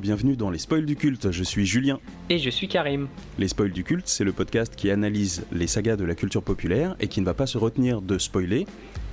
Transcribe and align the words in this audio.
Et 0.00 0.08
bienvenue 0.10 0.34
dans 0.34 0.48
les 0.48 0.58
spoils 0.58 0.86
du 0.86 0.96
culte, 0.96 1.30
je 1.30 1.44
suis 1.44 1.66
Julien. 1.66 2.00
Et 2.30 2.38
je 2.38 2.48
suis 2.48 2.68
Karim. 2.68 3.06
Les 3.38 3.48
spoils 3.48 3.70
du 3.70 3.84
culte, 3.84 4.08
c'est 4.08 4.24
le 4.24 4.32
podcast 4.32 4.74
qui 4.74 4.90
analyse 4.90 5.44
les 5.52 5.66
sagas 5.66 5.96
de 5.96 6.04
la 6.04 6.14
culture 6.14 6.42
populaire 6.42 6.96
et 7.00 7.08
qui 7.08 7.20
ne 7.20 7.26
va 7.26 7.34
pas 7.34 7.46
se 7.46 7.58
retenir 7.58 8.00
de 8.00 8.16
spoiler, 8.16 8.66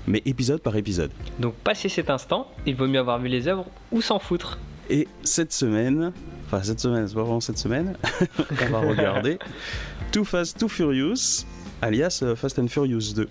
mais 0.08 0.22
épisode 0.26 0.62
par 0.62 0.78
épisode. 0.78 1.12
Donc 1.40 1.56
passé 1.56 1.90
cet 1.90 2.10
instant, 2.10 2.50
il 2.66 2.78
vaut 2.78 2.88
mieux 2.88 3.00
avoir 3.00 3.20
vu 3.20 3.28
les 3.28 3.50
œuvres 3.50 3.66
ou 3.92 4.02
s'en 4.02 4.18
foutre. 4.18 4.60
Et 4.90 5.10
cette 5.24 5.52
semaine, 5.52 6.14
enfin 6.46 6.64
cette 6.64 6.80
semaine, 6.80 7.06
c'est 7.06 7.16
pas 7.16 7.24
vraiment 7.24 7.42
cette 7.42 7.58
semaine, 7.58 7.98
on 8.40 8.72
va 8.72 8.80
regarder 8.80 9.40
Too 10.14 10.24
Fast, 10.24 10.58
Too 10.58 10.70
Furious, 10.70 11.46
alias 11.82 12.22
euh, 12.24 12.34
Fast 12.38 12.60
and 12.60 12.70
Furious 12.70 13.14
2. 13.14 13.28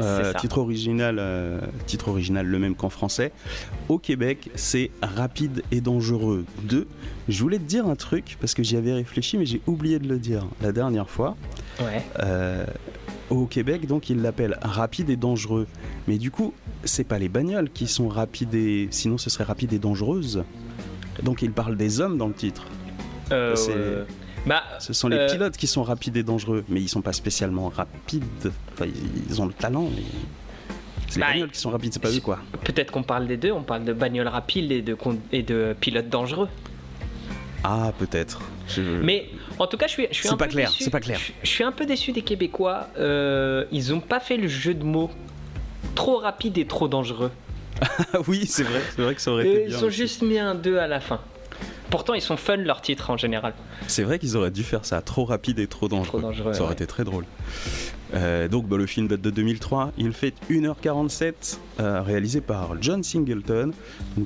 Euh, 0.00 0.32
titre 0.34 0.58
original, 0.58 1.16
euh, 1.18 1.60
titre 1.86 2.08
original 2.08 2.46
le 2.46 2.58
même 2.58 2.74
qu'en 2.74 2.90
français. 2.90 3.32
Au 3.88 3.98
Québec, 3.98 4.50
c'est 4.54 4.90
Rapide 5.02 5.62
et 5.70 5.80
dangereux 5.80 6.44
2. 6.64 6.86
Je 7.28 7.42
voulais 7.42 7.58
te 7.58 7.64
dire 7.64 7.86
un 7.86 7.96
truc 7.96 8.36
parce 8.40 8.54
que 8.54 8.62
j'y 8.62 8.76
avais 8.76 8.92
réfléchi, 8.92 9.38
mais 9.38 9.46
j'ai 9.46 9.60
oublié 9.66 9.98
de 9.98 10.08
le 10.08 10.18
dire 10.18 10.46
la 10.62 10.72
dernière 10.72 11.10
fois. 11.10 11.36
Ouais. 11.80 12.04
Euh, 12.20 12.64
au 13.30 13.46
Québec, 13.46 13.86
donc, 13.86 14.08
ils 14.08 14.22
l'appellent 14.22 14.58
rapide 14.62 15.10
et 15.10 15.16
dangereux. 15.16 15.66
Mais 16.06 16.16
du 16.18 16.30
coup, 16.30 16.54
c'est 16.84 17.04
pas 17.04 17.18
les 17.18 17.28
bagnoles 17.28 17.70
qui 17.70 17.86
sont 17.86 18.08
rapides 18.08 18.54
et. 18.54 18.88
Sinon, 18.90 19.18
ce 19.18 19.30
serait 19.30 19.44
rapide 19.44 19.72
et 19.72 19.78
dangereuse. 19.78 20.44
Donc, 21.22 21.42
ils 21.42 21.52
parlent 21.52 21.76
des 21.76 22.00
hommes 22.00 22.16
dans 22.16 22.28
le 22.28 22.34
titre. 22.34 22.64
Euh, 23.32 24.04
Bah, 24.46 24.62
Ce 24.78 24.92
sont 24.92 25.08
les 25.08 25.16
Euh. 25.16 25.26
pilotes 25.30 25.56
qui 25.56 25.66
sont 25.66 25.82
rapides 25.82 26.16
et 26.16 26.22
dangereux. 26.22 26.64
Mais 26.68 26.80
ils 26.80 26.88
sont 26.88 27.02
pas 27.02 27.12
spécialement 27.12 27.68
rapides. 27.68 28.24
Enfin, 28.72 28.86
ils- 29.30 29.40
ont 29.40 29.46
le 29.46 29.52
talent, 29.52 29.88
mais. 29.94 30.02
C'est 31.08 31.16
les 31.16 31.20
Bah, 31.20 31.32
bagnoles 31.32 31.50
qui 31.50 31.58
sont 31.60 31.70
rapides, 31.70 31.92
c'est 31.94 32.02
pas 32.02 32.10
eux 32.10 32.20
quoi. 32.20 32.38
peut-être 32.64 32.90
qu'on 32.90 33.02
parle 33.02 33.26
des 33.26 33.38
deux, 33.38 33.50
on 33.50 33.62
parle 33.62 33.84
de 33.84 33.94
bagnole 33.94 34.28
rapide 34.28 34.70
et 34.72 34.82
de, 34.82 34.92
con- 34.94 35.18
et 35.32 35.42
de 35.42 35.74
pilote 35.80 36.08
dangereux. 36.10 36.48
Ah, 37.64 37.92
peut-être. 37.98 38.40
Je- 38.68 38.82
Mais 38.82 39.30
en 39.58 39.66
tout 39.66 39.78
cas, 39.78 39.86
je 39.86 39.92
suis, 39.92 40.06
je 40.10 40.16
suis 40.16 40.28
un 40.28 40.36
pas 40.36 40.44
peu 40.44 40.52
clair, 40.52 40.68
déçu. 40.68 40.84
c'est 40.84 40.90
pas 40.90 41.00
clair. 41.00 41.18
Je, 41.18 41.32
je 41.42 41.48
suis 41.48 41.64
un 41.64 41.72
peu 41.72 41.86
déçu 41.86 42.12
des 42.12 42.20
Québécois. 42.22 42.88
Euh, 42.98 43.64
ils 43.72 43.94
ont 43.94 44.00
pas 44.00 44.20
fait 44.20 44.36
le 44.36 44.48
jeu 44.48 44.74
de 44.74 44.84
mots 44.84 45.10
trop 45.94 46.18
rapide 46.18 46.58
et 46.58 46.66
trop 46.66 46.88
dangereux. 46.88 47.30
Ah 47.80 47.86
oui, 48.28 48.44
c'est 48.46 48.64
vrai, 48.64 48.80
c'est 48.94 49.02
vrai 49.02 49.14
que 49.14 49.20
ça 49.22 49.32
aurait 49.32 49.48
été 49.48 49.64
ils 49.68 49.76
ont 49.82 49.86
aussi. 49.88 49.96
juste 49.96 50.22
mis 50.22 50.38
un 50.38 50.54
2 50.54 50.78
à 50.78 50.86
la 50.86 51.00
fin. 51.00 51.20
Pourtant, 51.90 52.14
ils 52.14 52.20
sont 52.20 52.36
fun 52.36 52.56
leurs 52.56 52.80
titres 52.80 53.10
en 53.10 53.16
général. 53.16 53.54
C'est 53.86 54.02
vrai 54.02 54.18
qu'ils 54.18 54.36
auraient 54.36 54.50
dû 54.50 54.62
faire 54.62 54.84
ça, 54.84 55.00
trop 55.00 55.24
rapide 55.24 55.58
et 55.58 55.66
trop 55.66 55.88
dangereux. 55.88 56.20
Trop 56.20 56.20
dangereux, 56.20 56.52
ça 56.52 56.60
aurait 56.60 56.70
ouais. 56.70 56.74
été 56.74 56.86
très 56.86 57.04
drôle. 57.04 57.24
Euh, 58.14 58.48
donc 58.48 58.66
bah, 58.68 58.76
le 58.76 58.86
film 58.86 59.08
date 59.08 59.20
de 59.20 59.30
2003, 59.30 59.92
il 59.98 60.12
fait 60.12 60.34
1h47, 60.50 61.58
euh, 61.80 62.02
réalisé 62.02 62.40
par 62.40 62.80
John 62.80 63.02
Singleton. 63.02 63.72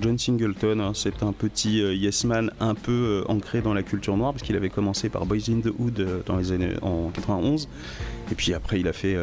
John 0.00 0.18
Singleton, 0.18 0.80
hein, 0.80 0.92
c'est 0.94 1.22
un 1.22 1.32
petit 1.32 1.82
euh, 1.82 1.94
yes 1.94 2.24
man 2.24 2.50
un 2.60 2.74
peu 2.74 3.24
ancré 3.28 3.60
dans 3.60 3.74
la 3.74 3.82
culture 3.82 4.16
noire, 4.16 4.32
parce 4.32 4.42
qu'il 4.42 4.56
avait 4.56 4.70
commencé 4.70 5.08
par 5.08 5.26
Boys 5.26 5.48
in 5.48 5.60
the 5.60 5.72
Hood 5.78 6.22
dans 6.26 6.36
les 6.36 6.52
années, 6.52 6.74
en 6.82 7.08
91. 7.08 7.68
Et 8.30 8.34
puis 8.34 8.54
après, 8.54 8.80
il 8.80 8.88
a 8.88 8.92
fait 8.92 9.16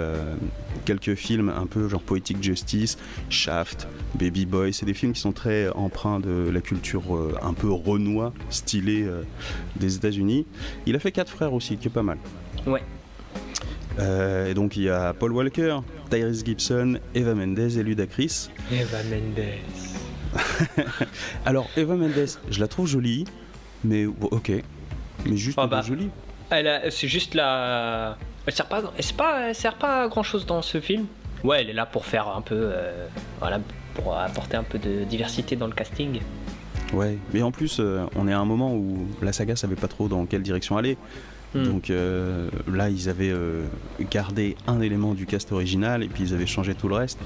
quelques 0.85 1.15
films 1.15 1.49
un 1.49 1.65
peu 1.65 1.87
genre 1.87 2.01
Poetic 2.01 2.43
Justice, 2.43 2.97
Shaft, 3.29 3.87
Baby 4.19 4.45
Boy. 4.45 4.71
C'est 4.71 4.85
des 4.85 4.93
films 4.93 5.13
qui 5.13 5.21
sont 5.21 5.31
très 5.31 5.69
empreints 5.69 6.19
de 6.19 6.49
la 6.49 6.61
culture 6.61 7.03
un 7.41 7.53
peu 7.53 7.71
renois, 7.71 8.33
stylée 8.51 9.07
des 9.77 9.95
États-Unis. 9.95 10.45
Il 10.85 10.95
a 10.95 10.99
fait 10.99 11.11
Quatre 11.11 11.31
Frères 11.31 11.53
aussi, 11.53 11.77
qui 11.77 11.87
est 11.87 11.91
pas 11.91 12.03
mal. 12.03 12.19
Ouais. 12.67 12.83
Euh, 13.97 14.49
et 14.49 14.53
donc 14.53 14.77
il 14.77 14.83
y 14.83 14.89
a 14.89 15.13
Paul 15.13 15.33
Walker, 15.33 15.79
Tyrese 16.09 16.43
Gibson, 16.45 16.99
Eva 17.15 17.33
Mendes 17.33 17.59
et 17.59 17.83
Ludacris. 17.83 18.49
Eva 18.71 18.97
Mendes. 19.03 19.45
Alors 21.45 21.67
Eva 21.75 21.95
Mendes, 21.95 22.27
je 22.49 22.59
la 22.59 22.67
trouve 22.67 22.87
jolie, 22.87 23.25
mais 23.83 24.05
ok, 24.05 24.51
mais 25.25 25.37
juste 25.37 25.57
Ah 25.59 25.67
bah. 25.67 25.81
jolie. 25.81 26.09
Elle 26.51 26.91
c'est 26.91 27.07
juste 27.07 27.35
la. 27.35 28.17
Elle 28.45 28.53
sert 28.53 28.67
pas, 28.67 28.81
elle 28.97 29.03
sert 29.03 29.15
pas, 29.17 29.41
elle 29.49 29.55
sert 29.55 29.75
pas 29.75 30.03
à 30.03 30.07
grand 30.07 30.23
chose 30.23 30.45
dans 30.45 30.61
ce 30.61 30.79
film. 30.79 31.05
Ouais, 31.43 31.61
elle 31.61 31.69
est 31.69 31.73
là 31.73 31.85
pour 31.85 32.05
faire 32.05 32.27
un 32.27 32.41
peu, 32.41 32.55
euh, 32.55 33.07
voilà, 33.39 33.59
pour 33.95 34.17
apporter 34.17 34.57
un 34.57 34.63
peu 34.63 34.77
de 34.77 35.03
diversité 35.03 35.55
dans 35.55 35.67
le 35.67 35.73
casting. 35.73 36.19
Ouais, 36.93 37.17
mais 37.33 37.41
en 37.43 37.51
plus 37.51 37.77
euh, 37.79 38.05
on 38.15 38.27
est 38.27 38.33
à 38.33 38.39
un 38.39 38.45
moment 38.45 38.73
où 38.73 39.07
la 39.21 39.31
saga 39.31 39.55
savait 39.55 39.75
pas 39.75 39.87
trop 39.87 40.07
dans 40.07 40.25
quelle 40.25 40.41
direction 40.41 40.77
aller. 40.77 40.97
Hmm. 41.55 41.63
Donc 41.63 41.89
euh, 41.89 42.49
là, 42.71 42.89
ils 42.89 43.09
avaient 43.09 43.31
euh, 43.31 43.63
gardé 44.11 44.55
un 44.67 44.81
élément 44.81 45.13
du 45.15 45.25
cast 45.25 45.51
original 45.51 46.03
et 46.03 46.07
puis 46.07 46.23
ils 46.23 46.33
avaient 46.33 46.45
changé 46.45 46.75
tout 46.75 46.87
le 46.87 46.95
reste. 46.95 47.17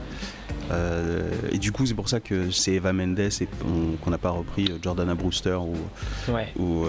Euh, 0.72 1.29
et 1.51 1.57
du 1.57 1.72
coup, 1.73 1.85
c'est 1.85 1.94
pour 1.94 2.07
ça 2.07 2.19
que 2.22 2.50
c'est 2.50 2.73
Eva 2.73 2.94
Mendes 2.94 3.19
et 3.19 3.29
on- 3.66 3.97
qu'on 3.97 4.12
n'a 4.12 4.17
pas 4.17 4.29
repris 4.29 4.72
Jordana 4.81 5.13
Brewster 5.13 5.56
ou, 5.59 5.75
Ouais. 6.31 6.47
ou, 6.57 6.85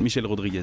Michel 0.00 0.24
Rodriguez. 0.26 0.62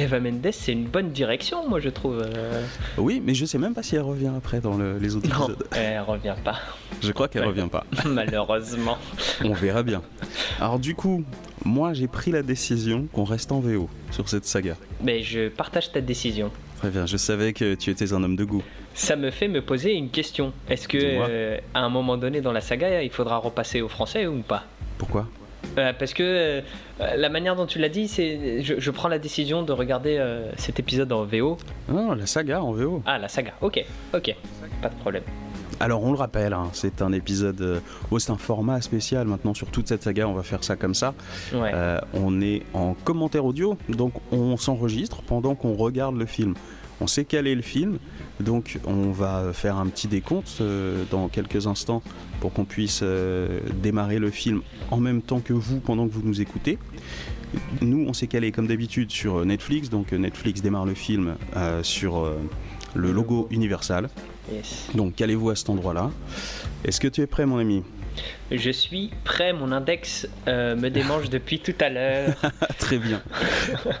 Eva 0.00 0.18
Mendes, 0.20 0.48
c'est 0.52 0.72
une 0.72 0.86
bonne 0.86 1.10
direction, 1.10 1.68
moi 1.68 1.78
je 1.80 1.88
trouve. 1.90 2.22
euh. 2.24 2.62
Oui, 2.98 3.22
mais 3.24 3.34
je 3.34 3.44
sais 3.44 3.58
même 3.58 3.74
pas 3.74 3.82
si 3.82 3.96
elle 3.96 4.02
revient 4.02 4.30
après 4.36 4.60
dans 4.60 4.76
le- 4.76 4.98
les 4.98 5.14
autres 5.16 5.28
Non, 5.28 5.44
épisodes. 5.48 5.66
elle 5.76 6.00
revient 6.00 6.36
pas, 6.44 6.56
Je 7.02 7.12
crois 7.12 7.28
qu'elle 7.28 7.42
Ouais. 7.42 7.48
revient 7.48 7.68
pas. 7.70 7.84
malheureusement. 8.06 8.96
On 9.44 9.52
verra 9.52 9.82
bien. 9.82 10.02
Alors 10.60 10.78
du 10.78 10.94
coup, 10.94 11.24
moi 11.64 11.92
j'ai 11.92 12.08
pris 12.08 12.30
la 12.30 12.42
décision 12.42 13.06
qu'on 13.12 13.24
reste 13.24 13.52
en 13.52 13.60
VO 13.60 13.88
sur 14.10 14.28
cette 14.28 14.46
saga. 14.46 14.76
Mais 15.02 15.22
je 15.22 15.48
partage 15.48 15.92
ta 15.92 16.00
décision. 16.00 16.50
Très 16.78 16.90
bien, 16.90 17.04
je 17.04 17.18
savais 17.18 17.52
que 17.52 17.74
tu 17.74 17.90
étais 17.90 18.12
un 18.14 18.22
homme 18.24 18.36
de 18.36 18.44
goût. 18.44 18.62
Ça 18.94 19.14
me 19.16 19.30
fait 19.30 19.48
me 19.48 19.60
poser 19.60 19.92
une 19.92 20.08
question. 20.08 20.52
Est-ce 20.68 20.88
que 20.88 20.98
euh, 21.00 21.58
à 21.74 21.80
un 21.80 21.90
moment 21.90 22.16
donné 22.16 22.40
dans 22.40 22.52
la 22.52 22.60
saga, 22.62 23.02
il 23.02 23.10
faudra 23.10 23.36
repasser 23.36 23.82
au 23.82 23.88
français 23.88 24.26
ou 24.26 24.40
pas? 24.40 24.64
Pourquoi? 24.96 25.26
Euh, 25.78 25.92
parce 25.98 26.14
que 26.14 26.22
euh, 26.22 26.60
la 26.98 27.28
manière 27.28 27.56
dont 27.56 27.66
tu 27.66 27.78
l'as 27.78 27.88
dit, 27.88 28.08
c'est 28.08 28.62
je, 28.62 28.74
je 28.78 28.90
prends 28.90 29.08
la 29.08 29.18
décision 29.18 29.62
de 29.62 29.72
regarder 29.72 30.16
euh, 30.18 30.50
cet 30.56 30.78
épisode 30.80 31.12
en 31.12 31.24
VO. 31.24 31.58
Non, 31.88 32.14
la 32.14 32.26
saga 32.26 32.62
en 32.62 32.72
VO. 32.72 33.02
Ah, 33.06 33.18
la 33.18 33.28
saga. 33.28 33.52
Ok, 33.60 33.84
ok, 34.14 34.34
pas 34.82 34.88
de 34.88 34.94
problème. 34.96 35.22
Alors 35.78 36.02
on 36.02 36.12
le 36.12 36.18
rappelle, 36.18 36.52
hein, 36.52 36.68
c'est 36.74 37.00
un 37.00 37.10
épisode, 37.12 37.60
euh, 37.62 37.80
oh, 38.10 38.18
c'est 38.18 38.32
un 38.32 38.36
format 38.36 38.82
spécial 38.82 39.26
maintenant 39.26 39.54
sur 39.54 39.68
toute 39.68 39.88
cette 39.88 40.02
saga, 40.02 40.28
on 40.28 40.34
va 40.34 40.42
faire 40.42 40.62
ça 40.62 40.76
comme 40.76 40.94
ça. 40.94 41.14
Ouais. 41.54 41.72
On 42.12 42.42
est 42.42 42.62
en 42.74 42.92
commentaire 42.92 43.46
audio, 43.46 43.78
donc 43.88 44.12
on 44.30 44.58
s'enregistre 44.58 45.22
pendant 45.22 45.54
qu'on 45.54 45.72
regarde 45.74 46.16
le 46.16 46.26
film. 46.26 46.54
On 47.00 47.06
sait 47.06 47.24
quel 47.24 47.46
est 47.46 47.54
le 47.54 47.62
film, 47.62 47.98
donc 48.40 48.78
on 48.84 49.10
va 49.10 49.52
faire 49.52 49.76
un 49.76 49.86
petit 49.86 50.06
décompte 50.06 50.58
euh, 50.60 51.04
dans 51.10 51.28
quelques 51.28 51.66
instants 51.66 52.02
pour 52.40 52.52
qu'on 52.52 52.64
puisse 52.64 53.00
euh, 53.02 53.60
démarrer 53.82 54.18
le 54.18 54.30
film 54.30 54.62
en 54.90 54.98
même 54.98 55.22
temps 55.22 55.40
que 55.40 55.54
vous 55.54 55.80
pendant 55.80 56.06
que 56.06 56.12
vous 56.12 56.22
nous 56.22 56.40
écoutez. 56.40 56.78
Nous, 57.80 58.04
on 58.06 58.12
s'est 58.12 58.26
calé 58.26 58.52
comme 58.52 58.66
d'habitude 58.66 59.10
sur 59.10 59.44
Netflix, 59.44 59.88
donc 59.88 60.12
euh, 60.12 60.18
Netflix 60.18 60.62
démarre 60.62 60.86
le 60.86 60.94
film 60.94 61.36
euh, 61.56 61.82
sur 61.82 62.18
euh, 62.18 62.36
le 62.94 63.12
logo 63.12 63.48
Universal. 63.50 64.08
Yes. 64.52 64.88
Donc 64.94 65.16
calez-vous 65.16 65.50
à 65.50 65.56
cet 65.56 65.70
endroit-là? 65.70 66.10
Est-ce 66.84 67.00
que 67.00 67.08
tu 67.08 67.22
es 67.22 67.26
prêt, 67.26 67.46
mon 67.46 67.58
ami? 67.58 67.82
Je 68.50 68.70
suis 68.70 69.10
prêt, 69.24 69.52
mon 69.52 69.70
index 69.72 70.26
euh, 70.48 70.74
me 70.76 70.88
démange 70.90 71.30
depuis 71.30 71.60
tout 71.60 71.74
à 71.80 71.88
l'heure. 71.88 72.34
Très 72.78 72.98
bien. 72.98 73.22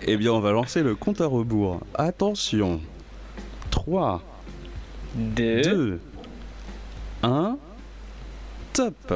eh 0.02 0.16
bien, 0.16 0.32
on 0.32 0.40
va 0.40 0.52
lancer 0.52 0.82
le 0.82 0.94
compte 0.94 1.20
à 1.20 1.26
rebours. 1.26 1.80
Attention. 1.94 2.80
3, 3.70 4.22
Deux. 5.14 5.62
2, 5.62 6.00
1. 7.22 7.56
Top. 8.72 9.14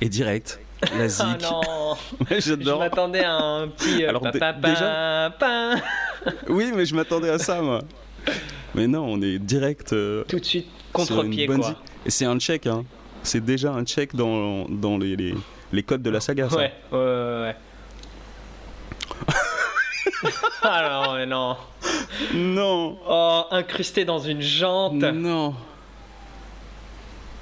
Et 0.00 0.08
direct. 0.08 0.60
La 0.96 1.04
Ah 1.04 1.08
zik. 1.08 1.26
non 1.42 1.60
Ouais, 2.30 2.40
Je 2.40 2.48
J'adore. 2.50 2.78
m'attendais 2.80 3.24
à 3.24 3.34
un 3.34 3.68
petit. 3.68 4.04
euh, 4.04 4.08
Alors, 4.10 4.30
dé- 4.30 4.38
pa- 4.38 4.52
pa- 4.52 4.68
déjà- 4.70 5.32
pa- 5.38 5.74
Oui, 6.48 6.70
mais 6.74 6.84
je 6.84 6.94
m'attendais 6.94 7.30
à 7.30 7.38
ça, 7.38 7.62
moi. 7.62 7.80
Mais 8.74 8.86
non, 8.86 9.04
on 9.08 9.22
est 9.22 9.38
direct. 9.38 9.92
euh, 9.94 10.24
Tout 10.28 10.38
de 10.38 10.44
suite, 10.44 10.66
contre-pied 10.96 11.46
bonne 11.46 11.60
quoi. 11.60 11.68
zik. 11.68 11.76
Et 12.06 12.10
c'est 12.10 12.24
un 12.24 12.38
check, 12.38 12.66
hein. 12.66 12.84
C'est 13.22 13.44
déjà 13.44 13.72
un 13.72 13.84
check 13.84 14.14
dans, 14.14 14.66
dans 14.68 14.98
les, 14.98 15.16
les, 15.16 15.34
les 15.72 15.82
codes 15.82 16.02
de 16.02 16.10
la 16.10 16.20
saga, 16.20 16.48
ça. 16.48 16.56
Ouais, 16.56 16.72
ouais, 16.92 16.98
ouais. 16.98 17.42
ouais. 17.42 17.56
ah 20.62 21.02
non, 21.06 21.14
mais 21.14 21.26
non. 21.26 21.56
Non. 22.34 22.98
Oh, 23.08 23.44
incrusté 23.50 24.04
dans 24.04 24.18
une 24.18 24.40
jante. 24.40 24.94
Non. 24.94 25.54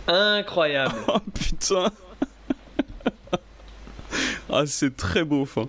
Incroyable. 0.07 0.95
Oh 1.09 1.19
putain 1.33 1.91
Ah 4.53 4.67
c'est 4.67 4.97
très 4.97 5.25
beau 5.25 5.45
fin. 5.45 5.67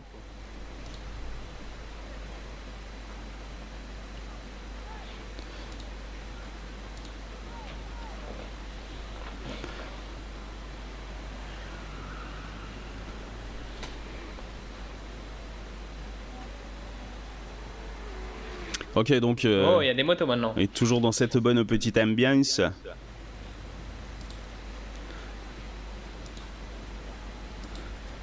Ok 18.96 19.14
donc 19.20 19.44
euh, 19.46 19.76
Oh, 19.78 19.82
il 19.82 19.88
y 19.88 19.90
a 19.90 19.94
des 19.94 20.04
motos 20.04 20.26
maintenant. 20.26 20.54
et 20.58 20.68
toujours 20.68 21.02
dans 21.02 21.12
cette 21.12 21.38
bonne 21.38 21.64
petite 21.66 21.98
ambiance. 21.98 22.62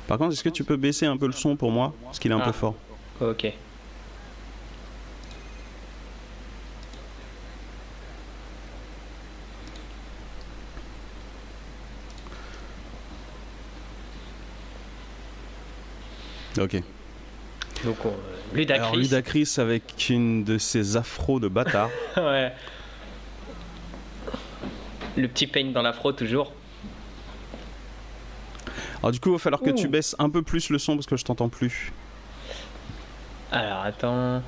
Par 0.07 0.19
contre, 0.19 0.33
est-ce 0.33 0.43
que 0.45 0.49
tu 0.49 0.65
peux 0.65 0.77
baisser 0.77 1.07
un 1.07 1.17
peu 1.17 1.27
le 1.27 1.33
son 1.33 1.57
pour 1.57 1.71
moi? 1.71 1.95
Parce 2.05 2.19
qu'il 2.19 2.31
est 2.31 2.35
un 2.35 2.41
Ah. 2.41 2.47
peu 2.47 2.53
fort. 2.53 2.75
Ok. 3.21 3.53
Ok. 16.61 16.83
Donc, 17.85 17.97
on- 18.05 18.11
Ludacris. 18.55 18.83
Alors 18.83 18.97
Ludacris 18.97 19.55
avec 19.59 20.09
une 20.09 20.45
de 20.45 20.59
ses 20.59 20.97
afros 20.97 21.41
de 21.41 21.49
bâtard. 21.49 21.91
ouais. 22.17 22.53
Le 25.17 25.29
petit 25.29 25.47
peigne 25.47 25.73
dans 25.73 25.83
l'afro, 25.83 26.13
toujours. 26.13 26.53
Alors 29.01 29.13
du 29.13 29.21
coup, 29.21 29.31
il 29.31 29.33
va 29.33 29.39
falloir 29.39 29.61
que 29.61 29.71
tu 29.71 29.89
baisses 29.89 30.15
un 30.19 30.31
peu 30.31 30.43
plus 30.43 30.71
le 30.71 30.79
son 30.79 30.95
parce 30.95 31.07
que 31.07 31.17
je 31.17 31.25
t'entends 31.25 31.49
plus. 31.49 31.93
Alors, 33.51 33.83
attends. 33.83 34.43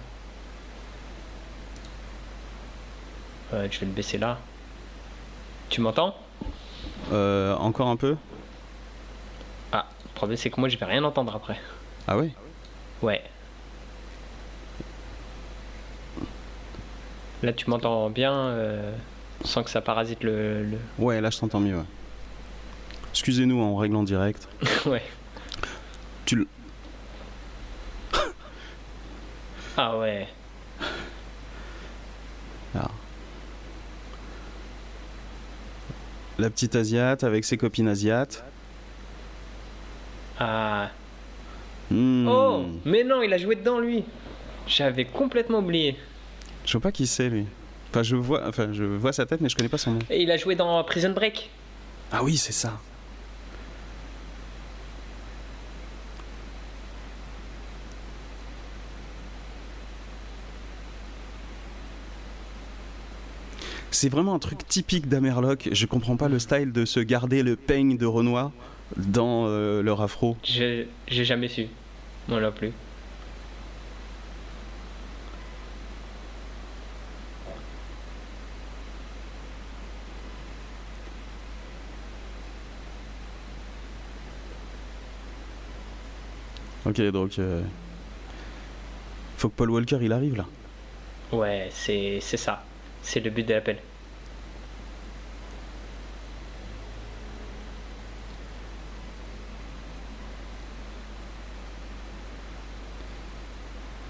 Ouais, 3.53 3.69
je 3.71 3.81
vais 3.81 3.87
le 3.87 3.93
baisser 3.93 4.17
là. 4.17 4.39
Tu 5.69 5.81
m'entends? 5.81 6.17
Euh, 7.13 7.55
encore 7.57 7.89
un 7.89 7.97
peu? 7.97 8.17
Ah, 9.73 9.87
le 10.05 10.11
problème, 10.15 10.37
c'est 10.37 10.51
que 10.51 10.61
moi, 10.61 10.69
je 10.69 10.79
vais 10.79 10.87
rien 10.87 11.05
entendre 11.05 11.35
après. 11.35 11.61
Ah 12.07 12.17
ouais? 12.17 12.31
Ouais. 13.03 13.23
Là, 17.45 17.53
tu 17.53 17.69
m'entends 17.69 18.09
bien 18.11 18.33
euh, 18.33 18.93
sans 19.45 19.63
que 19.63 19.71
ça 19.71 19.81
parasite 19.81 20.23
le. 20.25 20.63
le- 20.65 20.79
Ouais, 20.99 21.21
là 21.21 21.31
je 21.31 21.39
t'entends 21.39 21.61
mieux. 21.61 21.77
ouais. 21.77 21.85
Excusez-nous, 23.11 23.57
on 23.61 23.77
règle 23.77 23.97
en 23.97 24.03
direct. 24.03 24.49
ouais. 24.87 25.03
Tu 26.25 26.37
le- 26.37 26.49
Ah 29.77 29.99
ouais. 29.99 30.27
La 36.39 36.51
petite 36.51 36.75
Asiate 36.75 37.23
avec 37.23 37.45
ses 37.45 37.57
copines 37.57 37.87
Asiates. 37.89 38.45
Ah. 40.41 40.91
Hmm. 41.91 42.27
Oh 42.29 42.65
Mais 42.85 43.05
non, 43.05 43.23
il 43.23 43.33
a 43.33 43.39
joué 43.39 43.55
dedans, 43.55 43.79
lui 43.79 44.03
J'avais 44.67 45.05
complètement 45.05 45.59
oublié. 45.59 45.97
Je 46.65 46.73
vois 46.73 46.81
pas 46.81 46.93
qui 46.93 47.07
c'est 47.07 47.29
lui. 47.29 47.47
Enfin, 47.91 48.03
je 48.03 48.17
vois, 48.17 48.49
enfin, 48.49 48.69
je 48.73 48.85
vois 48.85 49.13
sa 49.13 49.27
tête, 49.27 49.41
mais 49.41 49.49
je 49.49 49.57
connais 49.57 49.69
pas 49.69 49.79
son 49.79 49.93
nom. 49.93 49.99
Et 50.11 50.23
il 50.23 50.31
a 50.31 50.37
joué 50.37 50.55
dans 50.57 50.83
Prison 50.85 51.11
Break. 51.11 51.51
Ah 52.11 52.25
oui, 52.25 52.37
c'est 52.37 52.53
ça. 52.53 52.81
C'est 63.91 64.09
vraiment 64.09 64.35
un 64.35 64.41
truc 64.41 64.67
typique 64.67 65.09
d'Amerloc. 65.09 65.69
Je 65.71 65.87
comprends 65.87 66.17
pas 66.17 66.29
le 66.29 66.41
style 66.41 66.73
de 66.73 66.85
se 66.85 66.99
garder 66.99 67.45
le 67.45 67.55
peigne 67.55 67.97
de 67.97 68.07
Renoir 68.07 68.51
dans 68.97 69.47
euh, 69.47 69.83
leur 69.83 70.03
afro. 70.03 70.37
J'ai 70.43 70.89
j'ai 71.07 71.25
jamais 71.25 71.47
su. 71.47 71.69
Moi 72.27 72.41
non 72.41 72.51
plus. 72.51 72.73
Ok, 86.87 87.01
donc 87.13 87.39
euh, 87.39 87.63
faut 89.39 89.49
que 89.49 89.55
Paul 89.57 89.71
Walker 89.71 89.99
il 90.03 90.13
arrive 90.13 90.37
là. 90.37 90.47
Ouais, 91.33 91.69
c'est 91.73 92.19
c'est 92.21 92.37
ça. 92.37 92.63
C'est 93.03 93.21
le 93.21 93.31
but 93.31 93.47
de 93.47 93.55
l'appel. 93.55 93.79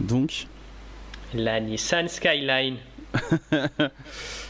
Donc, 0.00 0.46
La 1.32 1.60
Nissan 1.60 2.08
Skyline. 2.08 2.76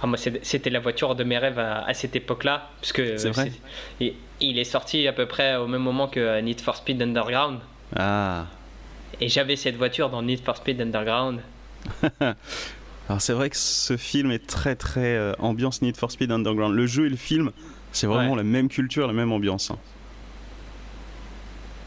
Ah, 0.00 0.06
moi, 0.06 0.16
c'était 0.42 0.70
la 0.70 0.78
voiture 0.80 1.14
de 1.16 1.24
mes 1.24 1.38
rêves 1.38 1.58
à, 1.58 1.84
à 1.84 1.92
cette 1.94 2.14
époque-là. 2.14 2.70
Parce 2.80 2.92
que 2.92 3.16
C'est 3.16 3.30
vrai 3.30 3.50
il, 4.00 4.14
il 4.40 4.58
est 4.58 4.64
sorti 4.64 5.08
à 5.08 5.12
peu 5.12 5.26
près 5.26 5.56
au 5.56 5.66
même 5.66 5.82
moment 5.82 6.06
que 6.08 6.40
Need 6.40 6.60
for 6.60 6.76
Speed 6.76 7.02
Underground. 7.02 7.58
ah, 7.96 8.46
Et 9.20 9.28
j'avais 9.28 9.56
cette 9.56 9.76
voiture 9.76 10.08
dans 10.10 10.22
Need 10.22 10.44
for 10.44 10.56
Speed 10.56 10.80
Underground. 10.80 11.40
alors 12.20 13.20
c'est 13.20 13.32
vrai 13.32 13.50
que 13.50 13.56
ce 13.56 13.96
film 13.96 14.30
est 14.30 14.46
très 14.46 14.76
très 14.76 15.16
euh, 15.16 15.32
ambiance 15.38 15.82
Need 15.82 15.96
for 15.96 16.10
Speed 16.12 16.30
Underground. 16.30 16.74
Le 16.74 16.86
jeu 16.86 17.06
et 17.06 17.10
le 17.10 17.16
film, 17.16 17.50
c'est 17.90 18.06
vraiment 18.06 18.32
Ouais. 18.32 18.36
la 18.38 18.44
même 18.44 18.68
culture, 18.68 19.06
la 19.08 19.12
même 19.12 19.32
ambiance. 19.32 19.70
hein. 19.72 19.78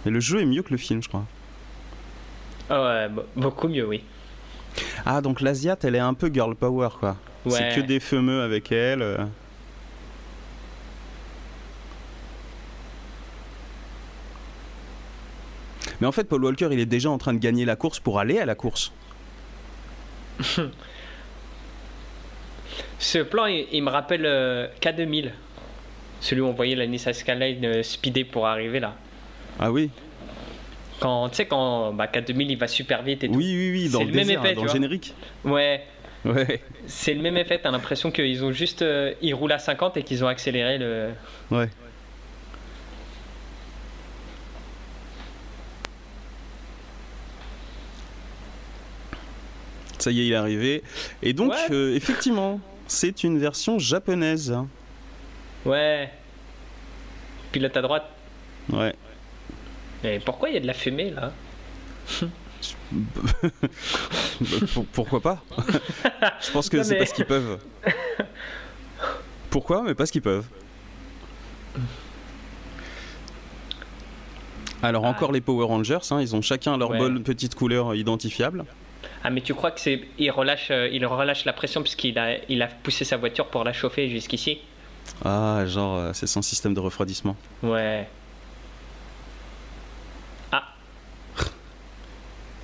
Mais 0.05 0.11
le 0.11 0.19
jeu 0.19 0.41
est 0.41 0.45
mieux 0.45 0.63
que 0.63 0.71
le 0.71 0.77
film, 0.77 1.01
je 1.03 1.07
crois. 1.07 1.25
Ah 2.69 2.81
ouais, 2.83 3.07
be- 3.09 3.23
beaucoup 3.35 3.67
mieux, 3.67 3.85
oui. 3.87 4.03
Ah, 5.05 5.21
donc 5.21 5.41
l'Asiate, 5.41 5.85
elle 5.85 5.95
est 5.95 5.99
un 5.99 6.13
peu 6.13 6.29
girl 6.33 6.55
power, 6.55 6.89
quoi. 6.99 7.15
Ouais. 7.45 7.51
C'est 7.51 7.81
que 7.81 7.85
des 7.85 7.99
fumeux 7.99 8.41
avec 8.41 8.71
elle. 8.71 9.01
euh. 9.01 9.17
Mais 15.99 16.07
en 16.07 16.11
fait, 16.11 16.23
Paul 16.25 16.43
Walker, 16.43 16.69
il 16.71 16.79
est 16.79 16.85
déjà 16.85 17.09
en 17.09 17.17
train 17.17 17.33
de 17.33 17.39
gagner 17.39 17.65
la 17.65 17.75
course 17.75 17.99
pour 17.99 18.19
aller 18.19 18.39
à 18.39 18.45
la 18.45 18.55
course. 18.55 18.91
Ce 22.99 23.19
plan, 23.19 23.45
il, 23.47 23.67
il 23.71 23.83
me 23.83 23.89
rappelle 23.89 24.25
euh, 24.25 24.67
K2000. 24.81 25.31
Celui 26.19 26.41
où 26.41 26.45
on 26.45 26.53
voyait 26.53 26.75
la 26.75 26.85
Nissan 26.87 27.13
Skyline 27.13 27.65
euh, 27.65 27.83
speeder 27.83 28.25
pour 28.25 28.45
arriver 28.47 28.79
là. 28.79 28.95
Ah 29.59 29.71
oui 29.71 29.89
Quand, 30.99 31.29
tu 31.29 31.37
sais, 31.37 31.45
quand 31.45 31.93
bah, 31.93 32.05
K2000 32.07 32.45
il 32.51 32.57
va 32.57 32.67
super 32.67 33.01
vite 33.01 33.23
et 33.23 33.27
tout. 33.27 33.33
Oui, 33.35 33.53
oui, 33.55 33.71
oui, 33.71 33.89
dans 33.89 34.03
le, 34.03 34.11
même 34.11 34.29
effet, 34.29 34.53
dans 34.53 34.63
le 34.63 34.69
générique. 34.69 35.13
Ouais, 35.43 35.83
Ouais, 36.23 36.61
c'est 36.85 37.13
le 37.15 37.21
même 37.21 37.37
effet. 37.37 37.59
T'as 37.61 37.71
l'impression 37.71 38.11
qu'ils 38.11 38.43
ont 38.43 38.51
juste. 38.51 38.81
euh, 38.83 39.13
ils 39.21 39.33
roulent 39.33 39.51
à 39.53 39.59
50 39.59 39.97
et 39.97 40.03
qu'ils 40.03 40.23
ont 40.23 40.27
accéléré 40.27 40.77
le. 40.77 41.09
ouais. 41.49 41.69
Ça 49.99 50.11
y 50.11 50.21
est, 50.21 50.27
il 50.27 50.33
est 50.33 50.35
arrivé. 50.35 50.83
Et 51.21 51.33
donc, 51.33 51.51
Ouais. 51.51 51.57
euh, 51.71 51.95
effectivement, 51.95 52.59
c'est 52.87 53.23
une 53.23 53.37
version 53.39 53.77
japonaise. 53.77 54.55
Ouais. 55.65 56.09
Pilote 57.51 57.77
à 57.77 57.81
droite. 57.81 58.05
Ouais. 58.71 58.93
Mais 60.03 60.19
pourquoi 60.19 60.49
il 60.49 60.55
y 60.55 60.57
a 60.57 60.61
de 60.61 60.67
la 60.67 60.73
fumée 60.73 61.11
là? 61.11 61.31
pourquoi 64.93 65.21
pas? 65.21 65.43
Je 66.41 66.51
pense 66.51 66.69
que 66.69 66.77
Non, 66.77 66.83
c'est 66.83 66.93
mais- 66.93 66.99
parce 66.99 67.13
qu'ils 67.13 67.25
peuvent. 67.25 67.59
Pourquoi 69.49 69.83
Mais 69.83 69.95
parce 69.95 70.11
qu'ils 70.11 70.21
peuvent. 70.21 70.45
Alors 74.83 75.05
Ah. 75.05 75.09
encore 75.09 75.31
les 75.31 75.41
Power 75.41 75.65
Rangers, 75.65 75.99
hein, 76.09 76.21
ils 76.21 76.35
ont 76.35 76.41
chacun 76.41 76.77
leur 76.77 76.91
Ouais. 76.91 76.97
bonne 76.97 77.23
petite 77.23 77.55
couleur 77.55 77.93
identifiable. 77.95 78.65
Ah 79.23 79.29
mais 79.29 79.41
tu 79.41 79.53
crois 79.53 79.71
que 79.71 79.79
c'est 79.79 80.01
il 80.17 80.31
relâche 80.31 80.69
euh, 80.71 80.89
il 80.91 81.05
relâche 81.05 81.45
la 81.45 81.53
pression 81.53 81.81
puisqu'il 81.81 82.17
a 82.17 82.37
il 82.49 82.61
a 82.61 82.67
poussé 82.67 83.05
sa 83.05 83.17
voiture 83.17 83.47
pour 83.47 83.63
la 83.63 83.73
chauffer 83.73 84.09
jusqu'ici? 84.09 84.59
Ah, 85.23 85.63
genre 85.67 85.97
euh, 85.97 86.11
c'est 86.13 86.27
son 86.27 86.41
système 86.41 86.73
de 86.73 86.79
refroidissement. 86.79 87.35
Ouais. 87.61 88.07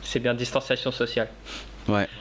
C'est 0.09 0.21
bien 0.21 0.33
distanciation 0.33 0.89
sociale. 0.89 1.27
Ouais. 1.89 2.07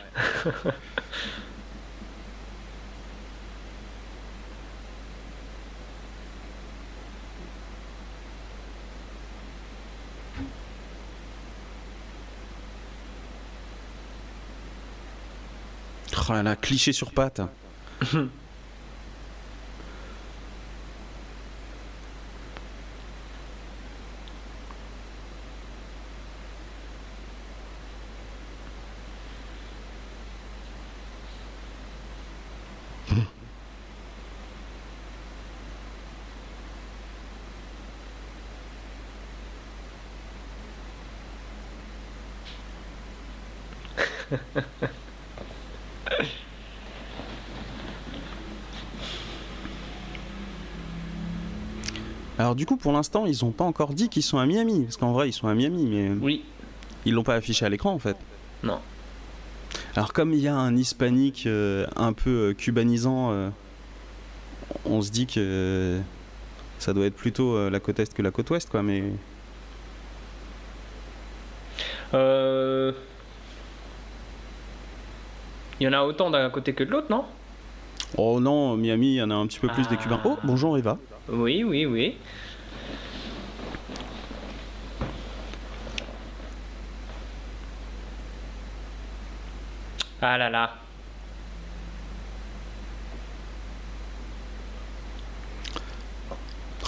Oh 16.29 16.33
là 16.33 16.43
là, 16.43 16.57
cliché 16.57 16.93
sur 16.93 17.13
patte. 17.13 17.41
Alors 52.57 52.65
du 52.65 52.65
coup, 52.65 52.79
pour 52.79 52.93
l'instant, 52.95 53.27
ils 53.27 53.45
ont 53.45 53.51
pas 53.51 53.65
encore 53.65 53.93
dit 53.93 54.09
qu'ils 54.09 54.23
sont 54.23 54.39
à 54.39 54.47
Miami, 54.47 54.85
parce 54.85 54.97
qu'en 54.97 55.13
vrai, 55.13 55.29
ils 55.29 55.33
sont 55.35 55.47
à 55.47 55.53
Miami, 55.53 55.85
mais 55.91 56.09
Oui. 56.23 56.43
ils 57.05 57.13
l'ont 57.13 57.23
pas 57.23 57.35
affiché 57.35 57.67
à 57.67 57.69
l'écran 57.69 57.93
en 57.93 57.99
fait. 57.99 58.17
Non. 58.63 58.79
Alors 59.95 60.15
comme 60.15 60.33
il 60.33 60.39
y 60.41 60.49
a 60.49 60.55
un 60.57 60.75
hispanique 60.75 61.45
euh, 61.47 61.87
un 61.97 62.15
peu 62.15 62.31
euh, 62.31 62.55
cubanisant, 62.55 63.31
euh, 63.31 63.51
on 64.87 65.03
se 65.03 65.11
dit 65.11 65.27
que 65.27 66.01
ça 66.79 66.95
doit 66.95 67.05
être 67.05 67.15
plutôt 67.15 67.57
euh, 67.57 67.69
la 67.69 67.79
côte 67.79 67.99
est 68.01 68.15
que 68.15 68.23
la 68.23 68.31
côte 68.31 68.49
ouest, 68.49 68.71
quoi. 68.71 68.83
Mais 68.83 69.03
Euh... 72.15 72.93
Il 75.79 75.85
y 75.85 75.89
en 75.89 75.93
a 75.93 76.01
autant 76.05 76.31
d'un 76.31 76.49
côté 76.49 76.73
que 76.73 76.85
de 76.85 76.91
l'autre, 76.91 77.09
non? 77.11 77.27
Oh 78.17 78.41
non, 78.41 78.79
Miami, 78.79 79.09
il 79.17 79.17
y 79.17 79.23
en 79.23 79.31
a 79.31 79.35
un 79.35 79.47
petit 79.47 79.59
peu 79.59 79.69
plus 79.69 79.87
des 79.89 79.97
Ah. 79.99 80.03
Cubains. 80.03 80.21
Oh, 80.25 80.39
bonjour 80.43 80.79
Eva. 80.79 80.97
Oui, 81.29 81.65
oui, 81.65 81.85
oui. 81.85 82.17
Ah 90.21 90.37
là 90.39 90.49
là. 90.51 90.71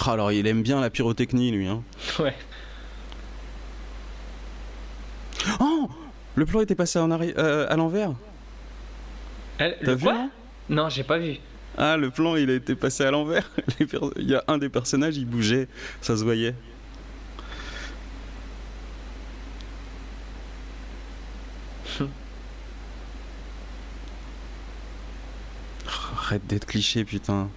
Ah, 0.07 0.13
alors 0.13 0.33
il 0.33 0.47
aime 0.47 0.63
bien 0.63 0.81
la 0.81 0.91
pyrotechnie, 0.91 1.51
lui. 1.51 1.67
Hein. 1.69 1.83
Ouais. 2.19 2.35
Oh, 5.61 5.89
le 6.35 6.47
plan 6.47 6.61
était 6.61 6.75
passé 6.75 6.99
en 6.99 7.11
arri- 7.11 7.35
euh, 7.39 7.67
à 7.69 7.77
l'envers. 7.77 8.13
Elle- 9.59 9.77
T'as 9.85 9.93
le 9.93 9.97
quoi? 9.99 10.29
Non, 10.69 10.89
j'ai 10.89 11.05
pas 11.05 11.19
vu. 11.19 11.37
Ah, 11.81 11.97
le 11.97 12.11
plan, 12.11 12.35
il 12.35 12.51
a 12.51 12.55
été 12.55 12.75
passé 12.75 13.05
à 13.05 13.13
l'envers. 13.13 13.49
Il 14.17 14.29
y 14.29 14.35
a 14.35 14.43
un 14.49 14.59
des 14.59 14.69
personnages, 14.69 15.17
il 15.17 15.27
bougeait, 15.27 15.69
ça 16.01 16.17
se 16.17 16.25
voyait. 16.25 16.57
Arrête 26.17 26.45
d'être 26.49 26.67
cliché, 26.67 27.05
putain. 27.05 27.49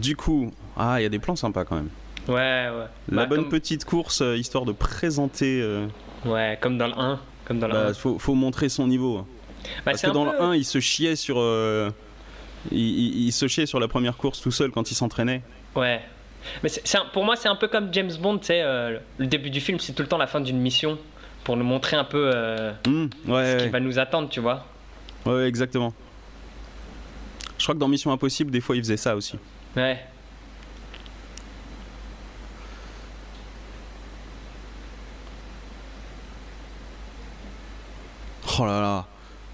Du 0.00 0.16
coup, 0.16 0.50
ah, 0.76 1.00
il 1.00 1.02
y 1.02 1.06
a 1.06 1.08
des 1.08 1.18
plans 1.18 1.36
sympas 1.36 1.64
quand 1.64 1.76
même. 1.76 1.88
Ouais, 2.28 2.34
ouais. 2.34 2.86
La 3.10 3.22
Bah, 3.22 3.26
bonne 3.26 3.40
comme- 3.42 3.48
petite 3.50 3.84
course, 3.84 4.20
euh, 4.22 4.36
histoire 4.36 4.64
de 4.64 4.72
présenter. 4.72 5.60
euh, 5.60 5.86
Ouais, 6.24 6.56
comme 6.60 6.78
dans 6.78 6.86
le 6.86 6.94
1. 6.96 7.20
Comme 7.44 7.58
dans 7.58 7.66
le 7.66 7.72
bah, 7.72 7.86
1. 7.88 7.94
faut, 7.94 8.18
faut 8.18 8.34
montrer 8.34 8.68
son 8.68 8.86
niveau. 8.86 9.18
Bah, 9.18 9.24
Parce 9.86 10.00
c'est 10.00 10.06
que 10.06 10.10
un 10.10 10.14
dans 10.14 10.26
peu- 10.26 10.32
le 10.32 10.42
1, 10.42 10.54
il 10.54 10.64
se 10.64 10.78
chiait 10.80 11.16
sur. 11.16 11.36
euh, 11.38 11.90
il, 12.70 12.78
il- 12.78 13.26
il 13.26 13.32
se 13.32 13.48
chiait 13.48 13.66
sur 13.66 13.80
la 13.80 13.88
première 13.88 14.16
course 14.16 14.40
tout 14.40 14.52
seul 14.52 14.70
quand 14.70 14.90
il 14.90 14.94
s'entraînait. 14.94 15.42
Ouais. 15.74 16.00
Mais 16.62 16.68
c'est, 16.68 16.86
c'est 16.86 16.98
un- 16.98 17.06
pour 17.12 17.24
moi, 17.24 17.34
c'est 17.36 17.48
un 17.48 17.56
peu 17.56 17.66
comme 17.68 17.92
James 17.92 18.10
Bond, 18.20 18.38
tu 18.38 18.46
sais, 18.46 18.62
euh, 18.62 18.98
le 19.18 19.26
début 19.26 19.50
du 19.50 19.60
film, 19.60 19.78
c'est 19.80 19.92
tout 19.92 20.02
le 20.02 20.08
temps 20.08 20.18
la 20.18 20.26
fin 20.28 20.40
d'une 20.40 20.58
mission 20.58 20.98
pour 21.44 21.56
nous 21.56 21.64
montrer 21.64 21.96
un 21.96 22.04
peu 22.04 22.30
euh, 22.34 22.70
ouais, 22.86 22.92
ce 23.26 23.56
qui 23.58 23.62
ouais, 23.64 23.68
va 23.68 23.80
nous 23.80 23.98
attendre, 23.98 24.28
tu 24.28 24.38
vois. 24.40 24.64
ouais, 25.26 25.46
exactement. 25.48 25.92
Je 27.58 27.64
crois 27.64 27.74
que 27.74 27.80
dans 27.80 27.88
Mission 27.88 28.10
Impossible, 28.12 28.50
des 28.50 28.60
fois, 28.60 28.74
il 28.76 28.82
faisait 28.82 28.96
ça 28.96 29.14
aussi. 29.14 29.38
Ouais. 29.76 29.98
Oh 38.58 38.66
là 38.66 38.80
là, 38.80 39.06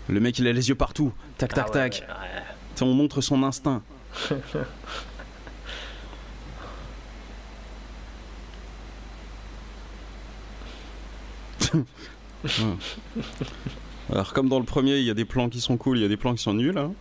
le 0.09 0.21
mec, 0.21 0.39
il 0.39 0.47
a 0.49 0.53
les 0.53 0.69
yeux 0.69 0.75
partout. 0.75 1.13
Tac, 1.37 1.55
tac, 1.55 1.67
Ah 1.69 1.69
ouais, 1.69 1.73
tac. 1.91 2.05
ouais, 2.09 2.15
ouais. 2.15 2.83
On 2.83 2.95
montre 2.95 3.21
son 3.21 3.43
instinct. 3.43 3.83
Alors 14.11 14.33
comme 14.33 14.49
dans 14.49 14.59
le 14.59 14.65
premier, 14.65 14.99
il 14.99 15.05
y 15.05 15.11
a 15.11 15.15
des 15.15 15.25
plans 15.25 15.49
qui 15.49 15.61
sont 15.61 15.77
cool, 15.77 15.99
il 15.99 16.03
y 16.03 16.05
a 16.05 16.09
des 16.09 16.17
plans 16.17 16.35
qui 16.35 16.43
sont 16.43 16.55
nuls. 16.55 16.79
hein. 16.79 16.93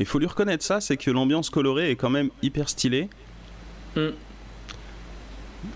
Il 0.00 0.06
faut 0.06 0.18
lui 0.18 0.26
reconnaître 0.26 0.64
ça, 0.64 0.80
c'est 0.80 0.96
que 0.96 1.10
l'ambiance 1.10 1.50
colorée 1.50 1.90
est 1.90 1.96
quand 1.96 2.10
même 2.10 2.30
hyper 2.42 2.68
stylée. 2.68 3.08
Mm. 3.96 4.08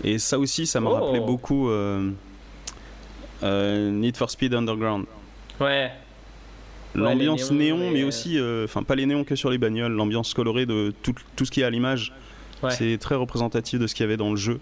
Et 0.03 0.17
ça 0.17 0.39
aussi, 0.39 0.65
ça 0.65 0.79
m'a 0.79 0.89
Oh. 0.89 0.93
rappelé 0.95 1.19
beaucoup 1.19 1.69
euh, 1.69 2.09
euh, 3.43 3.91
Need 3.91 4.17
for 4.17 4.29
Speed 4.31 4.53
Underground. 4.55 5.05
Ouais. 5.59 5.91
L'ambiance 6.95 7.51
néon, 7.51 7.91
mais 7.91 8.01
euh, 8.03 8.07
aussi, 8.07 8.39
euh, 8.39 8.65
enfin 8.65 8.81
pas 8.81 8.95
les 8.95 9.05
néons 9.05 9.23
que 9.25 9.35
sur 9.35 9.49
les 9.49 9.57
bagnoles, 9.57 9.91
l'ambiance 9.91 10.33
colorée 10.33 10.65
de 10.65 10.93
tout, 11.03 11.13
tout 11.35 11.45
ce 11.45 11.51
qui 11.51 11.61
est 11.61 11.65
à 11.65 11.69
l'image. 11.69 12.13
Ouais. 12.63 12.71
C'est 12.71 12.97
très 12.97 13.15
représentatif 13.15 13.79
de 13.79 13.85
ce 13.85 13.93
qu'il 13.93 14.03
y 14.05 14.07
avait 14.07 14.17
dans 14.17 14.31
le 14.31 14.37
jeu. 14.37 14.59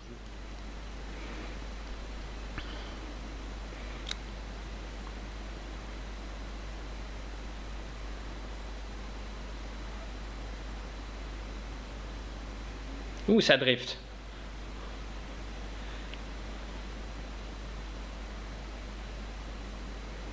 Ouh, 13.33 13.41
ça 13.41 13.57
drift? 13.57 13.97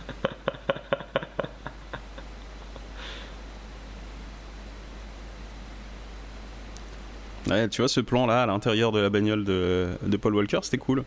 Ouais, 7.49 7.67
tu 7.67 7.81
vois 7.81 7.89
ce 7.89 7.99
plan 7.99 8.25
là 8.25 8.43
à 8.43 8.45
l'intérieur 8.45 8.91
de 8.91 8.99
la 8.99 9.09
bagnole 9.09 9.43
de, 9.43 9.89
de 10.01 10.17
Paul 10.17 10.33
Walker, 10.35 10.59
c'était 10.63 10.77
cool. 10.77 11.03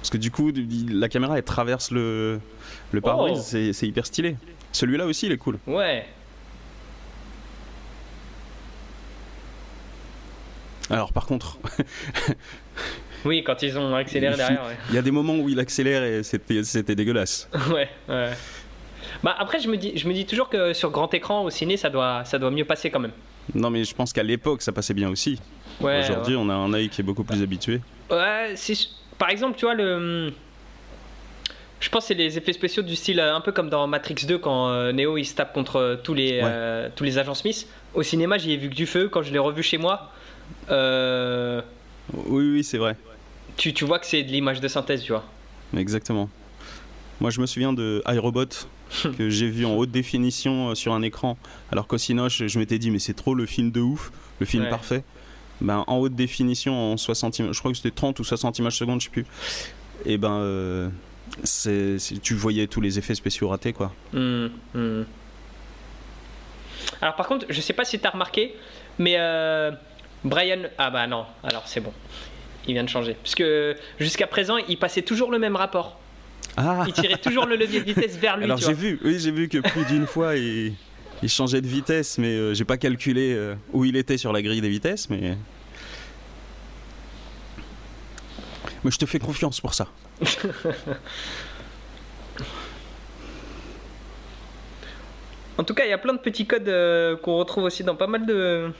Parce 0.00 0.10
que 0.10 0.18
du 0.18 0.30
coup, 0.30 0.52
la 0.90 1.08
caméra 1.08 1.38
elle 1.38 1.44
traverse 1.44 1.90
le, 1.90 2.40
le 2.92 3.00
pare-brise, 3.00 3.38
Oh. 3.54 3.72
c'est 3.72 3.86
hyper 3.86 4.06
stylé. 4.06 4.36
Celui-là 4.72 5.06
aussi 5.06 5.26
il 5.26 5.32
est 5.32 5.38
cool. 5.38 5.58
Ouais. 5.66 6.06
Alors 10.90 11.12
par 11.12 11.26
contre, 11.26 11.58
Oui, 13.24 13.42
quand 13.44 13.62
ils 13.62 13.78
ont 13.78 13.94
accéléré 13.94 14.36
derrière, 14.36 14.64
ouais. 14.66 14.76
il 14.88 14.94
y 14.94 14.98
a 14.98 15.02
des 15.02 15.10
moments 15.10 15.36
où 15.36 15.48
il 15.48 15.60
accélère 15.60 16.02
et 16.02 16.22
c'était 16.22 16.94
dégueulasse. 16.94 17.48
ouais, 17.72 17.88
ouais. 18.08 18.30
Bah 19.22 19.34
après, 19.38 19.60
je 19.60 19.68
me 19.68 19.76
dis, 19.76 19.92
je 19.96 20.08
me 20.08 20.14
dis 20.14 20.24
toujours 20.24 20.48
que 20.48 20.72
sur 20.72 20.90
grand 20.90 21.12
écran 21.12 21.42
au 21.42 21.50
ciné, 21.50 21.76
ça 21.76 21.90
doit, 21.90 22.24
ça 22.24 22.38
doit 22.38 22.50
mieux 22.50 22.64
passer 22.64 22.90
quand 22.90 23.00
même. 23.00 23.12
Non 23.54 23.68
mais 23.70 23.84
je 23.84 23.94
pense 23.94 24.12
qu'à 24.12 24.22
l'époque 24.22 24.62
ça 24.62 24.70
passait 24.72 24.94
bien 24.94 25.10
aussi. 25.10 25.40
Ouais. 25.80 25.98
Aujourd'hui 26.00 26.36
on 26.36 26.48
a 26.48 26.54
un 26.54 26.72
œil 26.72 26.88
qui 26.88 27.00
est 27.00 27.04
beaucoup 27.04 27.24
plus 27.24 27.42
habitué. 27.42 27.80
Ouais, 28.10 28.52
c'est- 28.56 28.88
par 29.18 29.28
exemple, 29.30 29.58
tu 29.58 29.66
vois, 29.66 29.74
le. 29.74 30.32
Je 31.80 31.88
pense 31.88 32.04
que 32.04 32.08
c'est 32.08 32.14
les 32.14 32.36
effets 32.38 32.52
spéciaux 32.52 32.82
du 32.82 32.94
style 32.96 33.20
euh, 33.20 33.34
un 33.34 33.40
peu 33.40 33.52
comme 33.52 33.70
dans 33.70 33.86
Matrix 33.86 34.26
2 34.26 34.38
quand 34.38 34.68
euh, 34.68 34.92
Neo 34.92 35.16
il 35.16 35.24
se 35.24 35.34
tape 35.34 35.52
contre 35.54 35.76
euh, 35.76 35.96
tous 35.96 36.12
les, 36.14 36.40
euh, 36.42 36.88
tous 36.94 37.04
les 37.04 37.16
agents 37.18 37.34
Smith. 37.34 37.66
Au 37.94 38.02
cinéma, 38.02 38.36
j'y 38.38 38.52
ai 38.52 38.56
vu 38.58 38.68
que 38.70 38.74
du 38.74 38.86
feu. 38.86 39.08
Quand 39.08 39.22
je 39.22 39.32
l'ai 39.32 39.38
revu 39.38 39.62
chez 39.62 39.78
moi, 39.78 40.10
euh, 40.70 41.62
Oui 42.14 42.50
oui 42.52 42.64
c'est 42.64 42.78
vrai. 42.78 42.96
tu, 43.56 43.72
tu 43.74 43.84
vois 43.84 43.98
que 43.98 44.06
c'est 44.06 44.22
de 44.22 44.30
l'image 44.30 44.60
de 44.60 44.68
synthèse, 44.68 45.02
tu 45.02 45.12
vois. 45.12 45.24
Exactement. 45.76 46.28
Moi, 47.20 47.30
je 47.30 47.40
me 47.40 47.46
souviens 47.46 47.72
de 47.72 48.02
iRobot 48.08 48.46
que 49.18 49.28
j'ai 49.30 49.48
vu 49.48 49.66
en 49.66 49.76
haute 49.76 49.90
définition 49.90 50.70
euh, 50.70 50.74
sur 50.74 50.92
un 50.94 51.02
écran. 51.02 51.36
Alors 51.70 51.86
qu'au 51.86 51.98
Cinoche, 51.98 52.46
je 52.46 52.58
m'étais 52.58 52.78
dit, 52.78 52.90
mais 52.90 52.98
c'est 52.98 53.14
trop 53.14 53.34
le 53.34 53.46
film 53.46 53.70
de 53.70 53.80
ouf, 53.80 54.10
le 54.40 54.46
film 54.46 54.64
Ouais. 54.64 54.70
parfait. 54.70 55.04
Ben, 55.60 55.84
en 55.86 55.98
haute 55.98 56.14
définition, 56.14 56.92
en 56.92 56.96
60 56.96 57.38
images, 57.40 57.54
je 57.54 57.58
crois 57.58 57.70
que 57.70 57.76
c'était 57.76 57.90
30 57.94 58.18
ou 58.18 58.24
60 58.24 58.58
images 58.58 58.76
secondes, 58.78 59.00
je 59.00 59.04
sais 59.04 59.10
plus. 59.10 59.26
Et 60.06 60.16
ben, 60.16 60.32
euh, 60.32 60.88
c'est, 61.44 61.98
tu 62.22 62.34
voyais 62.34 62.66
tous 62.66 62.80
les 62.80 62.98
effets 62.98 63.14
spéciaux 63.14 63.48
ratés, 63.48 63.74
quoi. 63.74 63.92
Hmm, 64.14 64.46
hmm. 64.74 65.02
Alors 67.02 67.14
par 67.16 67.28
contre, 67.28 67.46
je 67.50 67.60
sais 67.60 67.74
pas 67.74 67.84
si 67.84 67.98
t'as 67.98 68.10
remarqué, 68.10 68.54
mais 68.98 69.16
euh, 69.18 69.70
Brian... 70.24 70.62
Ah 70.78 70.90
bah 70.90 71.06
non, 71.06 71.26
alors 71.42 71.66
c'est 71.66 71.80
bon. 71.80 71.92
Il 72.66 72.74
vient 72.74 72.84
de 72.84 72.88
changer. 72.88 73.14
Parce 73.14 73.34
que 73.34 73.76
jusqu'à 73.98 74.26
présent, 74.26 74.56
il 74.56 74.78
passait 74.78 75.02
toujours 75.02 75.30
le 75.30 75.38
même 75.38 75.56
rapport. 75.56 75.98
Ah 76.56 76.84
Il 76.86 76.92
tirait 76.92 77.16
toujours 77.16 77.46
le 77.46 77.56
levier 77.56 77.80
de 77.80 77.86
vitesse 77.86 78.16
vers 78.16 78.36
lui. 78.36 78.44
Alors 78.44 78.58
j'ai 78.58 78.74
vu, 78.74 79.00
oui, 79.04 79.18
j'ai 79.18 79.30
vu 79.30 79.48
que 79.48 79.58
plus 79.58 79.84
d'une 79.86 80.06
fois 80.06 80.36
il, 80.36 80.74
il 81.22 81.28
changeait 81.28 81.60
de 81.60 81.66
vitesse, 81.66 82.18
mais 82.18 82.28
euh, 82.28 82.54
j'ai 82.54 82.64
pas 82.64 82.76
calculé 82.76 83.34
euh, 83.34 83.54
où 83.72 83.84
il 83.84 83.96
était 83.96 84.18
sur 84.18 84.32
la 84.32 84.42
grille 84.42 84.60
des 84.60 84.68
vitesses, 84.68 85.08
mais. 85.10 85.36
Mais 88.82 88.90
je 88.90 88.98
te 88.98 89.04
fais 89.04 89.18
confiance 89.18 89.60
pour 89.60 89.74
ça. 89.74 89.88
En 95.58 95.64
tout 95.64 95.74
cas, 95.74 95.84
il 95.84 95.90
y 95.90 95.92
a 95.92 95.98
plein 95.98 96.14
de 96.14 96.18
petits 96.18 96.46
codes 96.46 96.70
euh, 96.70 97.16
qu'on 97.18 97.36
retrouve 97.36 97.64
aussi 97.64 97.84
dans 97.84 97.94
pas 97.94 98.06
mal 98.06 98.24
de, 98.24 98.72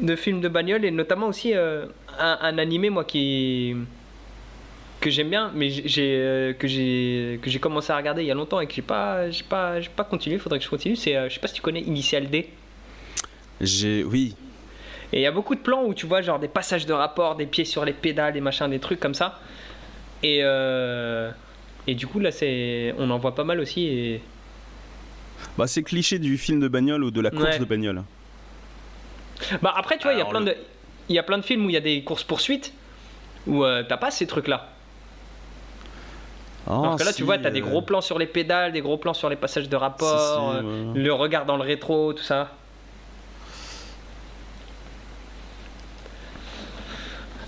de 0.00 0.16
films 0.16 0.40
de 0.40 0.48
bagnole 0.48 0.84
et 0.84 0.90
notamment 0.90 1.26
aussi 1.28 1.54
euh, 1.54 1.86
un, 2.18 2.38
un 2.40 2.58
animé 2.58 2.90
moi 2.90 3.04
qui 3.04 3.74
que 5.00 5.08
j'aime 5.10 5.30
bien, 5.30 5.50
mais 5.54 5.70
j'ai- 5.70 6.16
euh, 6.18 6.52
que 6.52 6.68
j'ai 6.68 7.38
que 7.42 7.48
j'ai 7.48 7.58
commencé 7.58 7.90
à 7.92 7.96
regarder 7.96 8.22
il 8.22 8.26
y 8.26 8.30
a 8.30 8.34
longtemps 8.34 8.60
et 8.60 8.66
que 8.66 8.74
j'ai 8.74 8.82
pas 8.82 9.30
j'ai 9.30 9.44
pas 9.44 9.80
j'ai 9.80 9.88
pas 9.88 10.04
continué. 10.04 10.38
Faudrait 10.38 10.58
que 10.58 10.64
je 10.64 10.70
continue. 10.70 10.96
C'est 10.96 11.16
euh, 11.16 11.28
je 11.28 11.34
sais 11.34 11.40
pas 11.40 11.48
si 11.48 11.54
tu 11.54 11.62
connais 11.62 11.80
Initial 11.80 12.28
D. 12.28 12.48
J'ai, 13.62 14.04
oui, 14.04 14.34
Et 15.12 15.18
il 15.18 15.22
y 15.22 15.26
a 15.26 15.32
beaucoup 15.32 15.54
de 15.54 15.60
plans 15.60 15.84
où 15.84 15.92
tu 15.92 16.06
vois 16.06 16.22
genre 16.22 16.38
des 16.38 16.48
passages 16.48 16.86
de 16.86 16.92
rapport, 16.94 17.36
des 17.36 17.44
pieds 17.46 17.66
sur 17.66 17.84
les 17.84 17.92
pédales, 17.92 18.32
des 18.32 18.40
machins, 18.40 18.68
des 18.70 18.78
trucs 18.78 19.00
comme 19.00 19.14
ça. 19.14 19.38
Et 20.22 20.40
euh, 20.42 21.30
et 21.86 21.94
du 21.94 22.06
coup 22.06 22.20
là 22.20 22.30
c'est 22.30 22.94
on 22.98 23.08
en 23.10 23.18
voit 23.18 23.34
pas 23.34 23.44
mal 23.44 23.58
aussi 23.60 23.86
et 23.86 24.20
bah 25.58 25.66
c'est 25.66 25.82
cliché 25.82 26.18
du 26.18 26.36
film 26.36 26.60
de 26.60 26.68
bagnole 26.68 27.02
ou 27.04 27.10
de 27.10 27.20
la 27.22 27.30
course 27.30 27.42
Ouais. 27.44 27.58
de 27.58 27.64
bagnole. 27.64 28.02
Bah 29.62 29.72
après 29.76 29.96
tu 29.98 30.04
vois 30.04 30.12
il 30.12 30.18
y 30.18 30.22
a 30.22 30.26
plein 30.26 30.40
le- 30.40 30.46
de 30.46 30.56
il 31.08 31.14
y 31.16 31.18
a 31.18 31.22
plein 31.22 31.38
de 31.38 31.42
films 31.44 31.66
où 31.66 31.70
il 31.70 31.72
y 31.72 31.76
a 31.76 31.80
des 31.80 32.02
courses 32.04 32.22
poursuites 32.24 32.72
où 33.46 33.64
euh, 33.64 33.82
t'as 33.88 33.96
pas 33.96 34.10
ces 34.10 34.26
trucs 34.26 34.48
là. 34.48 34.68
Alors 36.66 36.96
que 36.96 37.02
là 37.02 37.06
Ah, 37.08 37.12
si, 37.12 37.16
tu 37.18 37.22
vois 37.24 37.38
t'as 37.38 37.50
des 37.50 37.62
euh, 37.62 37.64
gros 37.64 37.82
plans 37.82 38.00
sur 38.02 38.18
les 38.18 38.26
pédales, 38.26 38.72
des 38.72 38.80
gros 38.82 38.96
plans 38.98 39.14
sur 39.14 39.28
les 39.30 39.36
passages 39.36 39.68
de 39.68 39.76
rapport, 39.76 40.08
si, 40.60 40.64
euh, 40.64 40.92
ouais. 40.92 41.00
le 41.00 41.12
regard 41.12 41.46
dans 41.46 41.56
le 41.56 41.62
rétro, 41.62 42.12
tout 42.12 42.22
ça. 42.22 42.50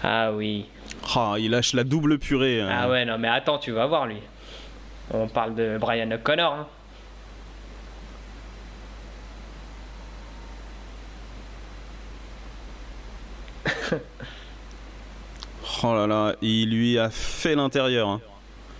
Ah 0.03 0.33
oui. 0.33 0.67
Ah, 1.15 1.35
il 1.39 1.51
lâche 1.51 1.75
la 1.75 1.85
double 1.85 2.19
purée. 2.19 2.61
hein. 2.61 2.69
Ah 2.73 2.89
ouais 2.89 3.05
non 3.05 3.19
mais 3.19 3.29
attends 3.29 3.59
tu 3.59 3.71
vas 3.73 3.87
voir 3.87 4.07
lui. 4.07 4.17
On 5.13 5.29
parle 5.29 5.55
de 5.55 5.77
Brian 5.79 6.11
O'Connor. 6.11 6.53
hein. 6.55 6.67
Oh 15.85 15.95
là 15.95 16.07
là, 16.07 16.37
il 16.43 16.71
lui 16.71 16.99
a 16.99 17.11
fait 17.11 17.55
l'intérieur. 17.55 18.09
hein. 18.09 18.21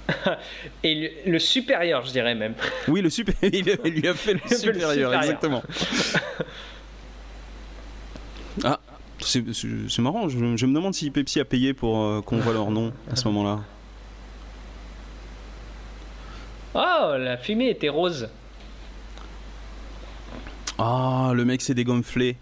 Et 0.83 0.95
le, 1.25 1.33
le 1.33 1.39
supérieur 1.39 2.05
je 2.05 2.11
dirais 2.13 2.35
même. 2.35 2.55
Oui, 2.89 3.01
le 3.03 3.11
super, 3.11 3.35
il 3.43 3.65
lui 3.65 4.09
a 4.09 4.15
fait 4.15 4.35
le 4.35 4.41
Le 4.49 4.57
supérieur, 4.57 4.91
supérieur. 4.91 5.15
exactement. 5.15 5.63
Ah, 8.65 8.79
c'est 9.21 9.43
marrant, 10.01 10.29
je, 10.29 10.37
je 10.57 10.67
me 10.67 10.75
demande 10.75 10.93
si 10.93 11.11
Pepsi 11.11 11.41
a 11.41 11.45
payé 11.47 11.73
pour 11.73 12.03
euh, 12.03 12.21
qu'on 12.21 12.37
voit 12.39 12.53
leur 12.53 12.71
nom 12.71 12.93
à 13.11 13.17
ce 13.17 13.27
moment-là. 13.29 13.61
Oh 16.75 17.15
la 17.19 17.39
fumée 17.39 17.71
était 17.71 17.89
rose. 17.89 18.29
Ah, 20.79 21.33
le 21.35 21.45
mec 21.47 21.63
s'est 21.63 21.73
dégonflé. 21.75 22.37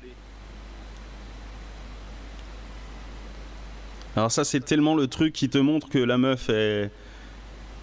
Alors 4.17 4.31
ça, 4.31 4.45
c'est 4.45 4.61
tellement 4.61 4.95
le 4.95 5.07
truc 5.07 5.33
qui 5.33 5.49
te 5.49 5.59
montre 5.59 5.89
que 5.89 5.99
la 5.99 6.19
meuf 6.19 6.49
est... 6.49 6.91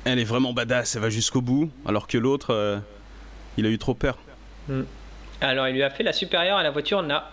Elle 0.06 0.20
est 0.20 0.24
vraiment 0.26 0.54
badass, 0.54 0.96
elle 0.96 1.02
va 1.02 1.10
jusqu'au 1.10 1.42
bout, 1.42 1.70
alors 1.86 2.08
que 2.08 2.18
l'autre, 2.18 2.54
euh, 2.54 2.78
il 3.58 3.66
a 3.66 3.70
eu 3.70 3.78
trop 3.78 3.94
peur. 3.94 4.18
Alors 5.42 5.68
il 5.68 5.74
lui 5.76 5.84
a 5.84 5.90
fait 5.90 6.04
la 6.04 6.14
supérieure 6.14 6.60
et 6.62 6.64
la 6.64 6.72
voiture 6.72 7.04
n'a 7.04 7.30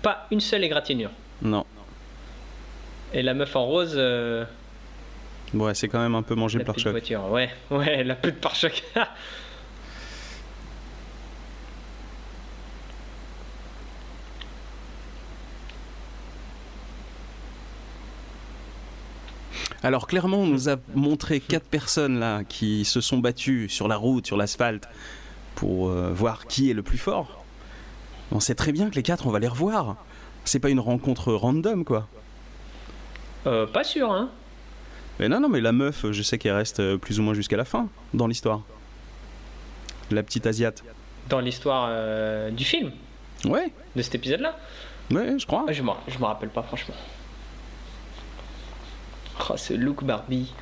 pas 0.00 0.26
une 0.30 0.40
seule 0.40 0.64
égratignure. 0.64 1.10
Non. 1.42 1.66
Et 3.12 3.22
la 3.22 3.34
meuf 3.34 3.54
en 3.56 3.66
rose, 3.66 3.94
euh, 3.96 4.44
Ouais, 5.52 5.74
c'est 5.74 5.88
quand 5.88 6.00
même 6.00 6.14
un 6.14 6.22
peu 6.22 6.34
mangé 6.34 6.58
la 6.58 6.64
par 6.64 6.78
choc. 6.78 6.92
voiture. 6.92 7.30
Ouais, 7.30 7.50
ouais, 7.70 7.96
elle 7.98 8.10
a 8.10 8.14
plus 8.14 8.32
de 8.32 8.36
pare-choc. 8.38 8.82
Alors 19.84 20.06
clairement, 20.06 20.38
on 20.38 20.46
nous 20.46 20.68
a 20.70 20.76
montré 20.94 21.40
quatre 21.40 21.68
personnes 21.68 22.18
là 22.18 22.42
qui 22.42 22.84
se 22.86 23.00
sont 23.00 23.18
battues 23.18 23.68
sur 23.68 23.86
la 23.86 23.96
route, 23.96 24.26
sur 24.26 24.36
l'asphalte, 24.36 24.88
pour 25.54 25.88
euh, 25.88 26.10
voir 26.12 26.46
qui 26.46 26.70
est 26.70 26.74
le 26.74 26.82
plus 26.82 26.98
fort. 26.98 27.44
On 28.32 28.40
sait 28.40 28.54
très 28.54 28.72
bien 28.72 28.88
que 28.88 28.94
les 28.94 29.02
quatre, 29.02 29.26
on 29.26 29.30
va 29.30 29.38
les 29.38 29.46
revoir. 29.46 29.96
C'est 30.46 30.58
pas 30.58 30.70
une 30.70 30.80
rencontre 30.80 31.32
random, 31.34 31.84
quoi. 31.84 32.08
Euh, 33.46 33.66
pas 33.66 33.84
sûr, 33.84 34.10
hein. 34.10 34.30
Mais 35.20 35.28
non, 35.28 35.38
non, 35.38 35.48
mais 35.50 35.60
la 35.60 35.72
meuf, 35.72 36.10
je 36.10 36.22
sais 36.22 36.38
qu'elle 36.38 36.54
reste 36.54 36.80
euh, 36.80 36.96
plus 36.96 37.20
ou 37.20 37.22
moins 37.22 37.34
jusqu'à 37.34 37.56
la 37.58 37.66
fin 37.66 37.88
dans 38.14 38.26
l'histoire. 38.26 38.62
La 40.10 40.22
petite 40.22 40.46
asiate. 40.46 40.82
Dans 41.28 41.40
l'histoire 41.40 41.88
euh, 41.90 42.50
du 42.50 42.64
film, 42.64 42.90
Ouais, 43.44 43.70
de 43.94 44.00
cet 44.00 44.14
épisode-là. 44.14 44.56
ouais, 45.10 45.38
je 45.38 45.46
crois. 45.46 45.66
Ah, 45.68 45.72
je 45.72 45.82
me 45.82 46.24
rappelle 46.24 46.48
pas, 46.48 46.62
franchement. 46.62 46.94
Oh, 49.40 49.56
ce 49.56 49.74
look 49.74 50.04
Barbie. 50.04 50.52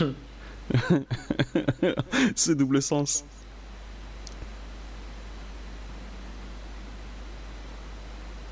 Ce 2.36 2.52
double 2.52 2.80
sens. 2.80 3.24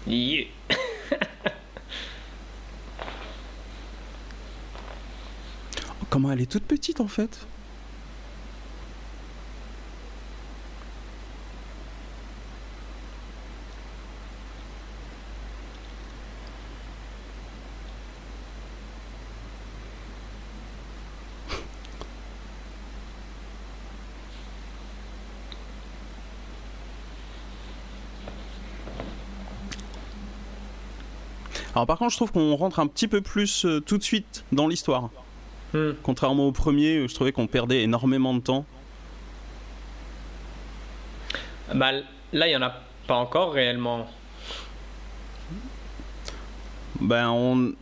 Yeah. 0.07 0.47
Comment 6.11 6.33
elle 6.33 6.41
est 6.41 6.51
toute 6.51 6.65
petite 6.65 7.01
en 7.01 7.09
fait 7.09 7.47
Alors 31.79 31.87
par 31.87 31.97
contre, 31.99 32.11
je 32.11 32.17
trouve 32.17 32.33
qu'on 32.33 32.57
rentre 32.57 32.81
un 32.81 32.89
petit 32.89 33.07
peu 33.07 33.21
plus 33.21 33.65
euh, 33.65 33.79
tout 33.79 33.99
de 33.99 34.03
suite 34.03 34.43
dans 34.51 34.67
l'histoire. 34.67 35.11
Hmm. 35.73 35.93
Contrairement 36.03 36.49
au 36.49 36.51
premier, 36.51 36.97
euh, 36.97 37.07
je 37.07 37.15
trouvais 37.15 37.31
qu'on 37.31 37.47
perdait 37.47 37.85
énormément 37.85 38.35
de 38.35 38.41
temps. 38.41 38.65
Bah, 41.73 41.93
là, 42.33 42.49
il 42.49 42.51
y 42.51 42.57
en 42.57 42.63
a 42.63 42.73
pas 43.07 43.15
encore 43.15 43.53
réellement. 43.53 44.09
Ben 47.01 47.29
on... 47.31 47.73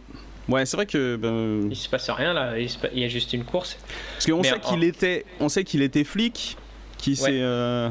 Ouais, 0.46 0.66
c'est 0.66 0.76
vrai 0.76 0.84
que... 0.84 1.16
ben, 1.16 1.70
Il 1.70 1.76
se 1.76 1.88
passe 1.88 2.10
rien 2.10 2.34
là, 2.34 2.58
il, 2.58 2.68
se 2.68 2.76
pa- 2.76 2.88
il 2.92 2.98
y 2.98 3.04
a 3.04 3.08
juste 3.08 3.32
une 3.32 3.44
course. 3.44 3.78
Parce 4.12 4.26
qu'on 4.26 4.42
sait 4.42 4.52
en- 4.52 4.58
qu'il 4.58 4.84
était, 4.84 5.24
on 5.40 5.48
sait 5.48 5.64
qu'il 5.64 5.80
était 5.80 6.04
flic, 6.04 6.58
qui 6.98 7.16
s'est 7.16 7.40
euh, 7.40 7.88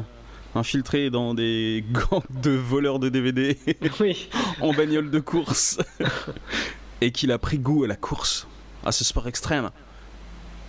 infiltré 0.56 1.10
dans 1.10 1.34
des 1.34 1.84
gangs 1.92 2.22
de 2.30 2.50
voleurs 2.50 2.98
de 2.98 3.08
DVD 3.08 3.56
oui. 4.00 4.28
en 4.60 4.72
bagnole 4.72 5.10
de 5.10 5.20
course, 5.20 5.78
et 7.00 7.12
qu'il 7.12 7.32
a 7.32 7.38
pris 7.38 7.58
goût 7.58 7.84
à 7.84 7.86
la 7.86 7.96
course, 7.96 8.46
à 8.84 8.92
ce 8.92 9.04
sport 9.04 9.28
extrême, 9.28 9.70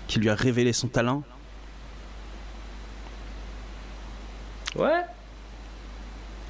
qui 0.07 0.19
lui 0.19 0.29
a 0.29 0.35
révélé 0.35 0.73
son 0.73 0.87
talent. 0.87 1.23
Ouais. 4.75 5.03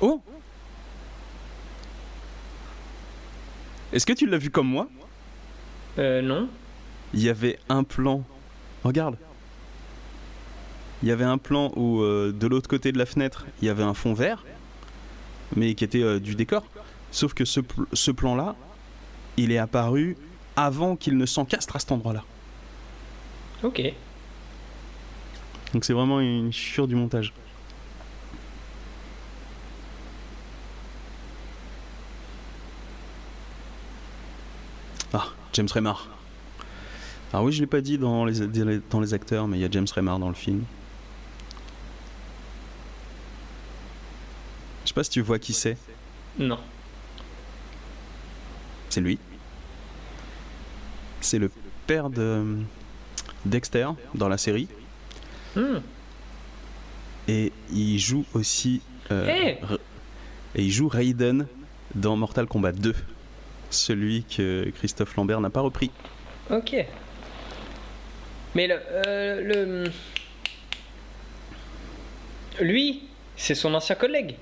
Oh 0.02 0.22
Est-ce 3.94 4.06
que 4.06 4.14
tu 4.14 4.28
l'as 4.28 4.38
vu 4.38 4.50
comme 4.50 4.68
moi? 4.68 4.88
Euh, 5.98 6.22
non. 6.22 6.50
Il 7.14 7.22
y 7.22 7.30
avait 7.30 7.58
un 7.70 7.84
plan. 7.84 8.24
Regarde. 8.84 9.18
Il 11.04 11.10
y 11.10 11.12
avait 11.12 11.24
un 11.26 11.38
plan 11.38 11.72
où 11.76 12.02
euh, 12.02 12.32
de 12.32 12.48
l'autre 12.48 12.68
côté 12.68 12.92
de 12.92 12.98
la 12.98 13.06
fenêtre, 13.06 13.46
il 13.62 13.68
y 13.68 13.70
avait 13.70 13.84
un 13.84 13.94
fond 13.94 14.14
vert, 14.14 14.44
mais 15.56 15.76
qui 15.76 15.84
était 15.84 16.02
euh, 16.02 16.20
du 16.20 16.36
décor. 16.36 16.64
Sauf 17.12 17.34
que 17.34 17.46
ce, 17.46 17.60
pl- 17.60 17.86
ce 17.94 18.12
plan-là, 18.12 18.56
il 19.38 19.52
est 19.52 19.60
apparu 19.60 20.18
avant 20.56 20.96
qu'il 20.96 21.18
ne 21.18 21.26
s'encastre 21.26 21.76
à 21.76 21.80
cet 21.80 21.92
endroit-là. 21.92 22.24
Ok. 23.64 23.82
Donc 25.74 25.86
c'est 25.86 25.94
vraiment 25.94 26.20
une 26.20 26.52
chure 26.52 26.88
du 26.88 26.96
montage. 26.96 27.32
Ah, 35.14 35.28
James 35.54 35.68
Remar. 35.74 36.10
Ah 37.34 37.44
oui, 37.44 37.52
je 37.52 37.60
l'ai 37.60 37.68
pas 37.68 37.82
dit 37.82 37.98
dans 37.98 38.26
les, 38.26 38.80
dans 38.90 39.00
les 39.00 39.14
acteurs, 39.14 39.48
mais 39.48 39.58
il 39.58 39.62
y 39.62 39.66
a 39.66 39.70
James 39.70 39.88
Remar 39.96 40.18
dans 40.18 40.30
le 40.30 40.34
film. 40.36 40.64
Je 44.88 44.92
sais 44.92 44.94
pas 44.94 45.04
si 45.04 45.10
tu 45.10 45.20
vois 45.20 45.38
qui 45.38 45.52
c'est. 45.52 45.76
Non. 46.40 46.58
C'est 48.90 49.02
lui. 49.02 49.20
C'est 51.20 51.40
le 51.40 51.52
père 51.88 52.10
de 52.10 52.56
Dexter 53.44 53.90
dans 54.16 54.30
la 54.30 54.38
série. 54.38 54.70
Hmm. 55.58 55.80
Et 57.28 57.52
il 57.70 58.00
joue 58.00 58.24
aussi. 58.34 58.82
euh, 59.12 59.56
et 60.56 60.64
il 60.64 60.72
joue 60.72 60.88
Raiden 60.88 61.48
dans 61.94 62.16
Mortal 62.16 62.48
Kombat 62.48 62.72
2. 62.72 62.96
Celui 63.70 64.24
que 64.24 64.70
Christophe 64.78 65.18
Lambert 65.18 65.42
n'a 65.42 65.50
pas 65.50 65.60
repris. 65.60 65.92
Ok. 66.50 66.74
Mais 68.56 68.68
le, 68.68 68.76
euh, 69.06 69.84
le- 72.54 72.66
Lui, 72.66 73.04
c'est 73.36 73.54
son 73.56 73.74
ancien 73.74 73.96
collègue. 73.96 74.38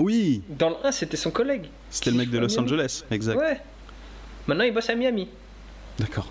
Oui, 0.00 0.42
Dans 0.48 0.70
le 0.70 0.76
1, 0.84 0.92
c'était 0.92 1.16
son 1.16 1.30
collègue. 1.30 1.66
c'était 1.90 2.10
le 2.10 2.16
mec 2.16 2.30
de 2.30 2.38
Los 2.38 2.48
Miami. 2.48 2.62
Angeles, 2.64 3.04
exact. 3.10 3.36
Ouais. 3.38 3.60
Maintenant, 4.46 4.64
il 4.64 4.72
bosse 4.74 4.88
à 4.90 4.94
Miami. 4.94 5.28
D'accord. 5.98 6.28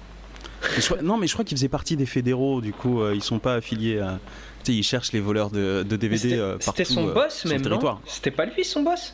Non, 1.01 1.17
mais 1.17 1.27
je 1.27 1.34
crois 1.34 1.45
qu'ils 1.45 1.58
faisaient 1.58 1.69
partie 1.69 1.95
des 1.95 2.05
fédéraux, 2.05 2.60
du 2.62 2.73
coup, 2.73 3.01
euh, 3.01 3.13
ils 3.15 3.23
sont 3.23 3.39
pas 3.39 3.55
affiliés 3.55 3.99
à. 3.99 4.19
Tu 4.63 4.71
sais, 4.73 4.77
ils 4.77 4.84
cherchent 4.84 5.13
les 5.13 5.21
voleurs 5.21 5.49
de, 5.51 5.86
de 5.88 5.95
DVD 5.95 6.34
euh, 6.38 6.58
partout. 6.58 6.71
c'était 6.77 6.84
son 6.86 7.08
euh, 7.08 7.13
boss 7.13 7.34
sur 7.34 7.49
même. 7.49 7.63
C'était 8.05 8.32
pas 8.32 8.45
lui 8.45 8.65
son 8.65 8.84
boss 8.84 9.13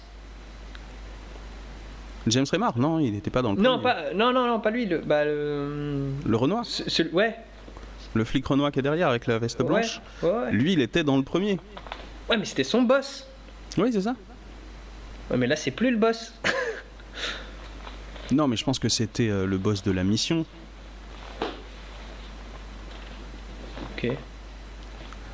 James 2.27 2.45
Remar, 2.51 2.77
non, 2.79 2.97
il 2.99 3.11
n'était 3.11 3.29
pas 3.29 3.43
dans 3.43 3.53
le. 3.53 3.61
Non, 3.61 3.79
premier. 3.79 3.83
pas, 3.83 4.13
non, 4.15 4.33
non, 4.33 4.47
non, 4.47 4.59
pas 4.59 4.71
lui. 4.71 4.87
Le, 4.87 4.97
bah, 4.99 5.23
le, 5.25 6.07
Le 6.25 6.35
Renoir, 6.37 6.65
ce- 6.65 6.89
ce- 6.89 7.03
ouais, 7.13 7.35
le 8.15 8.23
flic 8.23 8.45
Renoir 8.47 8.71
qui 8.71 8.79
est 8.79 8.81
derrière 8.81 9.09
avec 9.09 9.27
la 9.27 9.37
veste 9.37 9.61
blanche. 9.61 10.01
ouais, 10.23 10.29
ouais. 10.29 10.51
Lui, 10.51 10.73
il 10.73 10.81
était 10.81 11.03
dans 11.03 11.17
le 11.17 11.23
premier. 11.23 11.59
Ouais, 12.27 12.37
mais 12.37 12.45
c'était 12.45 12.63
son 12.63 12.81
boss. 12.81 13.27
Oui, 13.77 13.89
c'est 13.93 14.01
ça. 14.01 14.15
Ouais, 15.29 15.37
mais 15.37 15.47
là, 15.47 15.55
c'est 15.55 15.71
plus 15.71 15.91
le 15.91 15.97
boss. 15.97 16.33
Non, 18.31 18.47
mais 18.47 18.57
je 18.57 18.63
pense 18.63 18.79
que 18.79 18.89
c'était 18.89 19.29
euh, 19.29 19.45
le 19.45 19.59
boss 19.59 19.83
de 19.83 19.91
la 19.91 20.03
mission. 20.03 20.47
Ok. 23.95 24.09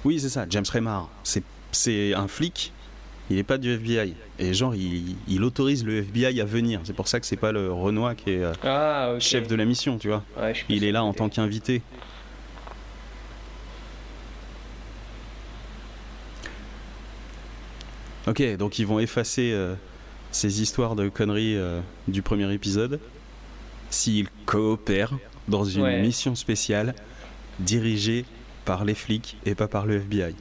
Oui, 0.04 0.20
c'est 0.20 0.30
ça, 0.30 0.46
James 0.50 0.66
Remar. 0.72 1.10
C'est, 1.24 2.14
un 2.14 2.28
flic, 2.28 2.74
il 3.30 3.38
n'est 3.38 3.44
pas 3.44 3.58
du 3.58 3.72
FBI. 3.72 4.14
Et 4.40 4.54
genre, 4.54 4.76
il, 4.76 5.16
il 5.28 5.44
autorise 5.44 5.86
le 5.86 6.00
FBI 6.00 6.42
à 6.42 6.46
venir. 6.46 6.82
C'est 6.84 6.94
pour 6.94 7.08
ça 7.08 7.22
que 7.22 7.26
c'est 7.26 7.38
pas 7.38 7.54
le 7.54 7.72
Renoir 7.72 8.16
qui 8.16 8.32
est 8.32 8.44
euh, 8.44 8.52
Ah, 8.64 9.14
chef 9.20 9.48
de 9.48 9.56
la 9.56 9.64
mission, 9.64 9.98
tu 9.98 10.10
vois. 10.10 10.24
Ouais, 10.38 10.54
Il 10.68 10.84
est 10.84 10.92
là 10.92 11.04
en 11.04 11.14
tant 11.14 11.30
qu'invité. 11.30 11.82
Ok, 18.28 18.42
donc 18.58 18.80
ils 18.80 18.86
vont 18.86 19.00
effacer 19.00 19.52
euh, 19.52 19.74
ces 20.32 20.62
histoires 20.62 20.96
de 20.96 21.10
conneries 21.10 21.56
euh, 21.58 21.82
du 22.08 22.22
premier 22.22 22.52
épisode 22.54 23.00
s'ils 23.90 24.28
coopèrent 24.46 25.18
dans 25.48 25.64
une 25.66 25.84
Ouais. 25.84 26.02
mission 26.02 26.36
spéciale 26.36 26.96
dirigée 27.60 28.26
par 28.64 28.86
les 28.86 28.94
flics 28.94 29.38
et 29.46 29.56
pas 29.56 29.68
par 29.68 29.86
le 29.86 29.96
FBI. 29.98 30.36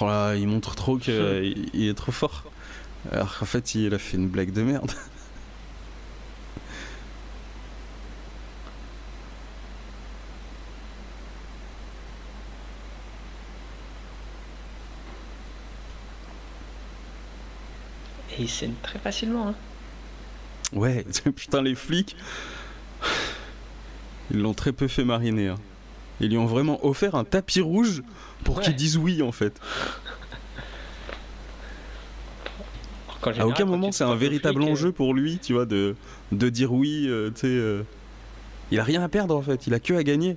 Oh 0.00 0.06
là, 0.06 0.34
il 0.34 0.46
montre 0.48 0.74
trop 0.74 0.96
qu'il 0.98 1.68
il 1.74 1.88
est 1.88 1.94
trop 1.94 2.12
fort. 2.12 2.44
Alors 3.12 3.38
qu'en 3.38 3.46
fait, 3.46 3.74
il 3.74 3.94
a 3.94 3.98
fait 3.98 4.16
une 4.16 4.28
blague 4.28 4.52
de 4.52 4.62
merde. 4.62 4.92
Et 18.38 18.42
il 18.42 18.48
saigne 18.48 18.74
très 18.82 18.98
facilement. 18.98 19.48
Hein. 19.48 19.54
Ouais, 20.72 21.04
putain, 21.36 21.62
les 21.62 21.74
flics, 21.74 22.16
ils 24.30 24.38
l'ont 24.40 24.54
très 24.54 24.72
peu 24.72 24.88
fait 24.88 25.04
mariner. 25.04 25.48
hein. 25.48 25.58
Ils 26.20 26.28
lui 26.30 26.38
ont 26.38 26.46
vraiment 26.46 26.84
offert 26.84 27.14
un 27.14 27.24
tapis 27.24 27.60
rouge 27.60 28.02
pour 28.44 28.58
Ouais. 28.58 28.64
qu'il 28.64 28.74
dise 28.76 28.96
oui, 28.96 29.22
en 29.22 29.32
fait. 29.32 29.58
À 33.38 33.46
aucun 33.46 33.66
moment, 33.66 33.92
c'est 33.92 34.04
un 34.04 34.14
véritable 34.14 34.60
flic, 34.60 34.68
euh, 34.68 34.72
enjeu 34.72 34.92
pour 34.92 35.12
lui, 35.12 35.38
tu 35.42 35.52
vois, 35.52 35.66
de, 35.66 35.94
de 36.32 36.48
dire 36.48 36.72
oui, 36.72 37.04
euh, 37.06 37.28
tu 37.30 37.40
sais. 37.40 37.46
euh. 37.48 37.82
Il 38.70 38.80
a 38.80 38.84
rien 38.84 39.02
à 39.02 39.08
perdre, 39.08 39.36
en 39.36 39.42
fait, 39.42 39.66
il 39.66 39.74
a 39.74 39.80
que 39.80 39.92
à 39.94 40.02
gagner. 40.02 40.36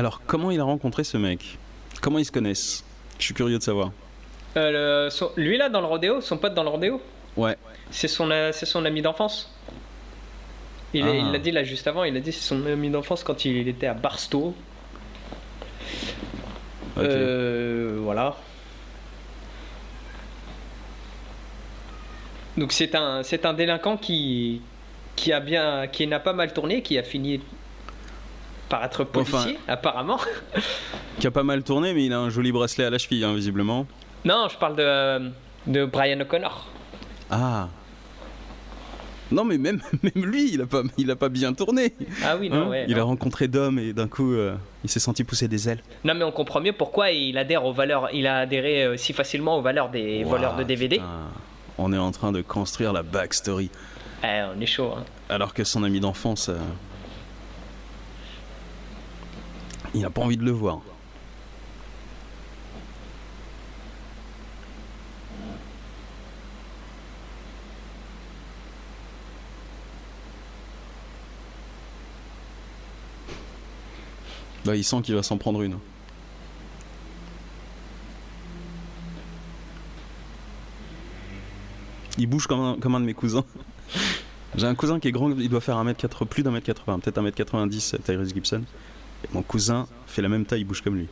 Alors, 0.00 0.22
comment 0.26 0.50
il 0.50 0.58
a 0.60 0.64
rencontré 0.64 1.04
ce 1.04 1.18
mec? 1.18 1.58
Comment 2.00 2.18
ils 2.18 2.24
se 2.24 2.32
connaissent? 2.32 2.82
Je 3.18 3.24
suis 3.26 3.34
curieux 3.34 3.58
de 3.58 3.62
savoir. 3.62 3.90
euh, 4.56 5.04
le- 5.04 5.10
son- 5.10 5.30
lui 5.36 5.58
là 5.58 5.68
dans 5.68 5.82
le 5.82 5.86
rodéo, 5.86 6.22
son 6.22 6.38
pote 6.38 6.54
dans 6.54 6.62
le 6.62 6.70
rodéo, 6.70 7.02
Ouais. 7.36 7.54
c'est 7.90 8.08
son, 8.08 8.30
euh, 8.30 8.50
c'est 8.50 8.64
son 8.64 8.86
ami 8.86 9.02
d'enfance. 9.02 9.54
Il 10.94 11.04
Ah. 11.06 11.32
l'a 11.32 11.38
dit 11.38 11.50
là 11.50 11.64
juste 11.64 11.86
avant, 11.86 12.04
il 12.04 12.16
a 12.16 12.20
dit 12.20 12.32
c'est 12.32 12.40
son 12.48 12.64
ami 12.64 12.88
d'enfance 12.88 13.22
quand 13.22 13.44
il 13.44 13.68
était 13.68 13.88
à 13.88 13.92
Barstow. 13.92 14.54
Euh, 16.96 17.98
voilà. 18.00 18.36
Donc 22.56 22.72
c'est 22.72 22.94
un, 22.94 23.22
c'est 23.22 23.44
un 23.44 23.52
délinquant 23.52 23.98
qui, 23.98 24.62
qui 25.14 25.30
a 25.34 25.40
bien, 25.40 25.88
qui 25.88 26.06
n'a 26.06 26.20
pas 26.20 26.32
mal 26.32 26.54
tourné, 26.54 26.80
qui 26.82 26.96
a 26.96 27.02
fini 27.02 27.42
par 28.70 28.82
être 28.84 29.04
policier, 29.04 29.36
Enfin- 29.36 29.50
apparemment. 29.68 30.18
Qui 31.20 31.26
a 31.26 31.30
pas 31.30 31.42
mal 31.42 31.62
tourné, 31.62 31.92
mais 31.92 32.06
il 32.06 32.12
a 32.14 32.18
un 32.20 32.30
joli 32.30 32.50
bracelet 32.52 32.84
à 32.86 32.90
la 32.90 32.96
cheville, 32.96 33.22
hein, 33.24 33.34
visiblement. 33.34 33.86
Non, 34.24 34.46
je 34.50 34.56
parle 34.56 34.76
de, 34.76 35.30
de 35.66 35.84
Brian 35.84 36.18
O'Connor. 36.20 36.66
Ah. 37.30 37.68
Non, 39.32 39.44
mais 39.44 39.58
même, 39.58 39.80
même 40.02 40.24
lui, 40.26 40.52
il 40.54 40.62
a 40.62 40.66
pas, 40.66 40.82
il 40.98 41.10
a 41.10 41.16
pas 41.16 41.28
bien 41.28 41.52
tourné. 41.52 41.94
Ah 42.24 42.36
oui, 42.36 42.48
non, 42.50 42.62
Hein 42.62 42.68
ouais. 42.68 42.84
il 42.88 42.96
non. 42.96 43.02
a 43.02 43.04
rencontré 43.04 43.46
d'hommes 43.48 43.78
et 43.78 43.92
d'un 43.92 44.08
coup, 44.08 44.32
euh, 44.32 44.54
il 44.82 44.90
s'est 44.90 44.98
senti 45.00 45.22
pousser 45.24 45.46
des 45.46 45.68
ailes. 45.68 45.82
Non, 46.04 46.14
mais 46.14 46.24
on 46.24 46.32
comprend 46.32 46.60
mieux 46.60 46.72
pourquoi 46.72 47.10
il 47.10 47.38
adhère 47.38 47.64
aux 47.64 47.72
valeurs, 47.72 48.08
il 48.12 48.26
a 48.26 48.38
adhéré 48.38 48.84
euh, 48.84 48.96
si 48.96 49.12
facilement 49.12 49.58
aux 49.58 49.62
valeurs 49.62 49.88
des 49.90 50.24
voleurs 50.24 50.56
de 50.56 50.62
DVD. 50.64 50.96
putain. 50.96 51.08
On 51.78 51.92
est 51.92 51.98
en 51.98 52.10
train 52.10 52.32
de 52.32 52.42
construire 52.42 52.92
la 52.92 53.02
backstory. 53.02 53.70
Eh, 54.24 54.42
on 54.56 54.60
est 54.60 54.66
chaud. 54.66 54.92
Hein. 54.98 55.04
Alors 55.28 55.54
que 55.54 55.64
son 55.64 55.82
ami 55.84 56.00
d'enfance, 56.00 56.48
euh, 56.50 56.56
il 59.94 60.00
n'a 60.00 60.10
pas 60.10 60.22
envie 60.22 60.36
de 60.36 60.44
le 60.44 60.50
voir. 60.50 60.80
Bah, 74.64 74.76
il 74.76 74.84
sent 74.84 75.00
qu'il 75.02 75.14
va 75.14 75.22
s'en 75.22 75.38
prendre 75.38 75.62
une. 75.62 75.78
Il 82.18 82.26
bouge 82.26 82.46
comme 82.46 82.60
un, 82.60 82.76
comme 82.78 82.94
un 82.94 83.00
de 83.00 83.06
mes 83.06 83.14
cousins. 83.14 83.44
J'ai 84.56 84.66
un 84.66 84.74
cousin 84.74 85.00
qui 85.00 85.08
est 85.08 85.12
grand, 85.12 85.30
il 85.30 85.48
doit 85.48 85.60
faire 85.60 85.76
1m80, 85.82 86.26
plus 86.26 86.42
d'un 86.42 86.50
mètre 86.50 86.66
80, 86.66 86.98
peut-être 86.98 87.22
1m90, 87.22 88.02
Tyrese 88.02 88.34
Gibson. 88.34 88.62
Mon 89.32 89.42
cousin 89.42 89.86
fait 90.06 90.22
la 90.22 90.28
même 90.28 90.44
taille, 90.44 90.62
il 90.62 90.64
bouge 90.64 90.82
comme 90.82 90.96
lui. 90.96 91.08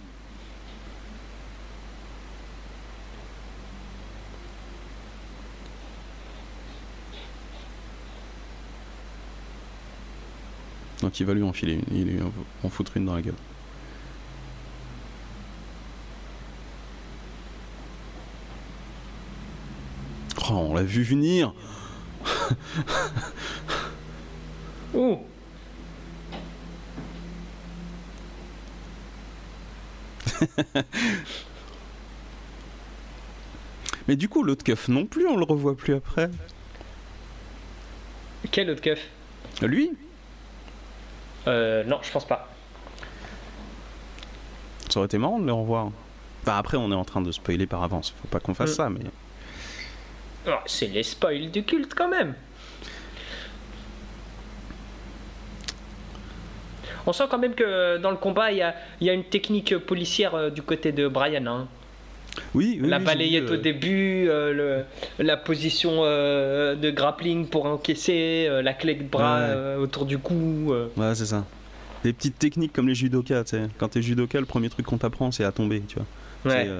Donc 11.00 11.20
il 11.20 11.26
va 11.26 11.34
lui 11.34 11.42
enfiler 11.42 11.74
une, 11.74 11.96
il 11.96 12.04
lui 12.06 12.20
en 12.64 12.68
foutre 12.68 12.96
une 12.96 13.04
dans 13.04 13.14
la 13.14 13.22
gueule. 13.22 13.34
Oh, 20.50 20.54
on 20.54 20.74
l'a 20.74 20.82
vu 20.82 21.02
venir 21.02 21.54
Ouh 24.94 25.18
Mais 34.08 34.16
du 34.16 34.28
coup, 34.28 34.42
l'autre 34.42 34.64
keuf 34.64 34.88
non 34.88 35.04
plus, 35.06 35.26
on 35.26 35.36
le 35.36 35.44
revoit 35.44 35.76
plus 35.76 35.94
après. 35.94 36.30
Quel 38.50 38.70
autre 38.70 38.80
keuf? 38.80 39.00
Lui? 39.62 39.90
Euh, 41.46 41.84
non, 41.84 41.98
je 42.02 42.10
pense 42.10 42.26
pas. 42.26 42.48
Ça 44.88 45.00
aurait 45.00 45.06
été 45.06 45.18
marrant 45.18 45.38
de 45.38 45.44
le 45.46 45.52
revoir. 45.52 45.90
Enfin, 46.42 46.56
après, 46.56 46.76
on 46.78 46.90
est 46.90 46.94
en 46.94 47.04
train 47.04 47.20
de 47.20 47.30
spoiler 47.32 47.66
par 47.66 47.82
avance. 47.82 48.14
Faut 48.22 48.28
pas 48.28 48.40
qu'on 48.40 48.54
fasse 48.54 48.70
Mm. 48.70 48.74
ça, 48.74 48.88
mais. 48.90 49.00
Oh, 50.46 50.52
c'est 50.64 50.86
les 50.86 51.02
spoils 51.02 51.50
du 51.50 51.62
culte 51.64 51.94
quand 51.94 52.08
même. 52.08 52.34
On 57.06 57.12
sent 57.12 57.24
quand 57.30 57.38
même 57.38 57.54
que 57.54 57.96
dans 57.98 58.10
le 58.10 58.16
combat, 58.16 58.52
il 58.52 58.58
y 58.58 58.62
a, 58.62 58.74
il 59.00 59.06
y 59.06 59.10
a 59.10 59.12
une 59.12 59.24
technique 59.24 59.76
policière 59.78 60.34
euh, 60.34 60.50
du 60.50 60.62
côté 60.62 60.92
de 60.92 61.08
Brian. 61.08 61.46
hein. 61.46 61.66
Oui, 62.54 62.78
oui, 62.80 62.88
la 62.88 62.98
oui, 62.98 63.04
balayette 63.04 63.44
vu, 63.44 63.50
au 63.50 63.54
euh, 63.54 63.56
début, 63.62 64.28
euh, 64.28 64.84
le- 65.18 65.24
la 65.24 65.36
position 65.36 66.02
euh, 66.04 66.76
de 66.76 66.90
grappling 66.90 67.46
pour 67.48 67.66
encaisser, 67.66 68.48
la 68.62 68.74
clé 68.74 68.94
de 68.94 69.02
bras 69.02 69.40
Ouais. 69.40 69.74
autour 69.82 70.06
du 70.06 70.18
cou. 70.18 70.72
Ouais, 70.96 71.14
c'est 71.14 71.26
ça. 71.26 71.44
Des 72.04 72.12
petites 72.12 72.38
techniques 72.38 72.72
comme 72.72 72.86
les 72.86 72.94
judokas, 72.94 73.42
tu 73.44 73.50
sais. 73.56 73.62
Quand 73.78 73.88
t'es 73.88 74.02
judoka, 74.02 74.38
le 74.38 74.46
premier 74.46 74.68
truc 74.70 74.86
qu'on 74.86 74.98
t'apprend, 74.98 75.32
c'est 75.32 75.42
à 75.44 75.50
tomber, 75.50 75.82
tu 75.88 75.96
vois. 75.96 76.52
Ouais. 76.54 76.64
C'est, 76.66 76.70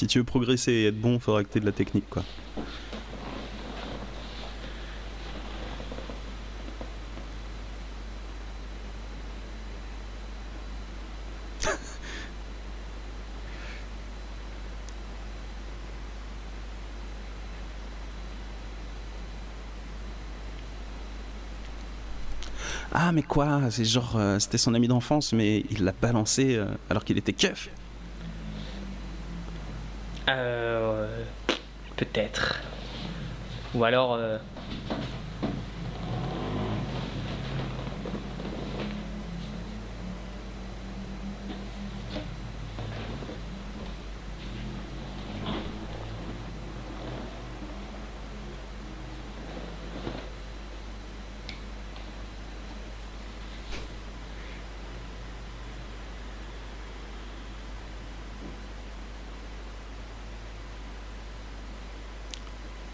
si 0.00 0.06
tu 0.06 0.18
veux 0.18 0.24
progresser 0.24 0.72
et 0.72 0.86
être 0.88 1.00
bon, 1.00 1.18
faudra 1.18 1.42
que 1.42 1.48
t'aies 1.48 1.60
de 1.60 1.66
la 1.66 1.72
technique, 1.72 2.08
quoi. 2.10 2.22
Ah 23.12 23.14
mais 23.14 23.22
quoi? 23.22 23.60
C'est 23.68 23.84
genre 23.84 24.16
euh, 24.16 24.38
c'était 24.38 24.56
son 24.56 24.72
ami 24.72 24.88
d'enfance 24.88 25.34
mais 25.34 25.66
il 25.70 25.84
l'a 25.84 25.92
balancé 25.92 26.56
euh, 26.56 26.64
alors 26.88 27.04
qu'il 27.04 27.18
était 27.18 27.34
keuf. 27.34 27.68
Euh, 30.30 31.22
Peut-être. 31.96 32.62
Ou 33.74 33.84
alors. 33.84 34.18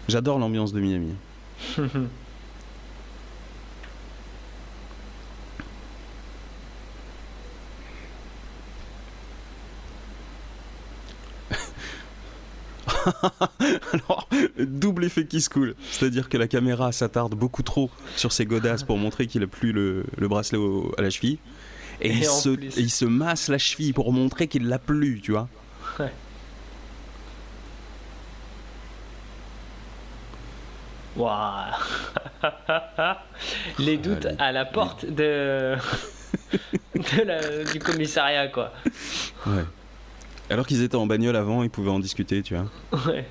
J'adore 0.09 0.39
l'ambiance 0.39 0.73
de 0.73 0.79
Miami. 0.81 1.13
Alors, 13.93 14.27
double 14.59 15.05
effet 15.05 15.25
qui 15.25 15.41
se 15.41 15.49
coule. 15.49 15.75
C'est-à-dire 15.91 16.29
que 16.29 16.37
la 16.37 16.47
caméra 16.47 16.91
s'attarde 16.91 17.35
beaucoup 17.35 17.63
trop 17.63 17.89
sur 18.15 18.31
ses 18.31 18.45
godasses 18.45 18.83
pour 18.83 18.97
montrer 18.97 19.27
qu'il 19.27 19.43
a 19.43 19.47
plus 19.47 19.71
le, 19.71 20.05
le 20.17 20.27
bracelet 20.27 20.57
au- 20.57 20.93
à 20.97 21.01
la 21.01 21.09
cheville. 21.09 21.37
Et, 22.01 22.09
Et 22.09 22.13
il, 22.17 22.25
se, 22.25 22.49
et 22.49 22.69
il 22.77 22.89
se 22.89 23.05
masse 23.05 23.47
la 23.49 23.57
cheville 23.57 23.93
pour 23.93 24.11
montrer 24.13 24.47
qu'il 24.47 24.67
l'a 24.67 24.79
plus, 24.79 25.19
tu 25.21 25.31
vois. 25.31 25.47
Ouais. 25.99 26.11
Waouh 31.19 31.73
Les 33.79 33.97
doutes 33.97 34.23
les- 34.25 34.35
à 34.39 34.51
la 34.51 34.65
porte 34.65 35.05
de, 35.05 35.75
de 36.93 37.21
la- 37.25 37.63
du 37.65 37.79
commissariat, 37.79 38.47
quoi. 38.47 38.71
Ouais. 39.45 39.63
Alors 40.49 40.65
qu'ils 40.65 40.81
étaient 40.81 40.95
en 40.95 41.05
bagnole 41.05 41.35
avant, 41.35 41.61
ils 41.63 41.69
pouvaient 41.69 41.91
en 41.91 41.99
discuter, 41.99 42.41
tu 42.41 42.55
vois. 42.55 42.65
Ouais. 43.07 43.25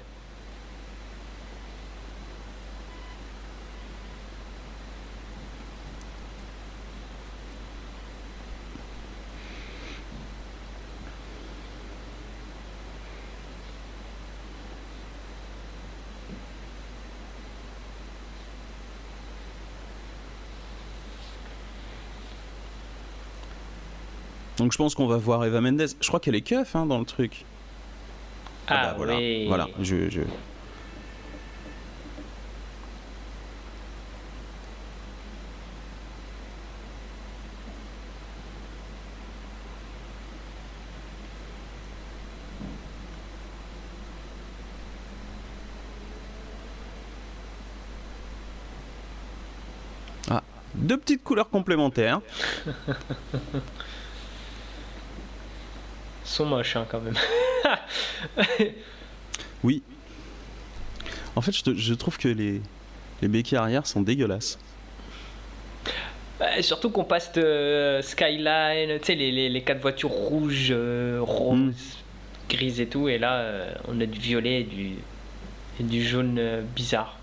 Donc 24.68 24.74
je 24.74 24.76
pense 24.76 24.94
qu'on 24.94 25.07
va 25.07 25.16
voir 25.16 25.46
Eva 25.46 25.62
Mendes. 25.62 25.87
Je 25.98 26.07
crois 26.09 26.20
qu'elle 26.20 26.35
est 26.35 26.42
keuf 26.42 26.76
hein, 26.76 26.85
dans 26.85 26.98
le 26.98 27.07
truc. 27.07 27.46
Ah, 28.66 28.88
bah, 28.88 28.94
voilà. 28.98 29.16
oui. 29.16 29.46
Voilà, 29.48 29.66
je, 29.81 30.11
je- 30.11 30.20
Ah, 50.31 50.42
deux 50.74 50.98
petites 50.98 51.24
couleurs 51.24 51.48
complémentaires. 51.48 52.20
Sont 56.38 56.46
moches, 56.46 56.77
hein, 56.77 56.87
quand 56.88 57.01
même. 57.01 57.16
Oui. 59.64 59.83
En 61.35 61.40
fait, 61.40 61.51
je, 61.51 61.64
te- 61.64 61.74
je 61.74 61.94
trouve 61.94 62.16
que 62.16 62.29
les, 62.29 62.61
les 63.20 63.27
béquilles 63.27 63.59
arrière 63.59 63.88
sont 63.88 64.03
dégueulasses. 64.03 64.57
Bah, 66.38 66.62
surtout 66.62 66.90
qu'on 66.90 67.03
passe 67.03 67.33
de 67.33 67.42
euh, 67.42 68.03
Skyline, 68.03 69.01
tu 69.01 69.07
sais, 69.07 69.14
les, 69.16 69.33
les, 69.33 69.48
les 69.48 69.62
quatre 69.62 69.81
voitures 69.81 70.11
rouges, 70.11 70.68
euh, 70.70 71.18
roses, 71.20 71.59
Mm. 71.59 71.72
grises 72.51 72.81
et 72.81 72.87
tout, 72.87 73.09
et 73.09 73.18
là, 73.18 73.38
euh, 73.40 73.72
on 73.88 74.01
a 74.01 74.07
du 74.07 74.20
violet 74.20 74.61
et 74.61 74.64
du, 74.64 74.92
et 75.81 75.83
du 75.83 76.05
jaune 76.07 76.37
euh, 76.38 76.62
bizarre. 76.77 77.18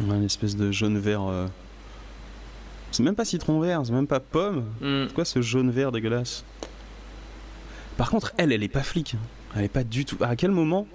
Ouais, 0.00 0.16
une 0.16 0.24
espèce 0.24 0.56
de 0.56 0.72
jaune-vert. 0.72 1.20
C'est 2.90 3.02
même 3.02 3.14
pas 3.16 3.26
citron 3.26 3.60
vert, 3.60 3.82
c'est 3.84 3.92
même 3.92 4.06
pas 4.06 4.20
pomme. 4.20 4.64
Mm. 4.80 5.08
C'est 5.08 5.14
quoi 5.14 5.24
ce 5.26 5.42
jaune-vert 5.42 5.92
dégueulasse? 5.92 6.42
Par 7.98 8.10
contre, 8.10 8.32
elle, 8.38 8.52
elle 8.52 8.62
est 8.62 8.68
pas 8.68 8.82
flic. 8.82 9.16
Elle 9.54 9.64
est 9.64 9.68
pas 9.68 9.84
du 9.84 10.06
tout. 10.06 10.16
À 10.22 10.34
quel 10.36 10.50
moment 10.52 10.86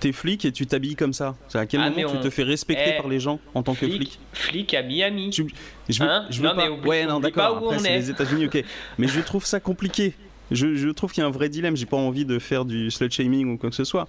t'es 0.00 0.12
flic 0.12 0.44
et 0.44 0.50
tu 0.52 0.66
t'habilles 0.66 0.96
comme 0.96 1.12
ça? 1.12 1.36
C'est 1.48 1.58
à 1.58 1.66
quel 1.66 1.80
Ah, 1.80 1.90
moment 1.90 1.96
mais 2.10 2.18
tu 2.18 2.18
te 2.24 2.30
fais 2.30 2.42
respecter 2.42 2.94
Eh, 2.94 2.96
par 2.96 3.08
les 3.08 3.20
gens 3.20 3.38
en 3.54 3.62
tant 3.62 3.74
que 3.74 3.86
flic 3.86 4.18
flic? 4.32 4.74
à 4.74 4.82
Miami. 4.82 5.30
Tu- 5.30 5.46
Je 5.88 6.02
veux, 6.02 6.08
Hein? 6.10 6.26
je 6.30 6.40
veux 6.40 6.48
Non, 6.48 6.54
mais 6.56 6.64
pas. 6.64 6.70
oublie- 6.70 6.88
ouais, 6.88 7.06
non, 7.06 7.20
d'accord. 7.20 7.58
Après, 7.58 7.78
c'est 7.78 7.92
est. 7.92 7.96
les 7.98 8.10
États-Unis, 8.10 8.46
ok. 8.46 8.64
Mais 8.98 9.06
je 9.08 9.20
trouve 9.20 9.44
ça 9.44 9.60
compliqué. 9.60 10.14
Je, 10.50 10.74
je 10.74 10.88
trouve 10.88 11.12
qu'il 11.12 11.20
y 11.20 11.24
a 11.24 11.28
un 11.28 11.30
vrai 11.32 11.48
dilemme. 11.50 11.76
J'ai 11.76 11.84
pas 11.86 11.96
envie 11.98 12.24
de 12.24 12.38
faire 12.38 12.64
du 12.64 12.90
slut 12.90 13.10
shaming 13.10 13.52
ou 13.52 13.58
quoi 13.58 13.68
que 13.68 13.76
ce 13.76 13.84
soit. 13.84 14.08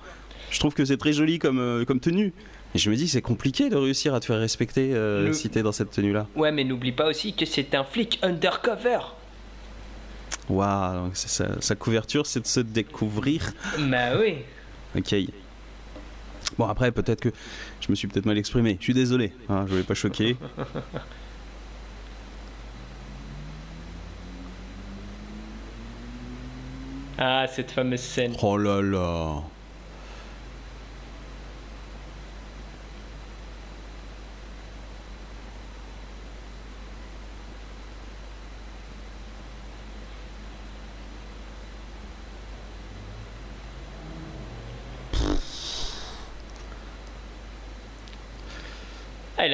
Je 0.52 0.60
trouve 0.60 0.74
que 0.74 0.86
c'est 0.86 0.96
très 0.98 1.12
joli 1.14 1.38
comme, 1.40 1.60
euh, 1.60 1.84
comme 1.86 2.00
tenue. 2.00 2.34
Et 2.74 2.78
je 2.78 2.90
me 2.90 2.96
dis, 2.96 3.08
c'est 3.10 3.22
compliqué 3.22 3.70
de 3.70 3.76
réussir 3.76 4.14
à 4.14 4.20
te 4.22 4.26
faire 4.26 4.40
respecter 4.40 4.92
euh, 4.94 5.28
Le- 5.28 5.34
si 5.34 5.50
t'es 5.50 5.64
dans 5.64 5.72
cette 5.74 5.92
tenue-là. 5.92 6.28
Ouais, 6.36 6.52
mais 6.54 6.64
n'oublie 6.64 6.92
pas 6.94 7.08
aussi 7.10 7.34
que 7.34 7.46
c'est 7.46 7.76
un 7.76 7.84
flic 7.84 8.20
undercover. 8.22 9.00
Waouh, 10.50 11.12
sa, 11.14 11.76
couverture, 11.76 12.26
c'est 12.26 12.40
de 12.42 12.48
se 12.48 12.60
découvrir. 12.60 13.54
Bah 13.78 14.18
oui. 14.20 14.38
Ok. 14.98 15.16
Bon, 16.58 16.66
après, 16.68 16.92
peut-être 16.92 17.22
que 17.22 17.30
je 17.80 17.88
me 17.90 17.96
suis 17.96 18.08
peut-être 18.08 18.26
mal 18.26 18.38
exprimé. 18.38 18.78
Je 18.80 18.86
suis 18.86 18.94
désolé, 18.96 19.32
hein, 19.48 19.60
je 19.60 19.64
ne 19.64 19.68
voulais 19.70 19.84
pas 19.84 19.94
choquer. 19.94 20.36
ah, 27.20 27.46
cette 27.48 27.70
fameuse 27.72 28.00
scène. 28.00 28.34
Oh 28.42 28.58
là 28.58 28.82
là. 28.82 29.44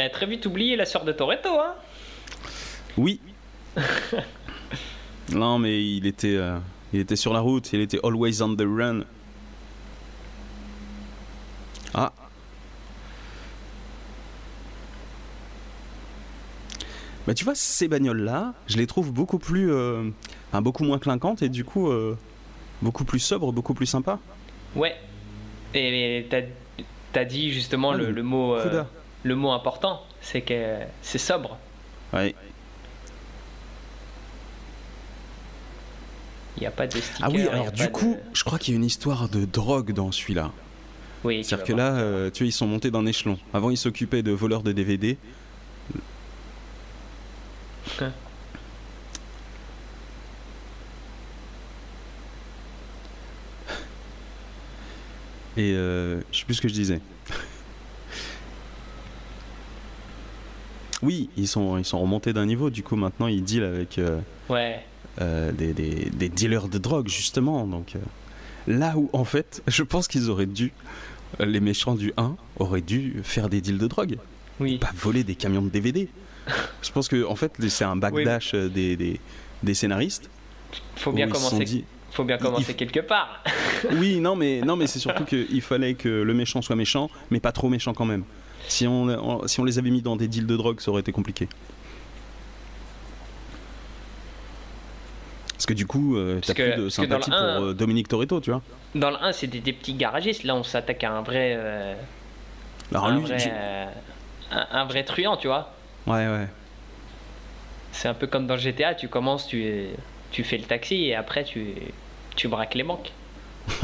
A 0.06 0.10
très 0.10 0.26
vite 0.26 0.46
oublié 0.46 0.76
la 0.76 0.86
sœur 0.86 1.04
de 1.06 1.12
Toretto, 1.12 1.50
hein 1.60 1.74
Oui. 2.98 3.20
non, 5.32 5.60
mais 5.60 5.84
il 5.84 6.06
était, 6.06 6.36
euh, 6.36 6.58
il 6.94 7.00
était 7.00 7.16
sur 7.16 7.34
la 7.34 7.40
route, 7.40 7.72
il 7.74 7.82
était 7.82 8.00
always 8.04 8.42
on 8.42 8.56
the 8.56 8.66
run. 8.66 9.02
Ah. 11.94 12.12
Bah 17.28 17.34
tu 17.34 17.44
vois, 17.44 17.56
ces 17.56 17.88
bagnoles-là, 17.88 18.54
je 18.68 18.78
les 18.78 18.86
trouve 18.86 19.12
beaucoup 19.12 19.40
plus... 19.40 19.72
euh, 19.72 20.10
enfin, 20.50 20.62
beaucoup 20.62 20.84
moins 20.84 21.00
clinquantes 21.00 21.42
et 21.42 21.50
du 21.50 21.64
coup, 21.64 21.90
euh, 21.90 22.16
beaucoup 22.82 23.04
plus 23.04 23.20
sobres, 23.20 23.52
beaucoup 23.52 23.74
plus 23.74 23.88
sympas. 23.88 24.20
Ouais. 24.76 24.96
Et 25.74 26.28
t'as 27.12 27.26
dit 27.26 27.52
justement 27.52 27.92
Ah, 27.92 27.98
le, 27.98 28.12
le 28.12 28.24
mot. 28.24 28.56
Le 29.26 29.36
mot 29.36 29.52
important, 29.52 30.04
c'est 30.22 30.42
que 30.42 30.78
c'est 31.02 31.18
sobre. 31.18 31.58
Ouais. 32.14 32.36
Il 36.58 36.60
n'y 36.62 36.68
a 36.68 36.72
pas 36.72 36.86
de 36.86 36.92
sticker. 37.02 37.24
Ah 37.24 37.30
oui, 37.32 37.48
alors 37.48 37.72
du 37.72 37.82
de- 37.88 37.92
coup, 37.92 38.18
je 38.34 38.44
crois 38.44 38.60
qu'il 38.60 38.76
y 38.76 38.78
a 38.78 38.80
une 38.80 38.86
histoire 38.86 39.28
de 39.28 39.44
drogue 39.46 39.92
dans 39.94 40.12
celui-là. 40.12 40.52
oui, 41.24 41.44
C'est-à-dire 41.44 41.66
que 41.66 41.74
voir. 41.74 41.92
là, 41.94 41.98
euh, 42.00 42.30
tu 42.32 42.44
vois, 42.44 42.48
ils 42.48 42.52
sont 42.54 42.68
montés 42.68 42.92
d'un 42.92 43.06
échelon. 43.08 43.38
Avant, 43.52 43.72
ils 43.72 43.78
s'occupaient 43.78 44.22
de 44.24 44.32
voleurs 44.32 44.62
de 44.62 44.72
DVD. 44.72 45.18
Et 55.58 55.72
euh, 55.74 56.22
je 56.32 56.40
sais 56.40 56.46
plus 56.46 56.56
ce 56.56 56.62
que 56.62 56.68
je 56.68 56.74
disais. 56.74 57.00
Oui, 61.06 61.30
ils 61.38 61.48
sont, 61.48 61.78
ils 61.78 61.86
sont 61.86 62.00
remontés 62.00 62.34
d'un 62.34 62.46
niveau. 62.46 62.70
Du 62.70 62.84
coup, 62.84 62.96
maintenant, 62.96 63.28
ils 63.28 63.44
dealent 63.44 63.64
avec 63.64 63.98
euh, 64.00 64.20
Ouais. 64.50 64.80
euh, 65.22 65.52
des, 65.52 65.74
des- 65.74 66.10
des 66.12 66.30
dealers 66.30 66.68
de 66.68 66.78
drogue, 66.78 67.08
justement. 67.08 67.66
Donc, 67.68 67.96
euh, 67.96 68.00
là 68.68 68.94
où, 68.98 69.10
en 69.14 69.24
fait, 69.24 69.62
je 69.68 69.84
pense 69.84 70.08
qu'ils 70.08 70.30
auraient 70.30 70.46
dû, 70.46 70.74
les 71.40 71.60
méchants 71.60 71.96
du 71.96 72.14
1 72.18 72.36
auraient 72.60 72.82
dû 72.82 73.22
faire 73.24 73.50
des 73.50 73.62
deals 73.62 73.78
de 73.78 73.88
drogue 73.88 74.18
Oui. 74.60 74.78
pas 74.78 74.92
voler 74.96 75.24
des 75.24 75.36
camions 75.36 75.62
de 75.62 75.70
DVD. 75.70 76.08
Je 76.82 76.92
pense 76.92 77.08
que 77.08 77.26
en 77.26 77.36
fait 77.36 77.54
c'est 77.70 77.84
un 77.84 77.96
backdash 77.96 78.54
des, 78.54 78.96
des, 78.96 79.20
des 79.64 79.74
scénaristes. 79.74 80.30
Faut 80.96 81.12
bien 81.12 81.28
commencer. 81.28 81.64
dit- 81.66 81.84
Faut 82.12 82.24
bien 82.24 82.38
commencer 82.38 82.68
il- 82.72 82.76
quelque 82.76 83.00
part. 83.02 83.44
Oui, 84.00 84.20
non 84.20 84.36
mais 84.36 84.62
non 84.62 84.76
mais 84.76 84.86
c'est 84.88 85.00
surtout 85.00 85.26
qu'il 85.26 85.62
fallait 85.62 85.96
que 85.96 86.08
le 86.08 86.34
méchant 86.36 86.62
soit 86.62 86.76
méchant, 86.76 87.10
mais 87.32 87.40
pas 87.40 87.52
trop 87.52 87.68
méchant 87.68 87.94
quand 87.94 88.06
même. 88.06 88.24
Si 88.68 88.88
on, 88.88 89.04
on- 89.08 89.48
si 89.48 89.60
on 89.60 89.64
les 89.64 89.78
avait 89.80 89.90
mis 89.92 90.02
dans 90.02 90.16
des 90.16 90.28
deals 90.28 90.48
de 90.48 90.58
drogue, 90.58 90.80
ça 90.82 90.92
aurait 90.92 91.02
été 91.02 91.12
compliqué. 91.12 91.48
Parce 95.54 95.66
que 95.68 95.74
du 95.74 95.86
coup, 95.88 96.18
euh, 96.18 96.42
t'as 96.46 96.54
plus 96.54 96.64
de 96.76 96.82
le 96.84 96.90
sympathie 96.90 97.30
pour 97.32 97.40
euh, 97.64 97.74
Dominique 97.74 98.08
Toretto, 98.10 98.42
tu 98.42 98.52
vois. 98.52 98.62
Dans 98.94 99.10
le 99.10 99.18
1, 99.18 99.32
c'était 99.32 99.60
des 99.60 99.74
petits 99.74 99.94
garagistes. 99.94 100.44
Là, 100.44 100.56
on 100.56 100.64
s'attaque 100.64 101.04
à 101.04 101.12
un 101.12 101.22
vrai. 101.22 101.56
euh, 101.58 101.96
Alors 102.92 103.06
un, 103.06 103.16
lui, 103.16 103.22
vrai 103.26 103.38
euh, 103.52 103.86
un, 104.52 104.68
un 104.72 104.86
vrai 104.86 105.04
truand, 105.06 105.38
tu 105.38 105.48
vois. 105.48 105.74
ouais 106.08 106.28
ouais. 106.28 106.48
C'est 107.94 108.10
un 108.10 108.14
peu 108.14 108.28
comme 108.28 108.48
dans 108.48 108.58
GTA. 108.58 108.96
Tu 108.96 109.08
commences, 109.08 109.48
tu, 109.48 109.86
tu 110.32 110.44
fais 110.44 110.58
le 110.58 110.66
taxi 110.66 111.06
et 111.06 111.16
après, 111.16 111.46
tu, 111.46 111.68
tu 112.36 112.50
braques 112.50 112.76
les 112.76 112.84
banques. 112.84 113.12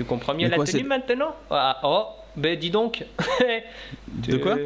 tu 0.00 0.04
comprends 0.06 0.32
mieux 0.32 0.44
Mais 0.44 0.48
la 0.48 0.56
quoi, 0.56 0.64
tenue 0.64 0.78
c'est- 0.80 0.86
maintenant 0.88 1.36
Ah, 1.50 1.78
Oh, 1.84 2.06
ben 2.34 2.58
dis 2.58 2.70
donc. 2.70 3.04
De 4.08 4.38
quoi 4.38 4.56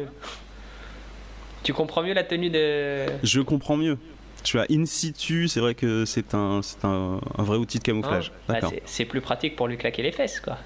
Tu 1.61 1.73
comprends 1.73 2.01
mieux 2.03 2.13
la 2.13 2.23
tenue 2.23 2.49
de. 2.49 3.05
Je 3.21 3.41
comprends 3.41 3.75
mieux. 3.75 3.97
Tu 4.45 4.57
as 4.59 4.65
in 4.71 4.85
situ, 4.85 5.49
c'est 5.49 5.59
vrai 5.59 5.75
que 5.75 6.05
c'est 6.05 6.33
un, 6.35 6.61
c'est 6.61 6.85
un, 6.85 7.19
un 7.37 7.43
vrai 7.43 7.57
outil 7.57 7.79
de 7.79 7.83
camouflage. 7.83 8.31
Hein 8.33 8.39
Bah, 8.47 8.53
D'accord. 8.53 8.69
c'est- 8.69 8.81
c'est 8.85 9.05
plus 9.05 9.19
pratique 9.19 9.55
pour 9.57 9.67
lui 9.67 9.75
claquer 9.77 10.03
les 10.03 10.11
fesses, 10.13 10.39
quoi. 10.39 10.57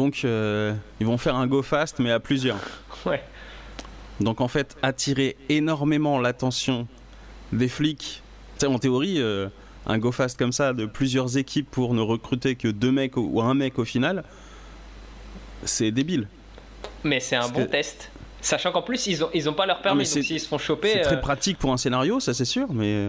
Donc, 0.00 0.22
euh, 0.24 0.72
ils 0.98 1.06
vont 1.06 1.18
faire 1.18 1.34
un 1.36 1.46
go 1.46 1.60
fast, 1.62 1.98
mais 1.98 2.10
à 2.10 2.20
plusieurs. 2.20 2.56
Ouais. 3.04 3.22
Donc, 4.18 4.40
en 4.40 4.48
fait, 4.48 4.74
attirer 4.82 5.36
énormément 5.50 6.18
l'attention 6.18 6.88
des 7.52 7.68
flics. 7.68 8.22
Tu 8.58 8.60
sais, 8.60 8.66
en 8.66 8.78
théorie, 8.78 9.16
euh, 9.20 9.48
un 9.86 9.98
go 9.98 10.10
fast 10.10 10.38
comme 10.38 10.52
ça 10.52 10.72
de 10.72 10.86
plusieurs 10.86 11.36
équipes 11.36 11.70
pour 11.70 11.92
ne 11.92 12.00
recruter 12.00 12.54
que 12.56 12.68
deux 12.68 12.90
mecs 12.92 13.18
ou 13.18 13.42
un 13.42 13.52
mec 13.52 13.78
au 13.78 13.84
final, 13.84 14.24
c'est 15.64 15.90
débile. 15.90 16.28
Mais 17.04 17.20
c'est 17.20 17.36
un 17.36 17.40
Parce 17.40 17.52
bon 17.52 17.64
que- 17.66 17.70
test. 17.70 18.10
Sachant 18.40 18.72
qu'en 18.72 18.80
plus, 18.80 19.06
ils 19.06 19.22
ont, 19.22 19.28
ils 19.34 19.50
ont 19.50 19.52
pas 19.52 19.66
leur 19.66 19.82
permis, 19.82 20.06
c'est- 20.06 20.20
donc 20.20 20.24
s'ils 20.28 20.40
se 20.40 20.48
font 20.48 20.56
choper. 20.56 20.92
C'est 20.94 21.00
euh, 21.00 21.04
très 21.04 21.20
pratique 21.20 21.58
pour 21.58 21.72
un 21.74 21.76
scénario, 21.76 22.20
ça 22.20 22.32
c'est 22.32 22.46
sûr, 22.46 22.72
mais. 22.72 23.08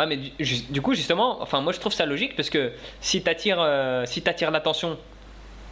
Ouais, 0.00 0.06
mais 0.06 0.16
du, 0.16 0.80
coup, 0.80 0.94
justement, 0.94 1.42
enfin, 1.42 1.60
moi 1.60 1.74
je 1.74 1.78
trouve 1.78 1.92
ça 1.92 2.06
logique 2.06 2.34
parce 2.34 2.48
que 2.48 2.72
si 3.02 3.22
t'attires 3.22 3.60
euh, 3.60 4.06
si 4.06 4.22
t'attires 4.22 4.50
l'attention, 4.50 4.96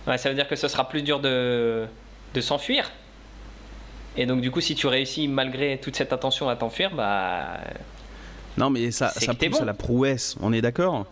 ouais, 0.07 0.19
ça 0.19 0.29
veut 0.29 0.35
dire 0.35 0.47
que 0.47 0.55
ce 0.55 0.69
sera 0.69 0.87
plus 0.87 1.01
dur 1.01 1.19
de, 1.19 1.87
de 2.35 2.41
s'enfuir. 2.43 2.91
Et 4.19 4.27
donc, 4.27 4.43
du 4.43 4.51
coup, 4.51 4.61
si 4.61 4.75
tu 4.75 4.87
réussis 4.87 5.29
malgré 5.29 5.79
toute 5.79 5.97
cette 5.97 6.13
attention 6.13 6.51
à 6.51 6.57
t'enfuir, 6.57 6.95
bah. 6.95 7.59
Non, 8.59 8.69
mais 8.69 8.91
ça, 8.91 9.09
ça 9.09 9.33
pousse 9.33 9.49
bon. 9.49 9.63
à 9.63 9.65
la 9.65 9.73
prouesse, 9.73 10.37
on 10.43 10.53
est 10.53 10.61
d'accord? 10.61 11.07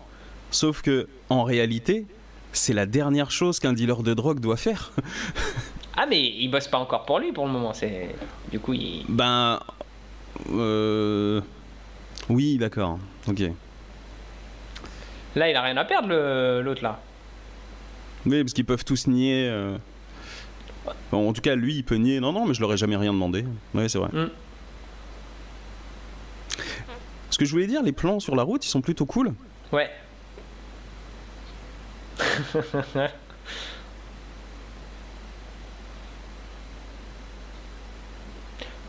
Sauf 0.50 0.82
que, 0.82 1.08
en 1.30 1.42
réalité, 1.44 2.04
c'est 2.52 2.74
la 2.74 2.84
dernière 2.84 3.30
chose 3.30 3.60
qu'un 3.60 3.72
dealer 3.72 4.02
de 4.02 4.12
drogue 4.12 4.40
doit 4.40 4.58
faire. 4.58 4.92
Ah, 5.98 6.04
mais 6.04 6.20
il 6.20 6.48
bosse 6.50 6.68
pas 6.68 6.76
encore 6.76 7.06
pour 7.06 7.18
lui 7.20 7.32
pour 7.32 7.46
le 7.46 7.52
moment. 7.52 7.72
C'est 7.72 8.14
Du 8.50 8.60
coup, 8.60 8.74
il. 8.74 9.06
Ben. 9.08 9.58
Euh... 10.52 11.40
Oui, 12.28 12.58
d'accord. 12.58 12.98
Ok. 13.28 13.40
Là, 15.36 15.50
il 15.50 15.56
a 15.56 15.62
rien 15.62 15.76
à 15.76 15.84
perdre, 15.84 16.08
le- 16.08 16.62
l'autre 16.62 16.82
là. 16.82 16.98
Oui, 18.24 18.42
parce 18.42 18.52
qu'ils 18.52 18.64
peuvent 18.64 18.84
tous 18.84 19.06
nier. 19.06 19.48
euh. 19.48 19.76
En 21.12 21.32
tout 21.32 21.40
cas, 21.42 21.54
lui, 21.56 21.74
il 21.76 21.84
peut 21.84 21.96
nier. 21.96 22.20
Non, 22.20 22.32
non, 22.32 22.46
mais 22.46 22.54
je 22.54 22.60
leur 22.60 22.72
ai 22.72 22.76
jamais 22.76 22.96
rien 22.96 23.12
demandé. 23.12 23.44
Oui, 23.74 23.88
c'est 23.90 23.98
vrai. 23.98 24.08
Mm. 24.12 24.30
Ce 27.30 27.38
que 27.38 27.44
je 27.44 27.50
voulais 27.50 27.66
dire, 27.66 27.82
les 27.82 27.92
plans 27.92 28.18
sur 28.20 28.34
la 28.34 28.42
route, 28.42 28.64
ils 28.64 28.68
sont 28.68 28.80
plutôt 28.80 29.04
cool. 29.06 29.34
Ouais. 29.72 29.90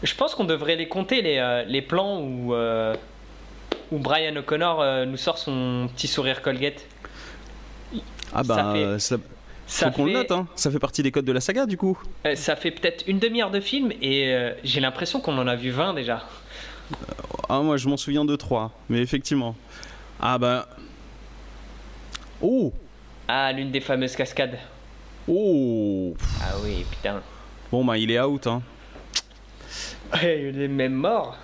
Je 0.03 0.13
pense 0.15 0.35
qu'on 0.35 0.43
devrait 0.45 0.75
les 0.75 0.87
compter, 0.87 1.21
les, 1.21 1.37
euh, 1.37 1.63
les 1.63 1.81
plans 1.81 2.19
où, 2.21 2.53
euh, 2.53 2.95
où 3.91 3.97
Brian 3.99 4.35
O'Connor 4.35 4.81
euh, 4.81 5.05
nous 5.05 5.17
sort 5.17 5.37
son 5.37 5.89
petit 5.95 6.07
sourire 6.07 6.41
Colgate. 6.41 6.85
Ah 8.33 8.43
Ça 8.43 8.43
bah, 8.43 8.73
fait- 8.73 8.99
ça, 8.99 9.15
Ça 9.67 9.85
faut 9.91 9.97
qu'on 9.97 10.05
le 10.05 10.13
note, 10.13 10.31
hein. 10.31 10.47
Ça 10.55 10.69
fait 10.71 10.79
partie 10.79 11.01
des 11.03 11.11
codes 11.11 11.25
de 11.25 11.31
la 11.31 11.39
saga, 11.41 11.65
du 11.65 11.77
coup. 11.77 11.97
euh, 12.25 12.35
ça 12.35 12.55
fait 12.55 12.71
peut-être 12.71 13.03
une 13.07 13.19
demi-heure 13.19 13.51
de 13.51 13.59
film 13.59 13.91
et 14.01 14.33
euh, 14.33 14.51
j'ai 14.63 14.79
l'impression 14.81 15.19
qu'on 15.21 15.37
en 15.37 15.47
a 15.47 15.55
vu 15.55 15.69
20 15.71 15.93
déjà. 15.93 16.23
Ah, 17.49 17.59
moi, 17.61 17.77
je 17.77 17.87
m'en 17.87 17.97
souviens 17.97 18.25
de 18.25 18.35
trois, 18.35 18.71
mais 18.89 18.99
effectivement. 18.99 19.55
Ah, 20.19 20.37
bah. 20.37 20.67
Oh 22.41 22.73
Ah, 23.27 23.51
l'une 23.51 23.71
des 23.71 23.81
fameuses 23.81 24.15
cascades. 24.15 24.57
Oh 25.27 26.15
Ah 26.41 26.53
oui, 26.63 26.85
putain. 26.89 27.21
Bon, 27.71 27.83
bah, 27.83 27.97
il 27.97 28.11
est 28.11 28.19
out, 28.21 28.47
hein. 28.47 28.61
Il 30.23 30.61
est 30.61 30.67
même 30.69 30.93
mort. 30.93 31.37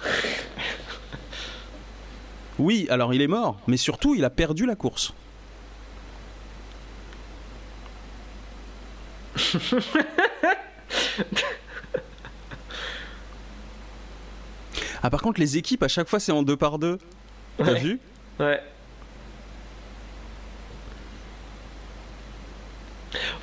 Oui, 2.60 2.88
alors 2.89 3.14
il 3.14 3.22
est 3.22 3.28
mort, 3.28 3.60
mais 3.68 3.78
surtout, 3.78 4.16
il 4.16 4.24
a 4.24 4.30
perdu 4.30 4.66
la 4.66 4.76
course. 4.76 5.14
ah, 15.01 15.10
par 15.10 15.22
contre, 15.22 15.39
les 15.39 15.58
équipes, 15.58 15.84
à 15.84 15.88
chaque 15.88 16.08
fois, 16.08 16.20
c'est 16.20 16.32
en 16.32 16.43
deux 16.43 16.58
par 16.58 16.80
deux. 16.80 16.97
T'as 17.58 17.74
Ouais. 17.74 17.80
vu 17.80 17.99
Ouais. 18.39 18.60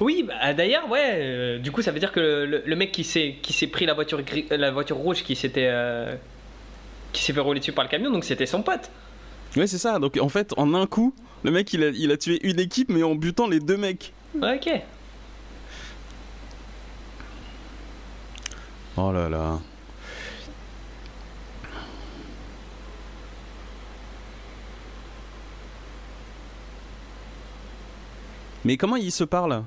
Oui, 0.01 0.25
bah, 0.27 0.53
d'ailleurs, 0.55 0.89
ouais. 0.91 1.13
euh, 1.15 1.59
du 1.59 1.71
coup, 1.71 1.83
ça 1.83 1.93
veut 1.93 2.01
dire 2.01 2.13
que 2.13 2.63
le, 2.67 2.77
mec 2.77 2.91
qui 2.91 3.05
s'est 3.05 3.37
qui 3.43 3.53
s'est 3.53 3.67
pris 3.69 3.87
la 3.87 3.95
voiture 3.95 4.21
gris- 4.23 4.47
la 4.51 4.71
voiture 4.71 4.97
rouge 4.97 5.23
qui 5.23 5.37
s'était 5.37 5.69
euh, 5.71 6.15
qui 7.13 7.23
s'est 7.23 7.33
fait 7.33 7.41
rouler 7.41 7.61
dessus 7.61 7.73
par 7.73 7.85
le 7.85 7.91
camion, 7.91 8.11
donc 8.11 8.25
c'était 8.25 8.47
son 8.47 8.63
pote. 8.63 8.91
Ouais, 9.57 9.67
c'est 9.67 9.79
ça. 9.79 9.99
Donc, 9.99 10.17
en 10.21 10.29
fait, 10.29 10.55
en 10.57 10.75
un 10.75 10.87
coup, 10.87 11.15
le 11.43 11.51
mec, 11.51 11.73
il 11.73 11.83
a, 11.83 11.89
il 11.89 12.11
a 12.13 12.17
tué 12.17 12.39
une 12.47 12.61
équipe, 12.61 12.89
mais 12.89 13.03
en 13.03 13.15
butant 13.15 13.49
les 13.49 13.61
deux 13.61 13.77
mecs. 13.77 14.13
Ok. 14.41 14.71
Oh 18.97 19.13
là 19.13 19.29
là. 19.29 19.59
Mais 28.65 28.77
comment 28.77 28.97
ils 28.97 29.11
se 29.11 29.25
parlent? 29.25 29.65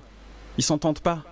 Ils 0.58 0.64
s'entendent 0.64 1.00
pas 1.00 1.24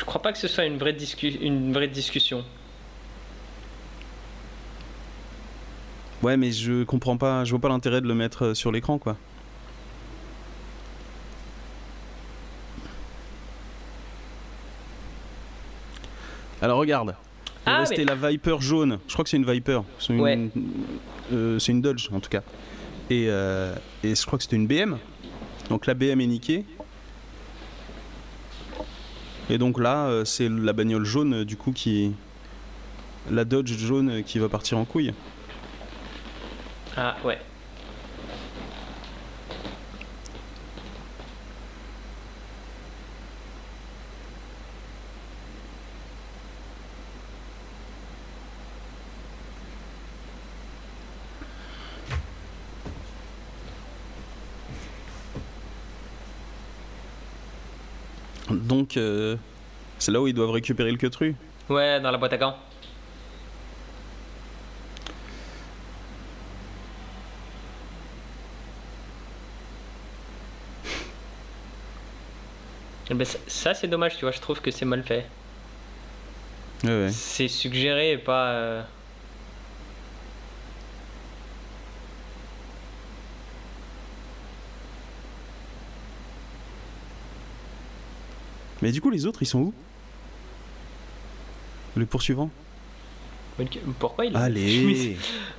Je 0.00 0.04
crois 0.06 0.22
pas 0.22 0.32
que 0.32 0.38
ce 0.38 0.48
soit 0.48 0.64
une 0.64 0.78
vraie 0.78 0.94
discu- 0.94 1.36
une 1.42 1.74
vraie 1.74 1.86
discussion. 1.86 2.42
Ouais, 6.22 6.38
mais 6.38 6.52
je 6.52 6.84
comprends 6.84 7.18
pas, 7.18 7.44
je 7.44 7.50
vois 7.50 7.60
pas 7.60 7.68
l'intérêt 7.68 8.00
de 8.00 8.08
le 8.08 8.14
mettre 8.14 8.46
euh, 8.46 8.54
sur 8.54 8.72
l'écran, 8.72 8.96
quoi. 8.98 9.18
Alors 16.62 16.78
regarde, 16.78 17.14
Ah, 17.66 17.84
mais- 17.90 18.04
la 18.04 18.14
Viper 18.14 18.56
jaune. 18.60 18.98
Je 19.06 19.12
crois 19.12 19.24
que 19.24 19.30
c'est 19.30 19.36
une 19.36 19.50
Viper. 19.50 19.80
C'est 19.98 20.12
une, 20.14 20.20
Ouais. 20.20 20.48
euh, 21.32 21.58
une 21.58 21.80
Dodge 21.80 22.08
en 22.12 22.20
tout 22.20 22.28
cas. 22.30 22.42
Et, 23.10 23.26
euh, 23.28 23.74
et 24.04 24.14
je 24.14 24.26
crois 24.26 24.38
que 24.38 24.44
c'était 24.44 24.56
une 24.56 24.66
BM. 24.66 24.98
Donc 25.68 25.86
la 25.86 25.94
BM 25.94 26.20
est 26.20 26.26
niquée. 26.26 26.64
Et 29.50 29.58
donc 29.58 29.80
là, 29.80 30.06
euh, 30.06 30.24
c'est 30.24 30.48
la 30.48 30.72
bagnole 30.72 31.04
jaune 31.04 31.44
du 31.44 31.56
coup 31.56 31.72
qui. 31.72 32.12
La 33.30 33.44
Dodge 33.44 33.76
jaune 33.76 34.22
qui 34.24 34.38
va 34.38 34.48
partir 34.48 34.78
en 34.78 34.84
couille. 34.84 35.12
Ah 36.96 37.16
ouais. 37.24 37.38
Donc, 58.70 58.96
euh, 58.96 59.34
c'est 59.98 60.12
là 60.12 60.20
où 60.20 60.28
ils 60.28 60.32
doivent 60.32 60.52
récupérer 60.52 60.92
le 60.92 60.96
queutru. 60.96 61.34
Ouais, 61.68 62.00
dans 62.00 62.12
la 62.12 62.18
boîte 62.18 62.34
à 62.34 62.36
gants. 62.36 62.56
Eh 73.10 73.14
ben, 73.14 73.24
ça, 73.24 73.38
ça, 73.48 73.74
c'est 73.74 73.88
dommage, 73.88 74.16
tu 74.16 74.24
vois, 74.24 74.30
je 74.30 74.38
trouve 74.40 74.60
que 74.60 74.70
c'est 74.70 74.84
mal 74.84 75.02
fait. 75.02 75.26
Ouais, 76.84 76.90
ouais. 76.90 77.10
C'est 77.10 77.48
suggéré 77.48 78.12
et 78.12 78.18
pas. 78.18 78.50
euh, 78.50 78.82
Mais 88.82 88.92
du 88.92 89.00
coup, 89.00 89.10
les 89.10 89.26
autres, 89.26 89.42
ils 89.42 89.46
sont 89.46 89.58
où? 89.60 89.74
Le 91.96 92.06
poursuivant? 92.06 92.50
Pourquoi 93.98 94.26
il 94.26 94.36
a 94.36 94.40
Allez 94.40 95.16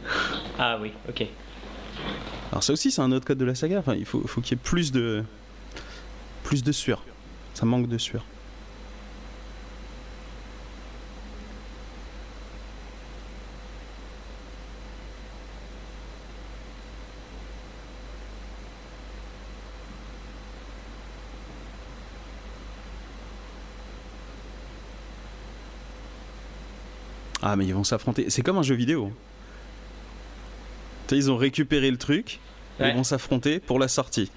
Ah 0.57 0.79
oui, 0.81 0.91
ok. 1.07 1.25
Alors 2.51 2.63
ça 2.63 2.73
aussi, 2.73 2.91
c'est 2.91 3.01
un 3.01 3.11
autre 3.11 3.25
code 3.25 3.37
de 3.37 3.45
la 3.45 3.55
saga. 3.55 3.79
Enfin, 3.79 3.95
il 3.95 4.05
faut, 4.05 4.25
faut 4.27 4.41
qu'il 4.41 4.57
y 4.57 4.59
ait 4.59 4.63
plus 4.63 4.91
de... 4.91 5.23
Plus 6.43 6.63
de 6.63 6.71
sueur. 6.71 7.03
Ça 7.53 7.65
manque 7.65 7.87
de 7.87 7.97
sueur. 7.97 8.25
Ah 27.51 27.57
mais 27.57 27.65
ils 27.65 27.73
vont 27.73 27.83
s'affronter. 27.83 28.29
C'est 28.29 28.43
comme 28.43 28.57
un 28.59 28.63
jeu 28.63 28.75
vidéo. 28.75 29.11
Ils 31.11 31.29
ont 31.29 31.35
récupéré 31.35 31.91
le 31.91 31.97
truc. 31.97 32.39
et 32.79 32.83
Ouais. 32.83 32.89
Ils 32.91 32.95
vont 32.95 33.03
s'affronter 33.03 33.59
pour 33.59 33.77
la 33.77 33.89
sortie. 33.89 34.31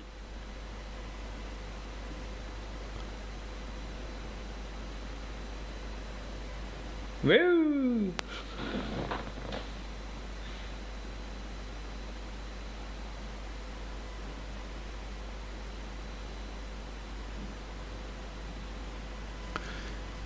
Wouh 7.23 8.11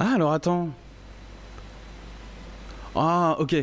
Ah 0.00 0.12
alors 0.14 0.32
attends. 0.32 0.70
Ah 2.94 3.36
ok. 3.38 3.54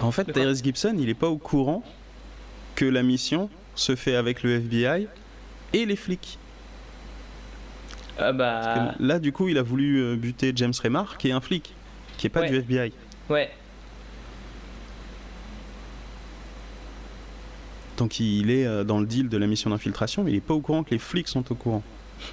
En 0.00 0.10
fait, 0.12 0.32
Tyrese 0.32 0.62
Gibson, 0.62 0.96
il 0.98 1.08
est 1.08 1.14
pas 1.14 1.28
au 1.28 1.36
courant 1.36 1.82
que 2.74 2.84
la 2.84 3.02
mission 3.02 3.50
se 3.74 3.94
fait 3.96 4.16
avec 4.16 4.42
le 4.42 4.56
FBI 4.56 5.06
et 5.72 5.84
les 5.86 5.96
flics. 5.96 6.38
Ah 8.18 8.32
bah. 8.32 8.94
là, 8.98 9.18
du 9.18 9.32
coup, 9.32 9.48
il 9.48 9.56
a 9.58 9.62
voulu 9.62 9.98
euh, 10.02 10.16
buter 10.16 10.52
James 10.54 10.72
Remar, 10.82 11.16
qui 11.16 11.28
est 11.28 11.32
un 11.32 11.40
flic, 11.40 11.74
qui 12.18 12.26
est 12.26 12.30
pas 12.30 12.40
Ouais. 12.40 12.50
du 12.50 12.56
FBI. 12.56 12.92
Ouais. 13.30 13.50
Donc 17.96 18.18
il 18.20 18.50
est 18.50 18.66
euh, 18.66 18.82
dans 18.84 18.98
le 19.00 19.06
deal 19.06 19.28
de 19.28 19.36
la 19.36 19.46
mission 19.46 19.70
d'infiltration, 19.70 20.24
mais 20.24 20.32
il 20.32 20.36
est 20.36 20.40
pas 20.40 20.54
au 20.54 20.60
courant 20.60 20.82
que 20.84 20.90
les 20.90 20.98
flics 20.98 21.28
sont 21.28 21.50
au 21.52 21.54
courant. 21.54 21.82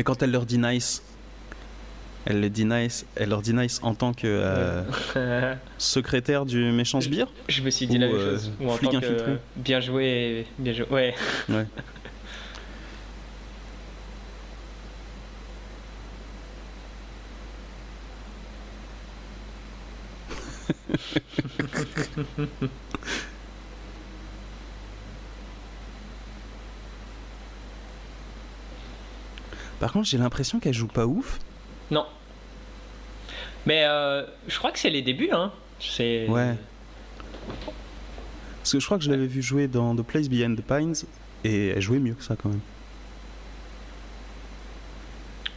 Mais 0.00 0.04
quand 0.04 0.22
elle 0.22 0.30
leur 0.30 0.46
dit 0.46 0.56
nice, 0.56 1.02
elle, 2.24 2.40
le 2.40 2.48
dit 2.48 2.64
nice, 2.64 3.04
elle 3.16 3.28
leur 3.28 3.42
dit 3.42 3.52
nice 3.52 3.80
en 3.82 3.94
tant 3.94 4.14
que 4.14 4.22
euh, 4.24 4.82
secrétaire 5.76 6.46
du 6.46 6.72
méchant 6.72 7.02
sbire 7.02 7.30
Je 7.50 7.60
me 7.60 7.68
suis 7.68 7.86
dit 7.86 7.98
Ou, 7.98 8.00
la 8.00 8.06
même 8.06 8.16
euh, 8.16 8.30
chose. 8.30 8.50
Ou 8.62 8.70
en 8.70 8.76
flic 8.76 8.92
tant 8.92 9.00
que, 9.00 9.04
infiltré. 9.04 9.36
Bien 9.56 9.80
joué, 9.80 10.46
bien 10.58 10.72
joué. 10.72 10.86
Ouais. 10.90 11.14
Ouais. 11.50 11.66
Par 29.90 29.94
contre, 29.94 30.08
j'ai 30.08 30.18
l'impression 30.18 30.60
qu'elle 30.60 30.72
joue 30.72 30.86
pas 30.86 31.04
ouf. 31.04 31.40
Non. 31.90 32.06
Mais 33.66 33.82
euh, 33.86 34.24
je 34.46 34.56
crois 34.56 34.70
que 34.70 34.78
c'est 34.78 34.88
les 34.88 35.02
débuts, 35.02 35.30
hein. 35.32 35.50
C'est. 35.80 36.28
Ouais. 36.28 36.54
Parce 38.58 38.70
que 38.70 38.78
je 38.78 38.84
crois 38.84 38.98
que 38.98 39.02
je 39.02 39.10
l'avais 39.10 39.26
vu 39.26 39.42
jouer 39.42 39.66
dans 39.66 39.96
The 39.96 40.02
Place 40.02 40.28
Behind 40.28 40.56
the 40.56 40.62
Pines 40.62 40.94
et 41.42 41.70
elle 41.70 41.82
jouait 41.82 41.98
mieux 41.98 42.14
que 42.14 42.22
ça 42.22 42.36
quand 42.40 42.50
même. 42.50 42.60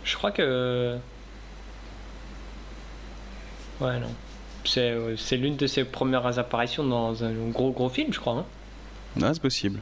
Je 0.03 0.15
crois 0.15 0.31
que. 0.31 0.97
Ouais, 3.79 3.99
non. 3.99 4.09
C'est 4.65 4.93
euh, 4.93 5.15
l'une 5.33 5.57
de 5.57 5.67
ses 5.67 5.83
premières 5.83 6.39
apparitions 6.39 6.83
dans 6.83 7.23
un 7.23 7.33
gros 7.51 7.69
gros 7.69 7.89
film, 7.89 8.11
je 8.11 8.19
crois. 8.19 8.33
Hein. 8.39 8.45
Ah, 9.21 9.31
c'est 9.31 9.43
possible. 9.43 9.79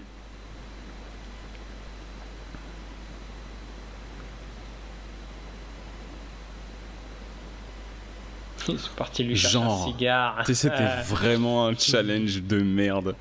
Ils 8.71 8.79
sont 8.79 8.93
partis 8.95 9.23
lui 9.23 9.35
chercher 9.35 9.53
Genre. 9.53 9.83
un 9.83 9.91
cigare. 9.91 10.43
C'était 10.45 11.01
vraiment 11.07 11.67
un 11.67 11.75
challenge 11.75 12.41
de 12.41 12.61
merde. 12.61 13.15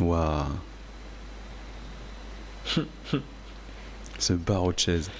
Waouh. 0.00 0.44
Ce 4.18 4.32
barreau 4.32 4.72
de 4.72 4.78
chaise. 4.78 5.10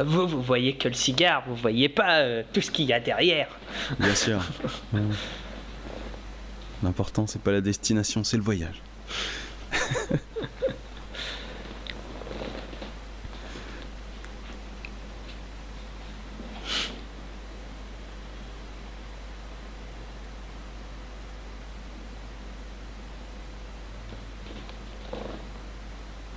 Vous, 0.00 0.28
vous 0.28 0.42
voyez 0.42 0.76
que 0.76 0.88
le 0.88 0.94
cigare, 0.94 1.42
vous 1.46 1.56
voyez 1.56 1.88
pas 1.88 2.18
euh, 2.20 2.42
tout 2.52 2.60
ce 2.60 2.70
qu'il 2.70 2.86
y 2.86 2.92
a 2.92 3.00
derrière. 3.00 3.48
Bien 3.98 4.14
sûr. 4.14 4.40
L'important, 6.82 7.26
c'est 7.26 7.42
pas 7.42 7.52
la 7.52 7.60
destination, 7.60 8.24
c'est 8.24 8.36
le 8.36 8.42
voyage. 8.42 8.82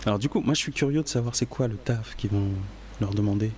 Alors 0.06 0.18
du 0.18 0.28
coup, 0.28 0.42
moi 0.42 0.56
je 0.56 0.60
suis 0.60 0.72
curieux 0.72 1.04
de 1.04 1.08
savoir 1.08 1.36
c'est 1.36 1.46
quoi 1.46 1.68
le 1.68 1.78
taf 1.78 2.16
qu'ils 2.16 2.32
vont 2.32 2.50
leur 3.00 3.14
demander. 3.14 3.52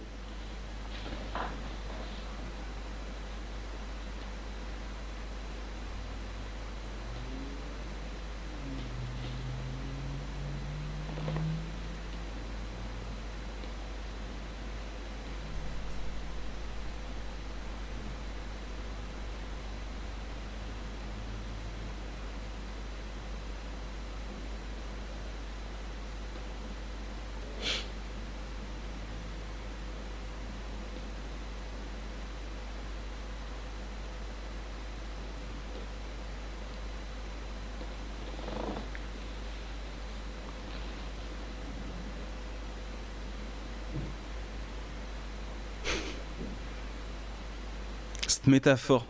Cette 48.44 48.52
métaphore. 48.52 49.06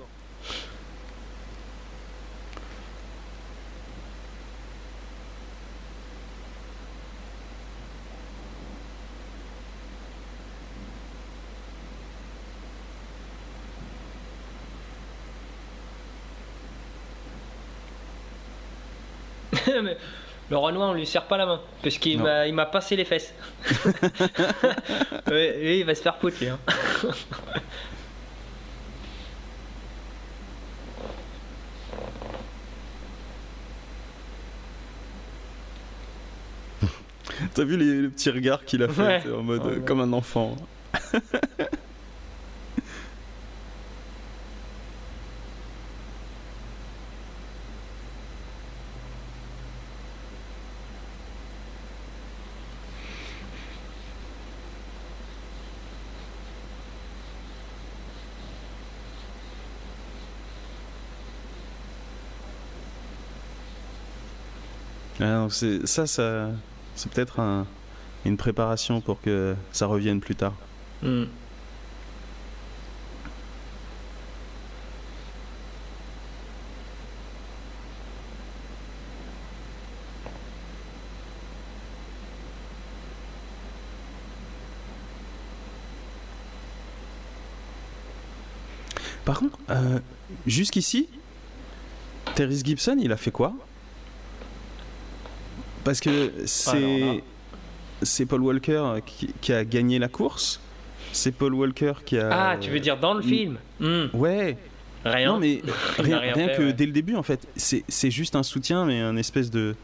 Mais 19.84 19.98
le 20.50 20.58
Renoir, 20.58 20.90
on 20.90 20.94
lui 20.94 21.06
serre 21.06 21.26
pas 21.26 21.38
la 21.38 21.46
main. 21.46 21.62
Parce 21.82 21.98
qu'il 21.98 22.22
m'a 22.22 22.48
il 22.48 22.54
m'a 22.54 22.66
passé 22.66 22.96
les 22.96 23.06
fesses. 23.06 23.34
Lui, 25.28 25.80
il 25.80 25.86
va 25.86 25.96
se 25.96 26.02
faire 26.02 26.18
foutre, 26.18 26.38
lui. 26.40 26.48
hein. 26.50 26.60
T'as 37.54 37.64
vu 37.64 37.78
les, 37.78 38.02
les 38.02 38.08
petits 38.10 38.32
regards 38.32 38.66
qu'il 38.66 38.82
a 38.84 38.88
fait 38.88 39.02
Ouais. 39.02 39.24
en 39.34 39.44
mode 39.44 39.64
Ouais, 39.66 39.74
euh, 39.74 39.80
comme 39.82 40.02
un 40.02 40.12
enfant. 40.14 40.56
Ah 65.20 65.48
c'est- 65.50 65.86
ça, 65.86 66.08
ça 66.08 66.50
c'est 66.96 67.12
peut-être 67.12 67.40
un- 67.40 67.66
une 68.26 68.38
préparation 68.38 69.02
pour 69.02 69.22
que 69.22 69.56
ça 69.72 69.86
revienne 69.88 70.20
plus 70.22 70.36
tard. 70.36 70.54
Hmm. 71.02 71.24
Par 89.26 89.40
contre, 89.40 89.58
euh, 89.70 90.00
jusqu'ici, 90.46 91.08
Terry 92.36 92.62
Gibson, 92.64 92.98
il 93.00 93.12
a 93.12 93.18
fait 93.18 93.32
quoi? 93.32 93.54
Parce 95.84 96.00
que 96.00 96.10
là. 96.10 96.32
c'est 96.46 97.24
c'est 98.02 98.26
Paul 98.26 98.42
Walker 98.42 98.84
qui, 99.06 99.34
qui 99.42 99.54
a 99.54 99.64
gagné 99.64 100.00
la 100.00 100.08
course. 100.08 100.60
C'est 101.12 101.32
Paul 101.32 101.54
Walker 101.54 101.94
qui 102.06 102.18
a. 102.18 102.30
Ah, 102.32 102.58
tu 102.58 102.70
veux 102.70 102.80
dire 102.80 102.98
dans 102.98 103.14
le 103.14 103.22
mm. 103.22 103.24
film 103.24 103.58
Hmm. 103.80 104.06
Ouais. 104.14 104.58
Rien. 105.06 105.34
Non, 105.34 105.40
mais 105.40 105.62
rien, 106.00 106.16
n'a 106.16 106.20
rien 106.22 106.34
rien 106.34 106.48
fait, 106.50 106.58
que 106.58 106.64
ouais. 106.64 106.74
dès 106.74 106.86
le 106.86 106.92
début, 106.92 107.16
en 107.16 107.24
fait, 107.24 107.48
c'est 107.56 108.12
juste 108.12 108.36
un 108.36 108.44
soutien, 108.44 108.86
mais 108.86 109.00
un 109.00 109.18
espèce 109.18 109.52
de. 109.52 109.76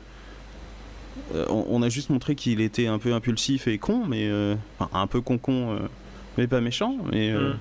Euh, 1.36 1.45
on, 1.50 1.66
on 1.70 1.82
a 1.82 1.89
juste 1.89 2.10
montré 2.10 2.36
qu'il 2.36 2.62
était 2.62 2.88
un 2.88 2.97
peu 3.00 3.14
impulsif 3.14 3.68
et 3.68 3.78
con, 3.78 4.06
mais 4.06 4.28
euh, 4.30 4.56
enfin, 4.80 4.89
un 4.97 5.08
peu 5.08 5.22
con 5.22 5.38
con, 5.38 5.74
euh, 5.74 5.80
mais 6.38 6.47
pas 6.47 6.62
méchant. 6.62 6.95
Mais 7.12 7.34
Hmm. 7.34 7.54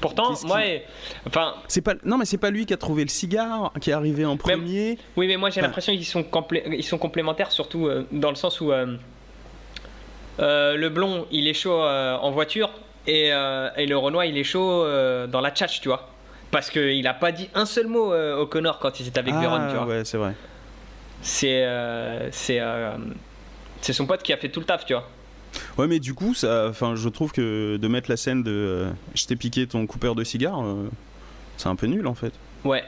Pourtant, 0.00 0.34
qui- 0.34 0.46
et- 0.64 0.82
enfin, 1.26 1.54
c'est 1.68 1.80
pas. 1.82 1.94
Non, 2.04 2.16
mais 2.18 2.24
c'est 2.24 2.38
pas 2.38 2.50
lui 2.50 2.66
qui 2.66 2.72
a 2.74 2.76
trouvé 2.76 3.02
le 3.04 3.08
cigare, 3.10 3.72
qui 3.80 3.90
est 3.90 3.92
arrivé 3.92 4.24
en 4.24 4.36
premier. 4.36 4.98
oui, 5.16 5.26
mais 5.28 5.36
moi 5.36 5.50
j'ai 5.50 5.60
Enfin- 5.60 5.68
l'impression 5.68 5.92
qu'ils 5.92 6.04
sont, 6.06 6.22
complé- 6.22 6.64
ils 6.76 6.82
sont 6.84 6.98
complémentaires, 6.98 7.52
surtout 7.52 7.86
euh, 7.86 8.06
dans 8.10 8.30
le 8.30 8.36
sens 8.36 8.60
où 8.60 8.72
euh, 8.72 8.96
euh, 10.40 10.76
le 10.76 10.88
blond 10.88 11.26
il 11.30 11.46
est 11.46 11.54
chaud 11.54 11.80
en 11.82 12.30
voiture 12.30 12.70
et, 13.06 13.26
et 13.28 13.86
le 13.86 13.96
Renoir 13.96 14.24
il 14.24 14.36
est 14.38 14.44
chaud 14.44 14.84
dans 15.28 15.40
la 15.40 15.50
tchatch, 15.50 15.80
tu 15.80 15.88
vois. 15.88 16.08
Parce 16.50 16.68
qu'il 16.70 17.06
a 17.06 17.14
pas 17.14 17.32
dit 17.32 17.48
un 17.54 17.64
seul 17.66 17.86
mot 17.86 18.12
au 18.14 18.46
Connor 18.46 18.78
quand 18.78 18.98
il 19.00 19.08
était 19.08 19.18
avec 19.20 19.34
Véron, 19.34 19.68
tu 19.68 19.74
vois. 19.74 19.82
Ah, 19.82 19.86
ouais, 19.86 20.04
c'est 20.04 20.18
vrai. 20.18 20.34
C'est 21.22 21.66
c'est 22.32 22.60
c'est 23.80 23.92
son 23.92 24.06
pote 24.06 24.22
qui 24.22 24.32
a 24.32 24.36
fait 24.36 24.48
tout 24.48 24.60
le 24.60 24.66
taf, 24.66 24.84
tu 24.86 24.94
vois. 24.94 25.08
Ouais, 25.78 25.86
mais 25.86 25.98
du 25.98 26.14
coup, 26.14 26.34
ça, 26.34 26.68
enfin, 26.68 26.94
je 26.96 27.08
trouve 27.08 27.32
que 27.32 27.76
de 27.76 27.88
mettre 27.88 28.10
la 28.10 28.16
scène 28.16 28.42
de 28.42 28.50
euh, 28.50 28.90
je 29.14 29.26
t'ai 29.26 29.36
piqué 29.36 29.66
ton 29.66 29.86
coupeur 29.86 30.14
de 30.14 30.24
cigare, 30.24 30.62
euh, 30.62 30.88
c'est 31.56 31.68
un 31.68 31.76
peu 31.76 31.86
nul 31.86 32.06
en 32.06 32.14
fait. 32.14 32.32
Ouais. 32.64 32.84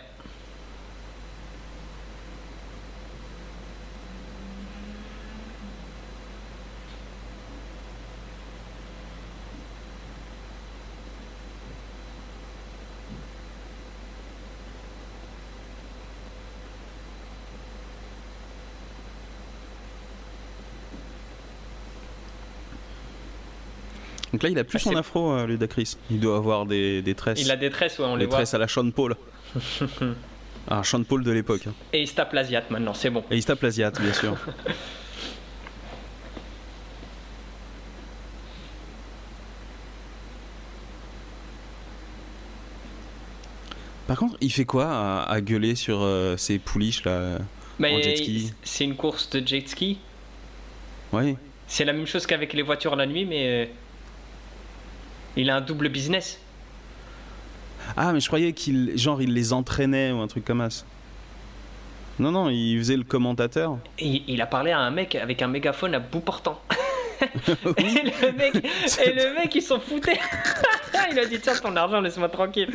Donc 24.35 24.43
là, 24.43 24.49
il 24.49 24.59
a 24.59 24.64
plus 24.64 24.78
Ah, 24.80 24.91
son 24.91 24.97
afro, 24.97 25.30
euh, 25.30 25.47
Ludacris. 25.47 25.97
Il 26.11 26.18
doit 26.18 26.37
avoir 26.37 26.66
des, 26.66 27.03
des 27.03 27.14
tresses. 27.14 27.41
Il 27.41 27.53
a 27.53 27.57
des 27.57 27.70
tresses, 27.70 28.01
ouais, 28.01 28.05
on 28.05 28.16
les 28.16 28.24
des 28.24 28.26
voit. 28.26 28.39
tresses 28.39 28.53
à 28.55 28.59
la 28.59 28.66
Sean 28.66 28.91
Paul. 28.91 29.14
ah, 30.68 30.82
Sean 30.82 31.05
Paul 31.05 31.22
de 31.22 31.30
l'époque. 31.30 31.68
hein. 31.68 31.72
Et 31.93 32.03
il 32.03 32.09
se 32.09 32.14
tape 32.16 32.32
l'asiate 32.32 32.68
maintenant, 32.68 32.95
c'est 32.95 33.11
bon. 33.11 33.22
Et 33.30 33.37
il 33.37 33.43
se 33.43 33.47
tape 33.47 33.62
l'asiate, 33.62 34.01
bien 34.01 34.12
sûr. 34.12 34.37
Par 44.07 44.18
contre, 44.18 44.37
il 44.41 44.53
fait 44.53 44.64
quoi 44.66 44.87
à, 44.91 45.22
à 45.30 45.41
gueuler 45.41 45.74
sur 45.74 46.03
euh, 46.03 46.37
ces 46.37 46.59
pouliches 46.59 47.05
là 47.05 47.39
En 47.80 48.03
jet 48.03 48.16
ski? 48.16 48.53
c'est 48.62 48.85
une 48.85 48.97
course 48.97 49.30
de 49.30 49.47
jet 49.47 49.66
ski? 49.66 49.99
Ouais. 51.12 51.37
C'est 51.66 51.85
la 51.87 51.93
même 51.95 52.07
chose 52.07 52.26
qu'avec 52.26 52.53
les 52.53 52.62
voitures 52.62 52.97
la 52.97 53.07
nuit, 53.07 53.24
mais 53.24 53.47
euh, 53.47 53.66
il 55.37 55.51
a 55.51 55.57
un 55.57 55.61
double 55.61 55.89
business. 55.89 56.41
Ah, 57.97 58.12
mais 58.12 58.20
je 58.20 58.26
croyais 58.26 58.53
qu'il 58.53 58.97
genre 58.97 59.20
il 59.20 59.35
les 59.35 59.53
entraînait 59.53 60.12
ou 60.12 60.20
un 60.20 60.26
truc 60.26 60.45
comme 60.45 60.68
ça. 60.70 60.85
Non, 62.18 62.30
non, 62.30 62.49
il 62.49 62.78
faisait 62.78 62.97
le 62.97 63.03
commentateur. 63.03 63.78
Et 63.99 64.22
il 64.28 64.41
a 64.41 64.47
parlé 64.47 64.70
à 64.70 64.78
un 64.78 64.91
mec 64.91 65.16
avec 65.16 65.43
un 65.43 65.49
mégaphone 65.49 65.95
à 65.95 65.99
bout 65.99 66.20
portant. 66.20 66.61
et, 67.20 67.82
le 67.82 68.32
mec, 68.32 68.55
et 69.05 69.12
le 69.12 69.35
mec, 69.35 69.55
il 69.55 69.62
s'en 69.62 69.80
foutait. 69.80 70.18
il 71.11 71.18
a 71.18 71.26
dit 71.26 71.41
Tiens, 71.41 71.55
ton 71.55 71.74
argent, 71.74 72.01
laisse-moi 72.01 72.28
tranquille. 72.28 72.70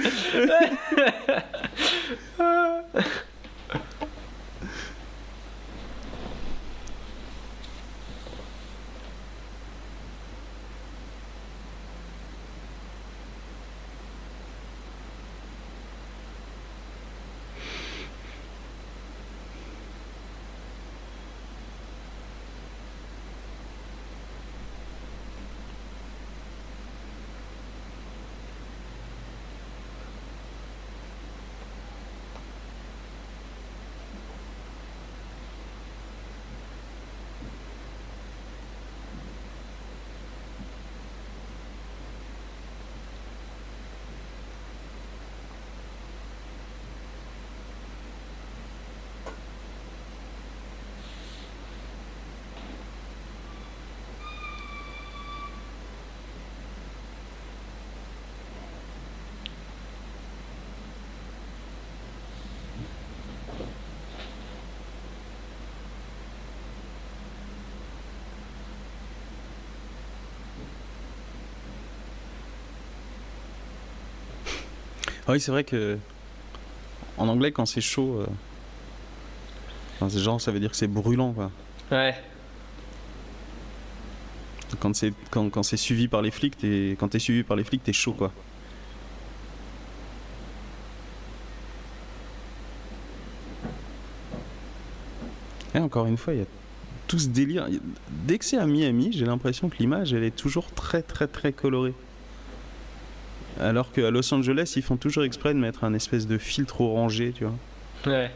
Ah 75.30 75.34
oui, 75.34 75.39
c'est 75.39 75.51
vrai 75.51 75.63
que 75.63 75.99
en 77.19 77.27
anglais, 77.27 77.51
quand 77.51 77.67
c'est 77.67 77.82
chaud, 77.82 78.15
euh... 78.19 78.25
enfin, 79.93 80.09
c'est 80.09 80.17
genre 80.17 80.41
ça 80.41 80.51
veut 80.51 80.59
dire 80.59 80.71
que 80.71 80.75
c'est 80.75 80.88
brûlant 80.88 81.34
quoi. 81.34 81.51
Ouais. 81.91 82.15
Quand 84.80 84.95
c'est 84.95 85.13
quand, 85.30 85.51
quand 85.51 85.61
c'est 85.61 85.77
suivi 85.77 86.07
par 86.07 86.23
les 86.23 86.32
flics, 86.32 86.57
t'es 86.57 86.95
quand 86.99 87.09
t'es 87.09 87.19
suivi 87.19 87.43
par 87.43 87.57
les 87.57 87.63
flics, 87.63 87.84
t'es 87.84 87.93
chaud 87.93 88.13
quoi. 88.13 88.32
Et 95.75 95.77
encore 95.77 96.07
une 96.07 96.17
fois, 96.17 96.34
il 96.34 96.39
y 96.39 96.43
a 96.43 96.47
tout 97.07 97.19
ce 97.19 97.27
délire. 97.27 97.67
Dès 98.09 98.39
que 98.39 98.45
c'est 98.45 98.57
à 98.57 98.65
Miami, 98.65 99.11
j'ai 99.13 99.25
l'impression 99.25 99.69
que 99.69 99.77
l'image, 99.77 100.11
elle 100.11 100.23
est 100.23 100.36
toujours 100.36 100.71
très 100.71 101.03
très 101.03 101.27
très 101.27 101.53
colorée. 101.53 101.93
Alors 103.60 103.91
qu'à 103.91 104.10
Los 104.10 104.34
Angeles, 104.34 104.74
ils 104.78 104.82
font 104.82 104.95
toujours 104.95 105.24
exprès 105.26 105.53
de 105.53 105.60
mettre 105.60 105.84
un 105.84 105.93
espèce 105.93 106.26
de 106.28 106.38
filtre 106.38 106.80
orangé, 106.82 107.34
tu 107.34 107.43
vois. 107.43 107.55
Ouais. 108.05 108.32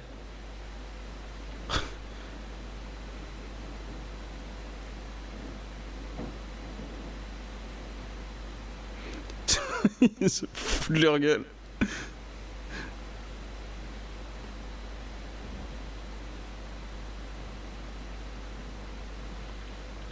Ils 10.22 10.30
se 10.30 10.46
foutent 10.54 10.98
de 10.98 11.02
leur 11.02 11.20
gueule. 11.20 11.44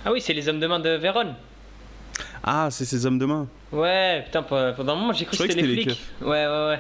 Ah 0.06 0.12
oui, 0.12 0.22
c'est 0.22 0.34
les 0.34 0.48
hommes 0.50 0.60
de 0.60 0.68
main 0.68 0.80
de 0.80 0.90
Vérone. 0.92 1.36
Ah, 2.44 2.70
c'est 2.72 2.86
ces 2.86 3.06
hommes 3.06 3.20
de 3.20 3.26
main. 3.26 3.48
Ouais, 3.72 4.24
putain, 4.26 4.42
pe- 4.44 4.74
pendant 4.76 4.94
un 4.94 5.00
moment, 5.00 5.14
j'ai 5.14 5.26
cru 5.26 5.38
que 5.38 5.44
c'était 5.44 5.62
les 5.62 5.76
c'était 5.76 5.92
flics. 5.92 6.02
les 6.22 6.28
Ouais, 6.28 6.46
ouais, 6.48 6.68
ouais. 6.70 6.80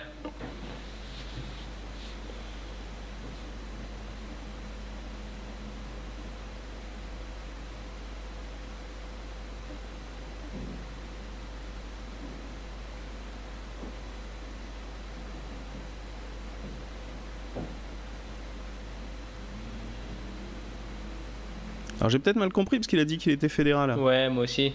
Alors 21.99 22.09
j'ai 22.09 22.20
peut-être 22.20 22.38
mal 22.38 22.51
compris 22.51 22.78
parce 22.78 22.88
qu'il 22.88 22.99
a 22.99 23.05
dit 23.05 23.18
qu'il 23.18 23.32
était 23.32 23.49
fédéral. 23.49 23.97
Ouais, 23.99 24.30
moi 24.30 24.43
aussi. 24.43 24.74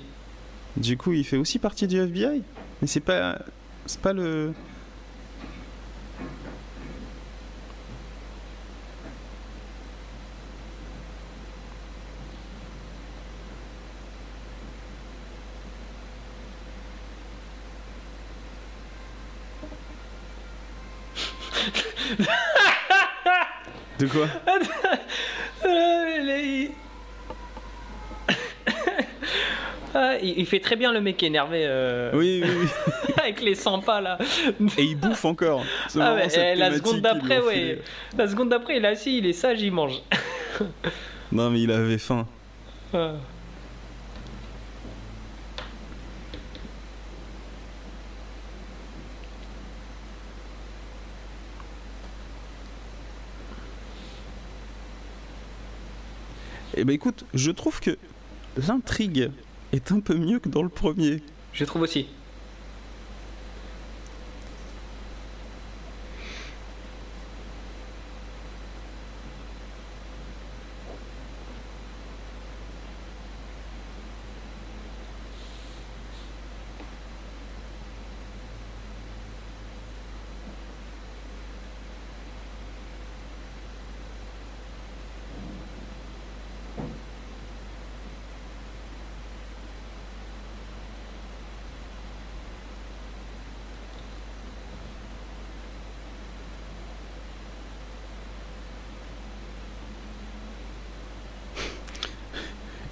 Du 0.86 0.96
coup, 0.96 1.12
il 1.12 1.24
fait 1.24 1.36
aussi 1.36 1.58
partie 1.58 1.88
du 1.88 1.98
FBI 2.00 2.44
Mais 2.80 2.86
c'est 2.86 3.00
pas. 3.00 3.40
C'est 3.86 4.00
pas 4.00 4.12
le. 4.12 4.54
De 23.98 24.06
quoi 24.06 24.26
Euh, 25.64 26.18
les- 26.22 26.70
Ah, 29.94 30.15
il, 30.36 30.46
fait 30.46 30.60
très 30.60 30.76
bien 30.76 30.92
le 30.92 31.00
mec 31.00 31.22
énervé 31.22 31.64
euh, 31.66 32.10
Oui, 32.14 32.42
oui, 32.44 32.50
oui. 32.60 33.12
avec 33.22 33.40
les 33.42 33.54
100 33.54 33.80
pas 33.80 34.00
là. 34.00 34.18
Et 34.78 34.82
il 34.82 34.96
bouffe 34.96 35.24
encore. 35.24 35.64
Ah 35.98 36.14
ouais, 36.14 36.52
et 36.52 36.54
la 36.54 36.74
seconde 36.74 37.00
d'après, 37.00 37.40
ouais. 37.40 37.54
filée. 37.54 37.82
La 38.16 38.28
seconde 38.28 38.48
d'après, 38.50 38.76
il 38.76 38.84
est 38.84 38.88
assis, 38.88 39.18
il 39.18 39.26
est 39.26 39.32
sage, 39.32 39.62
il 39.62 39.72
mange. 39.72 40.00
Non, 41.32 41.50
mais 41.50 41.60
il 41.60 41.70
avait 41.70 41.98
faim. 41.98 42.26
Ah. 42.94 43.12
Eh 56.78 56.84
ben 56.84 56.92
écoute, 56.92 57.24
je 57.32 57.50
trouve 57.50 57.80
que 57.80 57.96
l'intrigue 58.68 59.30
est 59.72 59.92
un 59.92 60.00
peu 60.00 60.14
mieux 60.14 60.38
que 60.38 60.48
dans 60.48 60.62
le 60.62 60.68
premier. 60.68 61.22
Je 61.52 61.64
trouve 61.64 61.82
aussi. 61.82 62.06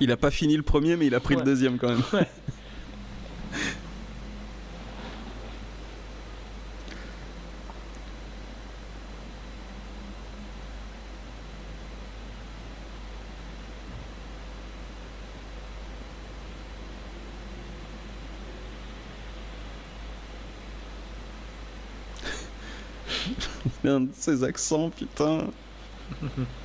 Il 0.05 0.13
a 0.13 0.19
pas 0.19 0.31
fini 0.31 0.55
le 0.55 0.63
premier, 0.63 0.97
mais 0.97 1.07
il 1.07 1.15
a 1.15 1.21
pris 1.21 1.35
le 1.35 1.41
deuxième 1.41 1.79
quand 1.79 1.89
même. 1.89 2.03
Ouais. 2.13 2.29
Un 23.91 24.01
de 24.01 24.11
ces 24.13 24.45
accents, 24.45 24.91
putain. 24.91 25.47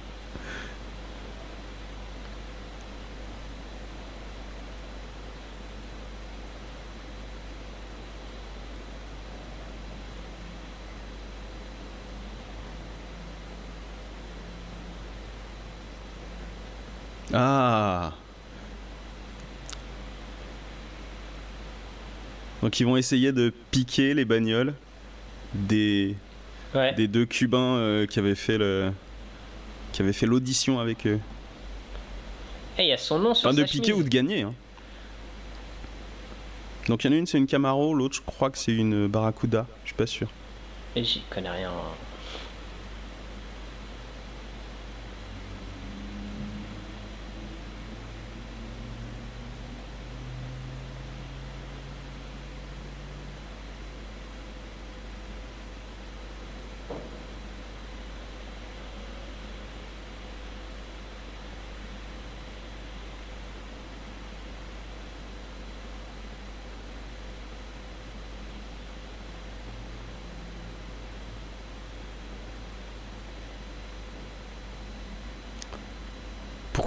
Ah. 17.33 18.13
Donc 22.61 22.79
ils 22.79 22.85
vont 22.85 22.97
essayer 22.97 23.31
de 23.31 23.53
piquer 23.71 24.13
les 24.13 24.25
bagnoles 24.25 24.73
des, 25.53 26.15
Ouais. 26.75 26.93
des 26.93 27.07
deux 27.07 27.25
Cubains 27.25 27.75
euh, 27.77 28.05
qui 28.05 28.19
avaient 28.19 28.35
fait 28.35 28.57
le 28.57 28.91
qui 29.91 30.01
avaient 30.03 30.13
fait 30.13 30.25
l'audition 30.27 30.79
avec 30.79 31.07
eux. 31.07 31.19
Eh, 32.77 32.83
il 32.83 32.87
y 32.89 32.93
a 32.93 32.97
son 32.97 33.17
nom 33.19 33.33
sur 33.33 33.49
Enfin 33.49 33.57
de 33.57 33.63
piquer 33.63 33.87
chemise. 33.87 34.01
ou 34.01 34.03
de 34.03 34.09
gagner. 34.09 34.41
hein. 34.43 34.53
Donc 36.87 37.03
il 37.03 37.07
y 37.07 37.09
en 37.11 37.13
a 37.15 37.19
une 37.19 37.25
c'est 37.27 37.37
une 37.37 37.47
Camaro, 37.47 37.93
l'autre 37.95 38.15
je 38.17 38.21
crois 38.21 38.49
que 38.49 38.57
c'est 38.57 38.73
une 38.73 39.07
Barracuda, 39.07 39.65
je 39.83 39.89
suis 39.89 39.95
pas 39.95 40.05
sûr. 40.07 40.27
Et 40.95 41.03
j'y 41.03 41.21
connais 41.29 41.49
rien. 41.49 41.71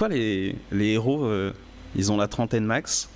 Pourquoi 0.03 0.17
les, 0.17 0.57
les 0.73 0.95
héros 0.95 1.27
euh, 1.27 1.53
ils 1.95 2.11
ont 2.11 2.17
la 2.17 2.27
trentaine 2.27 2.65
max 2.65 3.09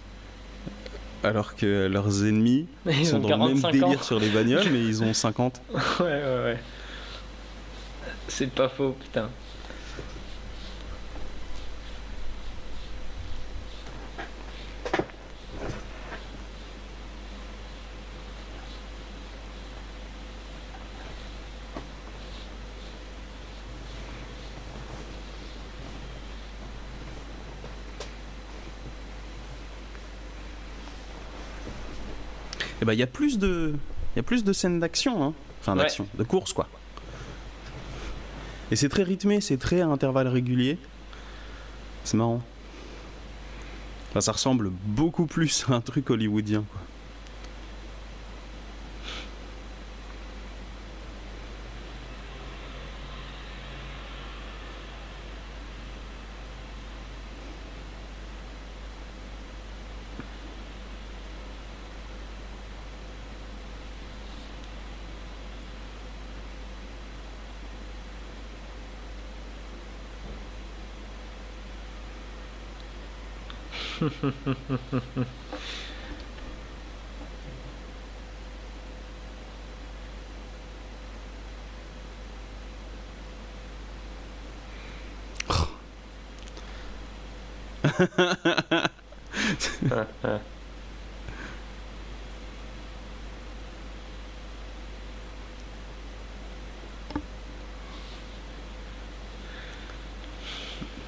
alors 1.24 1.56
que 1.56 1.88
leurs 1.88 2.24
ennemis 2.24 2.68
Ils 2.86 3.04
sont 3.04 3.16
ont 3.16 3.28
dans 3.28 3.46
le 3.48 3.54
même 3.54 3.60
45 3.60 3.72
délire 3.72 3.98
ans. 3.98 4.02
sur 4.04 4.20
les 4.20 4.28
bagnoles 4.28 4.68
mais 4.72 4.78
ils 4.78 5.02
ont 5.02 5.12
50 5.12 5.62
Ouais, 5.72 6.04
ouais, 6.04 6.22
ouais. 6.44 6.58
C'est 8.28 8.52
pas 8.52 8.68
faux, 8.68 8.94
putain. 9.00 9.28
Et 32.86 32.90
bah 32.90 32.94
il 32.94 33.00
y 33.00 33.02
a 33.02 33.08
plus 33.08 33.40
de 33.40 33.74
il 34.14 34.16
y 34.16 34.20
a 34.20 34.22
plus 34.22 34.44
de 34.44 34.52
scènes 34.52 34.78
d'action 34.78 35.24
hein. 35.24 35.34
Enfin 35.60 35.72
Ouais. 35.72 35.82
d'action, 35.82 36.06
de 36.16 36.22
course 36.22 36.52
quoi. 36.52 36.68
Et 38.70 38.76
c'est 38.76 38.88
très 38.88 39.02
rythmé, 39.02 39.40
c'est 39.40 39.56
très 39.56 39.80
à 39.80 39.88
intervalles 39.88 40.28
réguliers. 40.28 40.78
C'est 42.04 42.16
marrant. 42.16 42.40
Enfin, 44.10 44.20
ça 44.20 44.30
ressemble 44.30 44.70
beaucoup 44.70 45.26
plus 45.26 45.66
à 45.68 45.74
un 45.74 45.80
truc 45.80 46.10
hollywoodien 46.10 46.62
quoi. 46.70 46.80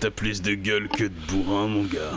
T'as 0.00 0.10
plus 0.10 0.40
de 0.42 0.54
gueule 0.54 0.88
que 0.88 1.04
de 1.04 1.08
bourrin 1.08 1.66
mon 1.66 1.82
gars. 1.82 2.12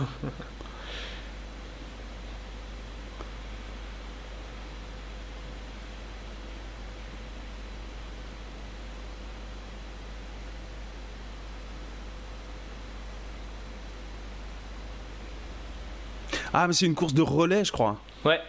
Ah 16.53 16.67
mais 16.67 16.73
c'est 16.73 16.85
une 16.85 16.95
course 16.95 17.13
de 17.13 17.21
relais 17.21 17.63
je 17.65 17.71
crois. 17.71 17.97
Ouais. 18.25 18.39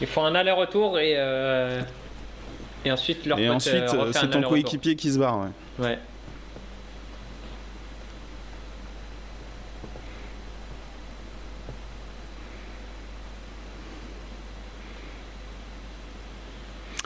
Ils 0.00 0.06
font 0.06 0.24
un 0.24 0.34
aller-retour 0.34 0.98
et. 0.98 1.14
euh, 1.16 1.80
Et 2.84 2.90
ensuite, 2.90 3.26
leur 3.26 3.38
Et 3.38 3.46
pote, 3.46 3.56
ensuite 3.56 3.74
euh, 3.74 4.04
euh, 4.06 4.12
c'est 4.12 4.30
ton 4.30 4.42
coéquipier 4.42 4.96
qui 4.96 5.12
se 5.12 5.18
barre 5.18 5.38
ouais. 5.40 5.84
Ouais. 5.86 5.98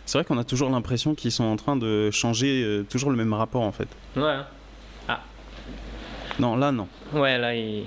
C'est 0.07 0.19
vrai 0.19 0.25
qu'on 0.25 0.39
a 0.39 0.45
toujours 0.45 0.71
l'impression 0.71 1.15
qu'ils 1.15 1.33
sont 1.33 1.45
en 1.45 1.57
train 1.57 1.77
de 1.77 2.11
changer 2.11 2.63
euh, 2.63 2.83
toujours 2.85 3.11
le 3.11 3.17
même 3.17 3.33
rapport 3.33 3.63
en 3.63 3.73
fait. 3.73 3.89
Ouais. 4.17 4.37
hein. 5.09 5.19
Non, 6.39 6.57
là 6.57 6.73
non. 6.73 6.89
Ouais, 7.13 7.39
là, 7.39 7.55
il. 7.55 7.85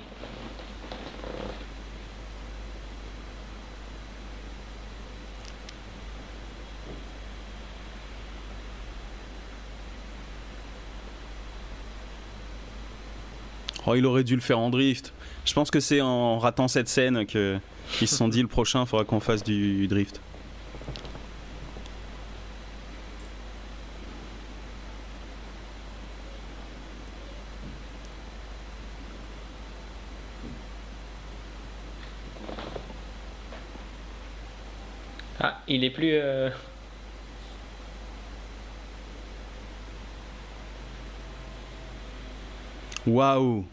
Oh, 13.90 13.94
il 13.94 14.04
aurait 14.04 14.22
dû 14.22 14.34
le 14.34 14.42
faire 14.42 14.58
en 14.58 14.68
drift. 14.68 15.14
Je 15.46 15.54
pense 15.54 15.70
que 15.70 15.80
c'est 15.80 16.02
en 16.02 16.38
ratant 16.38 16.68
cette 16.68 16.88
scène 16.88 17.24
que 17.24 17.58
qu'ils 17.92 18.06
se 18.06 18.16
sont 18.16 18.28
dit 18.28 18.42
le 18.42 18.48
prochain, 18.48 18.84
faudra 18.84 19.06
qu'on 19.06 19.18
fasse 19.18 19.42
du 19.42 19.88
drift. 19.88 20.20
Ah, 35.40 35.62
il 35.66 35.82
est 35.84 35.90
plus. 35.90 36.10
euh, 36.12 36.50
Waouh 43.06 43.64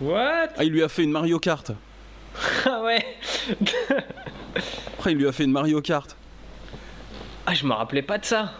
What? 0.00 0.48
Ah, 0.56 0.64
il 0.64 0.70
lui 0.72 0.82
a 0.82 0.88
fait 0.88 1.04
une 1.04 1.12
Mario 1.12 1.38
Kart. 1.38 1.70
Ah 2.64 2.82
ouais 2.82 3.04
Après, 4.94 5.12
il 5.12 5.18
lui 5.18 5.26
a 5.26 5.32
fait 5.32 5.44
une 5.44 5.50
Mario 5.52 5.80
Kart. 5.82 6.16
Ah, 7.46 7.54
je 7.54 7.66
me 7.66 7.72
rappelais 7.72 8.02
pas 8.02 8.18
de 8.18 8.24
ça. 8.24 8.52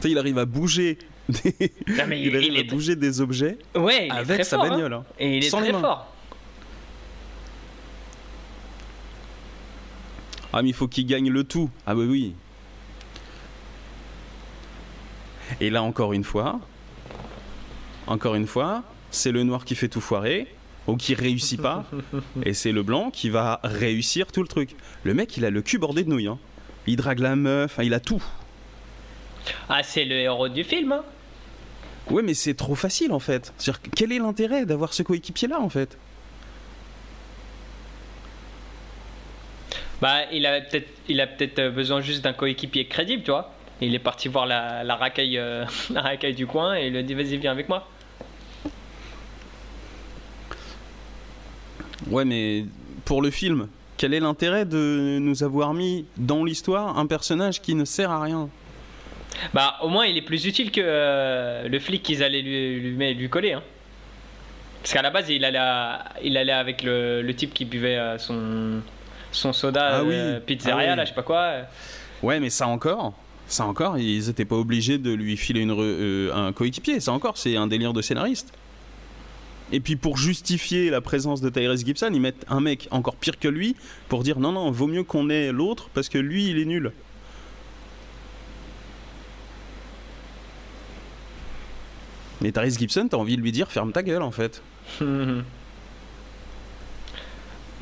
Tu 0.00 0.06
sais, 0.06 0.10
il 0.12 0.18
arrive 0.18 0.38
à 0.38 0.46
bouger. 0.46 0.98
Des... 1.28 1.72
Non, 1.88 2.04
mais 2.08 2.20
il 2.20 2.26
il, 2.28 2.36
arrive 2.36 2.52
il 2.54 2.60
à 2.60 2.62
bouger 2.72 2.96
des 2.96 3.20
objets 3.20 3.58
ouais, 3.74 4.06
il 4.06 4.12
est 4.14 4.16
avec 4.16 4.36
très 4.38 4.44
sa 4.44 4.56
fort, 4.56 4.64
hein. 4.66 4.70
bagnole. 4.70 4.92
hein. 4.94 5.04
Et 5.18 5.36
il 5.38 5.44
est 5.44 5.48
Sans 5.50 5.58
très 5.60 5.72
fort. 5.72 6.14
Ah, 10.52 10.62
mais 10.62 10.70
il 10.70 10.74
faut 10.74 10.88
qu'il 10.88 11.06
gagne 11.06 11.30
le 11.30 11.44
tout. 11.44 11.70
Ah, 11.86 11.94
bah 11.94 12.02
oui. 12.06 12.34
Et 15.60 15.70
là, 15.70 15.82
encore 15.82 16.12
une 16.12 16.24
fois, 16.24 16.60
encore 18.10 18.34
une 18.34 18.46
fois, 18.46 18.82
c'est 19.10 19.32
le 19.32 19.42
noir 19.44 19.64
qui 19.64 19.74
fait 19.74 19.88
tout 19.88 20.00
foirer, 20.02 20.46
ou 20.86 20.96
qui 20.96 21.14
réussit 21.14 21.60
pas, 21.62 21.84
et 22.44 22.52
c'est 22.52 22.72
le 22.72 22.82
blanc 22.82 23.10
qui 23.10 23.30
va 23.30 23.60
réussir 23.64 24.30
tout 24.32 24.42
le 24.42 24.48
truc. 24.48 24.70
Le 25.04 25.14
mec, 25.14 25.36
il 25.36 25.44
a 25.44 25.50
le 25.50 25.62
cul 25.62 25.78
bordé 25.78 26.04
de 26.04 26.08
nouilles. 26.10 26.26
hein. 26.26 26.38
Il 26.86 26.96
drague 26.96 27.20
la 27.20 27.36
meuf, 27.36 27.78
hein, 27.78 27.82
il 27.84 27.94
a 27.94 28.00
tout. 28.00 28.22
Ah, 29.68 29.82
c'est 29.82 30.04
le 30.04 30.16
héros 30.16 30.48
du 30.48 30.64
film. 30.64 30.92
Hein. 30.92 31.02
Ouais, 32.10 32.22
mais 32.22 32.34
c'est 32.34 32.54
trop 32.54 32.74
facile 32.74 33.12
en 33.12 33.20
fait. 33.20 33.52
C'est-à-dire, 33.56 33.80
quel 33.94 34.12
est 34.12 34.18
l'intérêt 34.18 34.66
d'avoir 34.66 34.92
ce 34.92 35.02
coéquipier-là 35.02 35.60
en 35.60 35.68
fait? 35.68 35.96
Bah, 40.00 40.22
il 40.32 40.46
a 40.46 40.60
peut-être, 40.62 40.88
il 41.08 41.20
a 41.20 41.26
peut-être 41.26 41.58
euh, 41.58 41.70
besoin 41.70 42.00
juste 42.00 42.22
d'un 42.24 42.32
coéquipier 42.32 42.86
crédible, 42.86 43.22
tu 43.22 43.30
vois. 43.30 43.52
Il 43.82 43.94
est 43.94 43.98
parti 43.98 44.28
voir 44.28 44.46
la, 44.46 44.82
la 44.82 44.96
racaille, 44.96 45.36
euh, 45.38 45.64
la 45.90 46.00
racaille 46.00 46.34
du 46.34 46.46
coin 46.46 46.74
et 46.76 46.86
il 46.86 46.92
lui 46.92 46.98
a 46.98 47.02
dit 47.02 47.14
vas-y 47.14 47.36
viens 47.36 47.52
avec 47.52 47.68
moi. 47.68 47.86
Ouais, 52.10 52.24
mais 52.24 52.64
pour 53.04 53.22
le 53.22 53.30
film, 53.30 53.68
quel 53.96 54.14
est 54.14 54.20
l'intérêt 54.20 54.64
de 54.64 55.18
nous 55.20 55.42
avoir 55.42 55.74
mis 55.74 56.04
dans 56.16 56.44
l'histoire 56.44 56.98
un 56.98 57.06
personnage 57.06 57.60
qui 57.62 57.74
ne 57.74 57.84
sert 57.84 58.10
à 58.10 58.20
rien? 58.22 58.48
Bah, 59.54 59.76
au 59.82 59.88
moins 59.88 60.06
il 60.06 60.16
est 60.16 60.22
plus 60.22 60.44
utile 60.46 60.70
que 60.72 60.80
euh, 60.82 61.68
le 61.68 61.78
flic 61.78 62.02
qu'ils 62.02 62.22
allaient 62.22 62.42
lui, 62.42 62.80
lui, 62.80 62.90
met- 62.96 63.14
lui 63.14 63.28
coller. 63.28 63.52
Hein. 63.52 63.62
Parce 64.82 64.92
qu'à 64.94 65.02
la 65.02 65.10
base 65.10 65.28
il 65.30 65.44
allait, 65.44 65.58
à- 65.58 66.04
il 66.22 66.36
allait 66.36 66.52
avec 66.52 66.82
le, 66.82 67.22
le 67.22 67.34
type 67.34 67.54
qui 67.54 67.64
buvait 67.64 67.96
euh, 67.96 68.18
son, 68.18 68.80
son 69.30 69.52
soda 69.52 69.98
Ah 69.98 70.02
oui. 70.04 70.14
euh, 70.14 70.40
pizzeria, 70.40 70.74
Ah 70.88 70.90
oui. 70.90 70.96
là, 70.96 71.04
je 71.04 71.10
sais 71.10 71.14
pas 71.14 71.22
quoi. 71.22 71.52
Ouais, 72.22 72.40
mais 72.40 72.50
ça 72.50 72.66
encore, 72.66 73.12
ça 73.46 73.64
encore, 73.66 73.98
ils 73.98 74.28
étaient 74.28 74.44
pas 74.44 74.56
obligés 74.56 74.98
de 74.98 75.12
lui 75.12 75.36
filer 75.36 75.60
une 75.60 75.74
euh, 75.78 76.34
un 76.34 76.52
coéquipier. 76.52 76.98
Ça 77.00 77.12
encore, 77.12 77.38
c'est 77.38 77.56
un 77.56 77.66
délire 77.66 77.92
de 77.92 78.02
scénariste. 78.02 78.52
Et 79.72 79.80
puis 79.80 79.96
pour 79.96 80.16
justifier 80.16 80.90
la 80.90 81.00
présence 81.00 81.40
de 81.40 81.48
Tyrese 81.48 81.84
Gibson, 81.84 82.10
ils 82.12 82.20
mettent 82.20 82.44
un 82.48 82.60
mec 82.60 82.88
encore 82.90 83.16
pire 83.16 83.38
que 83.38 83.48
lui 83.48 83.76
pour 84.08 84.22
dire 84.24 84.38
non, 84.40 84.52
non, 84.52 84.70
vaut 84.70 84.86
mieux 84.88 85.04
qu'on 85.04 85.30
ait 85.30 85.52
l'autre 85.52 85.88
parce 85.94 86.08
que 86.08 86.18
lui, 86.18 86.48
il 86.50 86.58
est 86.58 86.64
nul. 86.64 86.92
Mais 92.40 92.52
Tyrese 92.52 92.78
Gibson, 92.78 93.06
t'as 93.10 93.16
envie 93.18 93.36
de 93.36 93.42
lui 93.42 93.52
dire 93.52 93.70
ferme 93.70 93.92
ta 93.92 94.02
gueule 94.02 94.22
en 94.22 94.30
fait. 94.30 94.62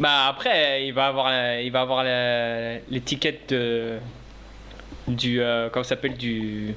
Bah 0.01 0.27
après, 0.29 0.87
il 0.87 0.93
va 0.93 1.09
avoir, 1.09 1.29
la- 1.29 1.61
il 1.61 1.73
va 1.73 1.81
avoir 1.81 2.05
l'étiquette 2.89 3.53
du, 5.09 5.41
euh, 5.41 5.69
comment 5.71 5.83
s'appelle, 5.83 6.17
du, 6.17 6.73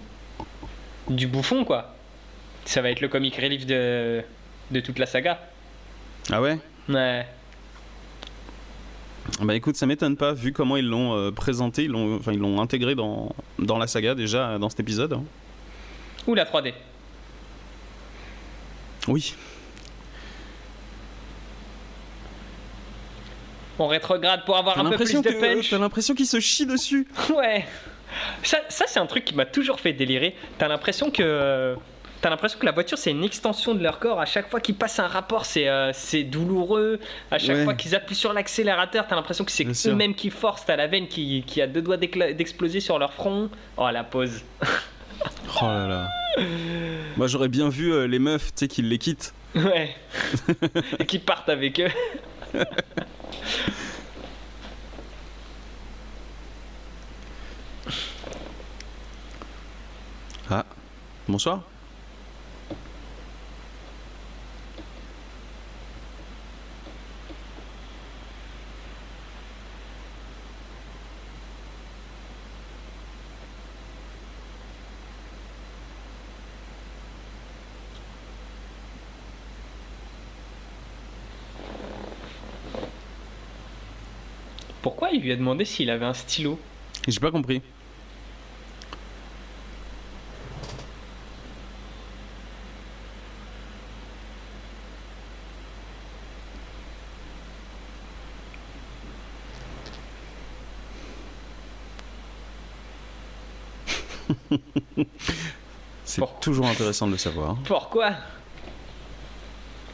du 1.07 1.27
bouffon 1.27 1.63
quoi. 1.63 1.93
Ça 2.65 2.81
va 2.81 2.89
être 2.89 2.99
le 2.99 3.09
comic 3.09 3.35
relief 3.35 3.67
de, 3.67 4.23
de 4.71 4.79
toute 4.79 4.99
la 4.99 5.05
saga. 5.05 5.39
Ah 6.31 6.41
ouais? 6.41 6.57
Ouais. 6.89 7.25
Bah 9.41 9.55
écoute, 9.55 9.75
ça 9.75 9.85
m'étonne 9.85 10.17
pas 10.17 10.33
vu 10.33 10.51
comment 10.51 10.77
ils 10.77 10.87
l'ont 10.87 11.13
euh, 11.15 11.31
présenté, 11.31 11.83
ils 11.83 11.91
l'ont, 11.91 12.17
enfin 12.17 12.31
ils 12.31 12.39
l'ont 12.39 12.59
intégré 12.61 12.95
dans, 12.95 13.29
dans 13.59 13.77
la 13.77 13.87
saga 13.87 14.15
déjà 14.15 14.57
dans 14.57 14.69
cet 14.69 14.79
épisode. 14.79 15.13
hein. 15.13 15.23
Ou 16.27 16.33
la 16.35 16.45
3D. 16.45 16.73
Oui. 19.07 19.33
On 23.79 23.87
rétrograde 23.87 24.45
pour 24.45 24.57
avoir 24.57 24.75
T'as 24.75 24.81
un 24.81 24.89
peu 24.89 24.95
plus 24.97 25.13
l'impression 25.13 25.21
de 25.21 25.29
que 25.29 25.55
punch. 25.55 25.69
t'as 25.69 25.77
l'impression 25.79 26.13
qu'il 26.13 26.27
se 26.27 26.39
chie 26.39 26.65
dessus. 26.65 27.07
Ouais. 27.35 27.65
Ça, 28.43 28.57
ça 28.69 28.85
c'est 28.87 28.99
un 28.99 29.05
truc 29.05 29.23
qui 29.23 29.33
m'a 29.35 29.45
toujours 29.45 29.79
fait 29.79 29.93
délirer. 29.93 30.35
T'as 30.57 30.67
l'impression 30.67 31.09
que. 31.09 31.75
T'as 32.21 32.29
l'impression 32.29 32.59
que 32.59 32.65
la 32.65 32.71
voiture 32.71 32.97
c'est 32.99 33.09
une 33.11 33.23
extension 33.23 33.73
de 33.73 33.81
leur 33.81 33.97
corps. 33.99 34.19
À 34.21 34.25
chaque 34.25 34.47
fois 34.49 34.59
qu'ils 34.59 34.75
passent 34.75 34.99
un 34.99 35.07
rapport, 35.07 35.45
c'est 35.45 35.67
euh, 35.67 35.91
c'est 35.93 36.23
douloureux. 36.23 36.99
À 37.31 37.39
chaque 37.39 37.57
Ouais. 37.57 37.63
fois 37.63 37.73
qu'ils 37.73 37.95
appuient 37.95 38.13
sur 38.15 38.31
l'accélérateur, 38.33 39.07
t'as 39.07 39.15
l'impression 39.15 39.43
que 39.43 39.51
c'est 39.51 39.65
eux-mêmes 39.87 40.13
qui 40.13 40.29
forcent. 40.29 40.65
T'as 40.65 40.75
la 40.75 40.85
veine 40.87 41.07
qui, 41.07 41.43
qui 41.47 41.61
a 41.61 41.67
deux 41.67 41.81
doigts 41.81 41.97
d'exploser 41.97 42.79
sur 42.79 42.99
leur 42.99 43.13
front. 43.13 43.49
Oh 43.77 43.89
la 43.91 44.03
pause. 44.03 44.43
Oh 45.61 45.65
là 45.65 45.87
là. 45.87 46.07
Moi 47.17 47.27
j'aurais 47.27 47.49
bien 47.49 47.69
vu 47.69 47.93
euh, 47.93 48.07
les 48.07 48.17
meufs, 48.17 48.45
tu 48.47 48.51
sais, 48.61 48.67
qu'ils 48.67 48.89
les 48.89 48.97
quittent. 48.97 49.33
Ouais. 49.53 49.95
Et 50.99 51.05
qui 51.05 51.19
partent 51.19 51.49
avec 51.49 51.79
eux. 51.79 51.89
Ah. 60.49 60.65
Bonsoir. 61.27 61.63
Pourquoi 84.81 85.10
il 85.21 85.25
lui 85.25 85.33
a 85.33 85.35
demandé 85.35 85.65
s'il 85.65 85.91
avait 85.91 86.05
un 86.05 86.15
stylo 86.15 86.59
J'ai 87.07 87.19
pas 87.19 87.29
compris. 87.29 87.61
C'est 106.03 106.19
Pourquoi 106.19 106.39
toujours 106.39 106.65
intéressant 106.65 107.05
de 107.05 107.11
le 107.11 107.17
savoir. 107.19 107.57
Pourquoi? 107.63 108.13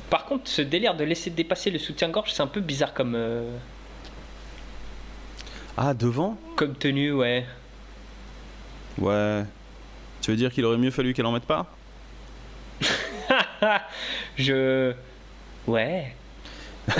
Par 0.09 0.23
contre, 0.25 0.49
ce 0.49 0.61
délire 0.61 0.95
de 0.95 1.03
laisser 1.03 1.29
dépasser 1.29 1.69
le 1.69 1.79
soutien-gorge, 1.79 2.31
c'est 2.31 2.41
un 2.41 2.47
peu 2.47 2.61
bizarre 2.61 2.93
comme, 2.93 3.13
euh, 3.15 3.43
Ah, 5.77 5.93
devant 5.93 6.37
comme 6.55 6.73
tenue, 6.73 7.11
ouais. 7.11 7.45
Ouais. 8.97 9.43
Tu 10.21 10.31
veux 10.31 10.37
dire 10.37 10.51
qu'il 10.51 10.65
aurait 10.65 10.77
mieux 10.77 10.89
fallu 10.91 11.13
qu'elle 11.13 11.25
en 11.27 11.31
mette 11.31 11.45
pas? 11.45 11.67
Je. 14.37 14.93
Ouais. 15.67 16.13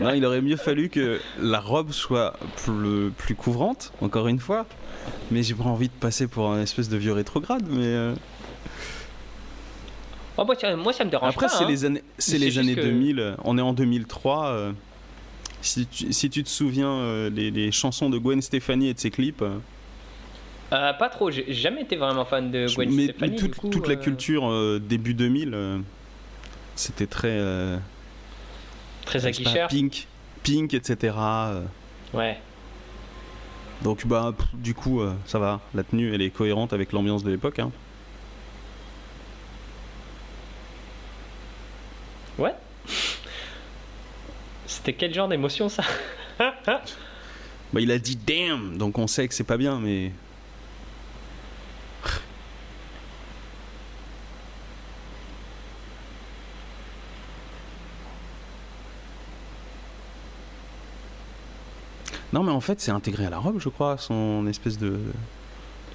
Non, 0.00 0.10
il 0.12 0.24
aurait 0.26 0.40
mieux 0.42 0.56
fallu 0.56 0.88
que 0.88 1.20
la 1.40 1.60
robe 1.60 1.92
soit 1.92 2.34
plus, 2.64 3.10
plus 3.16 3.34
couvrante, 3.36 3.92
encore 4.00 4.26
une 4.26 4.40
fois. 4.40 4.66
Mais 5.30 5.42
j'ai 5.44 5.54
pas 5.54 5.64
envie 5.64 5.86
de 5.88 5.92
passer 5.94 6.26
pour 6.26 6.50
un 6.50 6.60
espèce 6.60 6.88
de 6.88 6.96
vieux 6.96 7.12
rétrograde, 7.12 7.64
mais... 7.68 7.84
euh, 7.86 8.14
Oh, 10.36 10.44
moi, 10.44 10.56
ça, 10.56 10.74
moi, 10.74 10.92
ça 10.92 11.04
me 11.04 11.10
dérange 11.10 11.32
Après, 11.32 11.46
pas. 11.46 11.52
c'est 11.52 11.62
hein. 11.62 11.68
les 11.68 11.84
années, 11.84 12.02
c'est 12.18 12.38
les 12.38 12.58
années 12.58 12.74
que- 12.74 12.80
2000. 12.80 13.20
euh, 13.20 13.34
On 13.44 13.56
est 13.56 13.60
en 13.62 13.72
2003. 13.72 14.46
euh, 14.48 14.72
si, 15.64 15.86
tu, 15.86 16.12
si 16.12 16.30
tu 16.30 16.42
te 16.44 16.48
souviens 16.48 16.90
euh, 16.90 17.30
les, 17.30 17.50
les 17.50 17.72
chansons 17.72 18.10
de 18.10 18.18
Gwen 18.18 18.40
Stefani 18.42 18.88
et 18.88 18.94
de 18.94 18.98
ses 18.98 19.10
clips, 19.10 19.42
euh, 19.42 19.58
Euh, 20.72 20.92
pas 20.94 21.08
trop, 21.08 21.30
j'ai 21.30 21.52
jamais 21.52 21.82
été 21.82 21.96
vraiment 21.96 22.24
fan 22.24 22.50
de 22.50 22.66
Gwen 22.74 22.90
mais 22.90 23.04
Stefani. 23.08 23.36
du 23.36 23.50
coup, 23.50 23.68
toute 23.68 23.86
la 23.88 23.96
culture 23.96 24.48
euh, 24.50 24.80
début 24.80 25.14
2000, 25.14 25.52
euh, 25.54 25.78
c'était 26.74 27.06
très 27.06 27.38
Très 29.04 29.26
aguicheur. 29.26 29.68
Pink, 29.68 30.06
Pink, 30.42 30.72
etc. 30.74 31.14
Ouais. 32.14 32.38
donc 33.82 34.06
bah 34.06 34.32
pff, 34.36 34.46
du 34.54 34.72
coup 34.74 35.02
ça 35.26 35.38
va. 35.38 35.60
La 35.74 35.82
tenue 35.84 36.14
elle 36.14 36.22
est 36.22 36.30
cohérente 36.30 36.72
avec 36.72 36.92
l'ambiance 36.92 37.22
de 37.24 37.30
l'époque. 37.30 37.58
hein. 37.58 37.70
Ouais. 42.38 42.54
C'était 44.84 44.98
quel 44.98 45.14
genre 45.14 45.28
d'émotion 45.28 45.70
ça 45.70 45.82
bah, 46.38 46.82
Il 47.80 47.90
a 47.90 47.98
dit 47.98 48.16
damn, 48.16 48.76
donc 48.76 48.98
on 48.98 49.06
sait 49.06 49.26
que 49.26 49.32
c'est 49.32 49.42
pas 49.42 49.56
bien, 49.56 49.80
mais. 49.80 50.12
Non, 62.34 62.42
mais 62.42 62.52
en 62.52 62.60
fait, 62.60 62.78
c'est 62.82 62.90
intégré 62.90 63.24
à 63.24 63.30
la 63.30 63.38
robe, 63.38 63.60
je 63.60 63.70
crois, 63.70 63.96
son 63.96 64.46
espèce 64.46 64.76
de. 64.76 65.00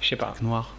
Je 0.00 0.08
sais 0.08 0.16
pas. 0.16 0.34
Noir. 0.42 0.74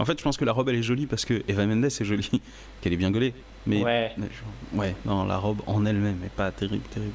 En 0.00 0.06
fait, 0.06 0.18
je 0.18 0.24
pense 0.24 0.38
que 0.38 0.46
la 0.46 0.52
robe 0.52 0.70
elle 0.70 0.76
est 0.76 0.82
jolie 0.82 1.06
parce 1.06 1.26
que 1.26 1.42
Eva 1.46 1.66
Mendes 1.66 1.84
est 1.84 2.04
jolie, 2.04 2.40
qu'elle 2.80 2.94
est 2.94 2.96
bien 2.96 3.10
gaulée. 3.10 3.34
Mais 3.66 3.84
Ouais. 3.84 4.12
ouais, 4.72 4.96
non, 5.04 5.24
la 5.26 5.36
robe 5.36 5.60
en 5.66 5.84
elle-même 5.84 6.20
est 6.24 6.30
pas 6.30 6.50
terrible, 6.52 6.84
terrible. 6.88 7.12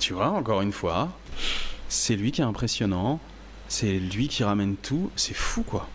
Tu 0.00 0.14
vois, 0.14 0.30
encore 0.30 0.62
une 0.62 0.72
fois, 0.72 1.10
c'est 1.92 2.16
lui 2.16 2.32
qui 2.32 2.40
est 2.40 2.44
impressionnant, 2.44 3.20
c'est 3.68 3.98
lui 3.98 4.26
qui 4.26 4.42
ramène 4.44 4.76
tout, 4.76 5.10
c'est 5.14 5.34
fou 5.34 5.62
quoi. 5.62 5.86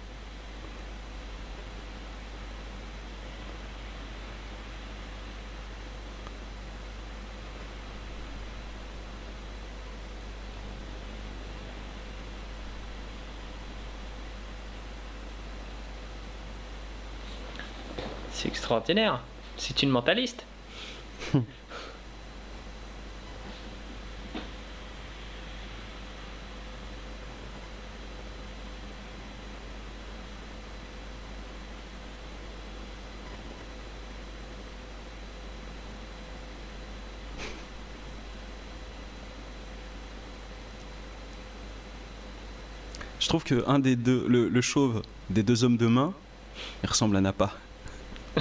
C'est 18.31 18.47
extraordinaire. 18.49 19.21
C'est 19.57 19.81
une 19.81 19.89
mentaliste. 19.89 20.45
Je 43.27 43.29
trouve 43.29 43.43
que 43.43 43.61
un 43.67 43.79
des 43.79 43.97
deux, 43.97 44.25
le, 44.29 44.47
le 44.47 44.61
chauve 44.61 45.01
des 45.29 45.43
deux 45.43 45.65
hommes 45.65 45.75
de 45.75 45.87
main, 45.87 46.13
il 46.81 46.87
ressemble 46.89 47.17
à 47.17 47.19
Nappa. 47.19 47.51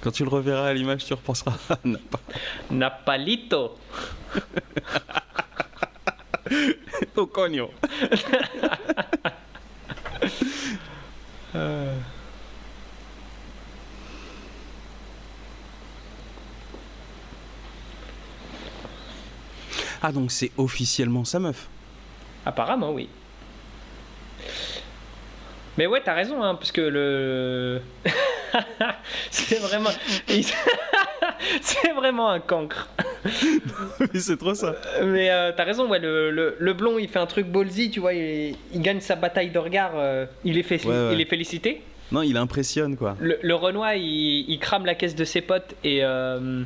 Quand 0.00 0.10
tu 0.10 0.24
le 0.24 0.28
reverras 0.28 0.70
à 0.70 0.74
l'image, 0.74 1.04
tu 1.04 1.14
repenseras 1.14 1.56
à 1.70 1.78
Nappa. 1.84 2.18
Napalito. 2.72 3.78
Oh 7.14 7.26
coño 7.32 7.70
Ah 20.02 20.10
donc 20.12 20.32
c'est 20.32 20.50
officiellement 20.56 21.24
sa 21.24 21.38
meuf. 21.38 21.68
Apparemment, 22.46 22.90
oui. 22.92 23.08
Mais 25.76 25.86
ouais, 25.86 26.00
t'as 26.04 26.14
raison, 26.14 26.42
hein, 26.42 26.54
parce 26.54 26.70
que 26.70 26.80
le. 26.80 27.80
c'est 29.30 29.58
vraiment. 29.58 29.90
c'est 31.60 31.92
vraiment 31.92 32.30
un 32.30 32.38
cancre. 32.40 32.88
Mais 34.12 34.20
c'est 34.20 34.36
trop 34.36 34.54
ça. 34.54 34.76
Mais 35.02 35.30
euh, 35.30 35.50
t'as 35.56 35.64
raison, 35.64 35.88
ouais, 35.88 35.98
le, 35.98 36.30
le, 36.30 36.56
le 36.58 36.72
blond, 36.74 36.98
il 36.98 37.08
fait 37.08 37.18
un 37.18 37.26
truc 37.26 37.46
ballsy, 37.46 37.90
tu 37.90 37.98
vois, 38.00 38.12
il, 38.14 38.54
il 38.72 38.80
gagne 38.82 39.00
sa 39.00 39.16
bataille 39.16 39.50
de 39.50 39.58
regard, 39.58 39.92
euh, 39.96 40.26
il, 40.44 40.58
est 40.58 40.62
fait, 40.62 40.84
Ouais, 40.84 40.90
ouais. 40.92 41.10
il 41.14 41.20
est 41.20 41.24
félicité. 41.28 41.82
Non, 42.12 42.22
il 42.22 42.36
impressionne 42.36 42.96
quoi. 42.96 43.16
Le, 43.18 43.38
le 43.42 43.54
Renoir, 43.54 43.94
il, 43.94 44.44
il 44.48 44.58
crame 44.60 44.86
la 44.86 44.94
caisse 44.94 45.16
de 45.16 45.24
ses 45.24 45.40
potes 45.40 45.74
et. 45.82 46.04
euh, 46.04 46.62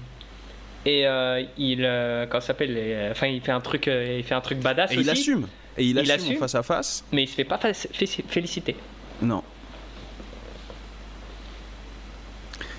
et 0.85 1.07
euh, 1.07 1.43
il. 1.57 1.85
euh, 1.85 2.27
ça 2.31 2.41
s'appelle 2.41 3.09
Enfin, 3.11 3.29
il 3.29 3.41
fait 3.41 3.53
un 3.53 3.61
truc, 3.61 3.89
euh, 3.89 4.17
il 4.19 4.25
fait 4.25 4.35
un 4.35 4.41
truc 4.43 4.59
badass 4.59 4.93
Et 4.93 4.97
aussi. 4.99 5.05
il 5.07 5.11
assume. 5.11 5.47
Et 5.79 5.85
il, 5.85 5.97
Il 5.97 6.11
assume, 6.11 6.37
face 6.37 6.55
à 6.55 6.63
face. 6.63 7.05
Mais 7.13 7.23
il 7.25 7.29
se 7.29 7.35
fait 7.35 7.45
pas 7.45 7.59
féliciter. 8.29 8.77
Non. 9.23 9.43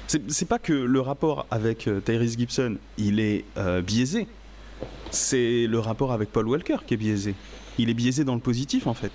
C'est 0.07 0.31
c'est 0.31 0.47
pas 0.47 0.59
que 0.59 0.73
le 0.73 1.01
rapport 1.01 1.45
avec 1.51 1.87
euh, 1.87 2.01
Tyrese 2.01 2.37
Gibson, 2.37 2.77
il 2.97 3.19
est 3.19 3.45
euh, 3.57 3.81
biaisé. 3.81 4.27
C'est 5.11 5.67
le 5.67 5.79
rapport 5.79 6.11
avec 6.11 6.31
Paul 6.31 6.47
Walker 6.47 6.77
qui 6.85 6.95
est 6.95 6.97
biaisé. 6.97 7.35
Il 7.77 7.89
est 7.89 7.93
biaisé 7.93 8.23
dans 8.23 8.35
le 8.35 8.41
positif 8.41 8.87
en 8.87 8.93
fait. 8.93 9.11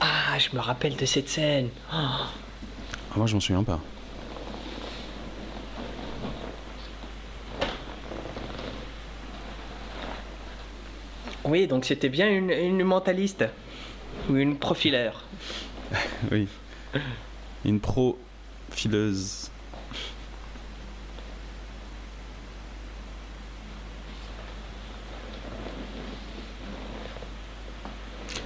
Ah, 0.00 0.38
je 0.38 0.54
me 0.54 0.60
rappelle 0.60 0.96
de 0.96 1.06
cette 1.06 1.28
scène. 1.28 1.68
Oh. 1.92 1.96
Ah, 1.96 3.16
moi, 3.16 3.26
je 3.26 3.34
m'en 3.34 3.40
souviens 3.40 3.64
pas. 3.64 3.80
Oui, 11.48 11.66
donc 11.66 11.84
c'était 11.84 12.08
bien 12.08 12.28
une, 12.30 12.50
une 12.50 12.84
mentaliste. 12.84 13.44
Ou 14.30 14.36
une 14.36 14.56
profileur. 14.58 15.24
Oui. 16.30 16.46
Une 17.64 17.80
pro 17.80 18.18
fileuse. 18.70 19.50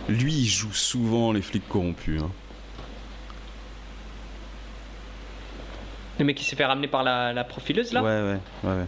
Lui, 0.09 0.33
il 0.35 0.47
joue 0.47 0.73
souvent 0.73 1.33
les 1.33 1.43
flics 1.43 1.69
corrompus. 1.69 2.21
hein. 2.23 2.31
Le 6.19 6.25
mec 6.25 6.37
qui 6.37 6.45
s'est 6.45 6.57
fait 6.57 6.65
ramener 6.65 6.89
par 6.89 7.03
la, 7.03 7.33
la 7.33 7.45
profileuse 7.45 7.93
là? 7.93 8.03
Ouais, 8.03 8.09
ouais, 8.23 8.39
ouais, 8.65 8.77
ouais. 8.79 8.87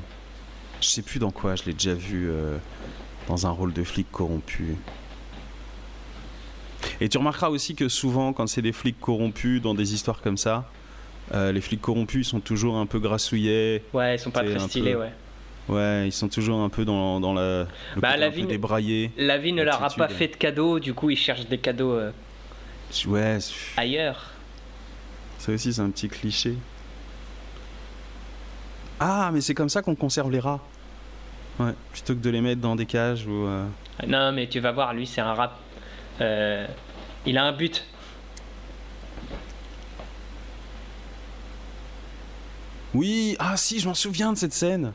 Je 0.81 0.89
sais 0.89 1.03
plus 1.03 1.19
dans 1.19 1.31
quoi, 1.31 1.57
je 1.57 1.65
l'ai 1.65 1.73
déjà 1.73 1.95
vu 1.95 2.29
euh, 2.31 2.59
dans 3.29 3.47
un 3.47 3.51
rôle 3.51 3.73
de 3.73 3.83
flic 3.85 4.11
corrompu. 4.11 4.77
Et 7.01 7.09
tu 7.09 7.19
remarqueras 7.19 7.49
aussi 7.49 7.75
que 7.75 7.89
souvent, 7.89 8.33
quand 8.33 8.47
c'est 8.47 8.63
des 8.63 8.73
flics 8.73 9.01
corrompus 9.01 9.61
dans 9.63 9.75
des 9.75 9.95
histoires 9.95 10.21
comme 10.21 10.37
ça, 10.37 10.69
euh, 11.33 11.51
les 11.53 11.61
flics 11.63 11.81
corrompus 11.81 12.27
ils 12.27 12.31
sont 12.31 12.41
toujours 12.41 12.77
un 12.77 12.87
peu 12.87 12.99
grassouillets. 13.01 13.83
Ouais, 13.95 14.17
ils 14.17 14.19
sont 14.19 14.31
pas 14.31 14.45
très 14.45 14.59
stylés, 14.59 14.93
peu- 14.93 15.01
ouais. 15.01 15.13
Ouais, 15.67 16.09
ils 16.09 16.13
sont 16.13 16.29
toujours 16.29 16.61
un 16.61 16.69
peu 16.69 16.85
dans, 16.85 17.21
dans 17.21 17.33
la, 17.33 17.67
le 17.95 18.01
Bah, 18.01 18.19
la 18.19 18.29
vie- 18.29 18.45
débraillé. 18.45 19.11
La 19.17 19.39
vie 19.39 19.55
ne 19.55 19.63
leur 19.63 19.83
a 19.83 19.89
pas 19.89 20.09
fait 20.09 20.29
de 20.29 20.37
cadeaux, 20.37 20.79
du 20.79 20.93
coup 20.93 21.09
ils 21.09 21.17
cherchent 21.17 21.47
des 21.47 21.57
cadeaux 21.57 21.93
euh, 21.93 22.11
Ouais, 23.07 23.39
ailleurs. 23.79 24.33
ça 25.39 25.53
aussi 25.53 25.73
c'est 25.73 25.81
un 25.81 25.89
petit 25.89 26.09
cliché. 26.09 26.55
Ah, 29.01 29.31
mais 29.33 29.41
c'est 29.41 29.55
comme 29.55 29.71
ça 29.71 29.81
qu'on 29.83 29.95
conserve 29.95 30.31
les 30.31 30.39
rats. 30.39 30.61
Ouais, 31.59 31.73
plutôt 31.93 32.15
que 32.15 32.21
de 32.21 32.31
les 32.31 32.41
mettre 32.41 32.61
dans 32.61 32.75
des 32.77 32.87
cages 32.87 33.27
ou. 33.27 33.47
euh, 33.47 33.67
Non, 34.07 34.33
mais 34.33 34.49
tu 34.49 34.61
vas 34.61 34.73
voir, 34.73 34.93
lui 34.95 35.07
c'est 35.07 35.21
un 35.21 35.35
rap. 35.35 35.59
Euh, 36.21 36.67
il 37.27 37.39
a 37.39 37.45
un 37.45 37.53
but. 37.53 37.85
Oui, 42.95 43.37
ah 43.39 43.57
si, 43.57 43.81
je 43.81 43.89
m'en 43.89 43.95
souviens 43.95 44.33
de 44.33 44.39
cette 44.39 44.53
scène. 44.53 44.93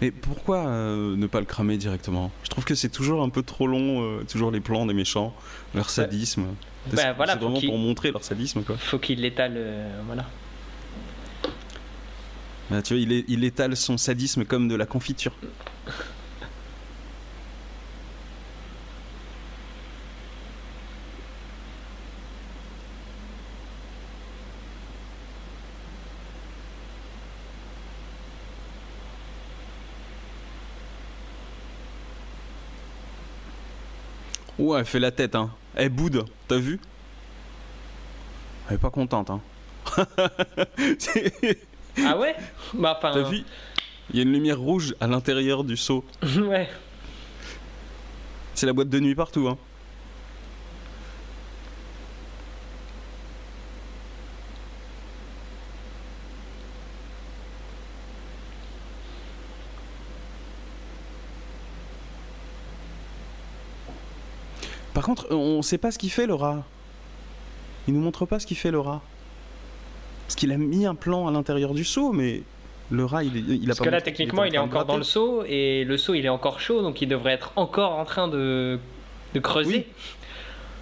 Mais 0.00 0.10
pourquoi 0.12 0.58
euh, 0.66 1.16
ne 1.16 1.26
pas 1.26 1.40
le 1.40 1.46
cramer 1.46 1.76
directement? 1.76 2.30
Je 2.44 2.48
trouve 2.50 2.64
que 2.64 2.74
c'est 2.74 2.88
toujours 2.88 3.22
un 3.22 3.28
peu 3.30 3.42
trop 3.42 3.66
long, 3.66 4.02
euh, 4.02 4.24
toujours 4.24 4.50
les 4.50 4.60
plans 4.60 4.86
des 4.86 4.94
méchants, 4.94 5.34
leur 5.74 5.90
sadisme. 5.90 6.46
C'est- 6.90 6.96
Bah, 6.96 7.12
voilà, 7.14 7.32
c'est 7.32 7.38
vraiment 7.40 7.60
pour 7.60 7.78
montrer 7.78 8.12
leur 8.12 8.22
sadisme 8.22 8.62
quoi. 8.62 8.76
Faut 8.76 8.98
qu'il 8.98 9.20
l'étale. 9.20 9.54
euh, 9.56 10.00
voilà. 10.06 10.24
Bah, 12.70 12.82
tu 12.82 12.94
vois, 12.94 13.02
il 13.28 13.44
étale 13.44 13.76
son 13.76 13.96
sadisme 13.96 14.44
comme 14.44 14.68
de 14.68 14.74
la 14.74 14.86
confiture. 14.86 15.32
Ouais, 34.68 34.80
elle 34.80 34.84
fait 34.84 35.00
la 35.00 35.10
tête, 35.10 35.34
hein. 35.34 35.50
Elle 35.74 35.88
boude, 35.88 36.26
t'as 36.46 36.58
vu? 36.58 36.78
Elle 38.68 38.74
est 38.74 38.78
pas 38.78 38.90
contente, 38.90 39.30
hein. 39.30 39.40
Ah 42.04 42.18
ouais? 42.18 42.36
Bah 42.74 42.96
enfin. 42.98 43.12
T'as 43.14 43.22
vu? 43.30 43.44
Il 44.10 44.16
y 44.16 44.18
a 44.18 44.24
une 44.24 44.32
lumière 44.32 44.58
rouge 44.58 44.94
à 45.00 45.06
l'intérieur 45.06 45.64
du 45.64 45.78
seau. 45.78 46.04
ouais. 46.22 46.68
C'est 48.52 48.66
la 48.66 48.74
boîte 48.74 48.90
de 48.90 49.00
nuit 49.00 49.14
partout, 49.14 49.48
hein. 49.48 49.56
Par 64.98 65.06
contre, 65.06 65.28
on 65.30 65.62
sait 65.62 65.78
pas 65.78 65.92
ce 65.92 65.98
qu'il 65.98 66.10
fait 66.10 66.26
le 66.26 66.34
rat. 66.34 66.64
Il 67.86 67.94
nous 67.94 68.00
montre 68.00 68.26
pas 68.26 68.40
ce 68.40 68.48
qu'il 68.48 68.56
fait 68.56 68.72
le 68.72 68.80
rat. 68.80 69.00
Parce 70.26 70.34
qu'il 70.34 70.50
a 70.50 70.56
mis 70.56 70.86
un 70.86 70.96
plan 70.96 71.28
à 71.28 71.30
l'intérieur 71.30 71.72
du 71.72 71.84
seau, 71.84 72.10
mais 72.10 72.42
le 72.90 73.04
rat, 73.04 73.22
il, 73.22 73.48
il 73.48 73.62
a 73.62 73.66
Parce 73.68 73.78
pas 73.78 73.84
que 73.84 73.90
là, 73.90 73.98
montré 73.98 74.10
techniquement, 74.10 74.42
il 74.42 74.56
est 74.56 74.58
encore 74.58 74.86
dans 74.86 74.96
le 74.96 75.04
seau 75.04 75.44
et 75.46 75.84
le 75.84 75.96
seau, 75.98 76.14
il 76.14 76.26
est 76.26 76.28
encore 76.28 76.58
chaud, 76.58 76.82
donc 76.82 77.00
il 77.00 77.06
devrait 77.06 77.34
être 77.34 77.52
encore 77.54 77.92
en 77.92 78.04
train 78.04 78.26
de, 78.26 78.80
de 79.34 79.38
creuser. 79.38 79.86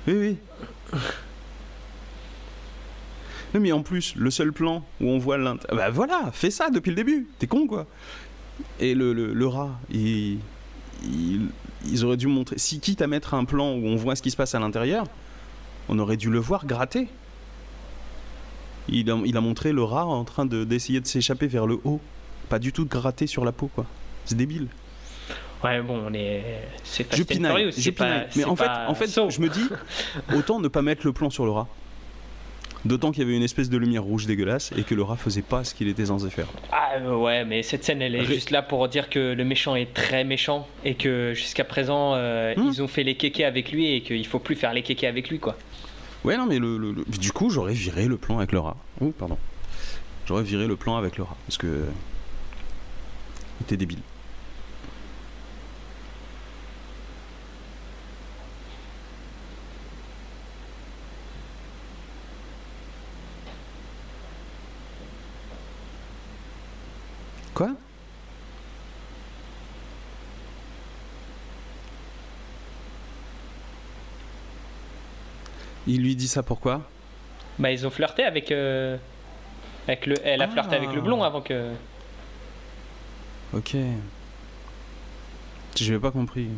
Oui, 0.07 0.15
oui. 0.15 1.01
Non, 3.53 3.61
mais 3.61 3.73
en 3.73 3.83
plus, 3.83 4.17
le 4.17 4.31
seul 4.31 4.51
plan 4.51 4.83
où 5.03 5.11
on 5.11 5.19
voit 5.19 5.37
l'int... 5.37 5.59
Bah 5.71 5.91
voilà, 5.91 6.31
fais 6.33 6.51
ça 6.51 6.71
depuis 6.71 6.89
le 6.89 6.97
début. 6.97 7.29
T'es 7.39 7.47
con, 7.47 7.67
quoi. 7.67 7.85
Et 8.81 8.95
le, 8.95 9.13
le, 9.13 9.35
le 9.35 9.47
rat, 9.47 9.79
il, 9.91 10.39
il- 11.07 11.49
ils 11.89 12.05
auraient 12.05 12.17
dû 12.17 12.27
montrer... 12.27 12.59
Si 12.59 12.81
quitte 12.81 13.01
à 13.03 13.07
mettre 13.07 13.35
un 13.35 13.45
plan 13.45 13.73
où 13.73 13.87
on 13.87 13.97
voit 13.97 14.17
ce 14.17 14.23
qui 14.23 14.31
se 14.31 14.37
passe 14.37 14.55
à 14.55 14.59
l'intérieur, 14.59 15.07
on 15.89 15.99
aurait 15.99 16.17
dû 16.17 16.31
le 16.31 16.39
voir 16.39 16.67
gratter. 16.67 17.09
Il 18.89 19.11
a, 19.11 19.19
il 19.25 19.37
a 19.37 19.41
montré 19.41 19.73
le 19.73 19.83
rat 19.83 20.05
en 20.07 20.25
train 20.25 20.47
de- 20.47 20.65
d'essayer 20.65 21.01
de, 21.01 21.07
s'échapper 21.07 21.47
vers 21.47 21.67
le 21.67 21.79
haut. 21.85 22.01
Pas 22.49 22.59
du 22.59 22.73
tout 22.73 22.85
de 22.85 22.89
gratter 22.89 23.27
sur 23.27 23.45
la 23.45 23.53
peau, 23.53 23.69
quoi. 23.75 23.85
C'est 24.25 24.37
débile. 24.37 24.69
Ouais, 25.65 25.81
bon, 25.83 26.03
on 26.07 26.13
est. 26.15 26.61
C'est 26.85 27.13
Je 27.15 27.23
pinaille, 27.23 27.73
je 27.77 27.91
pas- 27.91 28.05
pinaille. 28.05 28.29
Mais 28.37 28.45
en 28.45 28.55
fait, 28.57 28.69
en 28.69 28.95
fait 28.95 29.07
je 29.09 29.41
me 29.41 29.49
dis, 29.49 29.65
autant 30.37 30.61
ne 30.61 30.69
pas 30.69 30.83
mettre 30.83 31.05
le 31.07 31.13
plan 31.13 31.31
sur 31.31 31.45
le 31.45 31.51
rat. 31.51 31.67
D'autant 32.87 33.11
qu'il 33.11 33.23
y 33.23 33.27
avait 33.27 33.37
une 33.37 33.43
espèce 33.43 33.69
de 33.69 33.77
lumière 33.77 34.03
rouge 34.05 34.27
dégueulasse 34.27 34.73
et 34.77 34.83
que 34.83 34.95
le 34.95 35.03
rat 35.03 35.17
faisait 35.17 35.43
pas 35.43 35.65
ce 35.65 35.75
qu'il 35.75 35.89
était 35.89 36.07
censé 36.07 36.31
faire. 36.31 36.47
Ah 36.73 36.93
euh, 36.99 37.17
ouais, 37.17 37.45
mais 37.45 37.63
cette 37.63 37.85
scène, 37.85 38.01
elle 38.03 38.15
est 38.15 38.21
Ré- 38.21 38.27
juste 38.35 38.51
là 38.51 38.63
pour 38.63 38.87
dire 38.89 39.09
que 39.11 39.33
le 39.33 39.45
méchant 39.45 39.75
est 39.77 39.93
très 39.93 40.25
méchant 40.25 40.67
et 40.85 40.95
que 40.95 41.33
jusqu'à 41.35 41.65
présent, 41.65 42.13
euh, 42.15 42.55
Hmm. 42.57 42.69
ils 42.73 42.83
ont 42.83 42.89
fait 42.89 43.03
les 43.03 43.17
kékés 43.17 43.45
avec 43.45 43.73
lui 43.73 43.93
et 43.93 44.03
qu'il 44.03 44.27
faut 44.27 44.39
plus 44.39 44.55
faire 44.55 44.73
les 44.73 44.83
kékés 44.83 45.07
avec 45.07 45.29
lui, 45.31 45.39
quoi. 45.39 45.57
Ouais, 46.25 46.37
non, 46.37 46.47
mais 46.47 46.59
le, 46.59 46.77
le- 46.79 46.93
le- 46.93 47.05
du 47.19 47.33
coup, 47.33 47.51
j'aurais 47.51 47.75
viré 47.75 48.07
le 48.07 48.17
plan 48.17 48.39
avec 48.39 48.53
le 48.53 48.59
rat. 48.61 48.77
Oh, 49.01 49.13
pardon. 49.17 49.37
J'aurais 50.27 50.43
viré 50.43 50.67
le 50.67 50.77
plan 50.77 50.97
avec 50.97 51.17
le 51.19 51.25
rat 51.25 51.37
parce 51.47 51.59
que. 51.59 51.67
Il 53.61 53.65
était 53.65 53.77
débile. 53.77 53.99
Quoi? 67.57 67.71
Il 75.87 76.03
lui 76.03 76.17
dit 76.17 76.29
ça 76.29 76.43
pourquoi? 76.43 76.83
Bah, 77.59 77.71
ils 77.71 77.87
ont 77.87 77.91
flirté 77.91 78.25
avec. 78.25 78.51
euh, 78.53 78.97
avec 79.87 80.07
le... 80.07 80.17
Elle 80.25 80.43
a 80.43 80.49
flirté 80.49 80.75
Ah. 80.75 80.79
avec 80.83 80.93
le 80.93 81.01
blond 81.01 81.23
avant 81.23 81.41
que. 81.41 81.71
Ok. 83.55 83.77
Je 85.79 85.85
n'avais 85.85 86.01
pas 86.01 86.11
compris. 86.11 86.49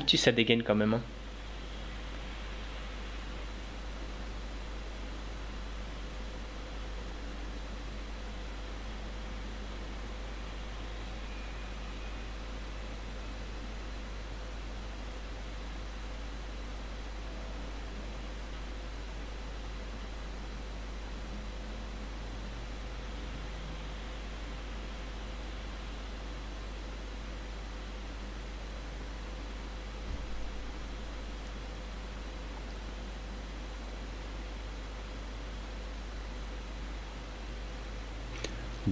Aimes-tu 0.00 0.16
sa 0.16 0.32
dégaine 0.32 0.62
quand 0.62 0.74
même, 0.74 0.94
hein 0.94 1.02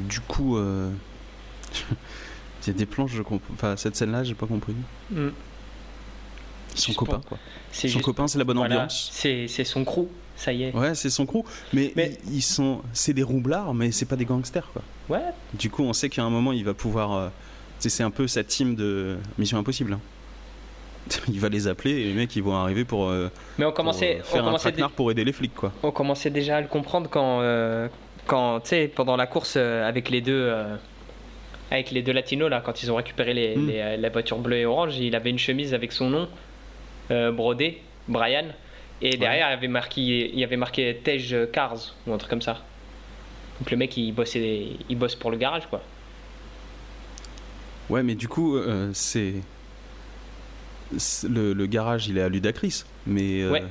Du 0.09 0.21
coup, 0.21 0.57
euh... 0.57 0.91
il 2.63 2.67
y 2.69 2.71
a 2.71 2.73
des 2.73 2.87
planches, 2.87 3.13
je 3.13 3.23
comprends. 3.23 3.53
Enfin, 3.55 3.77
cette 3.77 3.97
scène-là, 3.97 4.25
j'ai 4.25 4.35
pas 4.35 4.47
compris. 4.47 4.75
Hmm. 5.11 5.29
Ils 6.75 6.81
sont 6.81 6.87
Juste 6.89 6.99
copains, 6.99 7.19
pour- 7.19 7.25
quoi. 7.31 7.39
C'est 7.73 7.89
Son 7.89 7.95
juste- 7.95 8.05
copain, 8.05 8.29
c'est 8.29 8.39
la 8.39 8.45
bonne 8.45 8.57
voilà, 8.59 8.77
ambiance. 8.77 9.09
C'est 9.13 9.47
c'est 9.49 9.65
son 9.65 9.85
crew, 9.85 10.07
ça 10.37 10.53
y 10.53 10.65
est. 10.65 10.75
Ouais, 10.75 10.95
c'est 10.95 11.11
son 11.11 11.27
crew. 11.27 11.43
Mais, 11.73 11.93
Mais- 11.97 12.17
Ils, 12.31 12.43
sont, 12.43 12.83
c'est 12.93 13.13
des 13.13 13.23
roublards, 13.23 13.75
mais 13.75 13.91
c'est 13.93 14.05
pas 14.07 14.17
des 14.17 14.25
gangsters, 14.25 14.71
quoi. 14.73 14.83
Ouais, 15.09 15.25
Du 15.55 15.71
coup, 15.71 15.83
on 15.83 15.93
sait 15.93 16.09
qu'à 16.09 16.23
un 16.23 16.31
moment, 16.31 16.53
il 16.53 16.65
va 16.65 16.75
pouvoir. 16.75 17.13
euh, 17.13 17.29
C'est 17.81 18.03
un 18.03 18.11
peu 18.11 18.27
sa 18.29 18.43
team 18.45 18.75
de 18.75 19.17
Mission 19.39 19.59
Impossible. 19.59 19.93
hein. 19.95 20.01
Il 21.29 21.41
va 21.41 21.49
les 21.49 21.69
appeler 21.69 21.93
et 21.93 22.05
les 22.05 22.13
mecs 22.13 22.37
ils 22.37 22.43
vont 22.43 22.55
arriver 22.55 22.85
pour, 22.85 23.09
euh, 23.09 23.31
mais 23.57 23.65
on 23.65 23.69
pour, 23.69 23.77
commençait, 23.77 24.17
euh, 24.17 24.21
on 24.21 24.25
faire 24.25 24.43
un 24.43 24.47
commençait, 24.47 24.63
traquenard 24.71 24.91
pour 24.91 25.11
aider 25.11 25.25
les 25.25 25.33
flics 25.33 25.55
quoi. 25.55 25.73
on 25.83 25.91
commençait 25.91 26.29
déjà 26.29 26.59
à 26.59 26.61
le 26.61 26.67
comprendre 26.67 27.09
quand, 27.09 27.39
euh, 27.41 27.89
quand 28.29 28.61
tu 28.61 28.69
sais, 28.69 28.89
pendant 28.95 29.17
la 29.17 29.27
course 29.27 29.55
euh, 29.57 29.89
avec 29.89 30.11
les 30.11 30.21
deux, 30.21 30.33
euh, 30.53 30.77
avec 31.73 31.91
les 31.91 32.03
deux 32.03 32.13
latinos 32.13 32.49
là, 32.49 32.61
quand 32.65 32.83
ils 32.83 32.93
ont 32.93 32.97
récupéré 32.97 33.35
les, 33.35 33.57
Mm. 33.57 33.67
les, 33.67 33.79
euh, 33.81 33.97
la 33.97 34.09
voiture 34.11 34.39
bleue 34.39 34.59
et 34.59 34.67
orange, 34.67 34.97
il 34.99 35.17
avait 35.17 35.31
une 35.31 35.39
chemise 35.39 35.75
avec 35.75 35.91
son 35.93 36.11
nom 36.11 36.29
euh, 37.11 37.33
brodé, 37.33 37.83
Brian, 38.07 38.45
et 39.03 39.17
derrière 39.17 39.49
il 39.51 39.55
avait 39.55 39.67
marqué, 39.69 40.31
il 40.33 40.45
avait 40.45 40.57
marqué 40.57 41.01
Tej 41.03 41.49
Cars 41.53 41.95
ou 42.07 42.13
un 42.13 42.19
truc 42.19 42.31
comme 42.31 42.43
ça. 42.43 42.63
Donc 43.59 43.71
le 43.71 43.77
mec 43.77 43.97
il 43.97 44.13
bossait, 44.13 44.69
il 44.89 44.97
bosse 44.97 45.17
pour 45.17 45.31
le 45.31 45.37
garage 45.37 45.67
quoi. 45.67 45.81
Ouais, 47.91 48.03
mais 48.03 48.15
du 48.15 48.29
coup, 48.29 48.59
c'est. 48.93 49.35
Le, 51.29 51.53
le 51.55 51.67
garage 51.67 52.07
il 52.09 52.19
est 52.19 52.23
à 52.23 52.29
Ludacris, 52.29 52.85
mais. 53.07 53.47
Ouais. 53.49 53.65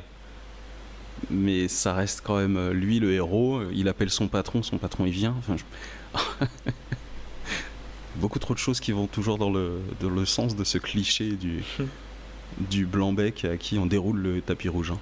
Mais 1.30 1.68
ça 1.68 1.94
reste 1.94 2.22
quand 2.23 2.38
même 2.38 2.57
euh, 2.57 2.73
lui 2.73 2.99
le 2.99 3.11
héros. 3.14 3.61
Il 3.73 3.88
appelle 3.89 4.10
son 4.10 4.27
patron, 4.27 4.64
son 4.64 4.77
patron 4.77 5.06
il 5.06 5.11
vient. 5.11 5.35
Enfin, 5.39 5.56
je- 5.57 6.45
Beaucoup 8.15 8.39
trop 8.39 8.53
de 8.53 8.60
choses 8.60 8.80
qui 8.80 8.91
vont 8.91 9.07
toujours 9.07 9.38
dans 9.38 9.52
le, 9.52 9.80
dans 9.99 10.10
le 10.10 10.26
sens 10.26 10.56
de 10.56 10.64
ce 10.64 10.77
cliché 10.80 11.31
du, 11.31 11.64
du 12.69 12.85
blanc-bec 12.85 13.45
à 13.45 13.57
qui 13.57 13.77
on 13.77 13.85
déroule 13.85 14.19
le 14.19 14.41
tapis 14.41 14.69
rouge. 14.69 14.91
hein. 14.91 14.99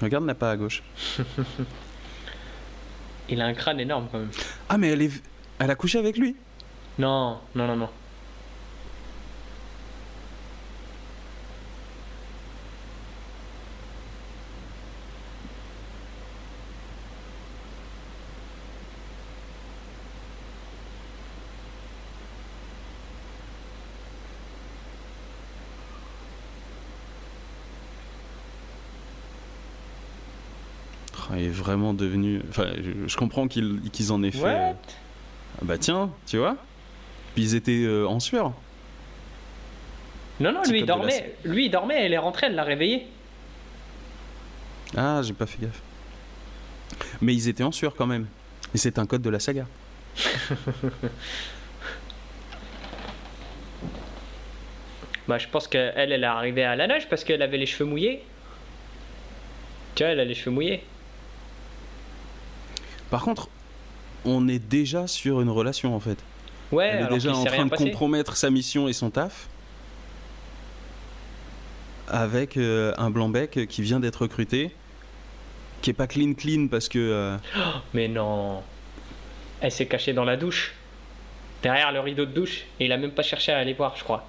Regarde 0.00 0.24
n'a 0.24 0.34
pas 0.34 0.50
à 0.50 0.56
gauche. 0.56 0.82
Il 3.28 3.40
a 3.40 3.46
un 3.46 3.54
crâne 3.54 3.78
énorme 3.80 4.08
quand 4.10 4.18
même. 4.18 4.30
Ah 4.68 4.76
mais 4.78 4.88
elle 4.88 5.02
est, 5.02 5.22
elle 5.58 5.70
a 5.70 5.74
couché 5.76 5.98
avec 5.98 6.16
lui? 6.18 6.34
Non, 6.98 7.38
non, 7.54 7.66
non, 7.68 7.76
non. 7.76 7.88
Oh 31.30 31.34
est 31.34 31.48
vraiment 31.62 31.94
devenu. 31.94 32.40
Enfin, 32.48 32.66
je, 32.76 33.08
je 33.08 33.16
comprends 33.16 33.46
qu'ils 33.48 33.80
qu'ils 33.92 34.12
en 34.12 34.22
aient 34.22 34.30
fait. 34.32 34.44
euh, 34.44 34.70
What 34.70 34.76
ah 35.60 35.64
Bah 35.64 35.78
tiens, 35.78 36.10
tu 36.26 36.38
vois 36.38 36.56
Puis 37.34 37.44
ils 37.44 37.54
étaient 37.54 37.84
euh, 37.84 38.06
en 38.06 38.20
sueur. 38.20 38.52
Non, 40.40 40.52
non, 40.52 40.62
lui 40.68 40.78
il 40.78 40.80
la 40.80 40.86
dormait. 40.86 41.34
Lui 41.44 41.66
il 41.66 41.70
dormait, 41.70 42.04
elle 42.04 42.12
est 42.12 42.18
rentrée, 42.18 42.46
elle 42.46 42.54
l'a 42.56 42.64
réveillé. 42.64 43.06
Ah, 44.96 45.20
j'ai 45.22 45.32
pas 45.34 45.46
fait 45.46 45.62
gaffe. 45.62 45.80
Mais 47.20 47.32
ils 47.34 47.48
étaient 47.48 47.62
en 47.62 47.72
sueur 47.72 47.94
quand 47.94 48.06
même. 48.06 48.26
Et 48.74 48.78
c'est 48.78 48.98
un 48.98 49.06
code 49.06 49.22
de 49.22 49.30
la 49.30 49.38
saga. 49.40 49.66
Bah, 55.28 55.38
je 55.38 55.46
pense 55.46 55.68
qu'elle, 55.68 55.92
elle 55.96 56.12
est 56.12 56.24
arrivée 56.24 56.64
à 56.64 56.74
la 56.74 56.86
nage 56.86 57.08
parce 57.08 57.22
qu'elle 57.24 57.42
avait 57.42 57.56
les 57.56 57.66
cheveux 57.66 57.88
mouillés. 57.88 58.24
Tu 59.94 60.02
vois, 60.02 60.12
elle 60.12 60.20
a 60.20 60.24
les 60.24 60.34
cheveux 60.34 60.50
mouillés. 60.50 60.82
Par 63.12 63.20
contre, 63.20 63.50
on 64.24 64.48
est 64.48 64.58
déjà 64.58 65.06
sur 65.06 65.42
une 65.42 65.50
relation 65.50 65.94
en 65.94 66.00
fait. 66.00 66.16
Ouais, 66.72 66.86
Elle 66.86 66.94
est 66.94 66.98
alors 67.00 67.10
déjà 67.10 67.34
en 67.34 67.44
train 67.44 67.64
de 67.66 67.68
passé. 67.68 67.84
compromettre 67.84 68.38
sa 68.38 68.48
mission 68.48 68.88
et 68.88 68.94
son 68.94 69.10
taf 69.10 69.48
avec 72.08 72.56
euh, 72.56 72.94
un 72.96 73.10
blanc-bec 73.10 73.66
qui 73.68 73.82
vient 73.82 74.00
d'être 74.00 74.22
recruté, 74.22 74.74
qui 75.82 75.90
est 75.90 75.92
pas 75.92 76.06
clean 76.06 76.32
clean 76.32 76.68
parce 76.68 76.88
que 76.88 76.98
euh, 76.98 77.36
Mais 77.92 78.08
non. 78.08 78.62
Elle 79.60 79.72
s'est 79.72 79.86
cachée 79.86 80.14
dans 80.14 80.24
la 80.24 80.38
douche. 80.38 80.72
Derrière 81.62 81.92
le 81.92 82.00
rideau 82.00 82.24
de 82.24 82.32
douche. 82.32 82.64
Et 82.80 82.86
il 82.86 82.92
a 82.92 82.96
même 82.96 83.12
pas 83.12 83.22
cherché 83.22 83.52
à 83.52 83.58
aller 83.58 83.74
voir, 83.74 83.94
je 83.98 84.04
crois. 84.04 84.26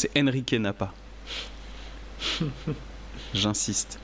C'est 0.00 0.18
Enrique 0.18 0.54
Napa. 0.54 0.92
J'insiste. 3.34 4.00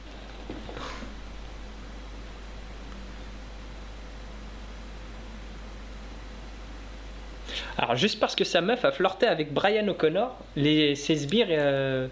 Alors, 7.79 7.97
juste 7.97 8.21
parce 8.21 8.35
que 8.35 8.45
sa 8.45 8.61
meuf 8.61 8.85
a 8.85 8.93
flirté 8.93 9.27
avec 9.27 9.55
Brian 9.55 9.89
O'Connor, 9.89 10.37
les, 10.55 10.95
ses 10.97 11.17
sbires 11.17 11.47
euh, 11.51 12.09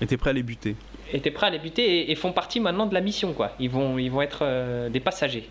Et 0.00 0.06
t'es 0.06 0.16
prêt 0.16 0.30
à 0.30 0.32
les 0.32 0.42
buter 0.42 0.76
étaient 1.12 1.30
prêts 1.30 1.48
à 1.48 1.50
les 1.50 1.58
buter 1.58 1.84
et, 1.84 2.10
et 2.10 2.14
font 2.14 2.32
partie 2.32 2.58
maintenant 2.58 2.86
de 2.86 2.94
la 2.94 3.02
mission, 3.02 3.34
quoi. 3.34 3.52
Ils 3.60 3.68
vont, 3.68 3.98
ils 3.98 4.10
vont 4.10 4.22
être 4.22 4.38
euh, 4.42 4.88
des 4.88 5.00
passagers. 5.00 5.46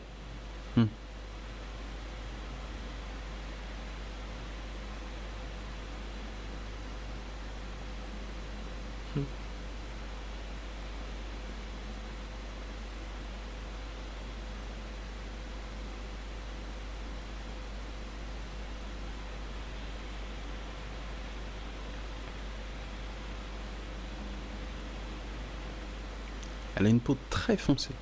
Elle 26.81 26.87
a 26.87 26.89
une 26.89 26.99
peau 26.99 27.15
très 27.29 27.57
foncée. 27.57 27.93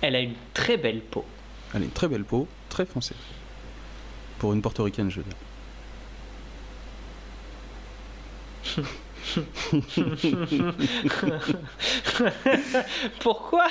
Elle 0.00 0.16
a 0.16 0.20
une 0.20 0.34
très 0.52 0.76
belle 0.76 1.00
peau. 1.00 1.24
Elle 1.72 1.82
a 1.82 1.84
une 1.84 1.92
très 1.92 2.08
belle 2.08 2.24
peau, 2.24 2.48
très 2.68 2.84
foncée. 2.84 3.14
Pour 4.40 4.52
une 4.52 4.60
portoricaine, 4.60 5.12
je 5.12 5.20
veux 5.20 5.26
dire. 8.74 8.84
Pourquoi? 13.20 13.68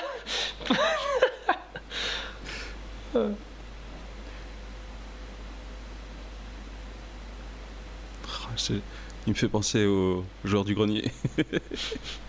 Ah, 3.13 3.27
Il 8.69 8.81
me 9.27 9.33
fait 9.33 9.49
penser 9.49 9.85
au 9.85 10.23
joueur 10.45 10.63
du 10.63 10.75
grenier. 10.75 11.11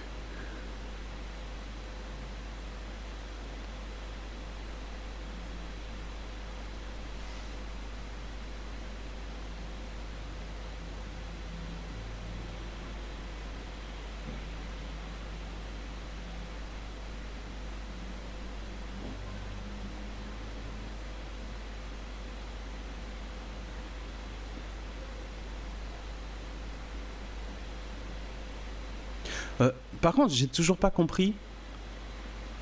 Euh, 29.59 29.71
par 30.01 30.13
contre, 30.13 30.33
j'ai 30.33 30.47
toujours 30.47 30.77
pas 30.77 30.89
compris 30.91 31.33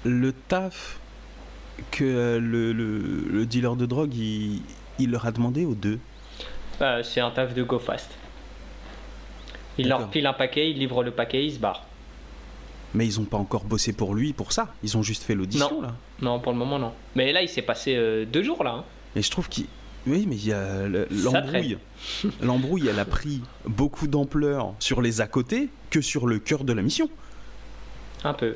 le 0.03 0.31
taf 0.33 0.99
que 1.91 2.37
le, 2.41 2.73
le- 2.73 3.27
le 3.29 3.45
dealer 3.45 3.75
de 3.75 3.85
drogue 3.85 4.13
il, 4.15 4.61
il 4.97 5.11
leur 5.11 5.25
a 5.25 5.31
demandé 5.31 5.65
aux 5.65 5.75
deux. 5.75 5.99
Euh, 6.81 7.03
C'est 7.03 7.21
un 7.21 7.31
taf 7.31 7.53
de 7.53 7.63
go 7.63 7.79
fast. 7.79 8.09
Il 9.77 9.87
leur 9.87 10.09
pile 10.09 10.25
un 10.27 10.33
paquet, 10.33 10.71
il 10.71 10.77
livre 10.77 11.03
le 11.03 11.11
paquet, 11.11 11.45
il 11.45 11.53
se 11.53 11.59
barre. 11.59 11.85
Mais 12.93 13.05
ils 13.05 13.19
ont 13.19 13.23
pas 13.25 13.37
encore 13.37 13.63
bossé 13.63 13.93
pour 13.93 14.13
lui 14.15 14.33
pour 14.33 14.51
ça. 14.51 14.73
Ils 14.83 14.97
ont 14.97 15.03
juste 15.03 15.23
fait 15.23 15.35
l'audition 15.35 15.75
Non. 15.75 15.81
là. 15.81 15.95
Non, 16.21 16.39
pour 16.39 16.51
le 16.51 16.57
moment, 16.57 16.79
non. 16.79 16.91
Mais 17.15 17.31
là, 17.31 17.41
il 17.41 17.47
s'est 17.47 17.61
passé 17.61 17.95
euh, 17.95 18.25
deux 18.25 18.43
jours, 18.43 18.63
là. 18.63 18.71
hein. 18.71 18.83
Et 19.15 19.21
je 19.21 19.29
trouve 19.31 19.47
qu'il. 19.47 19.67
Oui, 20.09 20.25
mais 20.27 20.35
il 20.35 20.47
y 20.47 20.53
a 20.53 20.87
le- 20.87 21.07
l'embrouille. 21.23 21.77
L'embrouille, 22.41 22.87
elle 22.87 22.99
a 22.99 23.05
pris 23.05 23.41
beaucoup 23.65 24.07
d'ampleur 24.07 24.73
sur 24.79 25.01
les 25.01 25.21
à 25.21 25.27
côté 25.27 25.69
que 25.91 26.01
sur 26.01 26.25
le 26.27 26.39
cœur 26.39 26.63
de 26.63 26.73
la 26.73 26.81
mission. 26.81 27.09
Un 28.23 28.33
peu. 28.33 28.55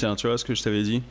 Tiens, 0.00 0.16
tu 0.16 0.26
vois 0.28 0.38
ce 0.38 0.46
que 0.46 0.54
je 0.54 0.62
t'avais 0.62 0.82
dit 0.82 1.02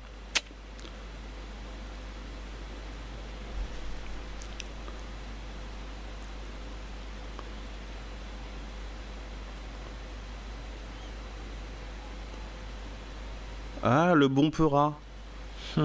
Ah, 13.83 14.13
le 14.15 14.27
bon 14.27 14.49
Peura 14.51 14.99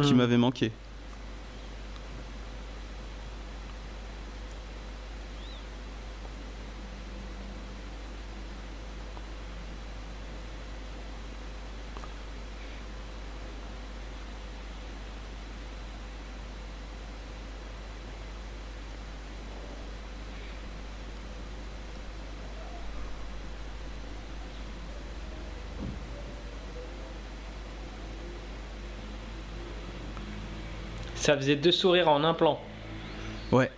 qui 0.03 0.15
Hmm. 0.15 0.17
m'avait 0.17 0.37
manqué. 0.39 0.73
Ça 31.25 31.35
faisait 31.39 31.57
deux 31.57 31.73
sourires 31.73 32.09
en 32.11 32.23
un 32.23 32.35
plan. 32.35 32.61
Ouais. 33.51 33.71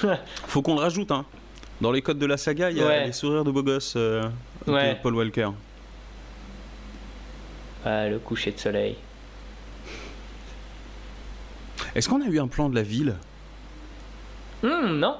Faut 0.46 0.62
qu'on 0.62 0.76
le 0.76 0.80
rajoute, 0.80 1.10
hein. 1.10 1.26
Dans 1.82 1.92
les 1.92 2.00
codes 2.00 2.18
de 2.18 2.24
la 2.24 2.38
saga, 2.38 2.70
il 2.70 2.78
y 2.78 2.80
a 2.82 2.86
Ouais. 2.86 3.04
les 3.04 3.12
sourires 3.12 3.44
de 3.44 3.50
beau 3.50 3.62
gosse 3.62 3.92
euh, 3.98 4.22
de. 4.66 4.94
Paul 5.02 5.14
Walker. 5.14 5.50
Ah, 7.84 8.08
le 8.08 8.18
coucher 8.18 8.50
de 8.52 8.58
soleil. 8.58 8.96
Est-ce 11.94 12.08
qu'on 12.08 12.22
a 12.22 12.28
eu 12.28 12.40
un 12.40 12.48
plan 12.48 12.70
de 12.70 12.74
la 12.74 12.82
ville? 12.82 13.16
Hmm, 14.62 14.92
non. 14.98 15.16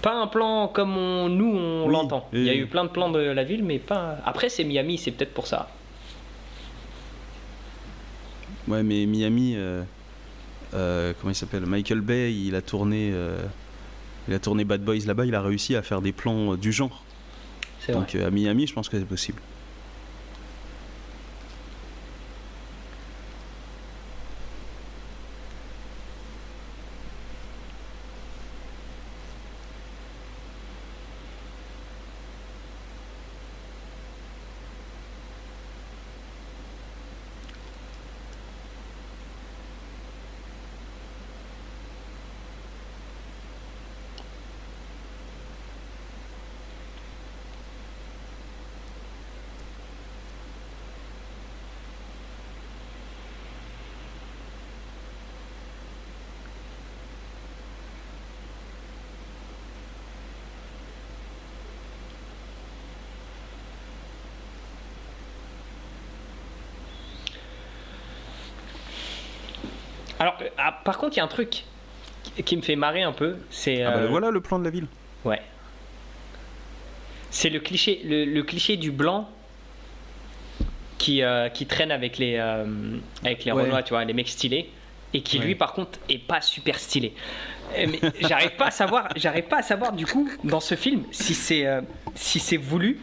Pas 0.00 0.14
un 0.14 0.28
plan 0.28 0.68
comme 0.68 0.96
on- 0.96 1.28
nous 1.28 1.54
on 1.54 1.84
Oui, 1.88 1.92
l'entend. 1.92 2.26
Il 2.32 2.44
y 2.44 2.48
a 2.48 2.54
eu 2.54 2.64
plein 2.66 2.84
de 2.84 2.88
plans 2.88 3.10
de 3.10 3.18
la 3.20 3.44
ville, 3.44 3.62
mais 3.62 3.78
pas. 3.78 4.16
Après, 4.24 4.48
c'est 4.48 4.64
Miami, 4.64 4.96
c'est 4.96 5.10
peut-être 5.10 5.34
pour 5.34 5.46
ça. 5.46 5.68
Ouais, 8.66 8.82
mais 8.82 9.04
Miami, 9.04 9.54
euh, 9.56 9.82
euh, 10.72 11.12
comment 11.20 11.30
il 11.30 11.34
s'appelle 11.34 11.66
Michael 11.66 12.00
Bay, 12.00 12.34
il 12.34 12.54
a 12.54 12.62
tourné, 12.62 13.10
euh, 13.12 13.44
il 14.26 14.34
a 14.34 14.38
tourné 14.38 14.64
Bad 14.64 14.82
Boys 14.82 15.06
là-bas. 15.06 15.26
Il 15.26 15.34
a 15.34 15.42
réussi 15.42 15.76
à 15.76 15.82
faire 15.82 16.00
des 16.00 16.12
plans 16.12 16.54
du 16.56 16.72
genre. 16.72 17.04
Vrai. 17.86 17.92
Donc 17.92 18.14
à 18.14 18.30
Miami, 18.30 18.66
je 18.66 18.72
pense 18.72 18.88
que 18.88 18.98
c'est 18.98 19.04
possible. 19.04 19.40
Alors, 70.24 70.38
euh, 70.40 70.48
ah, 70.64 70.72
par 70.84 70.98
contre, 70.98 71.14
il 71.14 71.18
y 71.18 71.20
a 71.20 71.24
un 71.24 71.28
truc 71.28 71.64
qui- 72.44 72.56
me 72.56 72.62
fait 72.62 72.76
marrer 72.76 73.02
un 73.02 73.12
peu. 73.12 73.36
C'est. 73.50 73.82
Ah 73.82 73.90
bah, 73.92 73.96
euh, 73.98 74.08
voilà 74.08 74.30
le 74.30 74.40
plan 74.40 74.58
de 74.58 74.64
la 74.64 74.70
ville. 74.70 74.86
Ouais. 75.24 75.40
C'est 77.30 77.50
le 77.50 77.60
cliché, 77.60 78.00
le, 78.04 78.24
le 78.24 78.42
cliché 78.42 78.76
du 78.76 78.90
blanc 78.90 79.28
qui, 80.98 81.22
euh, 81.22 81.48
qui 81.48 81.66
traîne 81.66 81.90
avec 81.90 82.18
les, 82.18 82.36
euh, 82.38 82.64
avec 83.24 83.44
les 83.44 83.52
Ouais. 83.52 83.62
Renois, 83.64 83.82
tu 83.82 83.90
vois, 83.90 84.04
les 84.04 84.12
mecs 84.12 84.28
stylés, 84.28 84.70
et 85.12 85.20
qui 85.22 85.38
lui, 85.38 85.54
par 85.54 85.72
contre, 85.72 85.98
est 86.08 86.18
pas 86.18 86.40
super 86.40 86.78
stylé. 86.78 87.12
Euh, 87.76 87.86
Mais 87.90 88.00
j'arrive 88.20 88.52
pas 88.52 88.66
à 88.66 88.70
savoir, 88.70 89.08
j'arrive 89.16 89.44
pas 89.44 89.58
à 89.58 89.62
savoir 89.62 89.92
du 89.92 90.06
coup 90.06 90.28
dans 90.44 90.60
ce 90.60 90.74
film 90.76 91.02
si 91.10 91.34
c'est 91.34 91.66
euh, 91.66 91.80
si 92.14 92.38
c'est 92.38 92.56
voulu 92.58 93.00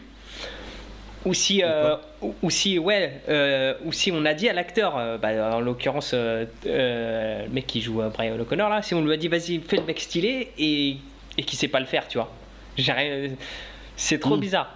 ou 1.24 1.34
si 1.34 1.62
euh, 1.62 1.96
ou, 2.20 2.34
ou 2.42 2.50
si 2.50 2.78
ouais 2.78 3.20
euh, 3.28 3.74
ou 3.84 3.92
si 3.92 4.10
on 4.12 4.24
a 4.24 4.34
dit 4.34 4.48
à 4.48 4.52
l'acteur, 4.52 4.96
euh, 4.98 5.18
bah, 5.18 5.56
en 5.56 5.60
l'occurrence 5.60 6.12
euh, 6.14 6.44
euh, 6.66 7.44
le 7.44 7.50
mec 7.52 7.66
qui 7.66 7.80
joue 7.80 8.02
euh, 8.02 8.08
Brian 8.08 8.38
O'Connor 8.38 8.68
là, 8.68 8.82
si 8.82 8.94
on 8.94 9.04
lui 9.04 9.12
a 9.12 9.16
dit 9.16 9.28
vas-y 9.28 9.60
fais 9.60 9.76
le 9.76 9.84
mec 9.84 10.00
stylé 10.00 10.50
et 10.58 10.96
et 11.38 11.42
qui 11.44 11.56
sait 11.56 11.68
pas 11.68 11.80
le 11.80 11.86
faire, 11.86 12.06
tu 12.08 12.18
vois. 12.18 12.30
C'est 13.96 14.18
trop 14.18 14.36
Mm. 14.36 14.40
bizarre. 14.40 14.74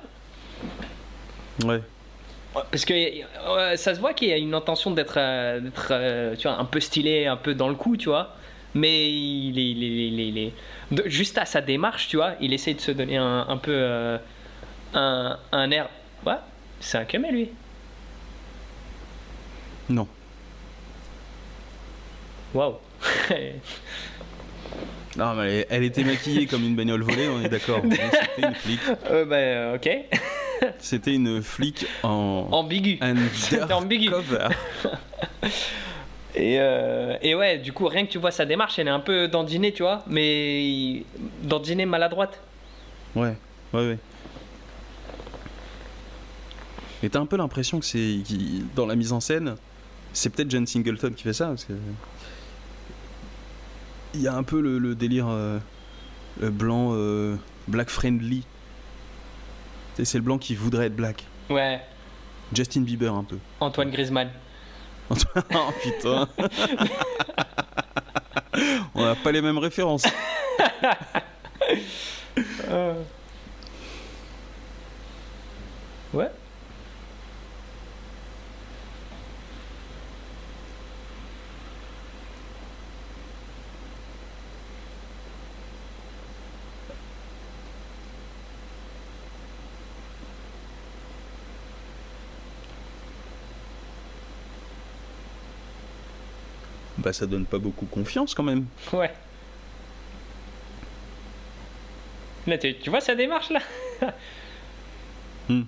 Ouais. 1.65 1.81
Parce 2.71 2.85
que 2.87 2.95
euh, 2.95 3.77
ça 3.77 3.95
se 3.95 4.01
voit 4.01 4.15
qu'il 4.15 4.29
y 4.29 4.33
a 4.33 4.39
une 4.39 4.55
intention 4.55 4.91
d'être, 4.91 5.19
euh, 5.19 5.61
euh, 5.91 6.35
tu 6.37 6.49
vois, 6.49 6.59
un 6.59 6.65
peu 6.65 6.81
stylé, 6.81 7.27
un 7.27 7.37
peu 7.37 7.55
dans 7.55 7.69
le 7.69 7.75
coup, 7.75 7.97
tu 7.99 8.09
vois. 8.09 8.35
Mais 8.75 9.11
il 9.11 9.59
est, 9.59 9.71
il 9.71 9.83
est- 9.85 10.09
il 10.09 10.21
est- 10.21 10.29
il 10.29 10.39
est- 10.39 10.53
de- 10.93 11.09
juste 11.09 11.37
à 11.39 11.45
sa 11.45 11.61
démarche, 11.61 12.09
tu 12.09 12.17
vois, 12.17 12.33
il 12.41 12.53
essaie 12.55 12.73
de 12.75 12.81
se 12.81 12.91
donner 12.93 13.17
un, 13.19 13.47
un 13.49 13.57
peu 13.59 13.73
euh, 13.75 14.17
un, 14.95 15.39
un 15.53 15.71
air. 15.71 15.89
Ouais, 16.27 16.35
c'est 16.81 16.99
un 16.99 17.05
camé 17.05 17.31
lui. 17.31 17.51
Non. 19.89 20.07
Waouh. 22.55 22.75
Non, 25.17 25.33
mais 25.35 25.61
elle, 25.61 25.67
elle 25.71 25.85
était 25.85 26.05
maquillée 26.05 26.47
comme 26.47 26.63
une 26.63 26.77
bagnole 26.77 27.03
volée, 27.03 27.27
on 27.29 27.41
est 27.41 27.49
d'accord. 27.49 27.81
C'était 27.91 28.47
une 28.49 28.55
flic. 28.55 28.81
euh, 29.11 29.25
bah, 29.25 29.75
ok. 29.77 30.69
C'était 30.79 31.15
une 31.15 31.43
flic 31.43 31.87
en 32.03 32.49
Ambigu. 32.53 32.99
C'était 33.33 33.73
ambigu. 33.73 34.09
undercover. 34.09 34.49
Et, 36.35 36.57
euh, 36.61 37.17
et 37.23 37.35
ouais, 37.35 37.57
du 37.57 37.73
coup, 37.73 37.87
rien 37.87 38.05
que 38.05 38.11
tu 38.11 38.19
vois 38.19 38.31
sa 38.31 38.45
démarche, 38.45 38.79
elle 38.79 38.89
est 38.89 38.91
un 38.91 39.01
peu 39.01 39.27
dandinée, 39.27 39.73
tu 39.73 39.83
vois, 39.83 40.03
mais 40.07 41.03
dandinée 41.45 41.87
maladroite. 41.87 42.39
Ouais, 43.15 43.33
ouais, 43.73 43.89
ouais. 43.89 43.99
Et 47.03 47.11
t'as 47.11 47.21
un 47.21 47.27
peu 47.27 47.37
l'impression 47.37 47.79
que 47.79 47.87
c'est 47.87 48.21
dans 48.75 48.87
la 48.87 48.97
mise 48.97 49.13
en 49.13 49.21
scène, 49.21 49.57
c'est 50.13 50.31
peut-être 50.31 50.51
John 50.51 50.67
Singleton 50.67 51.13
qui 51.15 51.23
fait 51.23 51.33
ça 51.35 51.49
parce 51.49 51.65
que 51.65 51.75
il 54.15 54.23
y 54.23 54.29
a 54.29 54.35
un 54.35 54.43
peu 54.43 54.61
le, 54.61 54.79
le 54.79 54.95
délire 54.95 55.27
euh, 55.29 55.59
le 56.41 56.51
blanc 56.51 56.91
euh, 56.93 57.37
black 57.69 57.91
friendly. 57.91 58.45
C'est 60.03 60.19
le 60.19 60.23
blanc 60.23 60.39
qui 60.39 60.55
voudrait 60.55 60.87
être 60.87 60.97
black. 60.97 61.25
Ouais, 61.51 61.81
Justin 62.53 62.83
Bieber 62.83 63.15
un 63.15 63.25
peu. 63.25 63.39
Antoine 63.61 63.91
Griezmann. 63.91 64.31
oh 65.11 65.15
putain. 65.83 66.29
On 68.95 69.05
n'a 69.05 69.15
pas 69.15 69.33
les 69.33 69.43
mêmes 69.43 69.59
références. 69.59 70.05
Ouais. 76.13 76.31
Bah 97.07 97.13
ça 97.13 97.25
donne 97.25 97.47
pas 97.47 97.59
beaucoup 97.59 97.87
confiance 97.87 98.35
quand 98.35 98.43
même. 98.43 98.67
Ouais. 98.93 99.13
Là, 102.49 102.59
tu, 102.59 102.77
tu 102.79 102.91
vois 102.91 103.01
sa 103.01 103.15
démarche 103.15 103.49
là 103.51 103.61
Hmm. 105.49 105.63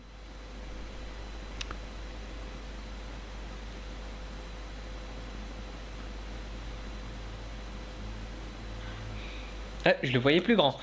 Ah, 9.84 9.94
Je 10.02 10.12
le 10.12 10.18
voyais 10.18 10.40
plus 10.40 10.56
grand. 10.56 10.76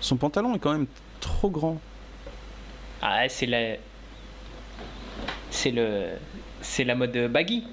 Son 0.00 0.16
pantalon 0.16 0.54
est 0.54 0.58
quand 0.60 0.72
même 0.72 0.86
trop 1.18 1.50
grand. 1.50 1.80
Ah, 3.02 3.28
c'est 3.28 3.46
la. 3.46 3.76
C'est 5.50 5.72
le. 5.72 6.10
C'est 6.62 6.84
la 6.84 6.94
mode 6.94 7.16
baggy. 7.32 7.64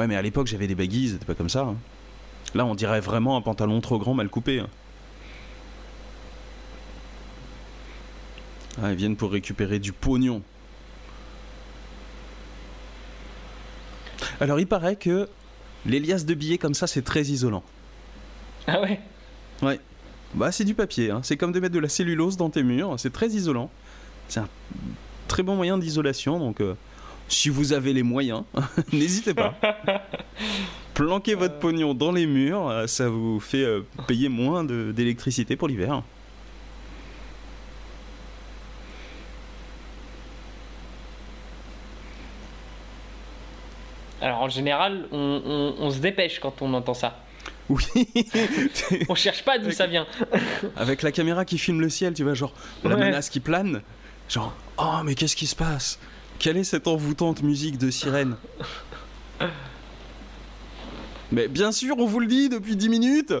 Ouais, 0.00 0.06
mais 0.06 0.16
à 0.16 0.22
l'époque, 0.22 0.46
j'avais 0.46 0.66
des 0.66 0.74
baggies, 0.74 1.10
c'était 1.10 1.26
pas 1.26 1.34
comme 1.34 1.50
ça. 1.50 1.60
hein. 1.60 1.76
Là, 2.54 2.64
on 2.64 2.74
dirait 2.74 3.00
vraiment 3.00 3.36
un 3.36 3.42
pantalon 3.42 3.82
trop 3.82 3.98
grand, 3.98 4.14
mal 4.14 4.30
coupé. 4.30 4.60
hein. 4.60 4.68
Ah, 8.82 8.92
ils 8.92 8.96
viennent 8.96 9.16
pour 9.16 9.30
récupérer 9.30 9.78
du 9.78 9.92
pognon. 9.92 10.40
Alors, 14.40 14.58
il 14.58 14.66
paraît 14.66 14.96
que 14.96 15.28
les 15.84 16.00
liasses 16.00 16.24
de 16.24 16.32
billets 16.32 16.56
comme 16.56 16.72
ça, 16.72 16.86
c'est 16.86 17.02
très 17.02 17.24
isolant. 17.24 17.62
Ah 18.68 18.80
ouais? 18.80 19.00
Ouais. 19.60 19.78
Bah, 20.32 20.50
c'est 20.50 20.64
du 20.64 20.72
papier, 20.72 21.10
hein. 21.10 21.20
c'est 21.22 21.36
comme 21.36 21.52
de 21.52 21.60
mettre 21.60 21.74
de 21.74 21.78
la 21.78 21.90
cellulose 21.90 22.38
dans 22.38 22.48
tes 22.48 22.62
murs, 22.62 22.94
c'est 22.98 23.12
très 23.12 23.28
isolant. 23.28 23.70
C'est 24.28 24.40
un 24.40 24.48
très 25.28 25.42
bon 25.42 25.56
moyen 25.56 25.76
d'isolation, 25.76 26.38
donc 26.38 26.62
euh, 26.62 26.72
si 27.30 27.48
vous 27.48 27.72
avez 27.72 27.92
les 27.94 28.02
moyens, 28.02 28.42
n'hésitez 28.92 29.32
pas. 29.34 29.54
Planquez 30.94 31.34
votre 31.34 31.58
pognon 31.58 31.94
dans 31.94 32.12
les 32.12 32.26
murs, 32.26 32.68
euh, 32.68 32.86
ça 32.86 33.08
vous 33.08 33.40
fait 33.40 33.64
euh, 33.64 33.80
payer 34.06 34.28
moins 34.28 34.64
d'électricité 34.64 35.56
pour 35.56 35.68
l'hiver. 35.68 36.02
Alors 44.20 44.42
en 44.42 44.48
général, 44.48 45.06
on, 45.12 45.42
on- 45.44 45.74
on 45.84 45.90
se 45.90 45.98
dépêche 45.98 46.40
quand 46.40 46.60
on 46.62 46.74
entend 46.74 46.94
ça. 46.94 47.16
Oui. 47.68 47.84
On 49.08 49.14
cherche 49.14 49.44
pas 49.44 49.58
d'où 49.58 49.70
ça 49.70 49.86
vient. 49.86 50.06
Avec 50.76 51.02
la 51.02 51.12
caméra 51.12 51.44
qui 51.44 51.56
filme 51.56 51.80
le 51.80 51.88
ciel, 51.88 52.12
tu 52.14 52.24
vois, 52.24 52.34
genre 52.34 52.52
la 52.84 52.96
Ouais. 52.96 53.04
menace 53.06 53.30
qui 53.30 53.40
plane. 53.40 53.80
Genre, 54.28 54.52
oh, 54.78 54.98
mais 55.04 55.14
qu'est-ce 55.14 55.36
qui 55.36 55.46
se 55.46 55.56
passe? 55.56 55.98
Quelle 56.40 56.56
est 56.56 56.64
cette 56.64 56.88
envoûtante 56.88 57.42
musique 57.42 57.76
de 57.76 57.90
sirène 57.90 58.34
Mais 61.30 61.48
bien 61.48 61.70
sûr, 61.70 61.98
on 61.98 62.06
vous 62.06 62.18
le 62.18 62.26
dit 62.26 62.48
depuis 62.48 62.76
10 62.76 62.88
minutes 62.88 63.34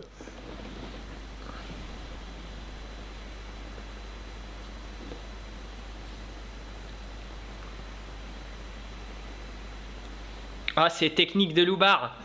Ah, 10.76 10.90
c'est 10.90 11.08
technique 11.10 11.54
de 11.54 11.62
Loubar. 11.62 12.16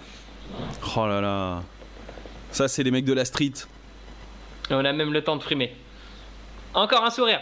Oh 0.97 1.07
là 1.07 1.21
là. 1.21 1.63
Ça, 2.51 2.67
c'est 2.67 2.83
les 2.83 2.91
mecs 2.91 3.05
de 3.05 3.13
la 3.13 3.23
street. 3.23 3.53
Et 4.69 4.73
on 4.73 4.83
a 4.83 4.91
même 4.91 5.13
le 5.13 5.23
temps 5.23 5.37
de 5.37 5.41
frimer. 5.41 5.73
Encore 6.73 7.05
un 7.05 7.11
sourire. 7.11 7.39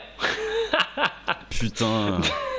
Putain. 1.50 2.22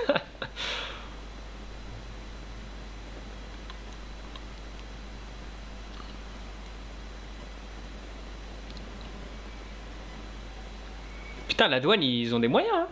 Putain, 11.48 11.68
la 11.68 11.80
douane, 11.80 12.02
ils 12.02 12.34
ont 12.34 12.40
des 12.40 12.48
moyens. 12.48 12.74
Hein. 12.74 12.86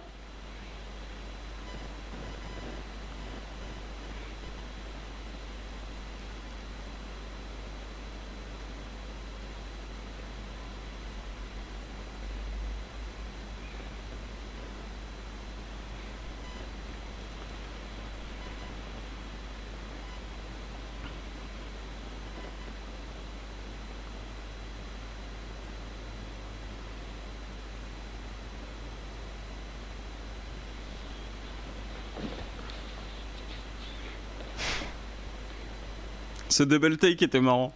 Ce 36.53 36.63
double 36.63 36.99
take 36.99 37.25
était 37.25 37.41
marrant. 37.41 37.73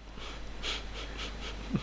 tu 1.73 1.79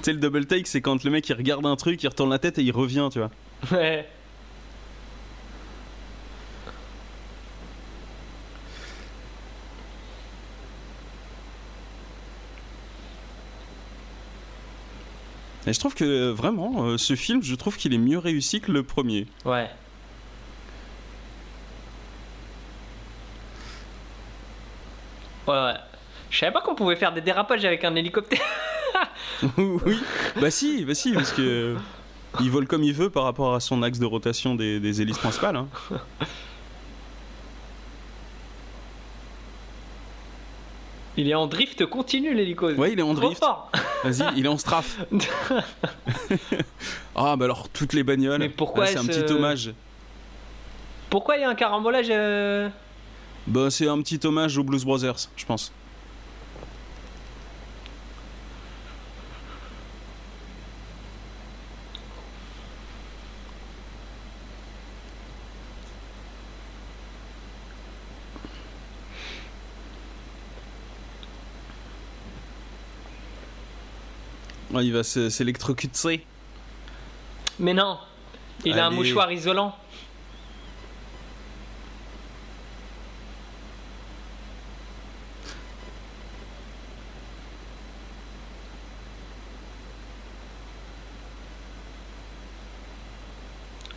sais, 0.00 0.14
le 0.14 0.18
double 0.18 0.46
take, 0.46 0.64
c'est 0.64 0.80
quand 0.80 1.04
le 1.04 1.10
mec 1.10 1.28
il 1.28 1.34
regarde 1.34 1.66
un 1.66 1.76
truc, 1.76 2.02
il 2.02 2.08
retourne 2.08 2.30
la 2.30 2.38
tête 2.38 2.58
et 2.58 2.62
il 2.62 2.72
revient, 2.72 3.10
tu 3.12 3.18
vois. 3.18 3.30
Ouais. 3.70 4.08
Et 15.66 15.72
je 15.74 15.78
trouve 15.78 15.94
que 15.94 16.30
vraiment, 16.30 16.84
euh, 16.84 16.96
ce 16.96 17.14
film, 17.14 17.42
je 17.42 17.54
trouve 17.56 17.76
qu'il 17.76 17.92
est 17.92 17.98
mieux 17.98 18.18
réussi 18.18 18.62
que 18.62 18.72
le 18.72 18.84
premier. 18.84 19.26
Ouais. 19.44 19.68
Ouais, 25.46 25.54
ouais. 25.54 25.74
Je 26.30 26.38
savais 26.38 26.52
pas 26.52 26.60
qu'on 26.60 26.74
pouvait 26.74 26.96
faire 26.96 27.12
des 27.12 27.20
dérapages 27.20 27.64
avec 27.64 27.84
un 27.84 27.94
hélicoptère. 27.94 28.40
oui, 29.58 29.98
bah 30.40 30.50
si, 30.50 30.84
bah 30.84 30.94
si, 30.94 31.12
parce 31.12 31.32
que 31.32 31.76
il 32.40 32.50
vole 32.50 32.66
comme 32.66 32.82
il 32.82 32.92
veut 32.92 33.10
par 33.10 33.24
rapport 33.24 33.54
à 33.54 33.60
son 33.60 33.82
axe 33.82 33.98
de 33.98 34.06
rotation 34.06 34.54
des, 34.54 34.80
des 34.80 35.02
hélices 35.02 35.18
principales. 35.18 35.56
hein. 35.56 35.68
Il 41.18 41.30
est 41.30 41.34
en 41.34 41.46
drift 41.46 41.86
continu 41.86 42.34
l'hélico. 42.34 42.70
Ouais, 42.72 42.92
il 42.92 42.98
est 42.98 43.02
en 43.02 43.14
Trop 43.14 43.26
drift. 43.28 43.42
Vas-y, 44.04 44.38
il 44.38 44.44
est 44.44 44.48
en 44.48 44.58
strafe. 44.58 44.98
Ah, 47.18 47.34
bah 47.36 47.46
alors 47.46 47.70
toutes 47.70 47.94
les 47.94 48.02
bagnoles. 48.02 48.40
Mais 48.40 48.50
pourquoi 48.50 48.84
Ah, 48.84 48.88
c'est 48.88 48.98
un 48.98 49.06
petit 49.06 49.20
euh, 49.20 49.36
hommage. 49.36 49.72
Pourquoi 51.08 51.38
il 51.38 51.40
y 51.40 51.44
a 51.44 51.48
un 51.48 51.54
carambolage 51.54 52.08
euh, 52.10 52.68
Bah, 53.46 53.70
c'est 53.70 53.88
un 53.88 54.00
petit 54.02 54.20
hommage 54.26 54.58
aux 54.58 54.64
Blues 54.64 54.84
Brothers, 54.84 55.28
je 55.36 55.44
pense. 55.46 55.72
Ouais, 74.72 74.84
il 74.84 74.92
va 74.92 75.04
s'électrocuter. 75.04 76.26
Mais 77.58 77.72
non. 77.72 77.98
Il 78.64 78.78
a 78.78 78.86
un 78.86 78.90
mouchoir 78.90 79.30
isolant. 79.32 79.74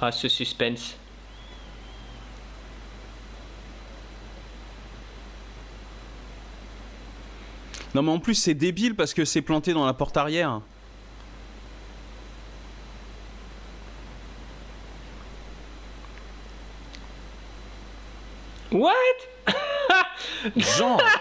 Ah, 0.02 0.12
ce 0.12 0.30
suspense. 0.30 0.96
Non, 7.94 8.04
mais 8.04 8.12
en 8.12 8.20
plus, 8.20 8.36
c'est 8.36 8.54
débile 8.54 8.96
parce 8.96 9.14
que 9.14 9.26
c'est 9.26 9.42
planté 9.42 9.74
dans 9.74 9.86
la 9.86 9.94
porte 9.94 10.16
arrière. 10.16 10.62
What? 18.72 18.94
Genre 20.56 21.02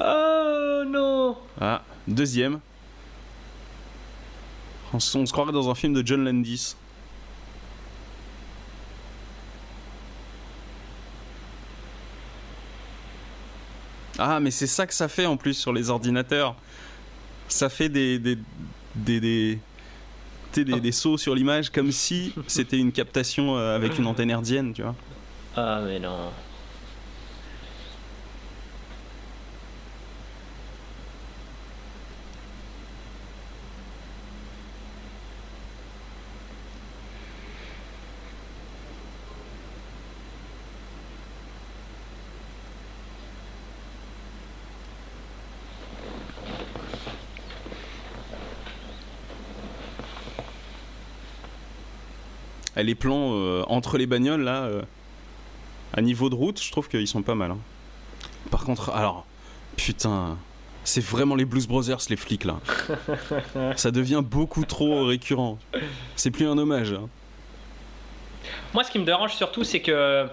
Oh 0.00 0.82
non 0.86 1.36
Ah, 1.60 1.82
deuxième. 2.06 2.60
On 4.98 5.00
se, 5.00 5.16
on 5.16 5.24
se 5.26 5.30
croirait 5.32 5.52
dans 5.52 5.70
un 5.70 5.76
film 5.76 5.92
de 5.94 6.04
John 6.04 6.24
Landis. 6.24 6.74
Ah, 14.18 14.40
mais 14.40 14.50
c'est 14.50 14.66
ça 14.66 14.86
que 14.86 14.94
ça 14.94 15.08
fait 15.08 15.26
en 15.26 15.36
plus 15.36 15.54
sur 15.54 15.72
les 15.72 15.90
ordinateurs. 15.90 16.56
Ça 17.48 17.68
fait 17.68 17.88
des. 17.88 18.18
des. 18.18 18.36
des. 18.96 19.20
des, 19.20 19.58
des- 20.64 20.80
des 20.80 20.92
sauts 20.92 21.18
sur 21.18 21.34
l'image 21.34 21.70
comme 21.70 21.92
si 21.92 22.32
c'était 22.48 22.78
une 22.78 22.90
captation 22.90 23.56
euh, 23.56 23.76
avec 23.76 23.98
une 23.98 24.06
antenne 24.06 24.30
herdienne, 24.30 24.72
tu 24.72 24.82
vois. 24.82 24.94
Ah 25.56 25.80
mais 25.84 26.00
non. 26.00 26.30
Les 52.82 52.94
plans 52.94 53.30
euh, 53.32 53.62
entre 53.68 53.98
les 53.98 54.06
bagnoles, 54.06 54.42
là, 54.42 54.62
euh, 54.64 54.82
à 55.94 56.00
niveau 56.02 56.28
de 56.30 56.34
route, 56.34 56.62
je 56.62 56.70
trouve 56.70 56.88
qu'ils 56.88 57.06
sont 57.08 57.22
pas 57.22 57.34
mal. 57.34 57.50
hein. 57.52 57.58
Par 58.50 58.64
contre, 58.64 58.90
alors, 58.90 59.26
putain, 59.76 60.36
c'est 60.84 61.02
vraiment 61.04 61.34
les 61.34 61.44
Blues 61.44 61.66
Brothers, 61.66 61.98
les 62.10 62.16
flics, 62.16 62.44
là. 62.44 62.56
Ça 63.76 63.90
devient 63.90 64.22
beaucoup 64.24 64.64
trop 64.64 65.04
récurrent. 65.04 65.58
C'est 66.16 66.30
plus 66.30 66.46
un 66.46 66.56
hommage. 66.58 66.92
hein. 66.92 67.08
Moi, 68.74 68.84
ce 68.84 68.90
qui 68.90 68.98
me 68.98 69.04
dérange 69.04 69.34
surtout, 69.34 69.64
c'est 69.64 69.80
que 69.80 70.26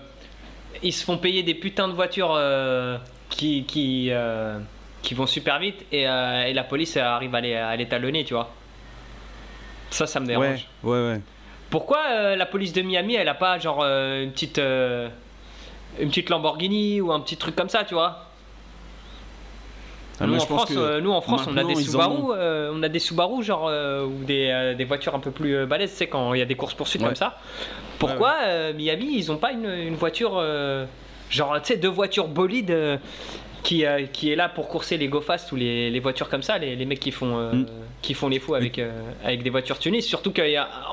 ils 0.83 0.93
se 0.93 1.03
font 1.05 1.17
payer 1.17 1.41
des 1.43 1.55
putains 1.55 1.87
de 1.87 1.93
voitures 1.93 2.33
euh, 2.35 2.97
qui 3.29 3.63
qui, 3.65 4.07
euh, 4.11 4.59
qui 5.01 5.13
vont 5.13 5.25
super 5.25 5.57
vite 5.59 5.85
et, 5.91 6.07
euh, 6.07 6.43
et 6.45 6.53
la 6.53 6.63
police 6.63 6.97
arrive 6.97 7.33
à 7.33 7.41
les, 7.41 7.53
à 7.55 7.75
les 7.75 7.87
talonner, 7.87 8.23
tu 8.25 8.33
vois. 8.33 8.53
Ça, 9.89 10.05
ça 10.05 10.19
me 10.19 10.25
dérange. 10.27 10.67
Ouais, 10.83 10.91
ouais, 10.91 11.07
ouais. 11.13 11.21
Pourquoi 11.75 11.99
euh, 12.09 12.35
la 12.37 12.45
police 12.45 12.71
de 12.71 12.81
Miami, 12.81 13.15
elle 13.15 13.27
a 13.27 13.33
pas 13.33 13.59
genre 13.59 13.81
euh, 13.83 14.23
une 14.23 14.31
petite 14.31 14.59
euh, 14.59 15.09
une 15.99 16.07
petite 16.07 16.29
Lamborghini 16.29 17.01
ou 17.01 17.11
un 17.11 17.19
petit 17.19 17.35
truc 17.35 17.53
comme 17.53 17.67
ça, 17.67 17.83
tu 17.83 17.95
vois? 17.95 18.27
Ah, 20.21 20.25
nous, 20.25 20.37
en 20.37 20.39
France, 20.39 20.71
nous 20.71 21.11
en 21.11 21.19
France, 21.19 21.41
on 21.49 21.57
a 21.57 21.65
des 21.65 21.75
Subaru, 21.75 22.13
ont. 22.15 22.29
on 22.31 22.81
a 22.81 22.87
des 22.87 22.99
Subaru 22.99 23.43
genre 23.43 23.65
ou 23.65 24.23
des, 24.23 24.73
des 24.77 24.85
voitures 24.85 25.15
un 25.15 25.19
peu 25.19 25.31
plus 25.31 25.65
balèzes, 25.65 25.91
tu 25.91 25.97
sais 25.97 26.07
quand 26.07 26.33
il 26.33 26.39
y 26.39 26.41
a 26.41 26.45
des 26.45 26.55
courses 26.55 26.75
poursuites 26.75 27.01
Ouais. 27.01 27.09
comme 27.09 27.17
ça. 27.17 27.39
Pourquoi 27.99 28.35
Miami 28.73 29.17
ils 29.17 29.29
ont 29.29 29.37
pas 29.37 29.51
une, 29.51 29.65
une 29.69 29.95
voiture 29.95 30.41
genre 31.29 31.61
tu 31.61 31.73
sais 31.73 31.77
deux 31.77 31.89
voitures 31.89 32.29
bolides 32.29 33.01
qui 33.65 33.85
euh, 33.85 34.05
qui 34.05 34.31
est 34.31 34.35
là 34.35 34.47
pour 34.47 34.67
courser 34.69 34.95
les 34.97 35.07
go 35.07 35.19
fast 35.21 35.51
ou 35.51 35.55
les, 35.57 35.89
les 35.89 35.99
voitures 35.99 36.29
comme 36.29 36.43
ça, 36.43 36.57
les, 36.57 36.75
les 36.75 36.85
mecs 36.85 36.99
qui 36.99 37.11
font 37.11 37.37
euh, 37.37 37.51
Mm. 37.53 37.65
qui 38.01 38.13
font 38.13 38.29
les 38.29 38.39
fous 38.39 38.53
avec 38.55 38.77
euh, 38.79 38.91
avec 39.23 39.41
des 39.43 39.49
voitures 39.49 39.79
tunées. 39.79 40.01
Surtout 40.01 40.31
qu'on 40.31 40.41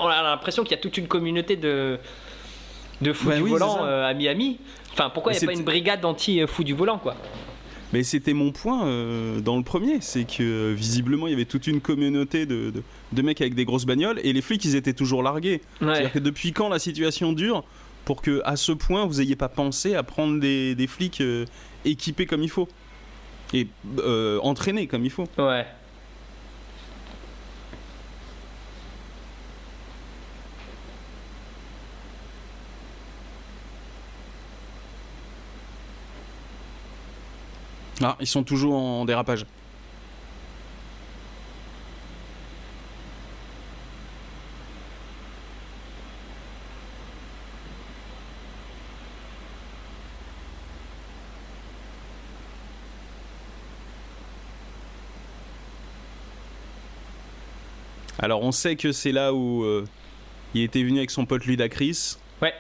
a 0.08 0.22
l'impression 0.22 0.62
qu'il 0.64 0.72
y 0.72 0.80
a 0.80 0.82
toute 0.82 0.96
une 0.96 1.06
communauté 1.08 1.56
de 1.56 1.98
de 3.02 3.12
fous 3.12 3.28
Bah 3.28 3.36
du 3.36 3.42
oui, 3.42 3.50
volant 3.50 3.84
à 3.84 4.14
Miami. 4.14 4.58
Enfin 4.92 5.10
pourquoi 5.12 5.32
il 5.32 5.38
n'y 5.38 5.44
a 5.44 5.46
pas 5.46 5.52
une 5.58 5.64
brigade 5.64 6.04
anti 6.04 6.40
fous 6.46 6.64
du 6.64 6.72
volant 6.74 6.98
quoi? 6.98 7.14
Mais 7.92 8.04
c'était 8.04 8.32
mon 8.32 8.52
point 8.52 8.86
euh, 8.86 9.40
dans 9.40 9.58
le 9.58 9.62
premier, 9.64 9.98
c'est 10.00 10.24
que 10.24 10.42
euh, 10.42 10.74
visiblement 10.74 11.26
il 11.26 11.30
y 11.32 11.34
avait 11.34 11.44
toute 11.44 11.66
une 11.66 11.82
communauté 11.82 12.46
de, 12.46 12.70
de- 12.70 12.82
de 13.12 13.22
mecs 13.22 13.42
avec 13.42 13.54
des 13.54 13.66
grosses 13.66 13.84
bagnoles 13.84 14.18
et 14.24 14.32
les 14.32 14.40
flics 14.40 14.64
ils 14.64 14.76
étaient 14.76 14.94
toujours 14.94 15.22
largués. 15.22 15.60
Ouais. 15.82 15.88
C'est-à-dire 15.92 16.12
que 16.12 16.18
depuis 16.20 16.52
quand 16.52 16.70
la 16.70 16.78
situation 16.78 17.34
dure 17.34 17.64
pour 18.06 18.22
que 18.22 18.40
à 18.46 18.56
ce 18.56 18.72
point 18.72 19.04
vous 19.04 19.20
ayez 19.20 19.36
pas 19.36 19.50
pensé 19.50 19.94
à 19.94 20.02
prendre 20.02 20.40
des, 20.40 20.74
des 20.74 20.86
flics 20.86 21.20
euh, 21.20 21.44
équipés 21.84 22.26
comme 22.26 22.42
il 22.42 22.50
faut 22.50 22.68
et 23.54 23.68
euh, 23.98 24.38
entraînés 24.40 24.86
comme 24.86 25.04
il 25.04 25.10
faut. 25.10 25.28
Ouais. 25.38 25.66
Ah, 38.02 38.16
ils 38.20 38.26
sont 38.26 38.42
toujours 38.42 38.74
en 38.74 39.04
dérapage. 39.04 39.46
Alors 58.22 58.42
on 58.42 58.52
sait 58.52 58.76
que 58.76 58.92
c'est 58.92 59.12
là 59.12 59.34
où 59.34 59.64
euh, 59.64 59.84
il 60.54 60.62
était 60.62 60.82
venu 60.82 60.98
avec 60.98 61.10
son 61.10 61.26
pote 61.26 61.44
Ludacris. 61.44 62.16
Ouais. 62.40 62.54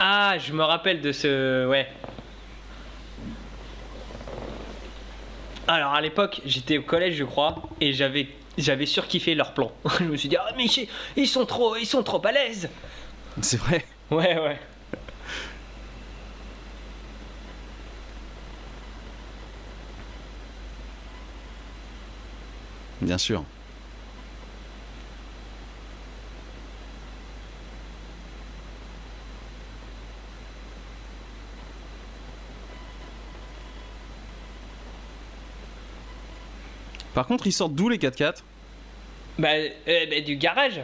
Ah, 0.00 0.36
je 0.38 0.52
me 0.52 0.62
rappelle 0.64 1.00
de 1.00 1.12
ce. 1.12 1.66
Ouais. 1.68 1.86
Alors 5.68 5.94
à 5.94 6.00
l'époque, 6.00 6.40
j'étais 6.44 6.78
au 6.78 6.82
collège, 6.82 7.14
je 7.14 7.24
crois, 7.24 7.62
et 7.80 7.92
j'avais 7.92 8.26
j'avais 8.58 8.86
surkiffé 8.86 9.34
leur 9.34 9.54
plan. 9.54 9.72
je 10.00 10.04
me 10.04 10.16
suis 10.16 10.28
dit, 10.28 10.36
ah 10.36 10.52
mais 10.56 10.66
chi- 10.66 10.88
ils 11.16 11.28
sont 11.28 11.46
trop, 11.46 11.76
ils 11.76 11.86
sont 11.86 12.02
trop 12.02 12.20
à 12.26 12.32
l'aise. 12.32 12.68
C'est 13.40 13.56
vrai. 13.58 13.84
Ouais, 14.10 14.38
ouais. 14.38 14.58
Bien 23.02 23.18
sûr. 23.18 23.44
Par 37.14 37.26
contre, 37.26 37.46
ils 37.46 37.52
sortent 37.52 37.74
d'où 37.74 37.88
les 37.88 37.98
4x4 37.98 38.42
Bah, 39.38 39.48
euh, 39.54 39.70
bah, 40.10 40.20
du 40.20 40.36
garage. 40.36 40.80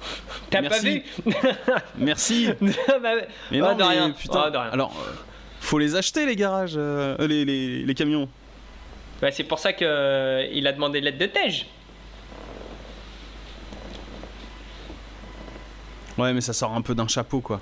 T'as 0.50 0.62
pas 0.62 0.78
vu? 0.80 1.02
Merci. 1.98 2.48
Bah, 3.02 3.10
Mais 3.50 3.60
Oh, 3.60 3.66
non, 3.66 3.74
de 3.74 3.78
mais 3.82 3.88
rien. 3.88 4.10
putain. 4.10 4.44
Oh, 4.46 4.50
de 4.50 4.56
rien. 4.56 4.70
Alors, 4.70 4.92
euh, 5.06 5.12
faut 5.60 5.78
les 5.78 5.94
acheter 5.94 6.26
les 6.26 6.36
garages, 6.36 6.74
euh, 6.76 7.16
euh, 7.20 7.26
les, 7.26 7.44
les- 7.44 7.84
les 7.84 7.94
camions. 7.94 8.28
Bah, 9.20 9.30
c'est 9.32 9.44
pour 9.44 9.58
ça 9.58 9.72
que 9.72 9.84
euh, 9.84 10.68
a 10.68 10.72
demandé 10.72 11.00
l'aide 11.00 11.18
de 11.18 11.26
Tej. 11.26 11.66
Ouais, 16.16 16.32
mais 16.32 16.40
ça 16.40 16.52
sort 16.52 16.74
un 16.74 16.82
peu 16.82 16.94
d'un 16.94 17.08
chapeau, 17.08 17.40
quoi. 17.40 17.60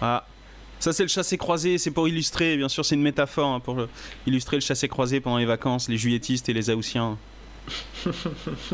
Ah, 0.00 0.26
ça 0.80 0.92
c'est 0.92 1.02
le 1.02 1.08
chassé 1.08 1.38
croisé, 1.38 1.78
c'est 1.78 1.90
pour 1.90 2.06
illustrer, 2.08 2.58
bien 2.58 2.68
sûr, 2.68 2.84
c'est 2.84 2.94
une 2.94 3.02
métaphore 3.02 3.48
hein, 3.54 3.60
pour 3.60 3.80
euh, 3.80 3.88
illustrer 4.26 4.58
le 4.58 4.60
chassé 4.60 4.86
croisé 4.86 5.20
pendant 5.20 5.38
les 5.38 5.46
vacances, 5.46 5.88
les 5.88 5.96
juilletistes 5.96 6.48
et 6.48 6.52
les 6.52 6.68
haussiens. 6.70 7.16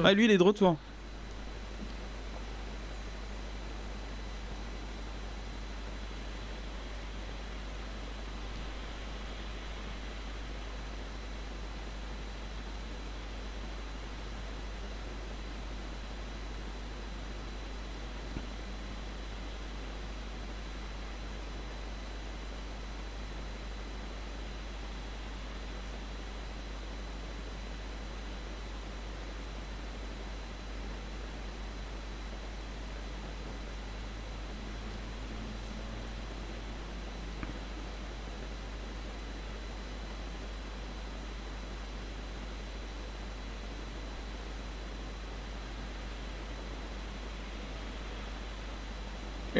ah, 0.05 0.12
lui, 0.12 0.24
il 0.24 0.31
est 0.32 0.39
de 0.39 0.43
retour. 0.43 0.77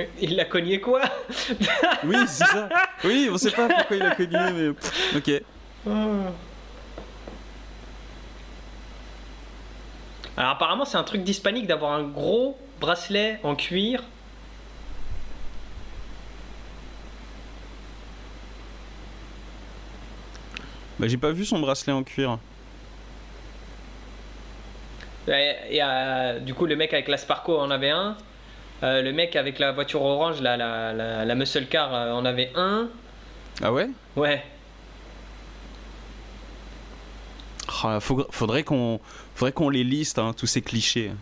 Il 0.21 0.37
l'a 0.37 0.45
cogné 0.45 0.81
quoi 0.81 1.03
Oui, 2.05 2.17
c'est 2.27 2.45
ça. 2.45 2.69
Oui, 3.05 3.29
on 3.31 3.39
sait 3.39 3.51
pas 3.51 3.69
pourquoi 3.69 3.97
il 3.97 4.03
a 4.03 4.15
cogné, 4.15 4.39
mais 4.53 4.69
ok. 5.17 5.43
Alors 10.37 10.53
apparemment 10.53 10.85
c'est 10.85 10.97
un 10.97 11.05
truc 11.05 11.23
d'hispanique 11.23 11.67
d'avoir 11.67 11.93
un 11.93 12.03
gros 12.03 12.59
bracelet 12.81 13.41
en 13.43 13.55
cuir. 13.55 14.03
Bah, 20.99 21.09
j'ai 21.09 21.17
pas 21.17 21.33
vu 21.33 21.45
son 21.45 21.59
bracelet 21.59 21.93
en 21.93 22.03
cuir. 22.03 22.39
Et, 25.29 25.55
et, 25.71 25.83
euh, 25.83 26.39
du 26.41 26.55
coup 26.55 26.67
le 26.67 26.77
mec 26.77 26.93
avec 26.93 27.09
la 27.09 27.17
Sparco 27.17 27.59
en 27.59 27.71
avait 27.71 27.91
un. 27.91 28.17
Euh, 28.83 29.03
le 29.03 29.13
mec 29.13 29.37
avec 29.37 29.59
la 29.59 29.73
voiture 29.73 30.03
orange, 30.03 30.41
la, 30.41 30.57
la, 30.57 30.93
la, 30.93 31.25
la 31.25 31.35
muscle 31.35 31.67
car 31.67 31.93
euh, 31.95 32.13
en 32.13 32.25
avait 32.25 32.51
un. 32.55 32.89
Ah 33.63 33.73
ouais? 33.73 33.89
Ouais. 34.17 34.43
Faut- 38.01 38.27
Faudrait 38.31 38.63
qu'on 38.63 39.01
faudrait 39.35 39.53
qu'on 39.53 39.71
les 39.71 39.85
liste, 39.85 40.19
hein, 40.19 40.33
tous 40.37 40.47
ces 40.47 40.61
clichés. 40.63 41.13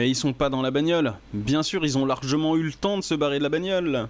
Mais 0.00 0.08
ils 0.08 0.14
sont 0.14 0.32
pas 0.32 0.48
dans 0.48 0.62
la 0.62 0.70
bagnole. 0.70 1.12
Bien 1.34 1.62
sûr, 1.62 1.84
ils 1.84 1.98
ont 1.98 2.06
largement 2.06 2.56
eu 2.56 2.62
le 2.62 2.72
temps 2.72 2.96
de 2.96 3.02
se 3.02 3.12
barrer 3.12 3.36
de 3.36 3.42
la 3.42 3.50
bagnole. 3.50 4.08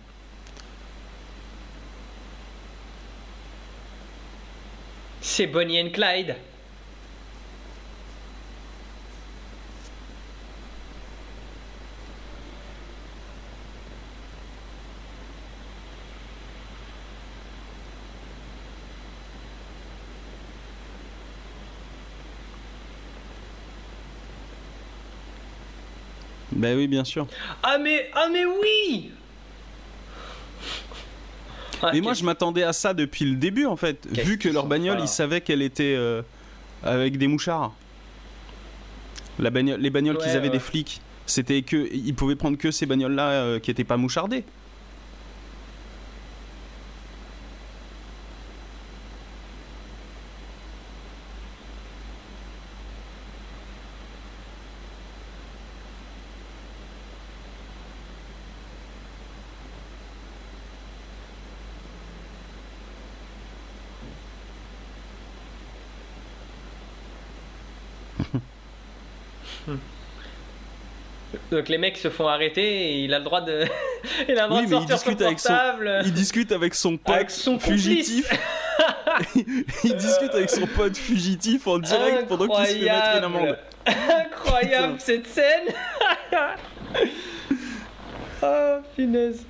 C'est 5.20 5.48
Bonnie 5.48 5.82
and 5.82 5.90
Clyde. 5.90 6.36
Bah 26.70 26.76
oui, 26.76 26.86
bien 26.86 27.04
sûr. 27.04 27.26
Ah 27.62 27.78
mais, 27.78 28.10
ah 28.14 28.28
mais 28.32 28.44
oui 28.44 29.10
Ah, 31.82 31.90
Mais 31.92 32.00
moi, 32.00 32.14
je 32.14 32.22
m'attendais 32.24 32.62
à 32.62 32.72
ça 32.72 32.94
depuis 32.94 33.24
le 33.24 33.36
début, 33.36 33.66
en 33.66 33.76
fait. 33.76 34.06
Vu 34.10 34.38
que 34.38 34.48
leur 34.48 34.66
bagnole, 34.66 34.98
ils 35.00 35.08
savaient 35.08 35.40
qu'elle 35.40 35.62
était 35.62 35.94
euh, 35.96 36.22
avec 36.84 37.16
des 37.18 37.26
mouchards. 37.26 37.72
La 39.38 39.50
bagnole, 39.50 39.80
les 39.80 39.90
bagnoles 39.90 40.16
Ouais, 40.16 40.22
qu'ils 40.22 40.32
avaient 40.36 40.44
ouais. 40.48 40.50
des 40.50 40.58
flics, 40.60 41.00
c'était 41.26 41.62
que 41.62 41.88
ils 41.92 42.14
pouvaient 42.14 42.36
prendre 42.36 42.58
que 42.58 42.70
ces 42.70 42.84
bagnoles-là 42.86 43.30
euh, 43.30 43.58
qui 43.58 43.70
étaient 43.70 43.84
pas 43.84 43.96
mouchardées. 43.96 44.44
Donc 71.50 71.68
les 71.68 71.78
mecs 71.78 71.96
se 71.98 72.10
font 72.10 72.28
arrêter 72.28 72.62
et 72.62 73.04
il 73.04 73.14
a 73.14 73.18
le 73.18 73.24
droit 73.24 73.40
de, 73.40 73.64
il 74.28 74.38
a 74.38 74.42
le 74.44 74.48
droit 74.48 74.60
Oui, 74.60 74.66
de 74.66 74.70
mais 74.70 74.76
il 74.82 74.88
sortir 74.88 74.98
son 74.98 75.10
discute 75.10 75.22
avec 75.22 75.38
son- 75.40 75.48
portable. 75.48 76.02
Il 76.04 76.12
discute 76.12 76.52
avec 76.52 76.74
son 76.74 76.96
pote 76.96 77.14
Avec 77.14 77.30
son 77.30 77.58
fugitif. 77.58 78.30
il 79.84 79.96
discute 79.96 80.34
avec 80.34 80.50
son 80.50 80.66
pote 80.66 80.96
fugitif 80.96 81.66
en 81.66 81.78
direct 81.78 82.26
pendant 82.28 82.46
qu'il 82.46 82.66
se 82.66 82.72
fait 82.72 82.84
mettre 82.84 83.16
une 83.18 83.24
amende. 83.24 83.58
Incroyable 83.86 84.94
cette 84.98 85.26
scène. 85.26 85.68
oh 88.42 88.76
punaise. 88.96 89.44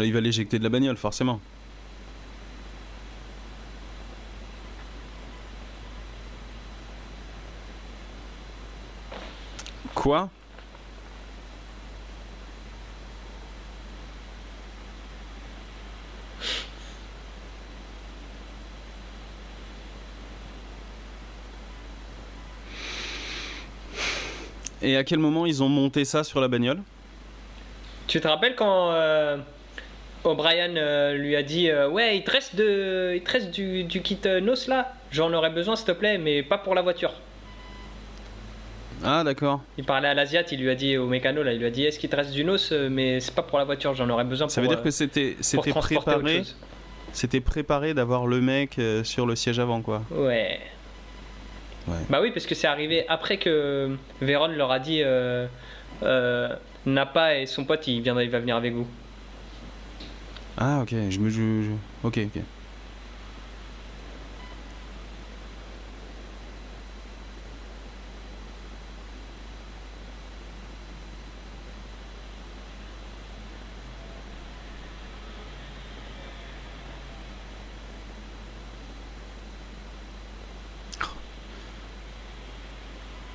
Là, 0.00 0.06
il 0.06 0.14
va 0.14 0.20
l'éjecter 0.22 0.58
de 0.58 0.64
la 0.64 0.70
bagnole, 0.70 0.96
forcément. 0.96 1.38
Quoi? 9.94 10.30
Et 24.80 24.96
à 24.96 25.04
quel 25.04 25.18
moment 25.18 25.44
ils 25.44 25.62
ont 25.62 25.68
monté 25.68 26.06
ça 26.06 26.24
sur 26.24 26.40
la 26.40 26.48
bagnole? 26.48 26.80
Tu 28.06 28.18
te 28.18 28.26
rappelles 28.26 28.56
quand 28.56 28.92
euh, 28.92 29.36
O'Brien 30.24 30.76
euh, 30.76 31.14
lui 31.14 31.34
a 31.36 31.42
dit 31.42 31.70
euh, 31.70 31.88
ouais 31.88 32.16
il 32.16 32.24
te 32.24 32.30
reste 32.30 32.56
de, 32.56 33.14
il 33.16 33.22
te 33.22 33.30
reste 33.30 33.50
du, 33.50 33.84
du 33.84 34.02
kit 34.02 34.18
euh, 34.26 34.40
NOS 34.40 34.68
là, 34.68 34.92
j'en 35.10 35.32
aurais 35.32 35.50
besoin 35.50 35.76
s'il 35.76 35.86
te 35.86 35.92
plaît, 35.92 36.18
mais 36.18 36.42
pas 36.42 36.58
pour 36.58 36.74
la 36.74 36.82
voiture. 36.82 37.12
Ah 39.02 39.24
d'accord. 39.24 39.62
Il 39.78 39.84
parlait 39.84 40.08
à 40.08 40.14
l'Asiat, 40.14 40.42
il 40.52 40.60
lui 40.60 40.68
a 40.68 40.74
dit 40.74 40.98
au 40.98 41.06
mécano 41.06 41.42
là, 41.42 41.52
il 41.52 41.58
lui 41.58 41.66
a 41.66 41.70
dit 41.70 41.84
est-ce 41.84 41.98
qu'il 41.98 42.10
te 42.10 42.16
reste 42.16 42.32
du 42.32 42.44
NOS, 42.44 42.72
mais 42.90 43.20
c'est 43.20 43.34
pas 43.34 43.42
pour 43.42 43.58
la 43.58 43.64
voiture, 43.64 43.94
j'en 43.94 44.10
aurais 44.10 44.24
besoin. 44.24 44.48
Ça 44.50 44.60
pour, 44.60 44.68
veut 44.68 44.76
dire 44.76 44.84
que 44.84 44.90
c'était 44.90 45.36
préparé, 45.74 46.38
chose. 46.38 46.56
c'était 47.12 47.40
préparé 47.40 47.94
d'avoir 47.94 48.26
le 48.26 48.42
mec 48.42 48.78
sur 49.04 49.24
le 49.24 49.36
siège 49.36 49.58
avant 49.58 49.80
quoi. 49.80 50.02
Ouais. 50.10 50.60
Ouais. 51.88 51.96
Bah 52.10 52.20
oui, 52.20 52.30
parce 52.30 52.44
que 52.44 52.54
c'est 52.54 52.66
arrivé 52.66 53.06
après 53.08 53.38
que 53.38 53.96
Véron 54.20 54.48
leur 54.48 54.70
a 54.70 54.78
dit 54.80 55.02
Napa 56.84 57.36
et 57.36 57.46
son 57.46 57.64
pote, 57.64 57.86
il, 57.86 58.02
viendra, 58.02 58.22
il 58.22 58.30
va 58.30 58.38
venir 58.38 58.56
avec 58.56 58.74
vous. 58.74 58.86
Ah 60.60 60.80
ok, 60.82 60.90
je 61.10 61.18
me 61.20 61.30
je, 61.30 61.62
je- 61.62 61.78
ok 62.06 62.18
ok. 62.26 62.42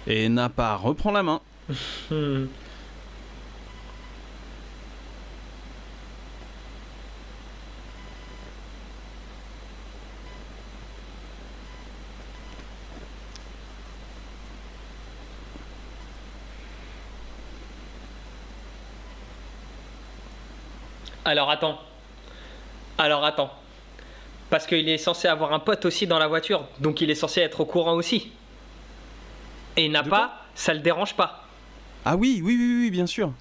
Et 0.08 0.30
Napa 0.30 0.76
reprend 0.76 1.12
la 1.12 1.24
main. 1.24 1.42
Alors 21.26 21.50
attends. 21.50 21.80
Alors 23.00 23.26
attends. 23.26 23.52
Parce 24.52 24.68
qu'il 24.68 24.88
est 24.88 25.00
censé 25.00 25.28
avoir 25.28 25.54
un 25.54 25.60
pote 25.60 25.86
aussi 25.86 26.06
dans 26.06 26.20
la 26.20 26.28
voiture, 26.28 26.66
donc 26.80 27.02
il 27.02 27.10
est 27.10 27.16
censé 27.16 27.42
être 27.42 27.62
au 27.62 27.66
courant 27.66 27.94
aussi. 27.94 28.32
Et 29.76 29.86
il 29.86 29.92
n'a 29.92 30.04
pas, 30.04 30.46
ça 30.54 30.74
le 30.74 30.80
dérange 30.80 31.16
pas. 31.16 31.48
Ah 32.06 32.16
oui, 32.16 32.42
oui, 32.44 32.56
oui, 32.58 32.78
oui, 32.82 32.92
bien 32.92 33.08
sûr. 33.08 33.34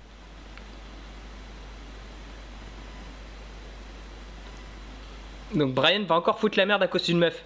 Donc 5.54 5.74
Brian 5.74 6.02
va 6.04 6.16
encore 6.16 6.40
foutre 6.40 6.58
la 6.58 6.66
merde 6.66 6.82
à 6.82 6.88
cause 6.88 7.04
d'une 7.04 7.18
meuf. 7.18 7.44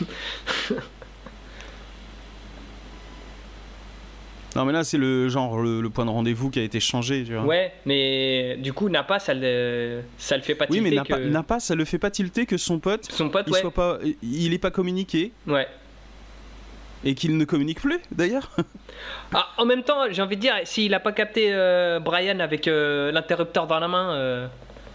Non 4.56 4.64
mais 4.64 4.72
là 4.72 4.84
c'est 4.84 4.98
le 4.98 5.28
genre 5.28 5.60
le, 5.60 5.80
le 5.80 5.90
point 5.90 6.04
de 6.04 6.10
rendez-vous 6.10 6.48
qui 6.50 6.60
a 6.60 6.62
été 6.62 6.78
changé, 6.78 7.24
tu 7.24 7.34
vois. 7.34 7.44
Ouais, 7.44 7.72
mais 7.86 8.56
du 8.58 8.72
coup 8.72 8.88
Napa 8.88 9.18
ça 9.18 9.34
le, 9.34 10.02
ça 10.16 10.36
le 10.36 10.42
fait 10.42 10.54
pas 10.54 10.66
oui 10.70 10.80
mais 10.80 10.90
tilter 10.90 10.96
Napa, 11.12 11.16
que 11.22 11.28
Napa, 11.28 11.60
ça 11.60 11.74
le 11.74 11.84
fait 11.84 11.98
pas 11.98 12.10
tilter 12.10 12.46
que 12.46 12.56
son 12.56 12.78
pote 12.78 13.10
son 13.10 13.30
pote 13.30 13.44
il 13.48 13.52
ouais. 13.52 13.60
soit 13.60 13.72
pas 13.72 13.98
il 14.22 14.54
est 14.54 14.58
pas 14.58 14.70
communiqué 14.70 15.32
ouais. 15.48 15.66
et 17.04 17.14
qu'il 17.16 17.36
ne 17.36 17.44
communique 17.44 17.80
plus 17.80 17.98
d'ailleurs. 18.12 18.50
Ah, 19.32 19.48
en 19.58 19.66
même 19.66 19.82
temps, 19.82 20.04
j'ai 20.10 20.22
envie 20.22 20.36
de 20.36 20.40
dire 20.40 20.54
s'il 20.64 20.94
a 20.94 21.00
pas 21.00 21.10
capté 21.12 21.48
euh, 21.52 21.98
Brian 21.98 22.38
avec 22.38 22.68
euh, 22.68 23.10
l'interrupteur 23.10 23.66
dans 23.66 23.80
la 23.80 23.88
main 23.88 24.14
euh, 24.14 24.46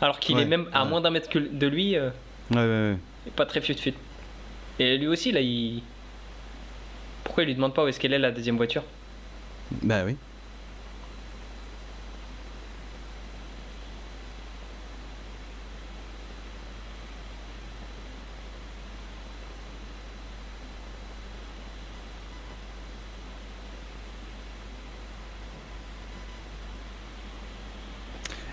alors 0.02 0.20
qu'il 0.20 0.38
Ouais, 0.38 0.44
est 0.44 0.46
même 0.46 0.68
à 0.74 0.84
ouais. 0.84 0.90
moins 0.90 1.02
d'un 1.02 1.10
mètre 1.10 1.28
que 1.30 1.38
de 1.40 1.68
lui, 1.68 1.98
ouais 2.00 2.10
ouais 2.52 2.58
ouais. 2.58 2.98
pas 3.36 3.46
très 3.46 3.60
fut 3.60 3.74
fut. 3.74 3.94
Et 4.80 4.98
lui 4.98 5.08
aussi 5.08 5.34
là 5.34 5.42
il 5.42 5.84
pourquoi 7.26 7.44
il 7.44 7.48
lui 7.48 7.56
demande 7.56 7.74
pas 7.74 7.84
où 7.84 7.88
est-ce 7.90 8.00
qu'elle 8.00 8.14
est 8.14 8.20
la 8.20 8.32
deuxième 8.32 8.56
voiture? 8.56 8.84
Bah 9.72 10.04
oui. 10.06 10.16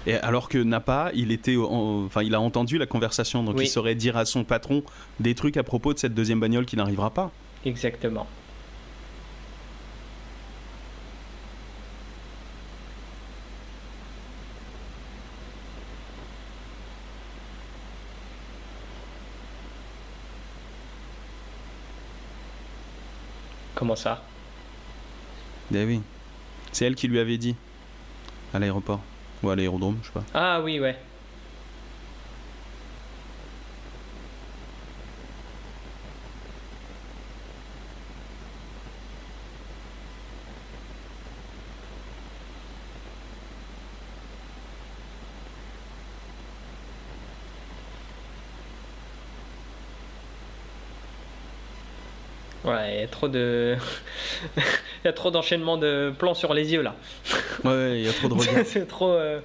Et 0.06 0.14
alors 0.14 0.48
que 0.48 0.58
Napa, 0.58 1.10
il 1.14 1.32
était, 1.32 1.56
en- 1.56 2.04
enfin, 2.06 2.22
il 2.22 2.34
a 2.34 2.40
entendu 2.40 2.78
la 2.78 2.86
conversation, 2.86 3.42
donc 3.42 3.56
Oui. 3.58 3.64
il 3.64 3.68
saurait 3.68 3.96
dire 3.96 4.16
à 4.16 4.24
son 4.24 4.44
patron 4.44 4.84
des 5.18 5.34
trucs 5.34 5.56
à 5.56 5.64
propos 5.64 5.92
de 5.94 5.98
cette 5.98 6.14
deuxième 6.14 6.38
bagnole 6.38 6.64
qui 6.64 6.76
n'arrivera 6.76 7.10
pas. 7.10 7.32
Exactement. 7.64 8.26
Comment 23.86 23.94
ça? 23.94 24.20
Eh 25.72 25.84
oui. 25.84 26.00
C'est 26.72 26.86
elle 26.86 26.96
qui 26.96 27.06
lui 27.06 27.20
avait 27.20 27.38
dit 27.38 27.54
à 28.52 28.58
l'aéroport 28.58 28.98
ou 29.44 29.50
à 29.50 29.54
l'aérodrome, 29.54 29.98
je 30.02 30.08
sais 30.08 30.12
pas. 30.12 30.24
Ah 30.34 30.60
oui, 30.60 30.80
ouais. 30.80 30.98
A 53.06 53.10
trop 53.10 53.28
de. 53.28 53.76
Il 54.56 54.62
y 55.04 55.08
a 55.08 55.12
trop 55.12 55.30
d'enchaînement 55.30 55.76
de 55.76 56.12
plans 56.18 56.34
sur 56.34 56.54
les 56.54 56.72
yeux 56.72 56.82
là. 56.82 56.94
Ouais, 57.64 58.00
il 58.00 58.06
y 58.06 58.08
a 58.08 58.12
trop 58.12 58.28
de 58.28 58.34
regards. 58.38 58.66
C'est 58.66 58.86
trop. 58.86 59.10
euh, 59.10 59.40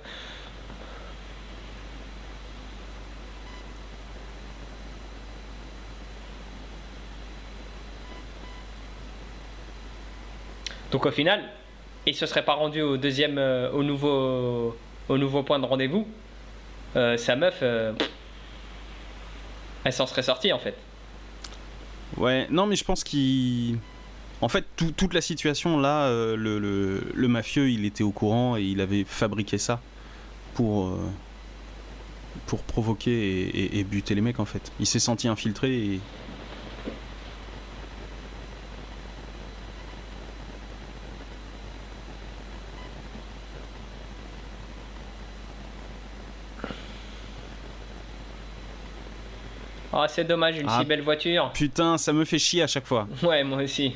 Donc 10.92 11.06
au 11.06 11.12
final, 11.12 11.42
il 12.06 12.16
se 12.16 12.26
serait 12.26 12.44
pas 12.44 12.54
rendu 12.54 12.82
au 12.82 12.98
deuxième, 12.98 13.38
euh, 13.38 13.72
au 13.72 13.84
nouveau, 13.84 14.78
au 15.10 15.18
nouveau 15.18 15.44
point 15.44 15.60
de 15.60 15.66
rendez-vous. 15.66 16.08
Euh, 16.96 17.16
sa 17.18 17.36
meuf, 17.36 17.60
euh, 17.62 17.94
elle 19.84 19.94
s'en 19.94 20.06
serait 20.08 20.24
sortie 20.24 20.52
en 20.52 20.60
fait. 20.60 20.76
Ouais, 22.18 22.48
non, 22.52 22.66
mais 22.66 22.76
je 22.76 22.84
pense 22.84 23.04
qu'il. 23.04 23.78
En 24.42 24.50
fait, 24.50 24.66
tout- 24.76 24.92
toute 24.92 25.14
la 25.14 25.22
situation 25.22 25.80
là, 25.80 26.06
euh, 26.08 26.36
le, 26.36 27.28
mafieux, 27.28 27.70
il 27.70 27.86
était 27.86 28.04
au 28.04 28.12
courant 28.12 28.58
et 28.58 28.64
il 28.64 28.82
avait 28.82 29.04
fabriqué 29.08 29.58
ça 29.60 29.80
pour 30.56 30.88
euh, 30.88 30.98
provoquer 32.68 33.12
et, 33.12 33.48
et- 33.66 33.80
et 33.80 33.84
buter 33.84 34.16
les 34.16 34.22
mecs 34.22 34.40
en 34.40 34.46
fait. 34.46 34.72
Il 34.80 34.86
s'est 34.86 35.00
senti 35.00 35.28
infiltré 35.28 35.72
et 35.76 36.00
c'est 50.12 50.24
dommage, 50.24 50.58
une 50.58 50.68
Ah. 50.70 50.80
si 50.80 50.86
belle 50.86 51.02
voiture. 51.02 51.52
putain, 51.54 51.98
ça 51.98 52.14
me 52.14 52.26
fait 52.26 52.40
chier 52.40 52.64
à 52.64 52.68
chaque 52.68 52.86
fois. 52.86 53.08
Ouais, 53.24 53.44
moi 53.44 53.64
aussi. 53.64 53.94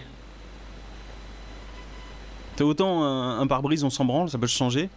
T'as 2.56 2.64
autant 2.64 3.04
un, 3.04 3.40
un 3.42 3.48
pare-brise, 3.48 3.84
on 3.84 3.90
s'en 3.90 4.06
branle, 4.06 4.30
ça 4.30 4.38
peut 4.38 4.48
changer, 4.48 4.90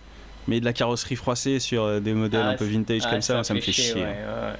mais 0.47 0.61
de 0.61 0.65
la 0.65 0.73
carrosserie 0.73 1.17
froissée 1.17 1.59
sur 1.59 1.83
euh, 1.83 2.01
des 2.01 2.15
modèles 2.15 2.45
Ah, 2.45 2.51
un 2.51 2.55
peu 2.57 2.65
vintage 2.65 3.03
Ah, 3.05 3.11
comme 3.11 3.23
ça, 3.23 3.43
ça, 3.43 3.53
me 3.55 3.61
fait 3.61 3.73
chier. 3.73 3.95
ouais, 3.95 4.01
ouais. 4.03 4.53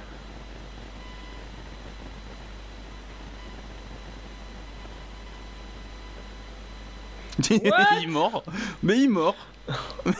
What? 7.49 7.87
Il 7.97 8.03
est 8.03 8.07
mort 8.07 8.43
Mais 8.83 8.97
il 8.97 9.03
est 9.05 9.07
mort 9.07 9.35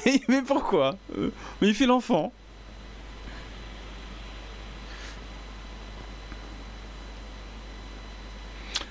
mais, 0.05 0.21
mais 0.27 0.41
pourquoi? 0.43 0.95
Euh, 1.17 1.31
Mais 1.59 1.69
il 1.69 1.73
fait 1.73 1.87
l'enfant 1.87 2.31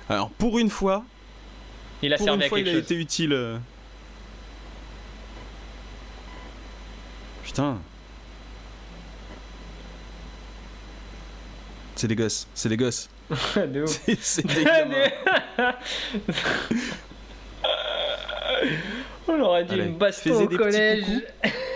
Alors 0.08 0.30
pour 0.30 0.58
une 0.58 0.70
fois, 0.70 1.04
Il 2.02 2.12
a 2.12 2.16
pour 2.16 2.24
servi 2.26 2.38
une 2.40 2.44
à 2.44 2.48
fois 2.48 2.58
il 2.58 2.64
quelque 2.64 2.74
a 2.74 2.78
chose. 2.80 2.84
été 2.92 2.94
utile. 3.00 3.32
euh. 3.32 3.58
Putain. 7.44 7.78
C'est 11.96 12.06
des 12.08 12.14
gosses, 12.16 12.46
c'est 12.54 12.68
des 12.68 12.76
gosses. 12.76 13.08
De 13.56 13.82
ouf. 13.82 14.00
C'est- 14.06 14.18
C'est 14.20 14.46
des 14.46 14.64
gamins. 14.64 15.74
On 19.26 19.40
aurait 19.40 19.64
dit 19.64 19.74
Allez, 19.74 19.84
une 19.84 19.98
baston 19.98 20.30
au 20.32 20.38
des 20.40 20.46
petits 20.46 20.56
collège. 20.56 21.04
coucous. 21.04 21.22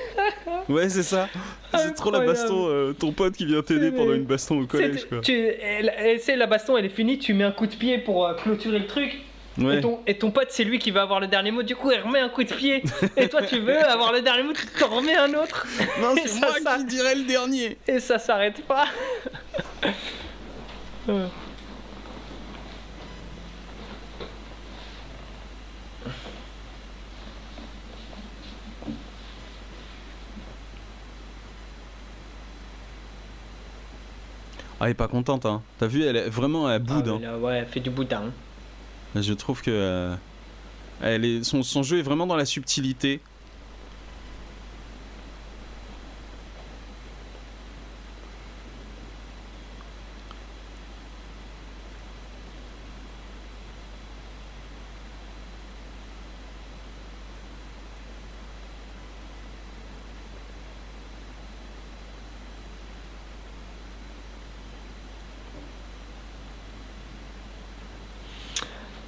Ouais, 0.69 0.89
c'est 0.89 1.03
ça. 1.03 1.29
C'est 1.77 1.95
trop 1.95 2.11
la 2.11 2.21
baston, 2.21 2.67
euh, 2.69 2.93
ton 2.93 3.13
pote 3.13 3.35
qui 3.35 3.47
vient 3.47 3.63
t'aider 3.63 3.91
pendant 3.91 4.13
une 4.13 4.25
baston 4.25 4.61
au 4.61 4.67
collège, 4.67 5.07
c'est 5.23 6.37
la 6.37 6.47
baston, 6.47 6.77
elle 6.77 6.87
est 6.87 6.91
finie, 6.91 7.19
tu 7.19 7.35
mets 7.35 7.45
un 7.45 7.53
coup 7.53 7.67
de 7.67 7.75
pied 7.75 7.99
pour 7.99 8.27
euh, 8.27 8.35
clôturer 8.35 8.79
le 8.79 8.87
truc. 8.87 9.19
Ouais. 9.59 9.79
Et, 9.79 9.81
ton, 9.83 10.01
et 10.07 10.17
ton 10.17 10.31
pote, 10.31 10.47
c'est 10.49 10.65
lui 10.65 10.79
qui 10.79 10.91
va 10.91 11.03
avoir 11.03 11.21
le 11.21 11.27
dernier 11.27 11.51
mot. 11.51 11.63
Du 11.63 11.77
coup, 11.77 11.91
il 11.91 12.01
remet 12.01 12.21
un 12.21 12.31
coup 12.31 12.43
de 12.43 12.55
pied. 12.55 12.83
Et 13.19 13.29
toi, 13.29 13.43
tu 13.43 13.59
veux 13.59 13.85
avoir 13.85 14.11
le 14.11 14.23
dernier 14.23 14.45
mot, 14.45 14.55
tu 14.55 14.65
t'en 14.67 14.89
remets 14.89 15.15
un 15.15 15.35
autre. 15.35 15.67
Non, 16.01 16.15
c'est 16.17 16.41
moi 16.41 16.55
ça- 16.65 16.79
qui 16.79 16.85
dirais 16.87 17.15
le 17.15 17.25
dernier. 17.25 17.77
Et 17.87 18.01
ça 18.01 18.19
s'arrête 18.19 18.63
pas. 18.67 18.87
Ah, 34.83 34.87
elle 34.87 34.91
est 34.91 34.95
pas 34.95 35.07
contente, 35.07 35.47
hein. 35.47 35.63
T'as 35.79 35.87
vu, 35.87 36.03
elle 36.03 36.17
est 36.17 36.29
vraiment 36.29 36.67
à 36.67 36.81
bout, 36.81 37.05
Ah, 37.07 37.11
hein. 37.11 37.39
ouais, 37.39 37.59
elle 37.59 37.67
fait 37.67 37.79
du 37.79 37.89
boudin. 37.91 38.33
Je 39.15 39.33
trouve 39.33 39.63
que 39.63 39.71
euh, 39.71 40.17
elle 41.01 41.25
est, 41.25 41.45
son, 41.45 41.63
son 41.63 41.85
jeu 41.85 42.01
est 42.01 42.03
vraiment 42.03 42.27
dans 42.27 42.35
la 42.35 42.45
subtilité. 42.45 43.21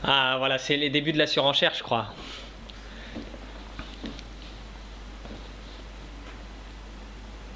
Ah, 0.06 0.34
voilà, 0.36 0.52
c'est 0.64 0.78
les 0.78 0.88
débuts 0.88 1.12
de 1.12 1.18
la 1.18 1.26
surenchère, 1.26 1.74
je 1.74 1.82
crois. 1.82 2.06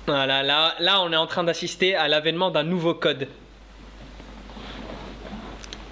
Voilà, 0.06 0.43
là, 0.43 0.74
là, 0.78 1.01
on 1.01 1.12
est 1.12 1.16
en 1.16 1.26
train 1.26 1.44
d'assister 1.44 1.94
à 1.94 2.06
l'avènement 2.06 2.51
d'un 2.51 2.64
nouveau 2.64 2.94
code. 2.94 3.28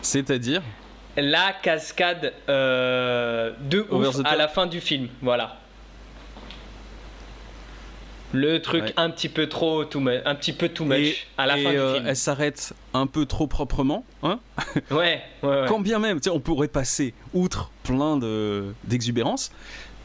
C'est-à-dire? 0.03 0.63
La 1.17 1.53
cascade 1.55 2.35
euh, 2.51 3.53
de 3.61 3.87
ouf 3.91 4.17
à 4.25 4.37
la 4.37 4.49
fin 4.49 4.67
du 4.67 4.83
film, 4.83 5.09
voilà. 5.23 5.57
Le 8.33 8.61
truc 8.61 8.83
Ouais. 8.85 8.93
un 8.97 9.09
petit 9.11 9.29
peu 9.29 9.49
trop 9.49 9.85
too 9.85 10.01
much, 10.01 10.21
un 10.25 10.35
petit 10.35 10.53
peu 10.53 10.69
too 10.69 10.85
much 10.85 10.99
Et- 10.99 11.17
à 11.39 11.47
la 11.47 11.59
et, 11.59 11.63
fin 11.63 11.71
euh, 11.71 11.89
du 11.93 11.95
film. 11.99 12.09
elle 12.09 12.17
s'arrête 12.17 12.73
un 12.93 13.07
peu 13.07 13.25
trop 13.25 13.47
proprement, 13.47 14.05
hein 14.23 14.41
Ouais, 14.91 15.23
ouais, 15.43 15.49
ouais. 15.49 15.65
Quand 15.69 15.81
bien 15.81 15.99
même, 15.99 16.19
on 16.31 16.41
pourrait 16.41 16.69
passer 16.69 17.15
outre 17.35 17.71
plein 17.85 18.17
de 18.17 18.75
d'exubérance. 18.85 19.51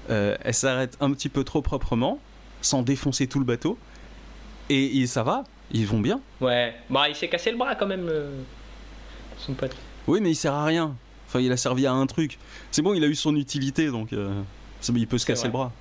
euh, 0.09 0.37
elle 0.43 0.53
s'arrête 0.53 0.97
un 1.01 1.11
petit 1.11 1.29
peu 1.29 1.43
trop 1.43 1.61
proprement, 1.61 2.19
sans 2.61 2.83
défoncer 2.83 3.27
tout 3.27 3.39
le 3.39 3.45
bateau. 3.45 3.77
Et, 4.69 4.99
et 5.01 5.07
ça 5.07 5.23
va, 5.23 5.43
ils 5.71 5.85
vont 5.87 5.99
bien. 5.99 6.21
Ouais. 6.39 6.73
Bah, 6.89 7.09
il 7.09 7.15
s'est 7.15 7.27
cassé 7.27 7.51
le 7.51 7.57
bras 7.57 7.75
quand 7.75 7.87
même, 7.87 8.07
euh, 8.07 8.29
son 9.37 9.53
pote. 9.53 9.75
Oui, 10.07 10.19
mais 10.21 10.31
il 10.31 10.35
sert 10.35 10.53
à 10.53 10.65
rien. 10.65 10.95
Enfin, 11.27 11.39
il 11.39 11.51
a 11.51 11.57
servi 11.57 11.85
à 11.87 11.93
un 11.93 12.05
truc. 12.07 12.37
C'est 12.71 12.81
bon, 12.81 12.93
il 12.93 13.03
a 13.03 13.07
eu 13.07 13.15
son 13.15 13.35
utilité, 13.35 13.87
donc 13.87 14.13
euh, 14.13 14.41
il 14.95 15.07
peut 15.07 15.17
se 15.17 15.25
casser 15.25 15.41
vrai. 15.41 15.47
le 15.49 15.51
bras. 15.53 15.71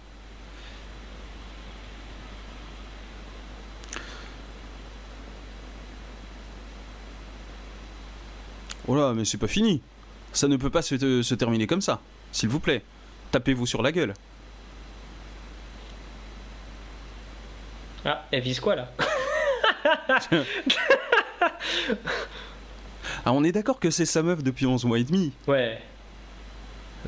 Oh 8.90 8.96
là, 8.96 9.12
mais 9.14 9.24
c'est 9.24 9.38
pas 9.38 9.46
fini. 9.46 9.80
Ça 10.32 10.48
ne 10.48 10.56
peut 10.56 10.68
pas 10.68 10.82
se, 10.82 11.22
se 11.22 11.34
terminer 11.36 11.68
comme 11.68 11.80
ça. 11.80 12.00
S'il 12.32 12.48
vous 12.48 12.58
plaît, 12.58 12.82
tapez-vous 13.30 13.64
sur 13.64 13.82
la 13.82 13.92
gueule. 13.92 14.14
Ah, 18.04 18.26
elle 18.32 18.40
vise 18.40 18.58
quoi 18.58 18.74
là 18.74 18.88
Ah, 23.24 23.32
on 23.32 23.44
est 23.44 23.52
d'accord 23.52 23.78
que 23.78 23.90
c'est 23.90 24.06
sa 24.06 24.24
meuf 24.24 24.42
depuis 24.42 24.66
11 24.66 24.84
mois 24.86 24.98
et 24.98 25.04
demi. 25.04 25.30
Ouais, 25.46 25.80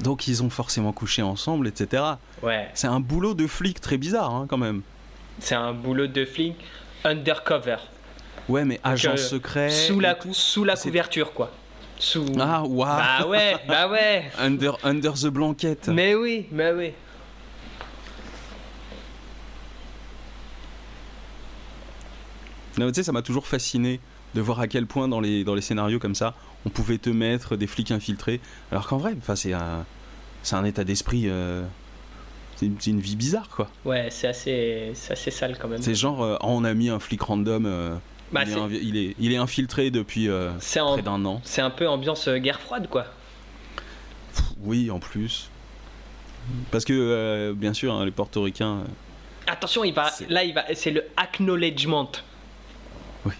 Donc 0.00 0.28
ils 0.28 0.40
ont 0.44 0.50
forcément 0.50 0.92
couché 0.92 1.20
ensemble, 1.22 1.66
etc. 1.66 2.04
ouais. 2.44 2.70
C'est 2.74 2.86
un 2.86 3.00
boulot 3.00 3.34
de 3.34 3.48
flic 3.48 3.80
très 3.80 3.96
bizarre, 3.98 4.32
hein, 4.32 4.46
quand 4.48 4.58
même. 4.58 4.82
C'est 5.40 5.56
un 5.56 5.72
boulot 5.72 6.06
de 6.06 6.24
flic 6.24 6.54
undercover. 7.02 7.78
Ouais, 8.48 8.64
mais 8.64 8.78
agent 8.84 9.14
euh, 9.14 9.16
secret. 9.16 9.70
sous 9.70 9.98
la, 9.98 10.14
tout. 10.14 10.32
sous 10.32 10.62
la 10.62 10.76
couverture, 10.76 11.32
quoi. 11.32 11.50
Sous. 12.02 12.26
Ah, 12.40 12.64
waouh 12.64 12.96
Bah 12.98 13.26
ouais, 13.28 13.54
bah 13.68 13.88
ouais. 13.88 14.24
Under, 14.40 14.76
under 14.82 15.12
the 15.12 15.28
blanket. 15.28 15.86
Mais 15.86 16.16
oui, 16.16 16.48
mais 16.50 16.72
oui. 16.72 16.90
Non, 22.76 22.88
tu 22.88 22.94
sais, 22.94 23.02
ça 23.04 23.12
m'a 23.12 23.22
toujours 23.22 23.46
fasciné 23.46 24.00
de 24.34 24.40
voir 24.40 24.58
à 24.58 24.66
quel 24.66 24.88
point 24.88 25.06
dans 25.06 25.20
les, 25.20 25.44
dans 25.44 25.54
les 25.54 25.60
scénarios 25.62 26.00
comme 26.00 26.16
ça, 26.16 26.34
on 26.66 26.70
pouvait 26.70 26.98
te 26.98 27.08
mettre 27.08 27.54
des 27.54 27.68
flics 27.68 27.92
infiltrés. 27.92 28.40
Alors 28.72 28.88
qu'en 28.88 28.96
vrai, 28.96 29.14
enfin, 29.16 29.36
c'est 29.36 29.52
un, 29.52 29.86
c'est 30.42 30.56
un 30.56 30.64
état 30.64 30.82
d'esprit. 30.82 31.26
euh, 31.28 31.62
c'est 32.56 32.66
une, 32.66 33.00
vie 33.00 33.14
bizarre, 33.14 33.48
quoi. 33.48 33.68
Ouais, 33.84 34.08
c'est 34.10 34.26
assez, 34.26 34.90
c'est 34.94 35.12
assez 35.12 35.30
sale 35.30 35.56
quand 35.56 35.68
même. 35.68 35.80
C'est 35.82 35.94
genre, 35.94 36.20
euh, 36.24 36.36
oh, 36.40 36.46
on 36.48 36.64
a 36.64 36.74
mis 36.74 36.88
un 36.88 36.98
flic 36.98 37.22
random. 37.22 37.64
euh, 37.66 37.94
Bah, 38.32 38.42
il, 38.44 38.48
est, 38.50 38.52
c'est- 38.54 38.60
invi- 38.60 38.80
il, 38.82 38.96
est, 38.96 39.16
il 39.18 39.32
est 39.32 39.36
infiltré 39.36 39.90
depuis 39.90 40.28
euh, 40.28 40.50
en- 40.80 40.92
près 40.94 41.02
d'un 41.02 41.24
an. 41.24 41.40
C'est 41.44 41.60
un 41.62 41.70
peu 41.70 41.88
ambiance 41.88 42.28
euh, 42.28 42.38
guerre 42.38 42.60
froide, 42.60 42.88
quoi. 42.88 43.04
Oui, 44.60 44.90
en 44.90 44.98
plus. 44.98 45.50
Parce 46.70 46.84
que, 46.84 46.92
euh, 46.92 47.52
bien 47.54 47.72
sûr, 47.74 47.92
hein, 47.94 48.04
les 48.04 48.10
portoricains. 48.10 48.84
Attention, 49.46 49.84
il 49.84 49.92
va, 49.92 50.10
là, 50.28 50.44
il 50.44 50.54
va, 50.54 50.64
c'est 50.74 50.90
le 50.90 51.04
acknowledgement. 51.16 52.10
Oui. 53.26 53.32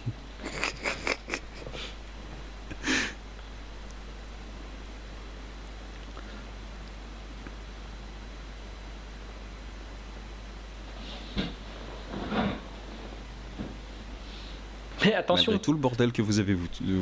Attention, 15.23 15.51
malgré 15.51 15.63
tout 15.63 15.73
le 15.73 15.79
bordel 15.79 16.11
que 16.11 16.21
vous 16.21 16.39
avez 16.39 16.57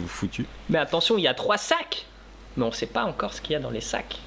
foutu. 0.07 0.45
mais 0.69 0.77
attention, 0.79 1.17
il 1.17 1.21
y 1.23 1.27
a 1.27 1.33
trois 1.33 1.57
sacs. 1.57 2.05
Mais 2.57 2.65
on 2.65 2.71
sait 2.71 2.85
pas 2.85 3.05
encore 3.05 3.33
ce 3.33 3.41
qu'il 3.41 3.53
y 3.53 3.55
a 3.55 3.59
dans 3.59 3.69
les 3.69 3.81
sacs. 3.81 4.19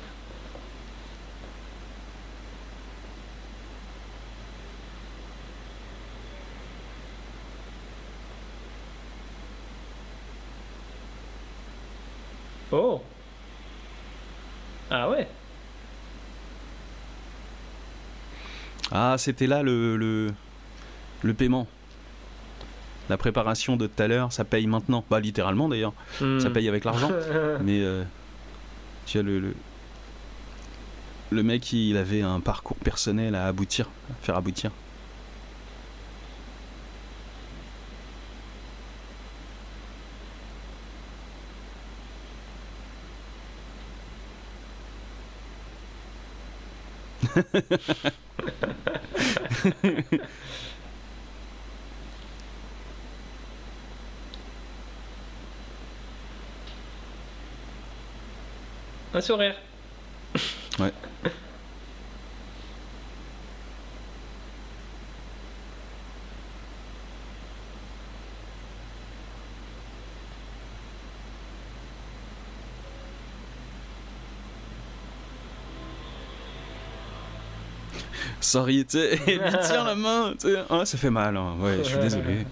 Oh. 12.72 13.00
Ah 14.90 15.08
ouais. 15.10 15.28
Ah, 18.90 19.16
c'était 19.18 19.46
là 19.46 19.62
le, 19.62 19.96
le, 19.96 20.32
le 21.22 21.34
paiement. 21.34 21.66
La 23.10 23.16
préparation 23.16 23.76
de 23.76 23.86
tout 23.86 24.02
à 24.02 24.08
l'heure, 24.08 24.32
ça 24.32 24.44
paye 24.44 24.66
maintenant. 24.66 25.04
Bah, 25.10 25.20
littéralement 25.20 25.68
d'ailleurs. 25.68 25.92
Ça 26.18 26.24
Hmm. 26.24 26.52
paye 26.52 26.68
avec 26.68 26.84
l'argent. 26.84 27.10
Mais 27.62 27.80
euh, 27.82 28.02
tu 29.06 29.18
vois, 29.18 29.26
le, 29.26 29.40
le, 29.40 29.54
le 31.30 31.42
mec, 31.42 31.72
il 31.72 31.96
avait 31.96 32.22
un 32.22 32.40
parcours 32.40 32.76
personnel 32.78 33.34
à 33.34 33.46
aboutir, 33.46 33.88
à 34.10 34.14
faire 34.24 34.36
aboutir. 34.36 34.70
Un 59.14 59.20
sourire. 59.20 59.54
Ouais. 60.80 60.92
Sorry, 78.40 78.84
tu 78.84 78.98
sais, 78.98 79.18
elle 79.26 79.38
lui 79.38 79.58
tient 79.62 79.84
la 79.84 79.94
main, 79.94 80.34
tu 80.38 80.48
sais. 80.52 80.62
Ah, 80.68 80.84
ça 80.84 80.98
fait 80.98 81.10
mal, 81.10 81.36
hein. 81.36 81.54
ouais, 81.60 81.78
je 81.78 81.88
suis 81.88 81.98
désolé. 82.00 82.46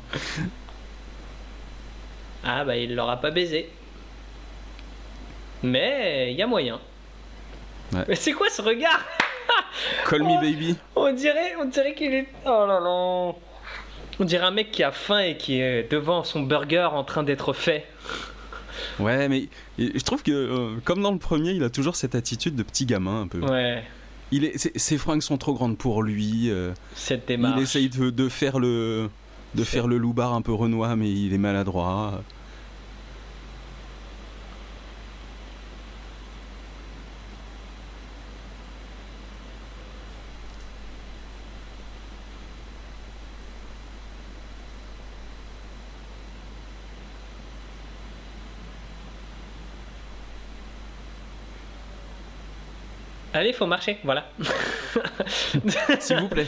Ah 2.44 2.64
bah 2.64 2.76
il 2.76 2.94
l'aura 2.94 3.20
pas 3.20 3.30
baisé. 3.30 3.68
Mais 5.62 6.32
il 6.32 6.36
y 6.39 6.43
a 6.43 6.47
moyen. 6.47 6.80
Ouais. 7.93 8.05
Mais 8.09 8.14
c'est 8.16 8.32
quoi 8.32 8.48
ce 8.51 8.62
regard 8.62 9.05
Call 10.09 10.22
me 10.22 10.40
baby. 10.40 10.76
On 10.97 11.12
dirait, 11.12 11.55
on 11.60 11.64
dirait 11.66 11.94
qu'il 11.94 12.12
est. 12.14 12.26
Oh 12.47 12.64
là 12.66 12.80
là. 12.80 13.32
On 14.20 14.24
dirait 14.24 14.44
un 14.47 14.51
mec 14.51 14.70
qui 14.70 14.82
a 14.82 14.93
faim 14.93 15.20
et 15.20 15.36
qui 15.36 15.60
est 15.60 15.90
devant 15.90 16.22
son 16.24 16.43
burger 16.43 16.89
en 16.93 17.05
train 17.05 17.22
d'être 17.22 17.52
fait. 17.52 17.86
Ouais, 19.01 19.28
mais 19.28 19.48
je 19.78 20.02
trouve 20.02 20.22
que, 20.22 20.30
euh, 20.32 20.76
comme 20.84 21.02
dans 21.02 21.12
le 21.12 21.18
premier, 21.18 21.51
il 21.52 21.62
a 21.64 21.70
toujours 21.70 21.97
cette 21.97 22.14
attitude 22.14 22.55
de 22.55 22.62
petit 22.62 22.84
gamin 22.86 23.22
un 23.22 23.26
peu. 23.28 23.39
Ouais. 23.40 23.82
Il 24.30 24.44
est, 24.44 24.56
ses- 24.59 24.72
ses 24.76 24.98
fringues 24.98 25.22
sont 25.22 25.39
trop 25.39 25.55
grandes 25.55 25.76
pour 25.78 26.02
lui. 26.02 26.51
euh, 26.51 26.72
Cette 26.94 27.26
démarche. 27.28 27.55
il 27.59 27.62
essaye 27.62 27.89
de, 27.89 28.10
de 28.10 28.28
faire 28.28 28.59
le, 28.59 29.10
de 29.55 29.64
faire 29.64 29.86
le 29.86 29.98
loupard 29.98 30.32
un 30.34 30.43
peu 30.43 30.52
renois, 30.52 30.94
mais 30.97 31.10
il 31.10 31.32
est 31.34 31.39
maladroit. 31.39 32.22
Allez, 53.43 53.52
faut 53.52 53.66
marcher, 53.66 53.98
voilà. 54.05 54.24
S'il 55.98 56.16
vous 56.20 56.28
plaît. 56.28 56.47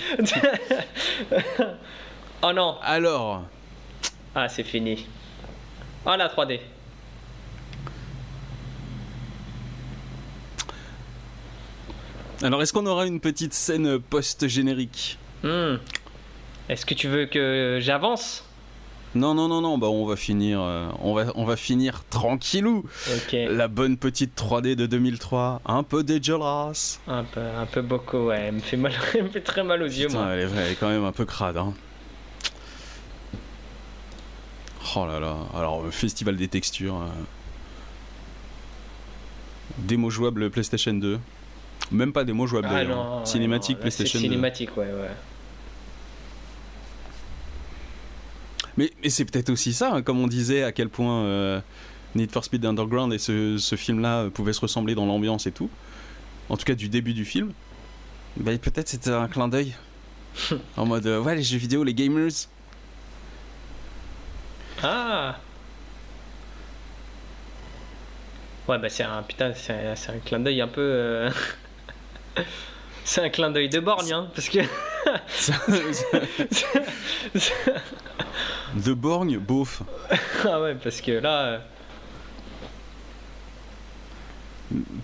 oh 2.41 2.53
non. 2.53 2.79
Alors, 2.83 3.43
Ah, 4.33 4.49
c'est 4.49 4.63
fini. 4.63 5.05
Ah, 6.07 6.17
la 6.17 6.29
3D. 6.29 6.61
alors 12.45 12.63
est-ce 12.63 12.73
qu'on 12.73 12.87
aura 12.87 13.07
une 13.07 13.19
petite 13.19 13.55
scène 13.55 13.99
post-générique? 13.99 15.19
Hmm. 15.43 15.79
Est-ce 16.69 16.87
que 16.87 16.95
tu 16.95 17.09
veux 17.09 17.27
que 17.27 17.79
j'avance? 17.81 18.45
Non, 19.15 19.33
non, 19.35 19.49
non, 19.49 19.61
non. 19.61 19.79
Bah, 19.79 19.87
on 19.89 20.05
va 20.07 20.17
finir, 20.17 20.61
euh, 20.61 20.89
on 21.01 21.15
va, 21.15 21.27
on 21.37 21.45
va 21.45 21.57
finir 21.57 22.03
tranquillou. 22.11 22.85
La 23.49 23.69
bonne 23.69 23.97
petite 23.97 24.37
3D 24.37 24.75
de 24.75 24.87
2003, 24.87 25.61
un 25.67 25.83
peu 25.85 26.03
dégueulasse. 26.03 27.01
Un 27.07 27.25
peu, 27.25 27.41
un 27.41 27.67
peu 27.67 27.83
beaucoup, 27.83 28.27
ouais. 28.27 28.47
Elle 28.49 28.55
me 28.55 28.61
fait 28.61 28.77
mal, 28.77 28.93
elle 29.15 29.25
me 29.25 29.29
fait 29.29 29.41
très 29.41 29.63
mal 29.63 29.83
aux 29.83 29.87
yeux, 29.87 30.09
moi. 30.09 30.27
elle 30.33 30.41
est, 30.41 30.51
elle 30.57 30.73
est 30.73 30.77
quand 30.77 30.89
même 30.89 31.05
un 31.05 31.13
peu 31.13 31.25
crade. 31.25 31.57
Hein. 31.57 31.73
Oh 34.97 35.07
là 35.07 35.19
là. 35.21 35.37
Alors, 35.55 35.85
euh, 35.85 35.91
festival 35.91 36.37
des 36.37 36.49
textures. 36.49 36.97
euh. 36.97 37.07
Démo 39.79 40.11
jouable 40.11 40.51
PlayStation 40.51 40.93
2. 40.95 41.19
Même 41.91 42.13
pas 42.13 42.25
démo 42.25 42.47
jouable 42.47 42.69
Ah 42.71 42.75
d'ailleurs. 42.75 43.19
ouais, 43.21 43.27
Cinématique 43.27 43.77
non, 43.77 43.81
PlayStation 43.83 44.19
2. 44.19 44.25
Cinématique, 44.25 44.77
ouais, 44.77 44.85
ouais. 44.87 45.11
Mais, 48.77 48.91
mais 49.03 49.11
c'est 49.11 49.25
peut-être 49.25 49.51
aussi 49.51 49.73
ça, 49.73 49.93
hein, 49.95 50.03
comme 50.03 50.21
on 50.21 50.27
disait, 50.27 50.63
à 50.65 50.73
quel 50.73 50.89
point 50.89 51.23
euh, 51.25 51.61
Need 52.15 52.31
for 52.33 52.45
Speed 52.45 52.65
Underground 52.65 53.13
et 53.13 53.19
ce, 53.19 53.59
ce 53.59 53.77
film-là 53.77 54.31
pouvaient 54.31 54.53
se 54.53 54.61
ressembler 54.61 54.95
dans 54.95 55.07
l'ambiance 55.07 55.47
et 55.47 55.53
tout. 55.53 55.71
En 56.49 56.57
tout 56.57 56.65
cas, 56.65 56.75
du 56.75 56.89
début 56.89 57.15
du 57.15 57.25
film. 57.25 57.53
Bah, 58.37 58.57
peut-être 58.59 58.89
c'était 58.89 59.11
un 59.11 59.29
clin 59.29 59.49
d'œil. 59.49 59.75
en 60.77 60.87
mode, 60.87 61.07
euh, 61.07 61.21
ouais, 61.21 61.37
les 61.37 61.43
jeux 61.43 61.59
vidéo, 61.59 61.85
les 61.85 61.95
gamers. 61.95 62.31
Ah 64.83 65.39
Ouais, 68.67 68.79
bah 68.79 68.89
c'est 68.89 69.03
un 69.05 69.23
putain, 69.23 69.53
c'est 69.55 69.75
un, 69.75 69.95
c'est 69.95 70.11
un 70.13 70.19
clin 70.19 70.41
d'œil 70.41 70.63
un 70.63 70.69
peu. 70.69 70.81
euh, 70.81 71.31
c'est 73.05 73.23
un 73.23 73.29
clin 73.29 73.51
d'œil 73.51 73.69
de 73.69 73.79
borgne, 73.79 74.13
hein, 74.13 74.31
parce 74.35 74.49
que. 74.49 74.59
de 78.75 78.93
borgne, 78.93 79.39
beauf. 79.39 79.83
ah 80.45 80.61
ouais, 80.61 80.75
parce 80.75 81.01
que 81.01 81.13
là. 81.13 81.43
euh, 81.45 81.59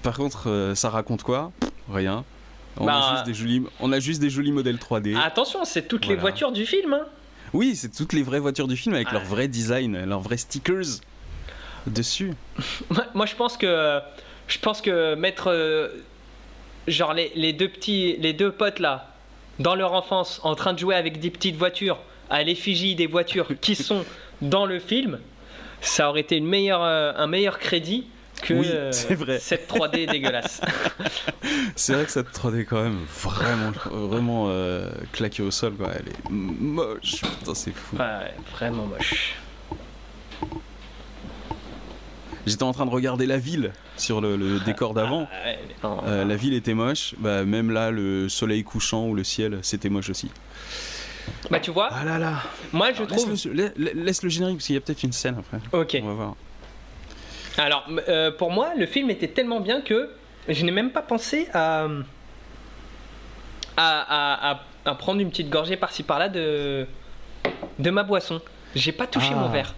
Par 0.02 0.16
contre, 0.16 0.48
euh, 0.48 0.74
ça 0.74 0.90
raconte 0.90 1.22
quoi? 1.22 1.52
Rien. 1.92 2.24
On, 2.76 2.86
Bah- 2.86 2.98
a 3.10 3.14
juste 3.14 3.26
des 3.26 3.34
jolis, 3.34 3.62
on 3.80 3.92
a 3.92 4.00
juste 4.00 4.20
des 4.20 4.30
jolis 4.30 4.52
modèles 4.52 4.76
3D. 4.78 5.16
Attention, 5.20 5.64
c'est 5.64 5.86
toutes 5.88 6.06
les 6.06 6.16
voitures 6.16 6.52
du 6.52 6.66
film, 6.66 6.92
hein. 6.94 7.04
Oui, 7.52 7.74
c'est 7.74 7.88
toutes 7.92 8.12
les 8.12 8.22
vraies 8.22 8.38
voitures 8.38 8.68
du 8.68 8.76
film 8.76 8.94
avec 8.94 9.08
Ah. 9.10 9.14
leur 9.14 9.24
vrai 9.24 9.48
design, 9.48 10.04
leurs 10.04 10.20
vrais 10.20 10.36
stickers 10.36 11.00
dessus. 11.86 12.32
Moi, 12.90 13.04
moi, 13.14 13.26
je 13.26 13.34
pense 13.34 13.56
que. 13.56 14.00
Je 14.46 14.58
pense 14.58 14.80
que 14.80 15.14
mettre. 15.14 15.48
euh, 15.48 15.88
genre 16.88 17.12
les, 17.12 17.32
les 17.34 17.52
deux 17.52 17.68
petits. 17.68 18.16
Les 18.18 18.32
deux 18.32 18.52
potes 18.52 18.78
là, 18.78 19.12
dans 19.58 19.74
leur 19.74 19.92
enfance, 19.94 20.40
en 20.44 20.54
train 20.54 20.72
de 20.72 20.78
jouer 20.78 20.94
avec 20.94 21.18
des 21.20 21.30
petites 21.30 21.56
voitures, 21.56 21.98
à 22.30 22.42
l'effigie 22.42 22.94
des 22.94 23.06
voitures 23.06 23.48
qui 23.60 23.74
sont 23.74 24.04
dans 24.40 24.64
le 24.66 24.78
film, 24.78 25.18
ça 25.80 26.08
aurait 26.08 26.20
été 26.20 26.36
une 26.36 26.46
meilleure, 26.46 26.82
euh, 26.82 27.12
un 27.16 27.26
meilleur 27.26 27.58
crédit 27.58 28.06
que 28.42 28.54
Oui, 28.54 28.68
euh, 28.70 28.90
vrai. 29.10 29.38
cette 29.38 29.68
3D 29.70 30.06
dégueulasse. 30.10 30.62
C'est 31.76 31.92
vrai 31.92 32.04
que 32.06 32.10
cette 32.10 32.30
3D 32.30 32.64
quand 32.64 32.82
même 32.82 32.98
vraiment 33.22 33.72
vraiment 33.90 34.46
euh, 34.48 34.90
claquée 35.12 35.42
au 35.42 35.50
sol 35.50 35.74
quoi. 35.74 35.90
Elle 35.94 36.08
est 36.08 36.30
moche. 36.30 37.20
Putain, 37.20 37.54
c'est 37.54 37.72
fou. 37.74 37.96
Ouais, 37.96 38.32
vraiment 38.52 38.86
moche. 38.86 39.34
J'étais 42.46 42.62
en 42.62 42.72
train 42.72 42.86
de 42.86 42.90
regarder 42.90 43.26
la 43.26 43.36
ville 43.36 43.72
sur 43.96 44.20
le, 44.22 44.36
le 44.36 44.58
décor 44.60 44.94
d'avant. 44.94 45.28
Ah, 45.82 45.88
ouais, 46.06 46.24
la 46.24 46.36
ville 46.36 46.54
était 46.54 46.72
moche. 46.74 47.14
Bah, 47.18 47.44
même 47.44 47.70
là, 47.70 47.90
le 47.90 48.28
soleil 48.30 48.64
couchant 48.64 49.06
ou 49.06 49.14
le 49.14 49.24
ciel, 49.24 49.58
c'était 49.62 49.90
moche 49.90 50.08
aussi. 50.08 50.30
Bah 51.50 51.60
tu 51.60 51.70
vois, 51.70 51.88
Ah 51.92 52.04
là 52.04 52.18
là. 52.18 52.42
moi 52.72 52.92
je 52.92 53.02
laisse, 53.02 53.22
trouve. 53.42 53.54
le, 53.54 53.72
laisse 53.94 54.22
le 54.22 54.28
générique 54.28 54.56
parce 54.58 54.66
qu'il 54.66 54.74
y 54.74 54.78
a 54.78 54.80
peut-être 54.80 55.02
une 55.02 55.12
scène 55.12 55.36
après. 55.38 55.58
Ok. 55.72 55.98
On 56.02 56.06
va 56.06 56.12
voir. 56.14 56.34
Alors, 57.58 57.84
euh, 58.08 58.30
pour 58.30 58.50
moi, 58.50 58.72
le 58.76 58.86
film 58.86 59.10
était 59.10 59.28
tellement 59.28 59.60
bien 59.60 59.80
que 59.80 60.10
je 60.48 60.64
n'ai 60.64 60.70
même 60.72 60.90
pas 60.92 61.02
pensé 61.02 61.48
à, 61.52 61.86
à, 63.76 64.60
à- 64.84 64.94
prendre 64.94 65.20
une 65.20 65.30
petite 65.30 65.50
gorgée 65.50 65.76
par-ci 65.76 66.02
par-là 66.02 66.28
de, 66.28 66.86
de 67.78 67.90
ma 67.90 68.02
boisson. 68.02 68.40
J'ai 68.74 68.92
pas 68.92 69.06
touché 69.06 69.30
Ah. 69.32 69.36
mon 69.36 69.48
verre. 69.48 69.74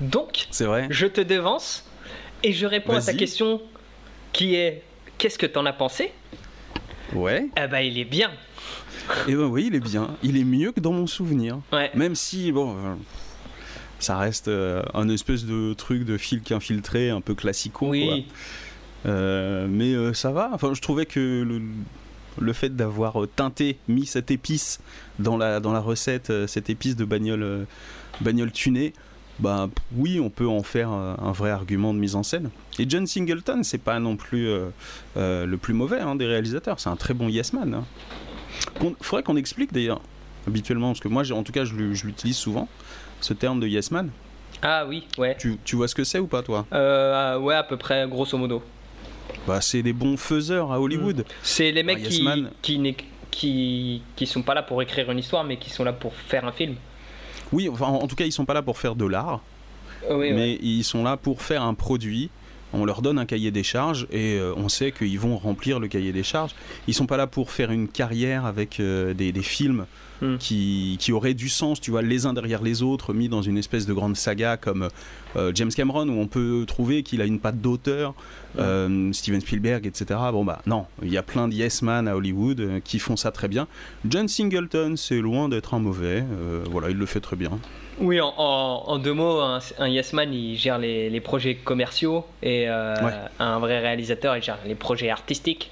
Donc, 0.00 0.46
C'est 0.50 0.64
vrai. 0.64 0.86
je 0.90 1.06
te 1.06 1.20
devance 1.20 1.84
et 2.42 2.52
je 2.52 2.66
réponds 2.66 2.94
à 2.96 3.00
ta 3.02 3.14
question 3.14 3.62
qui 4.32 4.54
est 4.54 4.82
qu'est-ce 5.18 5.38
que 5.38 5.46
t'en 5.46 5.64
as 5.66 5.72
pensé? 5.72 6.12
Ouais. 7.14 7.46
Eh 7.56 7.66
ben, 7.66 7.80
il 7.80 7.98
est 7.98 8.04
bien. 8.04 8.30
Et 9.28 9.34
ben 9.34 9.44
oui, 9.44 9.66
il 9.68 9.74
est 9.74 9.80
bien. 9.80 10.08
Il 10.22 10.36
est 10.36 10.44
mieux 10.44 10.72
que 10.72 10.80
dans 10.80 10.92
mon 10.92 11.06
souvenir. 11.06 11.58
Ouais. 11.72 11.90
Même 11.94 12.14
si, 12.14 12.52
bon, 12.52 12.72
euh, 12.76 12.94
ça 13.98 14.18
reste 14.18 14.48
euh, 14.48 14.82
un 14.94 15.08
espèce 15.08 15.44
de 15.44 15.74
truc 15.74 16.04
de 16.04 16.16
fil 16.16 16.42
infiltré, 16.50 17.10
un 17.10 17.20
peu 17.20 17.34
classico. 17.34 17.88
Oui. 17.88 18.06
quoi. 19.04 19.12
Euh, 19.12 19.66
mais 19.68 20.14
ça 20.14 20.32
va. 20.32 20.50
Enfin, 20.52 20.74
je 20.74 20.80
trouvais 20.80 21.06
que 21.06 21.42
le, 21.46 21.62
le 22.40 22.52
fait 22.52 22.74
d'avoir 22.74 23.16
teinté, 23.36 23.78
mis 23.88 24.06
cette 24.06 24.30
épice 24.30 24.80
dans 25.18 25.36
la, 25.36 25.60
dans 25.60 25.72
la 25.72 25.80
recette, 25.80 26.32
cette 26.46 26.70
épice 26.70 26.96
de 26.96 27.04
bagnole, 27.04 27.66
bagnole 28.20 28.50
tunée, 28.50 28.92
bah 29.38 29.68
oui, 29.94 30.18
on 30.18 30.30
peut 30.30 30.48
en 30.48 30.62
faire 30.62 30.88
un 30.90 31.32
vrai 31.32 31.50
argument 31.50 31.92
de 31.92 31.98
mise 31.98 32.14
en 32.16 32.22
scène. 32.22 32.48
Et 32.78 32.88
John 32.88 33.06
Singleton, 33.06 33.62
c'est 33.64 33.76
pas 33.78 33.98
non 34.00 34.16
plus 34.16 34.48
euh, 34.48 34.68
euh, 35.18 35.44
le 35.44 35.56
plus 35.58 35.74
mauvais 35.74 36.00
hein, 36.00 36.16
des 36.16 36.26
réalisateurs. 36.26 36.80
C'est 36.80 36.88
un 36.88 36.96
très 36.96 37.12
bon 37.14 37.28
yes 37.28 37.52
man. 37.52 37.74
hein. 37.74 37.84
Qu'on- 38.78 38.94
faudrait 39.00 39.22
qu'on 39.22 39.36
explique 39.36 39.72
d'ailleurs 39.72 40.00
habituellement, 40.46 40.88
parce 40.88 41.00
que 41.00 41.08
moi, 41.08 41.22
en 41.32 41.42
tout 41.42 41.52
cas, 41.52 41.64
je 41.64 41.74
l'u- 41.74 41.96
je 41.96 42.06
l'utilise 42.06 42.36
souvent, 42.36 42.68
ce 43.20 43.32
terme 43.34 43.60
de 43.60 43.66
yes 43.66 43.90
man. 43.90 44.10
Ah 44.62 44.84
oui, 44.86 45.06
ouais. 45.18 45.36
Tu, 45.38 45.58
tu 45.64 45.76
vois 45.76 45.88
ce 45.88 45.94
que 45.94 46.04
c'est 46.04 46.18
ou 46.18 46.26
pas, 46.26 46.42
toi? 46.42 46.66
Euh, 46.72 47.38
ouais, 47.38 47.54
à 47.54 47.62
peu 47.62 47.76
près, 47.76 48.06
grosso 48.08 48.38
modo. 48.38 48.62
Bah, 49.46 49.60
c'est 49.60 49.82
des 49.82 49.92
bons 49.92 50.16
faiseurs 50.16 50.72
à 50.72 50.80
Hollywood. 50.80 51.24
C'est 51.42 51.72
les 51.72 51.82
mecs 51.82 51.98
Ah, 52.04 52.08
qui, 52.08 52.22
Yes 52.24 52.46
qui, 52.62 52.96
qui, 53.30 54.02
qui 54.14 54.26
sont 54.26 54.42
pas 54.42 54.54
là 54.54 54.62
pour 54.62 54.80
écrire 54.82 55.10
une 55.10 55.18
histoire, 55.18 55.44
mais 55.44 55.56
qui 55.56 55.70
sont 55.70 55.84
là 55.84 55.92
pour 55.92 56.14
faire 56.14 56.44
un 56.46 56.52
film. 56.52 56.76
Oui, 57.52 57.68
enfin, 57.68 57.86
en 57.86 58.06
tout 58.06 58.16
cas, 58.16 58.24
ils 58.24 58.32
sont 58.32 58.44
pas 58.46 58.54
là 58.54 58.62
pour 58.62 58.78
faire 58.78 58.94
de 58.94 59.04
l'art, 59.04 59.40
Euh, 60.08 60.16
ouais. 60.16 60.32
mais 60.32 60.54
ils 60.62 60.84
sont 60.84 61.02
là 61.04 61.16
pour 61.16 61.42
faire 61.42 61.62
un 61.62 61.74
produit. 61.74 62.30
On 62.72 62.84
leur 62.84 63.02
donne 63.02 63.18
un 63.18 63.26
cahier 63.26 63.50
des 63.50 63.62
charges 63.62 64.06
et 64.10 64.38
euh, 64.38 64.52
on 64.56 64.68
sait 64.68 64.92
qu'ils 64.92 65.18
vont 65.18 65.36
remplir 65.36 65.78
le 65.80 65.88
cahier 65.88 66.12
des 66.12 66.22
charges. 66.22 66.52
Ils 66.88 66.94
sont 66.94 67.06
pas 67.06 67.16
là 67.16 67.26
pour 67.26 67.50
faire 67.50 67.70
une 67.70 67.88
carrière 67.88 68.44
avec 68.44 68.80
euh, 68.80 69.14
des, 69.14 69.32
des 69.32 69.42
films 69.42 69.86
Hmm. 70.22 70.36
qui, 70.38 70.96
qui 70.98 71.12
auraient 71.12 71.34
du 71.34 71.50
sens, 71.50 71.78
tu 71.78 71.90
vois, 71.90 72.00
les 72.00 72.24
uns 72.24 72.32
derrière 72.32 72.62
les 72.62 72.82
autres, 72.82 73.12
mis 73.12 73.28
dans 73.28 73.42
une 73.42 73.58
espèce 73.58 73.84
de 73.84 73.92
grande 73.92 74.16
saga 74.16 74.56
comme 74.56 74.88
euh, 75.36 75.52
James 75.54 75.70
Cameron, 75.70 76.08
où 76.08 76.18
on 76.18 76.26
peut 76.26 76.64
trouver 76.66 77.02
qu'il 77.02 77.20
a 77.20 77.26
une 77.26 77.38
patte 77.38 77.60
d'auteur, 77.60 78.14
euh, 78.58 79.12
Steven 79.12 79.40
Spielberg, 79.42 79.86
etc. 79.86 80.18
Bon 80.32 80.42
bah 80.44 80.62
non, 80.66 80.86
il 81.02 81.12
y 81.12 81.18
a 81.18 81.22
plein 81.22 81.48
de 81.48 81.52
yes 81.54 81.82
man 81.82 82.08
à 82.08 82.16
Hollywood 82.16 82.60
euh, 82.60 82.80
qui 82.82 82.98
font 82.98 83.16
ça 83.16 83.30
très 83.30 83.46
bien. 83.48 83.68
John 84.08 84.26
Singleton, 84.26 84.96
c'est 84.96 85.18
loin 85.18 85.50
d'être 85.50 85.74
un 85.74 85.80
mauvais. 85.80 86.24
voilà, 86.70 86.88
il 86.88 86.96
le 86.96 87.04
fait 87.06 87.20
très 87.20 87.36
bien. 87.36 87.50
Oui, 87.98 88.18
en, 88.20 88.32
en- 88.38 88.84
en 88.86 88.98
deux 88.98 89.12
mots, 89.12 89.40
un, 89.40 89.58
un 89.78 89.88
yes 89.88 90.12
man, 90.14 90.32
il 90.32 90.56
gère 90.56 90.78
les, 90.78 91.10
les 91.10 91.20
projets 91.20 91.56
commerciaux 91.56 92.24
et 92.42 92.66
Ouais. 92.68 93.12
un 93.38 93.58
vrai 93.58 93.80
réalisateur, 93.80 94.34
il 94.36 94.42
gère 94.42 94.58
les 94.66 94.74
projets 94.74 95.10
artistiques. 95.10 95.70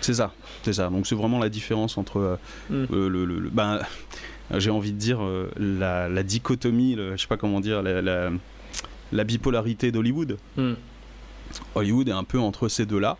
C'est 0.00 0.14
ça, 0.14 0.32
c'est 0.62 0.72
ça. 0.74 0.88
Donc 0.88 1.06
c'est 1.06 1.14
vraiment 1.14 1.38
la 1.38 1.48
différence 1.48 1.98
entre 1.98 2.18
euh, 2.18 2.36
Mm. 2.70 2.84
le, 2.92 3.08
le- 3.08 3.24
le- 3.40 3.50
ben, 3.50 3.80
j'ai 4.58 4.70
envie 4.70 4.92
de 4.92 4.98
dire 4.98 5.22
euh, 5.22 5.50
la, 5.58 6.08
la 6.08 6.22
dichotomie, 6.22 6.96
je 6.96 7.16
sais 7.20 7.26
pas 7.28 7.36
comment 7.36 7.60
dire, 7.60 7.82
la, 7.82 8.00
la- 8.02 8.30
la 9.12 9.24
bipolarité 9.24 9.92
d'Hollywood. 9.92 10.38
Hmm. 10.56 10.72
Hollywood 11.74 12.08
est 12.08 12.12
un 12.12 12.24
peu 12.24 12.38
entre 12.38 12.68
ces 12.68 12.86
deux-là. 12.86 13.18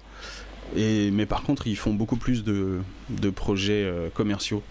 Et, 0.75 1.11
mais 1.11 1.27
par 1.27 1.43
contre, 1.43 1.67
ils 1.67 1.77
font 1.77 1.93
beaucoup 1.93 2.17
plus 2.17 2.45
de, 2.45 2.79
de 3.11 3.29
projets 3.31 3.85
euh, 3.85 4.09
commerciaux 4.09 4.63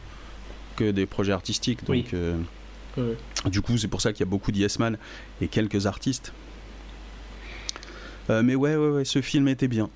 que 0.77 0.89
des 0.89 1.05
projets 1.05 1.31
artistiques. 1.33 1.83
Donc, 1.85 1.89
Oui. 1.89 2.05
euh, 2.97 3.13
du 3.45 3.61
coup, 3.61 3.77
c'est 3.77 3.87
pour 3.87 4.01
ça 4.01 4.13
qu'il 4.13 4.21
y 4.21 4.27
a 4.27 4.29
beaucoup 4.29 4.51
d'Yes 4.51 4.65
Man 4.79 4.97
et 5.41 5.47
quelques 5.47 5.85
artistes. 5.85 6.33
Euh, 8.31 8.41
mais 8.43 8.55
ouais, 8.55 8.75
ouais, 8.75 8.89
ouais, 8.89 9.05
ce 9.05 9.21
film 9.21 9.47
était 9.47 9.67
bien. 9.67 9.89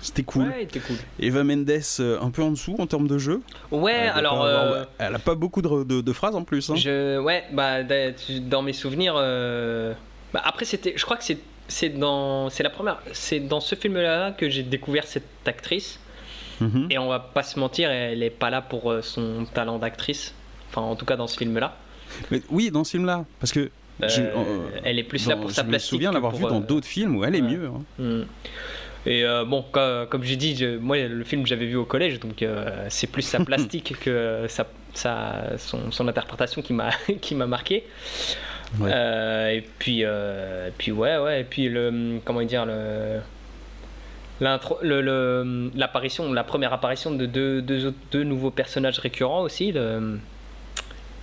C'était 0.00 0.22
cool. 0.22 0.44
Ouais, 0.48 0.60
c'était 0.72 0.80
cool. 0.80 0.96
Eva 1.18 1.42
Mendes, 1.44 1.70
euh, 2.00 2.18
un 2.20 2.30
peu 2.30 2.42
en 2.42 2.50
dessous 2.50 2.76
en 2.78 2.86
termes 2.86 3.08
de 3.08 3.18
jeu. 3.18 3.40
Ouais, 3.70 3.92
Elle 3.94 4.08
alors. 4.10 4.38
pas 4.38 4.60
avoir- 4.60 4.72
euh, 4.72 4.84
Elle 4.98 5.14
a 5.14 5.18
pas 5.18 5.34
beaucoup 5.34 5.60
de, 5.62 5.84
de- 5.84 6.00
de 6.00 6.12
phrases 6.12 6.36
en 6.36 6.44
plus. 6.44 6.70
hein. 6.70 6.76
Je, 6.76 7.18
ouais, 7.18 7.44
bah, 7.52 7.78
dans 8.42 8.62
mes 8.62 8.72
souvenirs. 8.72 9.14
euh, 9.16 9.92
bah, 10.32 10.40
après, 10.44 10.64
c'était, 10.64 10.94
je 10.96 11.04
crois 11.04 11.16
que 11.16 11.24
c'est, 11.24 11.38
c'est 11.66 11.88
dans, 11.90 12.48
c'est 12.50 12.62
la 12.62 12.70
première, 12.70 12.98
c'est 13.12 13.40
dans 13.40 13.60
ce 13.60 13.74
film-là 13.74 14.32
que 14.32 14.48
j'ai 14.48 14.62
découvert 14.62 15.04
cette 15.06 15.24
actrice. 15.46 15.98
Mhm. 16.60 16.88
Et 16.90 16.98
on 16.98 17.08
va 17.08 17.18
pas 17.20 17.42
se 17.42 17.58
mentir, 17.58 17.90
elle 17.90 18.22
est 18.22 18.30
pas 18.30 18.50
là 18.50 18.60
pour 18.62 18.92
son 19.02 19.46
talent 19.54 19.78
d'actrice. 19.78 20.34
Enfin, 20.70 20.82
en 20.82 20.96
tout 20.96 21.04
cas, 21.06 21.16
dans 21.16 21.26
ce 21.26 21.36
film-là. 21.38 21.76
Mais 22.30 22.42
oui, 22.50 22.70
dans 22.70 22.84
ce 22.84 22.92
film-là. 22.92 23.24
Parce 23.40 23.52
que 23.52 23.70
je, 24.00 24.22
Euh, 24.22 24.32
elle 24.84 24.98
est 24.98 25.02
plus 25.04 25.24
dans- 25.24 25.30
là 25.30 25.36
pour 25.36 25.50
sa 25.50 25.62
je 25.62 25.66
me 25.66 25.70
plastique. 25.72 25.90
souviens 25.90 26.12
l'avoir 26.12 26.32
pour, 26.32 26.40
vu 26.40 26.46
dans 26.46 26.60
euh, 26.60 26.64
d'autres 26.64 26.86
films 26.86 27.16
où 27.16 27.24
elle 27.24 27.34
est 27.34 27.42
mieux. 27.42 27.68
hein. 27.98 28.24
Et 29.06 29.24
euh, 29.24 29.44
bon, 29.44 29.62
co- 29.70 30.06
comme 30.10 30.22
j'ai 30.24 30.36
dit, 30.36 30.56
je- 30.56 30.76
moi 30.76 30.98
le 30.98 31.24
film 31.24 31.46
j'avais 31.46 31.66
vu 31.66 31.76
au 31.76 31.84
collège, 31.84 32.20
donc 32.20 32.42
euh, 32.42 32.86
c'est 32.90 33.06
plus 33.06 33.22
sa 33.22 33.40
plastique 33.40 33.94
que 34.04 34.44
sa, 34.48 34.66
sa- 34.94 35.56
son, 35.58 35.90
son 35.90 36.08
interprétation 36.08 36.60
qui 36.62 36.72
m'a 36.72 36.90
qui 37.20 37.34
m'a 37.34 37.46
marqué. 37.46 37.84
Ouais. 38.80 38.90
Euh, 38.92 39.48
et 39.50 39.64
puis 39.78 40.02
et 40.02 40.72
puis 40.76 40.92
ouais 40.92 41.16
ouais 41.18 41.40
et 41.40 41.44
puis 41.44 41.68
le 41.70 42.18
comment 42.24 42.42
dire 42.42 42.66
le 42.66 43.20
l'intro 44.40 44.78
le- 44.82 45.00
le- 45.00 45.70
l'apparition 45.74 46.32
la 46.32 46.44
première 46.44 46.72
apparition 46.72 47.10
de 47.12 47.24
deux, 47.26 47.62
deux, 47.62 47.86
autres- 47.86 47.96
deux 48.12 48.24
nouveaux 48.24 48.50
personnages 48.50 48.98
récurrents 48.98 49.40
aussi 49.42 49.72
le 49.72 50.18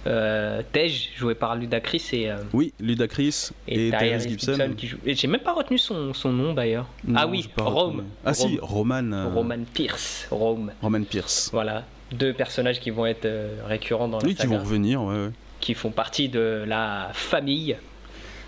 euh, 0.07 0.61
Tej 0.72 1.10
joué 1.18 1.36
par 1.36 1.56
Ludacris 1.56 2.10
et 2.14 2.30
euh, 2.32 2.38
Oui, 2.53 2.73
Ludacris 2.80 3.49
et, 3.68 3.88
et, 3.88 3.91
Tyrese 3.91 4.27
Gibson. 4.27 4.53
Gibson 4.53 4.73
qui 4.77 4.88
joue 4.88 4.98
et 5.06 5.15
j'ai 5.15 5.27
même 5.27 5.41
pas 5.41 5.53
retenu 5.53 5.77
son, 5.77 6.14
son 6.14 6.32
nom 6.32 6.53
d'ailleurs 6.53 6.86
ah 7.15 7.26
oui 7.27 7.49
Rome 7.57 7.95
retenu. 7.98 8.07
Ah 8.26 8.34
si, 8.34 8.60
Roman. 8.61 9.11
euh, 9.11 9.27
Roman 9.34 9.64
Pierce 9.73 10.27
Rome 10.32 10.72
Roman 10.82 11.03
Pierce. 11.03 11.49
voilà 11.52 11.84
deux 12.11 12.34
personnages 12.34 12.80
qui 12.80 12.91
vont 12.91 13.06
être 13.07 13.26
euh, 13.26 13.57
récurrents 13.68 14.07
dans 14.07 14.19
la 14.19 14.26
Oui, 14.27 14.36
qui 14.36 14.44
saga, 14.44 14.57
vont 14.57 14.64
revenir, 14.64 15.02
ouais, 15.02 15.15
ouais. 15.26 15.30
qui 15.60 15.73
font 15.73 15.90
partie 15.91 16.30
de 16.30 16.64
la 16.68 17.10
famille 17.14 17.76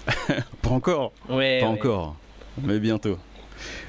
Pas 0.61 0.69
encore, 0.69 1.11
ouais, 1.29 1.59
pas 1.59 1.65
ouais. 1.65 1.71
encore, 1.73 2.15
mais 2.63 2.79
bientôt. 2.79 3.17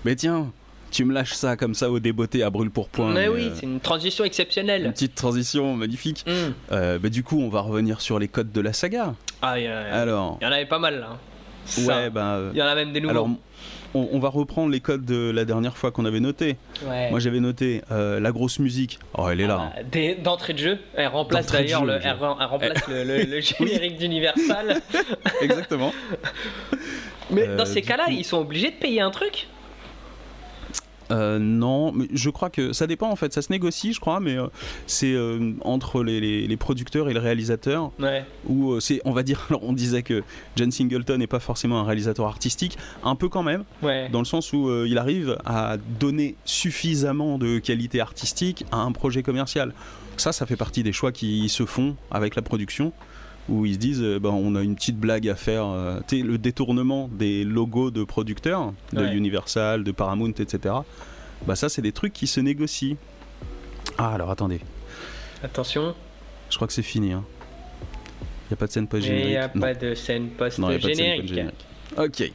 Mais 0.04 0.16
tiens, 0.16 0.50
tu 0.90 1.04
me 1.04 1.12
lâches 1.12 1.32
ça 1.34 1.56
comme 1.56 1.74
ça 1.74 1.90
au 1.90 1.98
débeauté 1.98 2.42
à 2.42 2.50
brûle 2.50 2.70
pour 2.70 2.88
point. 2.88 3.12
mais 3.12 3.22
mais, 3.22 3.28
oui 3.28 3.44
euh, 3.46 3.50
c'est 3.54 3.62
une 3.66 3.80
transition 3.80 4.24
une 4.24 4.28
exceptionnelle 4.28 4.90
petite 4.92 5.14
transition 5.14 5.74
magnifique. 5.74 6.24
Hmm. 6.26 6.52
Euh, 6.72 6.98
bah, 6.98 7.08
du 7.08 7.22
coup, 7.22 7.40
on 7.40 7.48
va 7.48 7.60
revenir 7.60 8.00
sur 8.00 8.18
les 8.18 8.28
codes 8.28 8.52
de 8.52 8.60
la 8.60 8.72
saga. 8.72 9.14
ah 9.42 9.58
il 9.58 9.64
y, 9.64 9.66
Alors, 9.68 10.38
il 10.40 10.44
y 10.44 10.48
en 10.48 10.52
avait 10.52 10.66
pas 10.66 10.78
mal 10.78 11.00
là. 11.00 11.16
Ça, 11.64 11.82
ouais, 11.82 12.10
bah, 12.10 12.34
euh, 12.36 12.50
il 12.54 12.58
y 12.58 12.62
en 12.62 12.66
a 12.66 12.74
même 12.74 12.92
des 12.92 13.00
nouveaux 13.00 13.10
alors, 13.10 13.28
on, 13.94 14.08
on 14.12 14.18
va 14.18 14.28
reprendre 14.28 14.70
les 14.70 14.80
codes 14.80 15.04
de 15.06 15.30
la 15.30 15.44
dernière 15.46 15.76
fois 15.76 15.90
qu'on 15.90 16.04
avait 16.04 16.20
noté. 16.20 16.56
Ouais. 16.86 17.10
Moi, 17.10 17.20
j'avais 17.20 17.40
noté 17.40 17.82
euh, 17.90 18.20
la 18.20 18.32
grosse 18.32 18.58
musique. 18.58 18.98
Oh, 19.16 19.28
elle 19.30 19.40
est 19.40 19.46
là. 19.46 19.72
Ah, 19.76 19.82
D'entrée 20.22 20.52
de 20.54 20.58
jeu, 20.58 20.78
elle 20.94 21.06
remplace 21.08 21.46
d'ailleurs 21.46 21.84
le, 21.86 21.94
elle, 21.94 22.02
elle 22.40 22.46
remplace 22.46 22.86
le, 22.88 23.04
le- 23.04 23.24
le 23.24 23.40
générique 23.40 23.96
d'Universal. 23.98 24.80
Exactement. 25.42 25.92
Mais 27.30 27.46
Euh, 27.48 27.56
dans 27.56 27.66
ces 27.66 27.82
cas-là, 27.82 28.06
coup- 28.06 28.12
ils 28.12 28.24
sont 28.24 28.38
obligés 28.38 28.70
de 28.70 28.76
payer 28.76 29.00
un 29.00 29.10
truc. 29.10 29.48
Euh, 31.10 31.38
non, 31.38 31.92
mais 31.92 32.06
je 32.12 32.30
crois 32.30 32.50
que 32.50 32.72
ça 32.72 32.86
dépend 32.86 33.10
en 33.10 33.16
fait, 33.16 33.32
ça 33.32 33.40
se 33.42 33.50
négocie, 33.50 33.92
je 33.92 34.00
crois, 34.00 34.20
mais 34.20 34.36
euh, 34.38 34.46
c'est 34.86 35.12
euh, 35.14 35.52
entre 35.62 36.02
les, 36.04 36.20
les- 36.20 36.46
les 36.46 36.56
producteurs 36.56 37.08
et 37.08 37.14
le 37.14 37.20
réalisateur 37.20 37.92
Ouais. 37.98 38.24
où 38.46 38.72
euh, 38.72 38.80
c'est, 38.80 39.00
on 39.04 39.12
va 39.12 39.22
dire, 39.22 39.46
alors 39.50 39.64
on 39.64 39.72
disait 39.72 40.02
que 40.02 40.22
John 40.56 40.70
Singleton 40.70 41.18
n'est 41.18 41.26
pas 41.26 41.40
forcément 41.40 41.80
un 41.80 41.84
réalisateur 41.84 42.26
artistique, 42.26 42.76
un 43.04 43.14
peu 43.14 43.28
quand 43.28 43.42
même, 43.42 43.64
Ouais. 43.82 44.08
dans 44.10 44.18
le 44.18 44.24
sens 44.26 44.52
où 44.52 44.84
il 44.84 44.98
arrive 44.98 45.38
à 45.44 45.76
donner 45.98 46.36
suffisamment 46.44 47.38
de 47.38 47.58
qualité 47.58 48.00
artistique 48.00 48.64
à 48.70 48.76
un 48.78 48.92
projet 48.92 49.22
commercial. 49.22 49.72
Ça, 50.16 50.32
ça 50.32 50.46
fait 50.46 50.56
partie 50.56 50.82
des 50.82 50.92
choix 50.92 51.12
qui 51.12 51.48
se 51.48 51.64
font 51.64 51.96
avec 52.10 52.34
la 52.36 52.42
production, 52.42 52.92
où 53.48 53.64
ils 53.66 53.74
se 53.74 53.78
disent, 53.78 54.02
euh, 54.02 54.18
ben, 54.18 54.30
on 54.30 54.54
a 54.54 54.62
une 54.62 54.74
petite 54.74 54.98
blague 54.98 55.28
à 55.28 55.34
faire, 55.34 55.66
euh, 55.66 56.00
tu 56.06 56.18
sais, 56.18 56.22
le 56.26 56.36
détournement 56.38 57.08
des 57.12 57.44
logos 57.44 57.90
de 57.90 58.04
producteurs, 58.04 58.72
de 58.92 59.00
Ouais. 59.04 59.14
Universal, 59.14 59.84
de 59.84 59.90
Paramount, 59.92 60.32
etc. 60.38 60.74
Bah 61.46 61.54
ça, 61.56 61.68
c'est 61.68 61.82
des 61.82 61.92
trucs 61.92 62.12
qui 62.12 62.26
se 62.26 62.40
négocient. 62.40 62.96
Ah, 63.96 64.12
alors 64.14 64.30
attendez, 64.30 64.60
Attention. 65.42 65.94
je 66.50 66.56
crois 66.56 66.66
que 66.66 66.72
c'est 66.74 66.82
fini. 66.82 67.12
hein. 67.12 67.24
Il 68.50 68.52
n'y 68.52 68.54
a 68.54 68.56
pas 68.56 68.66
de 68.66 68.72
scène 68.72 68.82
Il 68.82 68.84
n'y 68.84 68.88
post-générique. 68.88 69.36
a 69.36 69.48
pas 69.48 69.74
de 69.74 69.94
scène 69.94 70.22
Non, 70.58 70.70
il 70.70 70.70
n'y 70.70 70.76
a 70.76 70.78
pas 70.78 70.88
de 70.88 70.94
scène 70.94 71.20
post-générique. 71.20 71.20
post-générique. 71.22 71.66
Ok. 71.96 72.32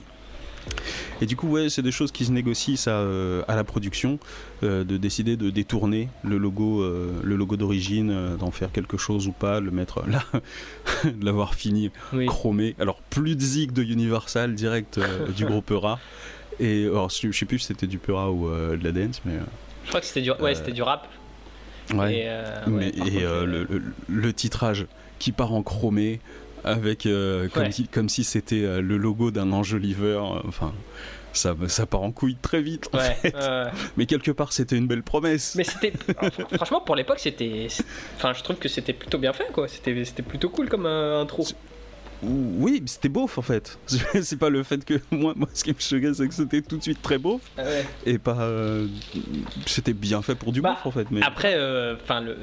Et 1.22 1.26
du 1.26 1.36
coup, 1.36 1.48
ouais, 1.48 1.70
c'est 1.70 1.82
des 1.82 1.92
choses 1.92 2.12
qui 2.12 2.26
se 2.26 2.32
négocient 2.32 2.76
ça, 2.76 2.92
euh, 2.98 3.44
à 3.48 3.56
la 3.56 3.64
production, 3.64 4.20
euh, 4.64 4.84
de 4.84 4.98
décider 4.98 5.38
de 5.38 5.50
détourner 5.50 6.10
le 6.24 6.38
logo, 6.38 6.82
euh, 6.82 7.12
le 7.24 7.36
logo 7.36 7.56
d'origine, 7.56 8.36
d'en 8.38 8.52
faire 8.52 8.72
quelque 8.72 8.98
chose 8.98 9.28
ou 9.28 9.32
pas, 9.32 9.60
le 9.60 9.72
mettre 9.72 10.04
là, 10.08 10.24
de 11.06 11.26
l'avoir 11.26 11.56
fini 11.56 11.92
Oui. 12.14 12.26
chromé. 12.26 12.76
Alors 12.80 13.00
plus 13.10 13.36
de 13.36 13.42
zig 13.42 13.72
de 13.72 13.84
Universal 13.84 14.56
direct 14.56 15.00
du 15.36 15.46
groupe 15.46 15.72
Eura. 15.72 16.00
Et 16.60 16.86
alors 16.86 17.10
je 17.10 17.32
je 17.32 17.38
sais 17.38 17.46
plus 17.46 17.60
si 17.60 17.68
c'était 17.68 17.88
du 17.88 17.98
Pura 17.98 18.32
ou 18.32 18.48
de 18.50 18.84
la 18.84 18.92
dance, 18.92 19.22
mais 19.26 19.34
Je 19.86 19.90
crois 19.90 20.00
que 20.02 20.06
c'était 20.06 20.22
du, 20.22 20.32
ouais, 20.32 20.56
c'était 20.56 20.72
du 20.72 20.82
rap. 20.84 21.08
ouais. 21.94 22.14
Et, 22.16 22.30
Mais- 22.68 22.86
ouais, 22.86 22.92
par 22.92 23.08
et 23.08 23.12
contre, 23.12 23.46
le, 23.46 23.64
le- 23.70 23.84
le 24.08 24.34
titrage 24.34 24.86
qui 25.20 25.32
part 25.32 25.54
en 25.54 25.64
chromé 25.64 26.20
avec 26.64 27.06
euh, 27.06 27.48
comme, 27.50 27.64
Ouais. 27.64 27.72
si, 27.72 27.88
comme 27.88 28.10
si 28.10 28.24
c'était 28.24 28.64
euh, 28.64 28.82
le 28.82 28.98
logo 28.98 29.32
d'un 29.32 29.52
enjoliveur. 29.52 30.38
euh, 30.38 30.42
Enfin, 30.48 30.74
ça, 31.34 31.56
ça 31.68 31.86
part 31.86 32.04
en 32.04 32.12
couille 32.12 32.36
très 32.42 32.62
vite. 32.62 32.90
en 32.94 32.98
Ouais, 33.00 33.16
fait. 33.16 33.36
Mais 33.98 34.06
quelque 34.06 34.32
part, 34.32 34.54
c'était 34.54 34.78
une 34.78 34.88
belle 34.88 35.04
promesse. 35.04 35.56
Mais 35.56 35.64
c'était. 35.64 35.94
Franchement, 36.56 36.82
pour 36.82 36.96
l'époque, 36.96 37.20
c'était. 37.20 37.68
Enfin, 38.18 38.34
je 38.34 38.44
trouve 38.44 38.58
que 38.58 38.70
c'était 38.70 38.94
plutôt 38.94 39.18
bien 39.18 39.34
fait, 39.34 39.48
quoi. 39.52 39.68
C'était 39.68 40.06
c'était 40.06 40.22
plutôt 40.24 40.50
cool 40.50 40.70
comme 40.70 40.86
euh, 40.86 41.22
intro. 41.22 41.46
Oui, 42.26 42.82
c'était 42.86 43.10
beauf 43.10 43.38
en 43.38 43.42
fait. 43.42 43.78
C'est 44.22 44.40
pas 44.40 44.50
le 44.50 44.64
fait 44.64 44.86
que 44.86 44.94
moi, 45.12 45.34
moi 45.36 45.50
ce 45.54 45.62
qui 45.66 45.72
me 45.74 45.80
choquait, 45.80 46.14
c'est 46.14 46.26
que 46.26 46.34
c'était 46.34 46.62
tout 46.62 46.78
de 46.78 46.82
suite 46.84 47.02
très 47.02 47.18
beauf 47.18 47.42
Ouais. 47.58 47.86
et 48.06 48.18
pas. 48.18 48.40
euh, 48.44 48.88
c'était 49.66 49.92
bien 49.92 50.22
fait 50.22 50.34
pour 50.36 50.54
du 50.54 50.62
Bah, 50.62 50.70
beauf 50.82 50.86
en 50.86 50.92
fait. 50.92 51.08
Mais 51.12 51.22
Après, 51.22 51.54
enfin, 52.02 52.22
le 52.22 52.38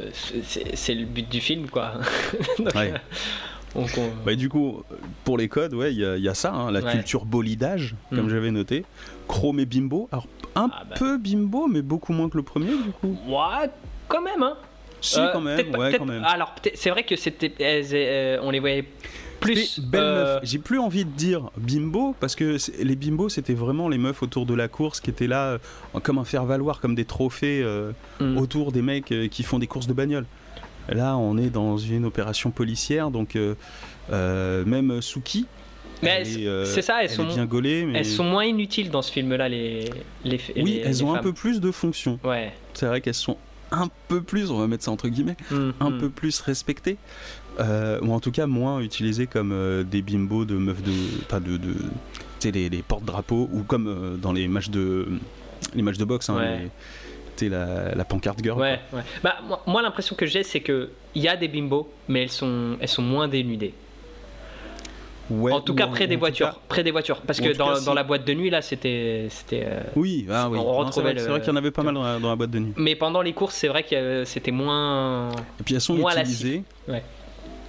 c'est 0.45 0.77
c'est 0.77 0.95
le 0.95 1.07
but 1.07 1.27
du 1.31 1.41
film, 1.41 1.71
quoi. 1.71 1.95
Donc, 2.59 2.75
Ouais. 2.75 2.93
Euh, 3.77 3.81
donc, 3.81 3.91
on- 3.99 4.25
Bah, 4.25 4.35
du 4.35 4.49
coup, 4.49 4.83
pour 5.25 5.39
les 5.39 5.49
codes, 5.49 5.75
ouais, 5.75 5.93
il 5.93 6.01
y, 6.01 6.05
a- 6.05 6.17
il 6.17 6.23
y 6.23 6.29
a 6.29 6.35
ça, 6.35 6.53
hein, 6.53 6.71
la 6.71 6.81
Ouais. 6.81 6.93
culture 6.93 7.25
bolidage, 7.25 7.95
comme 8.11 8.27
Mm. 8.27 8.31
j'avais 8.31 8.51
noté. 8.51 8.85
Chrome 9.29 9.61
et 9.61 9.67
bimbo. 9.67 10.09
Alors, 10.13 10.27
un 10.57 10.69
Ah, 10.73 10.85
bah. 10.89 10.97
peu 10.99 11.19
bimbo, 11.19 11.67
mais 11.69 11.83
beaucoup 11.83 12.13
moins 12.13 12.29
que 12.29 12.37
le 12.37 12.43
premier, 12.43 12.71
du 12.71 12.91
coup. 13.01 13.17
Ouais, 13.29 13.71
quand 14.09 14.23
même, 14.23 14.43
hein. 14.43 14.57
Si, 15.03 15.19
Euh, 15.19 15.29
quand 15.33 15.41
même, 15.41 15.75
ouais, 15.77 15.97
quand. 15.97 16.09
Alors, 16.25 16.55
c'est 16.75 16.91
vrai 16.91 17.05
que 17.05 17.17
c'était. 17.17 17.53
elles- 17.59 17.87
euh, 17.95 18.39
on 18.43 18.51
les 18.51 18.61
voyait 18.61 18.85
plus. 19.41 19.81
Belle 19.81 20.01
euh, 20.03 20.35
meuf. 20.35 20.41
J'ai 20.45 20.59
plus 20.59 20.79
envie 20.79 21.07
de 21.07 21.11
dire 21.11 21.51
bimbo 21.57 22.15
parce 22.21 22.35
que 22.35 22.59
les 22.83 22.97
bimbos 22.97 23.31
c'était 23.31 23.55
vraiment 23.55 23.89
les 23.89 23.97
meufs 23.97 24.23
autour 24.23 24.45
de 24.45 24.53
la 24.53 24.69
course 24.69 25.01
qui 25.01 25.09
étaient 25.09 25.27
là 25.27 25.57
comme 26.03 26.19
un 26.19 26.25
faire 26.25 26.45
valoir, 26.45 26.81
comme 26.81 26.95
des 26.95 27.07
trophées 27.07 27.63
euh, 27.65 27.93
hmm. 28.21 28.37
autour 28.37 28.73
des 28.73 28.83
mecs 28.83 29.15
qui 29.31 29.43
font 29.43 29.59
des 29.59 29.67
courses 29.67 29.87
de 29.87 29.95
bagnole. 29.95 30.27
Là, 30.89 31.17
on 31.17 31.37
est 31.39 31.51
dans 31.51 31.77
une 31.79 32.05
opération 32.05 32.51
policière, 32.51 33.11
donc 33.11 33.37
euh, 33.37 33.55
euh, 34.13 34.65
même 34.65 35.01
Suki, 35.03 35.47
Mais 36.03 36.25
c'est- 36.25 36.47
euh, 36.47 36.65
c'est 36.65 36.83
ça, 36.83 37.03
elles 37.03 37.11
elle 37.11 37.17
sont, 37.17 37.29
est 37.29 37.35
bien 37.35 37.47
gaulée, 37.47 37.85
mais 37.85 37.99
elles 38.01 38.07
sont 38.07 38.25
moins 38.25 38.45
inutiles 38.45 38.91
dans 38.91 39.03
ce 39.03 39.13
film-là, 39.13 39.49
les, 39.49 39.85
les, 40.25 40.41
oui, 40.57 40.65
les- 40.65 40.77
elles 40.79 40.89
les 40.89 41.03
ont 41.03 41.15
un 41.15 41.19
peu 41.23 41.33
plus 41.33 41.61
de 41.61 41.71
fonction. 41.71 42.19
Ouais. 42.25 42.53
C'est 42.75 42.87
vrai 42.87 43.01
qu'elles 43.01 43.15
sont 43.15 43.37
un 43.71 43.89
peu 44.09 44.21
plus, 44.21 44.51
on 44.51 44.59
va 44.59 44.67
mettre 44.67 44.83
ça 44.85 44.91
entre 44.91 45.09
guillemets, 45.09 45.37
Hmm, 45.51 45.71
un 45.79 45.93
peu 45.93 46.09
plus 46.11 46.41
respectées. 46.41 46.97
Euh, 47.59 48.01
ou 48.03 48.13
en 48.13 48.21
tout 48.21 48.31
cas 48.31 48.47
moins 48.47 48.81
utilisées 48.81 49.27
comme 49.27 49.53
euh, 49.53 49.83
des 49.85 50.03
bimbos 50.03 50.45
de 50.45 50.55
meufs 50.57 50.83
de. 50.83 50.93
Pas 51.29 51.41
de. 51.41 51.57
de 51.57 51.75
tu 52.39 52.49
sais, 52.49 52.51
les, 52.53 52.71
porte-drapeaux, 52.83 53.51
ou 53.53 53.63
comme 53.65 54.19
dans 54.23 54.33
les 54.33 54.49
matchs 54.49 54.71
de. 54.71 55.07
Les 55.75 55.83
matchs 55.83 55.99
de 55.99 56.05
boxe, 56.05 56.31
hein, 56.31 56.37
Ouais. 56.39 56.69
La, 57.49 57.95
la 57.95 58.05
pancarte 58.05 58.43
girl. 58.43 58.59
Ouais, 58.61 58.81
ouais. 58.93 59.03
Bah, 59.23 59.37
moi, 59.47 59.63
moi, 59.67 59.83
l'impression 59.83 60.15
que 60.17 60.27
j'ai, 60.27 60.43
c'est 60.43 60.61
que 60.61 60.91
il 61.15 61.23
y 61.23 61.29
a 61.29 61.37
des 61.37 61.49
bimbos, 61.49 61.89
mais 62.09 62.23
elles 62.23 62.31
sont, 62.31 62.77
elles 62.81 62.89
sont 62.89 63.03
moins 63.03 63.27
dénudées. 63.29 63.75
Ouais, 65.31 65.53
en 65.53 65.61
tout 65.61 65.73
ou 65.73 65.77
cas, 65.77 65.87
près 65.87 66.09
des 66.09 66.17
voitures. 66.17 66.51
cas- 66.51 66.59
Près 66.69 66.83
des 66.83 66.91
voitures. 66.91 67.21
Parce 67.21 67.41
que 67.41 67.57
dans, 67.57 67.69
cas, 67.69 67.81
dans 67.81 67.91
si. 67.93 67.95
la 67.95 68.03
boîte 68.03 68.27
de 68.27 68.35
nuit, 68.35 68.51
là, 68.51 68.63
c'était. 68.63 69.29
c'était 69.31 69.65
euh, 69.65 69.81
Oui, 69.95 70.27
ah 70.29 70.49
oui. 70.51 70.59
On 70.59 70.65
Non, 70.65 70.73
retrouvait 70.73 70.91
c'est 70.93 71.01
vrai, 71.03 71.13
le- 71.15 71.21
c'est 71.21 71.29
vrai 71.29 71.41
qu'il 71.41 71.49
y 71.51 71.53
en 71.53 71.57
avait 71.57 71.71
pas 71.71 71.85
mal 71.85 71.95
dans 71.95 72.03
la, 72.03 72.19
dans 72.19 72.29
la 72.31 72.35
boîte 72.37 72.51
de 72.51 72.59
nuit. 72.59 72.73
Mais 72.77 72.97
pendant 72.97 73.23
les 73.23 73.33
courses, 73.33 73.55
c'est 73.55 73.69
vrai 73.69 73.85
que 73.85 73.95
euh, 73.95 74.25
c'était 74.25 74.51
moins. 74.51 75.31
Et 75.61 75.63
puis 75.65 75.75
elles 75.77 75.81
sont 75.81 75.95
Moins 75.95 76.17
utilisées. 76.17 76.65
Ouais. 76.89 77.05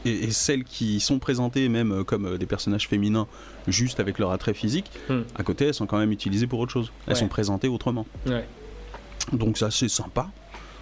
Et, 0.05 0.09
et 0.23 0.31
celles 0.31 0.63
qui 0.63 0.99
sont 0.99 1.19
présentées 1.19 1.69
même 1.69 1.91
euh, 1.91 2.03
comme 2.03 2.35
des 2.39 2.47
personnages 2.47 2.87
féminins, 2.87 3.27
juste 3.67 3.99
avec 3.99 4.17
leur 4.17 4.31
attrait 4.31 4.55
physique, 4.55 4.89
Hmm. 5.07 5.21
à 5.37 5.43
côté, 5.43 5.65
elles 5.67 5.75
sont 5.75 5.85
quand 5.85 5.99
même 5.99 6.11
utilisées 6.11 6.47
pour 6.47 6.59
autre 6.59 6.71
chose. 6.71 6.91
Elles 7.05 7.13
Ouais. 7.13 7.19
sont 7.19 7.27
présentées 7.27 7.67
autrement. 7.67 8.07
Ouais. 8.25 8.43
Donc 9.33 9.57
ça, 9.57 9.71
c'est 9.71 9.89
sympa. 9.89 10.29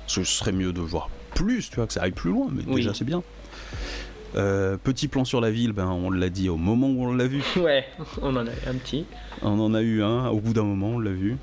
Ce 0.07 0.23
serait 0.23 0.51
mieux 0.51 0.73
de 0.73 0.81
voir 0.81 1.09
plus, 1.35 1.69
tu 1.69 1.75
vois, 1.75 1.87
que 1.87 1.93
ça 1.93 2.01
aille 2.01 2.11
plus 2.11 2.31
loin, 2.31 2.47
mais 2.51 2.63
Oui. 2.67 2.77
déjà 2.77 2.93
c'est 2.93 3.05
bien. 3.05 3.21
Euh, 4.35 4.77
petit 4.77 5.07
plan 5.07 5.25
sur 5.25 5.41
la 5.41 5.49
ville, 5.51 5.71
ben, 5.73 5.87
on 5.87 6.11
l'a 6.11 6.29
dit 6.29 6.49
au 6.49 6.57
moment 6.57 6.87
où 6.87 7.05
on 7.05 7.13
l'a 7.13 7.27
vu. 7.27 7.41
Ouais, 7.57 7.85
on 8.21 8.35
en 8.35 8.45
a 8.47 8.51
un 8.67 8.75
petit. 8.75 9.05
On 9.41 9.59
en 9.59 9.73
a 9.73 9.81
eu 9.81 10.03
un, 10.03 10.27
au 10.29 10.39
bout 10.39 10.53
d'un 10.53 10.63
moment, 10.63 10.89
on 10.89 10.99
l'a 10.99 11.11
vu. 11.11 11.37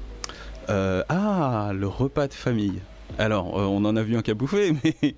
Euh, 0.68 1.02
ah, 1.08 1.72
le 1.74 1.86
repas 1.88 2.28
de 2.28 2.34
famille. 2.34 2.80
Alors, 3.18 3.58
euh, 3.58 3.64
on 3.64 3.84
en 3.84 3.96
a 3.96 4.02
vu 4.02 4.16
un 4.16 4.22
qui 4.22 4.30
a 4.30 4.34
bouffé, 4.34 4.72
mais 4.84 5.14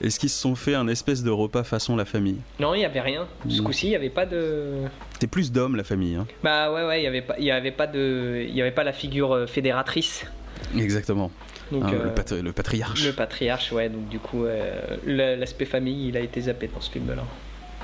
est-ce 0.00 0.18
qu'ils 0.18 0.28
se 0.28 0.40
sont 0.40 0.54
fait 0.56 0.74
un 0.74 0.86
espèce 0.88 1.22
de 1.22 1.30
repas 1.30 1.62
façon 1.64 1.96
la 1.96 2.04
famille? 2.04 2.38
Non, 2.60 2.74
il 2.74 2.78
n'y 2.78 2.84
avait 2.84 3.00
rien. 3.00 3.26
Ce 3.48 3.62
coup-ci, 3.62 3.86
il 3.86 3.90
n'y 3.90 3.96
avait 3.96 4.10
pas 4.10 4.26
de. 4.26 4.82
T'es 5.20 5.26
plus 5.28 5.50
d'hommes, 5.52 5.76
la 5.76 5.84
famille. 5.84 6.16
Hein. 6.16 6.26
Bah 6.42 6.72
ouais, 6.72 6.84
ouais, 6.86 6.98
il 6.98 7.02
n'y 7.02 7.06
avait, 7.08 7.22
pas- 7.22 7.38
y 7.38 7.50
avait, 7.50 7.70
pas 7.72 7.86
de... 7.86 8.44
y 8.48 8.60
avait 8.60 8.72
pas 8.72 8.84
la 8.84 8.92
figure 8.92 9.48
fédératrice. 9.48 10.26
Exactement. 10.76 11.30
Donc, 11.70 11.84
Hein, 11.84 11.92
euh, 11.94 12.04
le, 12.04 12.10
patri- 12.14 12.42
le 12.42 12.52
patriarche. 12.52 13.04
le 13.04 13.12
patriarche, 13.12 13.72
ouais. 13.72 13.88
Donc, 13.88 14.08
du 14.08 14.18
coup, 14.18 14.44
euh, 14.46 14.72
l'aspect 15.06 15.66
famille, 15.66 16.08
il 16.08 16.16
a 16.16 16.20
été 16.20 16.40
zappé 16.42 16.68
dans 16.72 16.80
ce 16.80 16.90
film-là. 16.90 17.22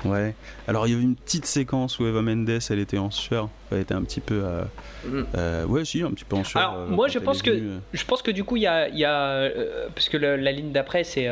Ouais. 0.03 0.35
Alors, 0.67 0.85
il 0.85 0.91
y 0.91 0.93
avait 0.93 1.03
une 1.03 1.15
petite 1.15 1.45
séquence 1.47 1.97
où 1.99 2.05
Eva 2.05 2.21
Mendes, 2.21 2.59
elle 2.69 2.79
était 2.79 2.97
en 2.99 3.09
sueur. 3.09 3.49
Elle 3.71 3.79
était 3.79 3.93
un 3.95 4.03
petit 4.03 4.19
peu. 4.19 4.41
euh, 4.43 4.63
Mm. 5.07 5.23
euh, 5.35 5.65
ouais, 5.65 5.85
si, 5.85 6.01
un 6.03 6.11
petit 6.11 6.25
peu 6.25 6.35
en 6.35 6.43
sueur. 6.43 6.61
Alors, 6.63 6.75
euh, 6.81 6.87
moi, 6.87 7.07
je 7.07 7.17
pense 7.17 7.41
que- 7.41 7.49
venue. 7.51 7.79
Je 7.93 8.05
pense 8.05 8.21
que 8.21 8.29
du 8.29 8.43
coup, 8.43 8.55
il 8.57 8.63
y 8.63 8.67
a. 8.67 8.87
y 8.89 9.03
a, 9.05 9.49
parce 9.95 10.09
que 10.09 10.17
le- 10.17 10.35
la 10.35 10.51
ligne 10.51 10.71
d'après, 10.71 11.03
c'est. 11.03 11.27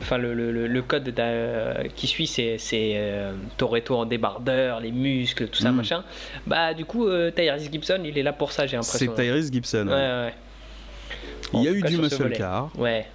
Enfin, 0.00 0.16
le, 0.16 0.32
le- 0.34 0.82
code 0.82 1.12
qui 1.96 2.06
suit, 2.06 2.26
c'est 2.26 2.56
Toretto 3.58 3.96
en 3.96 4.06
débardeur, 4.06 4.80
les 4.80 4.92
muscles, 4.92 5.48
tout 5.48 5.60
ça, 5.60 5.70
Mm. 5.72 5.76
machin. 5.76 6.04
Bah, 6.46 6.72
du 6.74 6.84
coup, 6.86 7.06
Tyrese 7.34 7.68
Gibson, 7.70 8.00
il 8.04 8.16
est 8.16 8.22
là 8.22 8.32
pour 8.32 8.52
ça, 8.52 8.66
j'ai 8.66 8.76
l'impression. 8.76 9.12
C'est 9.16 9.22
Tyrese 9.22 9.50
Gibson. 9.52 9.86
Ouais, 9.88 9.92
ouais. 9.94 10.34
Il 11.54 11.62
y 11.62 11.68
a 11.68 11.72
eu 11.72 11.82
du 11.82 11.96
muscle 11.98 12.30
car. 12.32 12.70
Ouais. 12.78 13.06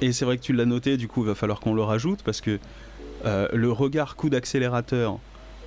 Et 0.00 0.12
c'est 0.12 0.24
vrai 0.24 0.36
que 0.36 0.42
tu 0.42 0.52
l'as 0.52 0.66
noté, 0.66 0.96
du 0.96 1.08
coup, 1.08 1.22
il 1.22 1.26
va 1.28 1.34
falloir 1.34 1.60
qu'on 1.60 1.72
le 1.74 1.82
rajoute 1.82 2.22
parce 2.22 2.40
que 2.40 2.58
euh, 3.24 3.48
le 3.52 3.70
regard 3.72 4.16
coup 4.16 4.28
d'accélérateur, 4.28 5.18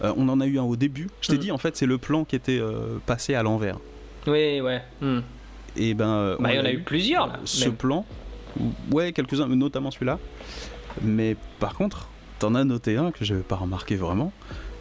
euh, 0.03 0.14
on 0.18 0.30
en 0.30 0.39
a 0.41 0.45
eu 0.45 0.60
un 0.60 0.64
au 0.64 0.76
début. 0.76 1.07
Je 1.22 1.30
t'ai 1.30 1.35
Mm. 1.35 1.39
dit, 1.39 1.52
en 1.52 1.57
fait, 1.57 1.76
c'est 1.76 1.85
le 1.88 1.98
plan 1.98 2.23
qui 2.23 2.35
était 2.35 2.60
euh, 2.60 2.98
passé 3.06 3.34
à 3.34 3.41
l'envers. 3.44 3.80
Oui, 4.27 4.61
ouais. 4.61 4.81
Hmm. 5.02 5.19
Et 5.76 5.94
ben, 5.94 6.35
Bah, 6.39 6.49
on 6.49 6.52
il 6.52 6.56
y 6.56 6.60
en 6.60 6.65
a 6.65 6.72
eu 6.72 6.80
plusieurs, 6.81 7.27
là. 7.27 7.39
Ce 7.45 7.65
même. 7.65 7.76
plan, 7.76 8.06
ouais, 8.91 9.11
quelques-uns, 9.14 9.48
notamment 9.48 9.89
celui-là. 9.89 10.19
Mais 11.02 11.35
par 11.60 11.73
contre, 11.76 12.10
t'en 12.39 12.53
as 12.56 12.64
noté 12.64 12.98
un 12.98 13.11
que 13.11 13.23
j'avais 13.26 13.41
pas 13.41 13.56
remarqué 13.56 13.95
vraiment. 13.95 14.31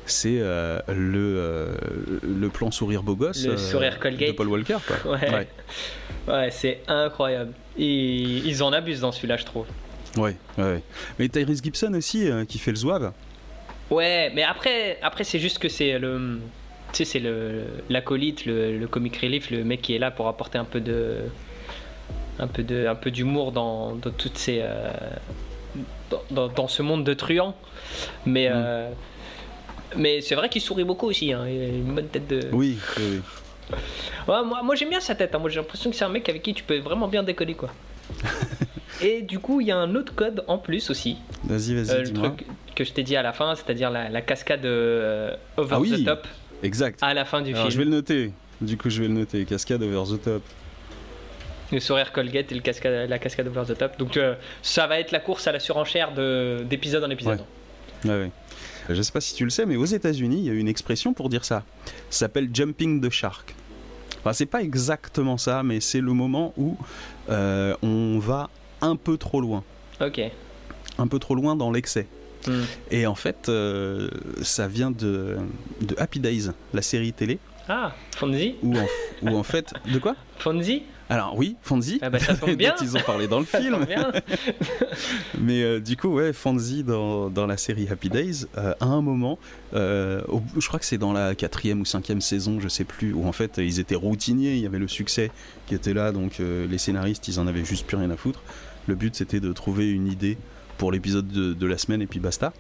C'est 0.07 0.39
euh, 0.39 0.79
le, 0.89 1.19
euh, 1.39 1.75
le 2.23 2.49
plan 2.49 2.71
sourire 2.71 3.03
beau 3.03 3.17
gosse 3.17 3.45
Le 3.45 3.53
euh, 3.53 3.57
sourire 3.57 3.99
Colgate. 3.99 4.29
de 4.31 4.33
Paul 4.35 4.49
Walker. 4.49 4.77
Quoi. 4.87 5.13
Ouais. 5.13 5.31
Ouais. 5.31 5.49
Ouais, 6.29 6.51
c'est 6.51 6.81
incroyable. 6.89 7.53
Et 7.79 7.85
ils 7.87 8.63
en 8.63 8.73
abusent 8.73 9.01
dans 9.01 9.13
celui-là, 9.13 9.37
je 9.37 9.45
trouve. 9.45 9.67
Ouais, 10.17 10.37
ouais. 10.59 10.83
Mais 11.19 11.29
Tyrese 11.29 11.63
Gibson 11.63 11.93
aussi, 11.95 12.29
qui 12.49 12.59
fait 12.59 12.71
le 12.71 12.77
zouave. 12.77 13.13
Ouais, 13.91 14.33
mais 14.35 14.43
après, 14.43 14.99
après 15.03 15.25
c'est 15.25 15.39
juste 15.39 15.59
que 15.59 15.69
c'est 15.69 15.99
le. 15.99 16.41
Tu 16.93 16.99
sais, 16.99 17.05
c'est 17.05 17.19
le 17.21 17.63
l'acolyte, 17.91 18.47
le, 18.47 18.79
le 18.79 18.87
comic 18.89 19.17
relief, 19.19 19.51
le 19.51 19.63
mec 19.65 19.83
qui 19.83 19.95
est 19.95 19.99
là 19.99 20.11
pour 20.11 20.27
apporter 20.29 20.57
un 20.59 20.65
peu 20.65 20.81
de. 20.81 21.17
Un 22.39 22.47
peu 22.49 22.63
de, 22.63 22.87
un 22.87 22.95
peu 22.95 23.11
d'humour 23.11 23.53
dans, 23.53 23.95
dans 23.95 24.11
toutes 24.11 24.39
ces. 24.39 24.63
dans, 26.11 26.23
dans- 26.31 26.49
dans 26.49 26.69
ce 26.69 26.83
monde 26.83 27.05
de 27.05 27.15
truands. 27.15 27.55
Mais. 28.25 28.49
Mm. 28.51 28.95
Mais 29.95 30.21
c'est 30.21 30.35
vrai 30.35 30.49
qu'il 30.49 30.61
sourit 30.63 30.85
beaucoup 30.85 31.07
aussi, 31.07 31.33
hein. 31.33 31.45
il 31.49 31.61
a 31.63 31.67
une 31.69 31.95
bonne 31.95 32.09
tête 32.09 32.27
de. 32.27 32.41
Oui, 32.53 32.79
oui, 32.99 33.03
oui. 33.13 33.21
Ouais, 34.29 34.45
moi, 34.45 34.63
moi 34.63 34.75
j'aime 34.75 34.91
bien 34.91 35.01
sa 35.01 35.15
tête, 35.15 35.35
hein. 35.35 35.39
moi 35.39 35.51
j'ai 35.51 35.57
l'impression 35.57 35.91
que 35.91 35.97
c'est 35.97 36.05
un 36.05 36.09
mec 36.09 36.29
avec 36.29 36.43
qui 36.43 36.55
tu 36.55 36.63
peux 36.65 36.79
vraiment 36.79 37.09
bien 37.09 37.23
décoller 37.23 37.55
quoi. 37.55 37.71
Et 39.03 39.21
du 39.23 39.39
coup, 39.41 39.61
il 39.61 39.67
y 39.67 39.73
a 39.73 39.77
un 39.77 39.95
autre 39.95 40.15
code 40.15 40.45
en 40.47 40.57
plus 40.59 40.89
aussi, 40.91 41.17
Vas-y, 41.45 41.75
vas-y, 41.75 41.91
euh, 41.97 42.03
le 42.03 42.13
truc 42.13 42.47
que 42.75 42.85
je 42.85 42.93
t'ai 42.93 43.03
dit 43.03 43.17
à 43.17 43.23
la 43.23 43.33
fin, 43.33 43.55
c'est-à-dire 43.55 43.91
la, 43.91 44.09
la 44.09 44.23
cascade 44.23 44.65
euh, 44.65 45.35
over 45.57 45.71
Ah 45.73 45.81
oui. 45.81 46.03
the 46.03 46.07
top 46.07 46.27
Exact. 46.63 46.99
à 47.03 47.13
la 47.13 47.25
fin 47.25 47.43
du 47.43 47.53
Alors 47.53 47.67
je 47.67 47.71
film. 47.71 47.81
vais 47.81 47.85
le 47.91 47.97
noter. 47.97 48.33
Du 48.61 48.79
coup, 48.79 48.89
je 48.89 49.03
vais 49.03 49.09
le 49.09 49.15
noter. 49.15 49.45
Cascade 49.45 49.83
over 49.83 50.03
the 50.17 50.23
top. 50.23 50.43
Le 51.73 51.81
sourire 51.81 52.13
Colgate 52.13 52.53
et 52.53 52.55
le 52.55 52.61
cascade, 52.63 53.11
la 53.11 53.19
cascade 53.19 53.49
over 53.49 53.63
the 53.67 53.77
top. 53.77 53.99
Donc 53.99 54.17
euh, 54.17 54.35
ça 54.63 54.87
va 54.87 54.99
être 55.01 55.11
la 55.11 55.19
course 55.21 55.47
à 55.47 55.53
la 55.53 55.59
surenchère 55.61 56.13
de- 56.15 56.63
d'épisode 56.65 57.03
en 57.05 57.11
épisode. 57.11 57.41
Ouais, 58.05 58.11
ouais. 58.11 58.31
Je 58.89 59.03
sais 59.03 59.13
pas 59.13 59.21
si 59.21 59.35
tu 59.35 59.45
le 59.45 59.51
sais, 59.51 59.67
mais 59.67 59.77
aux 59.77 59.85
États-Unis, 59.85 60.39
il 60.39 60.45
y 60.45 60.51
a 60.51 60.53
une 60.55 60.69
expression 60.69 61.13
pour 61.13 61.29
dire 61.29 61.45
ça. 61.45 61.65
Ça 62.11 62.21
s'appelle 62.21 62.51
jumping 62.53 63.01
the 63.01 63.11
shark. 63.11 63.55
Enfin, 64.21 64.33
c'est 64.33 64.47
pas 64.47 64.63
exactement 64.63 65.37
ça, 65.39 65.63
mais 65.63 65.81
c'est 65.81 66.01
le 66.01 66.13
moment 66.13 66.53
où 66.57 66.77
euh, 67.31 67.75
on 67.83 68.19
va 68.19 68.51
un 68.81 68.97
peu 68.97 69.17
trop 69.17 69.41
loin. 69.41 69.63
Ok. 70.01 70.21
Un 70.99 71.07
peu 71.09 71.19
trop 71.19 71.35
loin 71.35 71.57
dans 71.57 71.71
l'excès. 71.71 72.07
Hmm. 72.47 72.63
Et 72.91 73.07
en 73.07 73.15
fait, 73.15 73.49
euh, 73.49 74.09
ça 74.43 74.69
vient 74.69 74.91
de, 74.91 75.37
de 75.81 75.95
Happy 75.99 76.21
Days, 76.21 76.51
la 76.73 76.83
série 76.83 77.13
télé, 77.13 77.39
Ah, 77.69 77.93
Fonzie 78.17 78.55
où 78.63 78.77
en, 78.77 78.87
où 79.23 79.37
en 79.37 79.43
fait. 79.43 79.73
De 79.93 79.99
quoi? 79.99 80.15
Fonzie? 80.39 80.85
Alors 81.09 81.37
oui, 81.37 81.57
Fonzie, 81.63 81.99
Ah 82.03 82.11
bah, 82.11 82.19
ça 82.19 82.35
tombe 82.35 82.55
bien. 82.57 82.75
ils 82.83 82.97
ont 82.97 83.01
parlé 83.01 83.29
dans 83.29 83.39
le 83.39 83.47
Ça 83.51 83.61
film. 83.61 83.87
Mais 85.41 85.63
euh, 85.63 85.81
du 85.81 85.97
coup, 85.97 86.09
ouais, 86.09 86.33
Fonzie 86.33 86.83
dans, 86.83 87.31
dans 87.31 87.47
la 87.47 87.57
série 87.57 87.87
Happy 87.89 88.09
Days, 88.09 88.47
euh, 88.59 88.75
à 88.81 88.87
un 88.87 89.01
moment, 89.03 89.39
euh, 89.75 90.23
au- 90.29 90.43
je 90.59 90.67
crois 90.67 90.81
que 90.81 90.87
c'est 90.87 90.99
dans 90.99 91.13
la 91.13 91.35
quatrième 91.35 91.81
ou 91.81 91.85
cinquième 91.85 92.21
saison, 92.21 92.59
je 92.61 92.69
sais 92.69 92.85
plus, 92.85 93.13
où 93.13 93.27
en 93.27 93.33
fait 93.33 93.59
ils 93.59 93.79
étaient 93.79 93.95
routiniers, 93.95 94.55
il 94.55 94.61
y 94.61 94.67
avait 94.67 94.79
le 94.79 94.89
succès 94.89 95.31
qui 95.67 95.75
était 95.75 95.95
là, 95.95 96.13
donc 96.13 96.39
les 96.41 96.79
scénaristes 96.79 97.29
ils 97.29 97.39
en 97.41 97.47
avaient 97.47 97.65
juste 97.65 97.87
plus 97.87 97.97
rien 97.97 98.11
à 98.11 98.17
foutre. 98.17 98.43
Le 98.87 98.95
but 98.95 99.15
c'était 99.15 99.41
de 99.41 99.53
trouver 99.53 99.91
une 99.91 100.07
idée 100.09 100.39
pour 100.79 100.93
l'épisode 100.93 101.29
de, 101.29 101.53
de 101.55 101.67
la 101.67 101.79
semaine 101.79 102.03
et 102.03 102.07
puis 102.07 102.21
basta. 102.21 102.53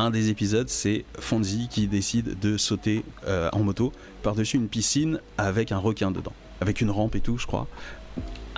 Un 0.00 0.10
des 0.10 0.28
épisodes, 0.28 0.68
c'est 0.68 1.04
Fonzie 1.20 1.68
qui 1.70 1.86
décide 1.86 2.36
de 2.40 2.56
sauter 2.56 3.04
euh, 3.28 3.48
en 3.52 3.60
moto 3.60 3.92
par-dessus 4.24 4.56
une 4.56 4.66
piscine 4.68 5.20
avec 5.38 5.70
un 5.70 5.78
requin 5.78 6.10
dedans, 6.10 6.32
avec 6.60 6.80
une 6.80 6.90
rampe 6.90 7.14
et 7.16 7.20
tout, 7.20 7.38
je 7.38 7.46
crois. 7.46 7.66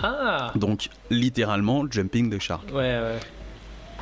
Ah 0.03 0.53
Donc 0.55 0.89
littéralement 1.11 1.85
jumping 1.91 2.31
the 2.35 2.41
shark. 2.41 2.69
Ouais, 2.69 2.75
ouais. 3.01 3.19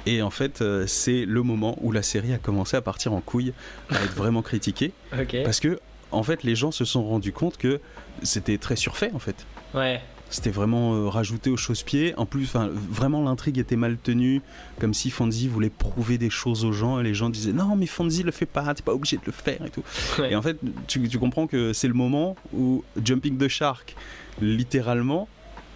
Et 0.06 0.20
en 0.22 0.30
fait, 0.30 0.60
euh, 0.60 0.86
c'est 0.86 1.24
le 1.24 1.42
moment 1.42 1.78
où 1.80 1.90
la 1.92 2.02
série 2.02 2.32
a 2.34 2.38
commencé 2.38 2.76
à 2.76 2.82
partir 2.82 3.12
en 3.12 3.20
couille, 3.20 3.54
à 3.90 3.94
être 4.02 4.14
vraiment 4.14 4.42
critiquée, 4.42 4.92
Ok. 5.18 5.36
parce 5.44 5.60
que 5.60 5.78
en 6.10 6.22
fait, 6.22 6.42
les 6.42 6.54
gens 6.54 6.70
se 6.70 6.84
sont 6.84 7.04
rendus 7.04 7.32
compte 7.32 7.56
que 7.56 7.80
c'était 8.22 8.58
très 8.58 8.76
surfait 8.76 9.10
en 9.14 9.18
fait. 9.18 9.46
Ouais. 9.74 10.00
C'était 10.34 10.50
vraiment 10.50 10.94
euh, 10.96 11.08
rajouté 11.08 11.48
au 11.48 11.56
chausse-pied. 11.56 12.12
En 12.16 12.26
plus, 12.26 12.54
vraiment 12.90 13.22
l'intrigue 13.22 13.56
était 13.58 13.76
mal 13.76 13.96
tenue, 14.02 14.42
comme 14.80 14.92
si 14.92 15.10
Fonzie 15.10 15.46
voulait 15.46 15.70
prouver 15.70 16.18
des 16.18 16.28
choses 16.28 16.64
aux 16.64 16.72
gens 16.72 16.98
et 16.98 17.04
les 17.04 17.14
gens 17.14 17.30
disaient 17.30 17.52
non 17.52 17.76
mais 17.76 17.86
Fonzie 17.86 18.24
le 18.24 18.32
fait 18.32 18.44
pas, 18.44 18.74
t'es 18.74 18.82
pas 18.82 18.94
obligé 18.94 19.16
de 19.16 19.22
le 19.26 19.30
faire 19.32 19.64
et 19.64 19.70
tout. 19.70 19.84
Ouais. 20.18 20.32
Et 20.32 20.36
en 20.36 20.42
fait, 20.42 20.58
tu, 20.88 21.08
tu 21.08 21.18
comprends 21.20 21.46
que 21.46 21.72
c'est 21.72 21.86
le 21.86 21.94
moment 21.94 22.34
où 22.52 22.82
Jumping 23.04 23.38
the 23.38 23.46
Shark, 23.46 23.94
littéralement, 24.42 25.28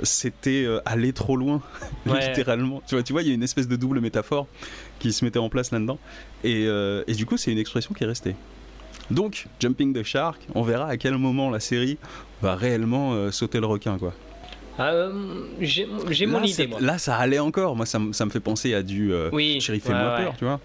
c'était 0.03 0.65
euh, 0.65 0.81
aller 0.85 1.13
trop 1.13 1.37
loin, 1.37 1.63
Ouais. 2.07 2.27
littéralement. 2.29 2.83
Tu 2.89 2.95
vois, 2.97 3.05
tu 3.05 3.13
vois, 3.13 3.23
il 3.23 3.29
y 3.29 3.31
a 3.31 3.35
une 3.35 3.43
espèce 3.45 3.69
de 3.69 3.77
double 3.77 4.01
métaphore 4.01 4.49
qui 4.99 5.13
se 5.13 5.25
mettait 5.25 5.39
en 5.39 5.49
place 5.49 5.71
là-dedans. 5.71 5.99
Et, 6.43 6.65
euh, 6.67 7.05
et 7.07 7.15
du 7.15 7.27
coup, 7.27 7.37
c'est 7.37 7.53
une 7.53 7.59
expression 7.59 7.95
qui 7.95 8.03
est 8.03 8.09
restée. 8.09 8.35
Donc, 9.11 9.47
Jumping 9.61 9.95
the 9.95 10.03
Shark, 10.03 10.41
on 10.55 10.63
verra 10.63 10.89
à 10.89 10.97
quel 10.97 11.17
moment 11.17 11.49
la 11.49 11.61
série 11.61 11.97
va 12.43 12.57
réellement 12.57 13.13
euh, 13.15 13.31
sauter 13.31 13.61
le 13.61 13.67
requin, 13.67 13.99
quoi. 13.99 14.15
Ah, 14.79 14.91
euh, 14.93 15.13
j'ai 15.61 15.87
mon 15.87 16.39
là, 16.39 16.47
idée, 16.47 16.67
moi. 16.69 16.81
là, 16.81 16.99
ça 16.99 17.17
allait 17.17 17.41
encore. 17.41 17.75
Moi, 17.75 17.85
ça, 17.85 17.99
me- 17.99 18.13
ça 18.13 18.25
me 18.25 18.31
fait 18.31 18.41
penser 18.41 18.75
à 18.75 18.83
du 18.83 19.13
euh, 19.13 19.29
Oui, 19.33 19.61
Chéri, 19.61 19.79
ouais, 19.79 19.85
fais-moi 19.85 20.17
ouais. 20.17 20.25
peur, 20.25 20.35
tu 20.39 20.45
vois. 20.45 20.61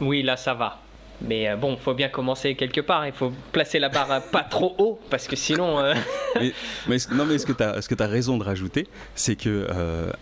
Oui, 0.00 0.22
là, 0.22 0.36
ça 0.36 0.54
va. 0.54 0.80
Mais 1.20 1.48
euh, 1.48 1.56
bon, 1.56 1.76
faut 1.76 1.94
bien 1.94 2.08
commencer 2.08 2.54
quelque 2.54 2.80
part. 2.80 3.04
Il 3.06 3.12
faut 3.12 3.32
placer 3.50 3.80
la 3.80 3.88
barre 3.88 4.12
euh, 4.12 4.20
pas 4.20 4.42
trop 4.50 4.76
haut, 4.78 5.00
parce 5.10 5.26
que 5.26 5.34
sinon... 5.34 5.80
euh, 5.80 5.94
Mais 6.86 6.98
non, 7.12 7.24
mais 7.26 7.38
ce 7.38 7.46
que 7.46 7.52
tu 7.52 8.02
as, 8.02 8.06
raison 8.06 8.38
de 8.38 8.44
rajouter, 8.44 8.86
c'est 9.16 9.34
que. 9.34 9.66
euh, 9.70 10.12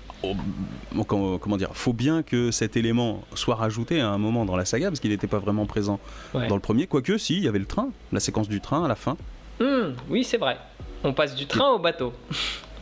comment, 1.07 1.57
dire 1.59 1.71
Faut 1.75 1.93
bien 1.93 2.23
que 2.23 2.51
cet 2.51 2.79
élément 2.79 3.23
soit 3.35 3.57
rajouté 3.57 4.01
à 4.01 4.09
un 4.09 4.19
moment 4.19 4.47
dans 4.47 4.57
la 4.57 4.65
saga, 4.65 4.89
parce 4.89 5.01
qu'il 5.01 5.11
n'était 5.11 5.27
pas 5.27 5.39
vraiment 5.39 5.67
présent 5.67 6.01
ouais. 6.33 6.49
dans 6.49 6.55
le 6.55 6.63
premier. 6.63 6.87
Quoique, 6.87 7.19
si, 7.19 7.37
il 7.37 7.45
y 7.45 7.49
avait 7.49 7.59
le 7.59 7.67
train, 7.67 7.91
la 8.13 8.21
séquence 8.21 8.49
du 8.49 8.63
train 8.63 8.83
à 8.83 8.89
la 8.89 8.95
fin. 8.95 9.19
Hmm, 9.61 9.93
oui, 10.09 10.25
c'est 10.25 10.39
vrai. 10.39 10.57
On 11.05 11.13
passe 11.13 11.35
du 11.35 11.47
train 11.47 11.71
au 11.73 11.79
bateau. 11.79 12.15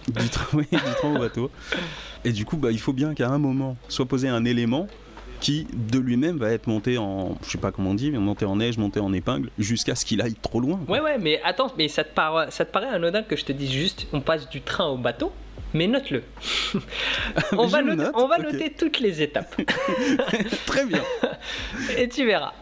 Du 0.21 0.29
train, 0.29 0.47
oui, 0.53 0.67
du 0.71 0.95
train 0.97 1.15
au 1.15 1.19
bateau. 1.19 1.51
Et 2.25 2.33
du 2.33 2.45
coup, 2.45 2.57
bah, 2.57 2.71
il 2.71 2.81
faut 2.81 2.93
bien 2.93 3.15
qu'à 3.15 3.29
un 3.29 3.39
moment 3.39 3.77
soit 3.89 4.07
posé 4.07 4.29
un 4.29 4.45
élément 4.45 4.87
qui, 5.41 5.67
de 5.73 5.99
lui-même, 5.99 6.39
va 6.39 6.51
être 6.53 6.67
monté 6.67 6.97
en. 6.99 7.37
Je 7.45 7.51
sais 7.51 7.59
pas 7.59 7.71
comment 7.71 7.91
on 7.91 7.95
dit, 7.95 8.11
mais 8.11 8.19
monté 8.19 8.45
en 8.45 8.57
neige, 8.57 8.79
monté 8.79 9.01
en 9.01 9.13
épingle, 9.13 9.51
jusqu'à 9.59 9.95
ce 9.95 10.05
qu'il 10.05 10.23
aille 10.23 10.35
trop 10.35 10.61
loin. 10.61 10.81
Ouais, 10.89 11.01
ouais, 11.01 11.19
mais 11.19 11.41
attends, 11.45 11.71
mais 11.77 11.89
ça 11.89 12.05
te, 12.05 12.15
paraît, 12.15 12.51
ça 12.51 12.65
te 12.65 12.73
paraît 12.73 12.89
anodin 12.89 13.23
que 13.23 13.37
je 13.37 13.45
te 13.45 13.53
dise 13.53 13.71
juste 13.71 14.07
on 14.13 14.21
passe 14.21 14.49
du 14.49 14.63
train 14.63 14.87
au 14.87 14.97
bateau 14.97 15.33
Mais 15.75 15.87
note-le. 15.87 16.23
on 17.53 17.67
va, 17.67 17.83
note, 17.83 18.13
on 18.15 18.27
va 18.27 18.39
noter 18.39 18.73
toutes 18.73 19.01
les 19.01 19.23
étapes. 19.23 19.55
Très 20.67 20.87
bien, 20.87 21.03
Et 21.97 22.09
tu 22.09 22.25
verras. 22.25 22.53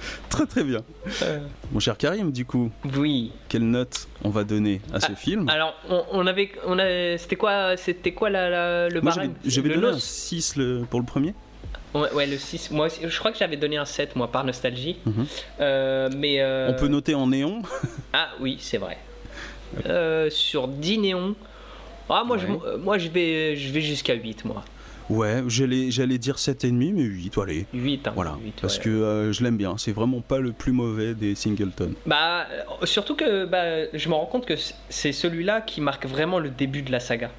très 0.28 0.46
très 0.46 0.64
bien. 0.64 0.82
Euh, 1.22 1.40
Mon 1.72 1.80
cher 1.80 1.96
Karim, 1.98 2.32
du 2.32 2.44
coup, 2.44 2.70
oui. 2.96 3.32
quelle 3.48 3.68
note 3.68 4.08
on 4.24 4.30
va 4.30 4.44
donner 4.44 4.80
à 4.92 5.00
ce 5.00 5.08
Ah, 5.12 5.14
film? 5.16 5.48
Alors, 5.48 5.74
on, 5.88 6.02
on 6.12 6.26
avait. 6.26 6.50
On 6.66 6.78
a, 6.78 7.18
c'était 7.18 7.36
quoi, 7.36 7.76
c'était 7.76 8.12
quoi 8.12 8.30
la, 8.30 8.48
la- 8.50 8.88
le 8.88 9.00
Moi, 9.00 9.12
barème? 9.12 9.34
j'avais- 9.44 9.68
donné 9.68 9.86
un 9.86 9.92
nos 9.92 9.98
6 9.98 10.56
le- 10.56 10.84
pour 10.88 11.00
le 11.00 11.06
premier. 11.06 11.34
ouais, 11.94 12.12
ouais, 12.12 12.26
le 12.26 12.38
6. 12.38 12.70
Moi 12.70 12.86
aussi, 12.86 13.00
je 13.06 13.18
crois 13.18 13.32
que 13.32 13.38
j'avais 13.38 13.56
donné 13.56 13.76
un 13.76 13.84
7, 13.84 14.16
moi, 14.16 14.30
par 14.30 14.44
nostalgie. 14.44 14.96
Mhm. 15.06 15.26
Euh, 15.60 16.08
mais. 16.16 16.40
euh, 16.40 16.70
On 16.70 16.74
peut 16.78 16.88
noter 16.88 17.14
en 17.14 17.26
néon. 17.26 17.62
Ah 18.12 18.28
oui, 18.40 18.56
c'est 18.60 18.78
vrai. 18.78 18.98
Euh, 19.86 20.28
sur 20.30 20.66
10 20.68 20.98
néons. 20.98 21.34
Ah, 22.08 22.24
moi, 22.26 22.36
Ouais. 22.36 22.42
je, 22.46 22.66
euh, 22.68 22.76
moi 22.78 22.98
je 22.98 23.08
vais, 23.08 23.54
je 23.54 23.72
vais 23.72 23.80
jusqu'à 23.80 24.14
8, 24.14 24.44
moi. 24.44 24.64
Ouais, 25.10 25.42
j'allais 25.48 25.90
j'allais 25.90 26.18
dire 26.18 26.36
7,5, 26.36 26.92
mais 26.94 27.02
8, 27.02 27.36
allez. 27.38 27.66
8, 27.74 28.06
hein, 28.06 28.12
Voilà, 28.14 28.36
8, 28.42 28.54
parce 28.60 28.78
ouais. 28.78 28.84
que 28.84 28.88
euh, 28.90 29.32
je 29.32 29.42
l'aime 29.42 29.56
bien. 29.56 29.76
C'est 29.76 29.92
vraiment 29.92 30.20
pas 30.20 30.38
le 30.38 30.52
plus 30.52 30.72
mauvais 30.72 31.14
des 31.14 31.34
Singleton. 31.34 31.94
Bah, 32.06 32.46
euh, 32.82 32.86
surtout 32.86 33.16
que 33.16 33.44
bah, 33.44 33.86
je 33.92 34.08
me 34.08 34.14
rends 34.14 34.26
compte 34.26 34.46
que 34.46 34.54
c'est 34.88 35.12
celui-là 35.12 35.60
qui 35.62 35.80
marque 35.80 36.06
vraiment 36.06 36.38
le 36.38 36.48
début 36.48 36.82
de 36.82 36.92
la 36.92 37.00
saga. 37.00 37.30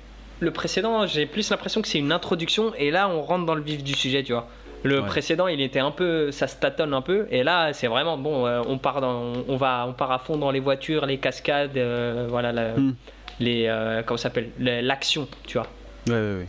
Le 0.42 0.52
précédent, 0.52 1.08
j'ai 1.08 1.26
plus 1.26 1.50
l'impression 1.50 1.82
que 1.82 1.88
c'est 1.88 2.00
une 2.00 2.12
introduction, 2.12 2.74
et 2.78 2.92
là, 2.92 3.08
on 3.10 3.22
rentre 3.22 3.46
dans 3.46 3.56
le 3.56 3.62
vif 3.64 3.84
du 3.84 3.94
sujet, 3.94 4.22
tu 4.24 4.34
vois. 4.34 4.48
Le 4.84 5.00
Ouais. 5.00 5.06
précédent, 5.06 5.48
il 5.48 5.62
était 5.62 5.80
un 5.80 5.92
peu, 5.92 6.32
ça 6.32 6.48
se 6.48 6.56
tâtonne 6.58 6.94
un 6.94 7.02
peu, 7.04 7.28
et 7.32 7.44
là, 7.44 7.72
c'est 7.72 7.88
vraiment 7.88 8.18
bon. 8.18 8.48
euh, 8.48 8.62
on 8.68 8.80
part 8.80 9.00
dans, 9.00 9.34
on 9.48 9.56
va, 9.56 9.86
on 9.88 9.94
part 9.94 10.12
à 10.12 10.20
fond 10.20 10.38
dans 10.38 10.50
les 10.52 10.60
voitures, 10.60 11.06
les 11.06 11.20
cascades, 11.20 11.78
euh, 11.78 12.26
voilà, 12.30 12.52
la- 12.52 12.74
Hmm. 12.76 12.96
les, 13.40 13.68
euh, 13.68 14.02
comment 14.04 14.18
ça 14.18 14.24
s'appelle, 14.24 14.50
Le- 14.60 14.82
l'action, 14.82 15.28
tu 15.48 15.58
vois. 15.60 15.68
Ouais, 16.08 16.14
ouais, 16.16 16.38
ouais. 16.40 16.48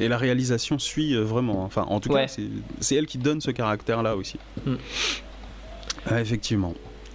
Et 0.00 0.08
la 0.08 0.16
réalisation 0.18 0.78
suit 0.78 1.14
euh, 1.14 1.20
vraiment. 1.22 1.62
Enfin, 1.64 1.82
en 1.82 2.00
tout 2.00 2.10
Ouais. 2.10 2.26
cas, 2.26 2.34
c'est- 2.80 2.96
elle 2.96 3.06
qui 3.06 3.18
donne 3.18 3.40
ce 3.40 3.50
caractère-là 3.50 4.16
aussi. 4.16 4.38
Mm. 4.66 4.74
Ah, 6.06 6.20
effectivement. 6.20 6.74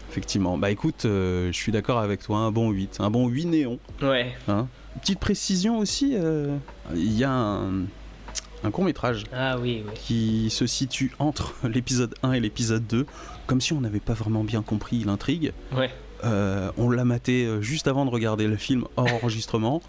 Effectivement. 0.10 0.58
Bah 0.58 0.72
écoute, 0.72 1.04
euh, 1.06 1.48
je 1.52 1.58
suis 1.58 1.72
d'accord 1.72 2.00
avec 2.00 2.22
toi. 2.22 2.38
Un 2.38 2.52
bon 2.52 2.70
8. 2.72 2.98
Un 3.00 3.10
bon 3.10 3.28
8 3.28 3.46
néon. 3.48 3.80
Ouais. 4.02 4.34
Hein. 4.48 4.68
Petite 5.02 5.20
précision 5.20 5.80
aussi, 5.80 6.12
euh, 6.16 6.56
il 6.94 7.12
y 7.18 7.24
a 7.26 7.32
un, 7.32 7.82
un 8.64 8.72
court 8.72 8.86
métrage 8.86 9.26
Ah 9.34 9.58
oui, 9.60 9.84
oui. 9.86 9.92
qui 9.96 10.50
se 10.52 10.68
situe 10.68 11.12
entre 11.20 11.54
l'épisode 11.68 12.14
1 12.24 12.32
et 12.34 12.40
l'épisode 12.40 12.86
2, 12.88 13.06
comme 13.46 13.60
si 13.60 13.74
on 13.74 13.82
n'avait 13.82 14.00
pas 14.00 14.14
vraiment 14.14 14.44
bien 14.46 14.62
compris 14.62 15.04
l'intrigue. 15.04 15.52
Ouais. 15.76 15.90
Euh, 16.26 16.72
on 16.78 16.90
l'a 16.90 17.06
maté 17.06 17.46
euh, 17.46 17.62
juste 17.62 17.88
avant 17.88 18.06
de 18.06 18.10
regarder 18.10 18.48
le 18.48 18.56
film 18.58 18.86
hors 18.98 19.14
enregistrement. 19.24 19.82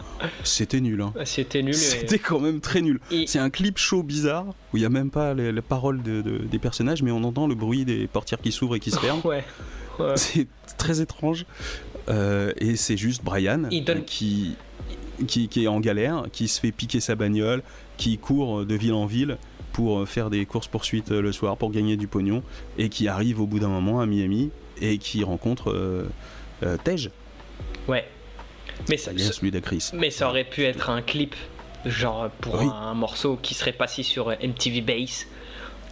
C'était 0.45 0.81
nul. 0.81 1.01
hein. 1.01 1.13
C'était 1.25 1.63
nul. 1.63 1.71
et- 1.75 1.79
C'était 1.79 2.19
quand 2.19 2.41
même 2.41 2.61
très 2.61 2.83
nul. 2.83 3.01
Et- 3.11 3.27
C'est 3.27 3.39
un 3.39 3.51
clip 3.51 3.79
show 3.79 4.03
bizarre 4.03 4.47
où 4.73 4.77
il 4.77 4.81
n'y 4.81 4.87
a 4.87 4.91
même 4.91 5.11
pas 5.11 5.35
les, 5.35 5.51
les 5.53 5.63
paroles 5.63 6.03
de- 6.03 6.21
de- 6.23 6.39
des 6.39 6.59
personnages, 6.59 7.03
mais 7.03 7.11
on 7.11 7.25
entend 7.25 7.47
le 7.47 7.55
bruit 7.55 7.85
des 7.85 8.07
portières 8.07 8.41
qui 8.41 8.53
s'ouvrent 8.53 8.77
et 8.77 8.81
qui 8.81 8.91
se 8.91 8.99
ferment. 8.99 9.23
Ouais. 9.25 9.45
Ouais. 9.99 10.13
C'est 10.17 10.47
très 10.77 11.01
étrange. 11.01 11.47
Euh, 12.11 12.53
et 12.59 12.77
c'est 12.77 12.99
juste 12.99 13.25
Brian 13.25 13.63
donne- 13.85 14.05
qui, 14.05 14.57
qui, 15.27 15.49
qui 15.49 15.65
est 15.65 15.69
en 15.69 15.81
galère, 15.81 16.25
qui 16.33 16.49
se 16.49 16.61
fait 16.61 16.71
piquer 16.71 17.01
sa 17.01 17.15
bagnole, 17.15 17.63
qui 17.97 18.19
court 18.19 18.67
de 18.67 18.75
ville 18.75 18.93
en 18.93 19.07
ville 19.07 19.39
pour 19.73 20.07
faire 20.07 20.29
des 20.31 20.45
courses-poursuites 20.45 21.13
euh, 21.13 21.23
le 21.23 21.33
soir 21.33 21.57
pour 21.57 21.71
gagner 21.71 21.97
du 21.97 22.07
pognon 22.09 22.43
et 22.79 22.89
qui 22.91 23.09
arrive 23.09 23.41
au 23.41 23.47
bout 23.47 23.59
d'un 23.59 23.69
moment 23.69 24.01
à 24.01 24.07
Miami 24.07 24.51
et 24.81 24.99
qui 24.99 25.25
rencontre 25.25 25.71
euh, 25.71 26.09
euh, 26.63 26.77
Tej, 26.83 27.11
Ouais. 27.89 28.05
Mais 28.89 28.97
ça, 28.97 29.11
alias 29.11 29.39
Ludacris. 29.43 29.91
Mais 29.95 30.11
ça 30.11 30.29
aurait 30.29 30.45
pu 30.45 30.65
être 30.65 30.91
un 30.91 31.01
clip, 31.03 31.35
genre 31.87 32.29
pour 32.41 32.57
Oui. 32.61 32.69
un 32.71 32.95
morceau 32.95 33.39
qui 33.41 33.55
serait 33.55 33.73
passé 33.73 34.03
sur 34.03 34.29
MTV 34.31 34.81
Base. 34.83 35.27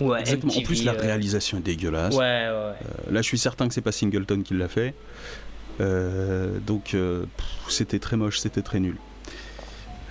Ou 0.00 0.12
à 0.12 0.20
Exactement. 0.20 0.52
En 0.52 0.56
MTV, 0.56 0.66
plus, 0.66 0.84
la 0.84 0.92
euh, 0.92 0.98
réalisation 1.00 1.58
est 1.58 1.62
dégueulasse. 1.62 2.14
Ouais, 2.14 2.20
ouais, 2.20 2.48
ouais. 2.48 2.52
Euh, 3.08 3.12
là, 3.12 3.22
je 3.22 3.26
suis 3.28 3.38
certain 3.38 3.68
que 3.68 3.74
c'est 3.74 3.80
pas 3.80 3.92
Singleton 3.92 4.42
qui 4.42 4.54
l'a 4.54 4.68
fait. 4.68 4.92
Euh, 5.80 6.58
donc, 6.58 6.94
euh, 6.94 7.24
c'était 7.68 7.98
très 8.00 8.16
moche, 8.16 8.38
c'était 8.40 8.62
très 8.62 8.80
nul. 8.80 8.96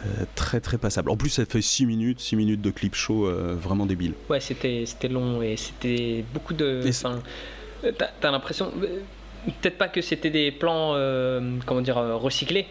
Euh, 0.05 0.25
très 0.35 0.59
très 0.59 0.77
passable. 0.77 1.09
En 1.09 1.15
plus, 1.17 1.29
ça 1.29 1.45
fait 1.45 1.61
6 1.61 1.85
minutes, 1.85 2.19
6 2.19 2.35
minutes 2.35 2.61
de 2.61 2.71
clip 2.71 2.95
show 2.95 3.27
euh, 3.27 3.55
vraiment 3.57 3.85
débile. 3.85 4.13
Ouais, 4.29 4.39
c'était 4.41 4.83
c'était 4.85 5.07
long 5.07 5.41
et 5.41 5.55
c'était 5.57 6.25
beaucoup 6.33 6.53
de. 6.53 6.81
T'as 8.21 8.31
l'impression. 8.31 8.71
euh, 8.81 8.99
Peut-être 9.61 9.77
pas 9.77 9.89
que 9.89 10.01
c'était 10.01 10.29
des 10.29 10.51
plans, 10.51 10.93
euh, 10.95 11.57
comment 11.65 11.81
dire, 11.81 11.97
euh, 11.97 12.15
recyclés, 12.15 12.65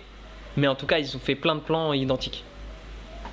mais 0.57 0.67
en 0.69 0.75
tout 0.75 0.87
cas, 0.87 0.99
ils 0.99 1.15
ont 1.17 1.21
fait 1.21 1.35
plein 1.35 1.55
de 1.55 1.61
plans 1.61 1.93
identiques. 1.93 2.45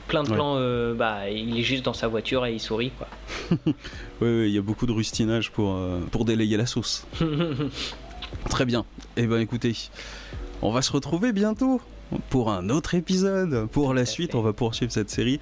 Plein 0.09 0.23
de 0.23 0.29
Ouais. 0.29 0.35
plans, 0.35 0.55
euh, 0.57 0.93
bah, 0.93 1.29
il 1.29 1.57
est 1.57 1.63
juste 1.63 1.85
dans 1.85 1.93
sa 1.93 2.07
voiture 2.09 2.45
et 2.45 2.53
il 2.53 2.59
sourit, 2.59 2.91
quoi. 2.97 3.07
Oui, 4.21 4.47
il 4.47 4.53
y 4.53 4.57
a 4.57 4.61
beaucoup 4.61 4.85
de 4.87 4.91
rustinage 4.91 5.51
pour, 5.51 5.73
euh, 5.75 5.99
pour 6.11 6.25
délayer 6.25 6.57
la 6.57 6.65
sauce. 6.65 7.07
Très 8.49 8.65
bien. 8.65 8.85
Eh 9.17 9.25
ben 9.27 9.39
écoutez, 9.39 9.73
on 10.61 10.71
va 10.71 10.81
se 10.81 10.91
retrouver 10.91 11.31
bientôt 11.31 11.79
pour 12.29 12.51
un 12.51 12.69
autre 12.69 12.95
épisode. 12.95 13.67
Pour 13.67 13.93
la 13.93 14.05
suite, 14.05 14.35
on 14.35 14.41
va 14.41 14.51
poursuivre 14.53 14.91
cette 14.91 15.09
série. 15.09 15.39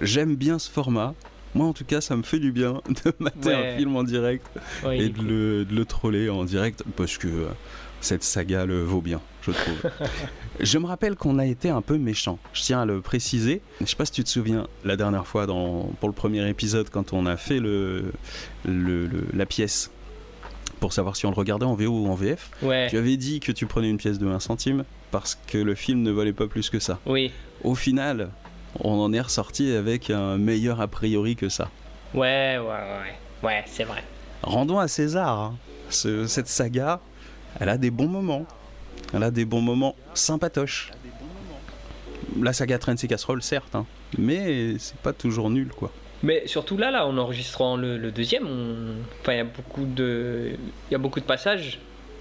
J'aime 0.00 0.34
bien 0.36 0.58
ce 0.58 0.70
format. 0.70 1.14
Moi, 1.54 1.66
en 1.66 1.72
tout 1.72 1.84
cas, 1.84 2.00
ça 2.00 2.16
me 2.16 2.22
fait 2.22 2.38
du 2.38 2.50
bien 2.52 2.80
de 3.04 3.12
mater 3.18 3.48
Ouais. 3.48 3.74
un 3.74 3.76
film 3.76 3.96
en 3.96 4.02
direct 4.04 4.46
Ouais, 4.84 4.98
et 4.98 5.08
de 5.08 5.18
cool. 5.18 5.26
le, 5.26 5.64
de 5.64 5.74
le 5.74 5.84
troller 5.84 6.28
en 6.30 6.44
direct 6.44 6.82
parce 6.96 7.18
que 7.18 7.28
euh, 7.28 7.46
cette 8.00 8.22
saga 8.24 8.64
le 8.66 8.82
vaut 8.82 9.00
bien, 9.02 9.20
je 9.42 9.50
trouve. 9.52 9.90
je 10.60 10.78
me 10.78 10.86
rappelle 10.86 11.14
qu'on 11.14 11.38
a 11.38 11.46
été 11.46 11.68
un 11.68 11.82
peu 11.82 11.98
méchant. 11.98 12.38
Je 12.52 12.62
tiens 12.62 12.82
à 12.82 12.86
le 12.86 13.00
préciser. 13.00 13.60
Je 13.80 13.86
sais 13.86 13.96
pas 13.96 14.06
si 14.06 14.12
tu 14.12 14.24
te 14.24 14.28
souviens 14.28 14.66
la 14.84 14.96
dernière 14.96 15.26
fois 15.26 15.46
dans, 15.46 15.90
pour 16.00 16.08
le 16.08 16.14
premier 16.14 16.48
épisode 16.48 16.88
quand 16.90 17.12
on 17.12 17.26
a 17.26 17.36
fait 17.36 17.58
le, 17.60 18.12
le- 18.64 19.06
le- 19.06 19.26
la 19.34 19.46
pièce 19.46 19.90
pour 20.80 20.92
savoir 20.92 21.14
si 21.14 21.26
on 21.26 21.30
le 21.30 21.36
regardait 21.36 21.64
en 21.66 21.74
VO 21.76 21.90
ou 21.90 22.08
en 22.08 22.14
VF. 22.14 22.50
Ouais, 22.62 22.88
Tu 22.90 22.96
avais 22.98 23.16
dit 23.16 23.38
que 23.38 23.52
tu 23.52 23.66
prenais 23.66 23.88
une 23.88 23.98
pièce 23.98 24.18
de 24.18 24.26
1 24.26 24.40
centime 24.40 24.82
parce 25.12 25.38
que 25.46 25.58
le 25.58 25.74
film 25.76 26.02
ne 26.02 26.10
valait 26.10 26.32
pas 26.32 26.48
plus 26.48 26.70
que 26.70 26.78
ça. 26.80 26.98
oui. 27.06 27.30
Au 27.62 27.76
final, 27.76 28.30
on 28.80 29.00
en 29.00 29.12
est 29.12 29.20
ressorti 29.20 29.72
avec 29.74 30.10
un 30.10 30.38
meilleur 30.38 30.80
a 30.80 30.88
priori 30.88 31.36
que 31.36 31.48
ça. 31.48 31.68
Ouais, 32.14 32.58
ouais, 32.58 32.66
ouais. 32.66 33.14
Ouais, 33.42 33.64
c'est 33.66 33.84
vrai. 33.84 34.02
Rendons 34.42 34.78
à 34.78 34.88
César. 34.88 35.38
hein. 35.38 35.54
Ce- 35.90 36.26
cette 36.26 36.48
saga, 36.48 37.00
elle 37.60 37.68
a 37.68 37.76
des 37.78 37.90
bons 37.90 38.08
moments. 38.08 38.46
Elle 39.14 39.22
a 39.24 39.30
des 39.30 39.44
bons 39.44 39.60
moments 39.60 39.94
sympatoches. 40.14 40.90
La 42.40 42.52
saga 42.52 42.78
traîne 42.78 42.96
ses 42.96 43.08
casseroles, 43.08 43.42
certes, 43.42 43.74
hein, 43.74 43.84
mais 44.16 44.78
c'est 44.78 44.96
pas 44.96 45.12
toujours 45.12 45.50
nul, 45.50 45.68
quoi. 45.68 45.90
Mais 46.22 46.46
surtout 46.46 46.78
là, 46.78 46.90
là, 46.90 47.06
en 47.06 47.18
enregistrant 47.18 47.76
le, 47.76 47.98
le 47.98 48.10
deuxième, 48.10 48.46
enfin, 49.20 49.32
il 49.32 49.36
y 49.36 49.40
a 49.40 49.44
beaucoup 49.44 49.84
de, 49.84 50.52
il 50.88 50.92
y 50.92 50.94
a 50.94 50.98
beaucoup 50.98 51.20
de 51.20 51.24
passages 51.26 51.78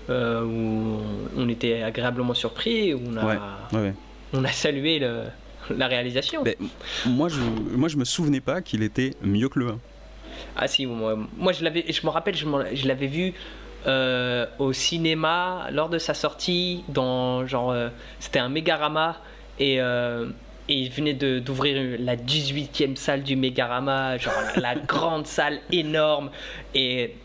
euh, 0.09 0.43
où 0.43 0.99
on 1.37 1.47
était 1.47 1.81
agréablement 1.83 2.33
surpris, 2.33 2.93
où 2.93 2.99
on 3.07 3.15
a, 3.17 3.25
Ouais. 3.25 3.37
Ouais, 3.73 3.79
ouais. 3.79 3.93
on 4.33 4.43
a 4.43 4.51
salué 4.51 4.99
le- 4.99 5.23
la 5.77 5.87
réalisation. 5.87 6.43
Mais 6.43 6.57
moi, 7.05 7.29
je, 7.29 7.39
moi, 7.75 7.89
je 7.89 7.97
me 7.97 8.05
souvenais 8.05 8.41
pas 8.41 8.61
qu'il 8.61 8.83
était 8.83 9.11
mieux 9.21 9.49
que 9.49 9.59
le 9.59 9.67
1. 9.69 9.79
Ah 10.55 10.67
si, 10.67 10.85
moi, 10.85 11.17
moi, 11.37 11.51
je 11.53 11.63
l'avais, 11.63 11.85
je 11.89 12.05
me 12.05 12.09
rappelle, 12.09 12.35
je, 12.35 12.87
l'avais 12.87 13.07
vu 13.07 13.33
euh, 13.87 14.45
au 14.59 14.73
cinéma 14.73 15.67
lors 15.71 15.89
de 15.89 15.97
sa 15.97 16.13
sortie 16.13 16.83
dans 16.89 17.45
genre, 17.47 17.71
euh, 17.71 17.89
c'était 18.19 18.39
un 18.39 18.49
Mégarama 18.49 19.17
et 19.59 19.81
euh, 19.81 20.27
et 20.69 20.75
il 20.75 20.89
venait 20.89 21.13
de- 21.13 21.39
d'ouvrir 21.39 21.97
la 21.99 22.15
18e 22.15 22.95
salle 22.95 23.23
du 23.23 23.35
Mégarama, 23.35 24.17
genre 24.17 24.33
la 24.55 24.75
grande 24.87 25.25
salle 25.27 25.59
énorme 25.71 26.29
et 26.73 27.15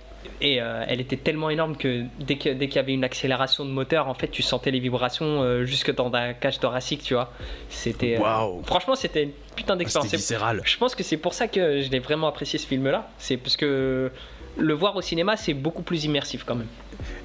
et 0.40 0.60
euh, 0.60 0.84
elle 0.86 1.00
était 1.00 1.16
tellement 1.16 1.50
énorme 1.50 1.76
que 1.76 2.04
dès 2.20 2.36
qu'il 2.36 2.72
y 2.74 2.78
avait 2.78 2.92
une 2.92 3.04
accélération 3.04 3.64
de 3.64 3.70
moteur, 3.70 4.08
en 4.08 4.14
fait, 4.14 4.28
tu 4.28 4.42
sentais 4.42 4.70
les 4.70 4.80
vibrations 4.80 5.42
euh, 5.42 5.64
jusque 5.64 5.94
dans 5.94 6.08
la 6.10 6.34
cage 6.34 6.60
thoracique, 6.60 7.02
tu 7.02 7.14
vois. 7.14 7.32
C'était 7.68 8.18
euh, 8.20 8.62
franchement, 8.64 8.94
c'était 8.94 9.24
une 9.24 9.30
putain 9.54 9.74
C'était 9.74 9.78
d'expérience. 9.78 10.12
Viscéral. 10.12 10.60
je 10.64 10.76
pense 10.76 10.94
que 10.94 11.02
c'est 11.02 11.16
pour 11.16 11.34
ça 11.34 11.48
que 11.48 11.80
je 11.80 11.90
l'ai 11.90 11.98
vraiment 11.98 12.28
apprécié 12.28 12.58
ce 12.58 12.66
film-là. 12.66 13.08
C'est 13.18 13.36
parce 13.36 13.56
que 13.56 14.10
le 14.56 14.74
voir 14.74 14.96
au 14.96 15.02
cinéma, 15.02 15.36
c'est 15.36 15.54
beaucoup 15.54 15.82
plus 15.82 16.04
immersif 16.04 16.44
quand 16.44 16.54
même. 16.56 16.68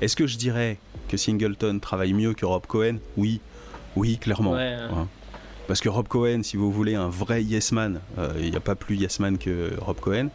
Est-ce 0.02 0.16
que 0.16 0.28
je 0.28 0.38
dirais 0.38 0.78
que 1.08 1.18
Singleton 1.18 1.80
travaille 1.80 2.14
mieux 2.14 2.34
que 2.34 2.46
Rob 2.46 2.66
Cohen? 2.66 2.98
Oui, 3.18 3.42
oui, 3.96 4.18
clairement. 4.18 4.54
Ouais. 4.54 4.76
Ouais. 4.92 5.06
Parce 5.68 5.80
que 5.80 5.90
Rob 5.90 6.08
Cohen, 6.08 6.44
si 6.44 6.58
vous 6.58 6.72
voulez 6.72 6.96
un 6.96 7.08
vrai 7.08 7.44
yes 7.44 7.72
man, 7.72 8.02
il 8.38 8.50
n'y 8.50 8.58
a 8.58 8.60
pas 8.60 8.76
plus 8.76 8.96
yes 8.98 9.20
man 9.20 9.38
que 9.38 9.72
Rob 9.80 10.00
Cohen. 10.00 10.30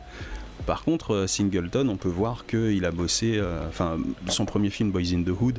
Par 0.67 0.83
contre, 0.83 1.15
euh, 1.15 1.27
Singleton, 1.27 1.89
on 1.89 1.97
peut 1.97 2.09
voir 2.09 2.45
qu'il 2.47 2.85
a 2.85 2.91
bossé. 2.91 3.37
euh, 3.37 3.67
Enfin, 3.69 3.99
son 4.29 4.45
premier 4.45 4.71
film, 4.71 4.91
Boys 4.91 5.13
in 5.15 5.23
the 5.23 5.31
Hood, 5.41 5.59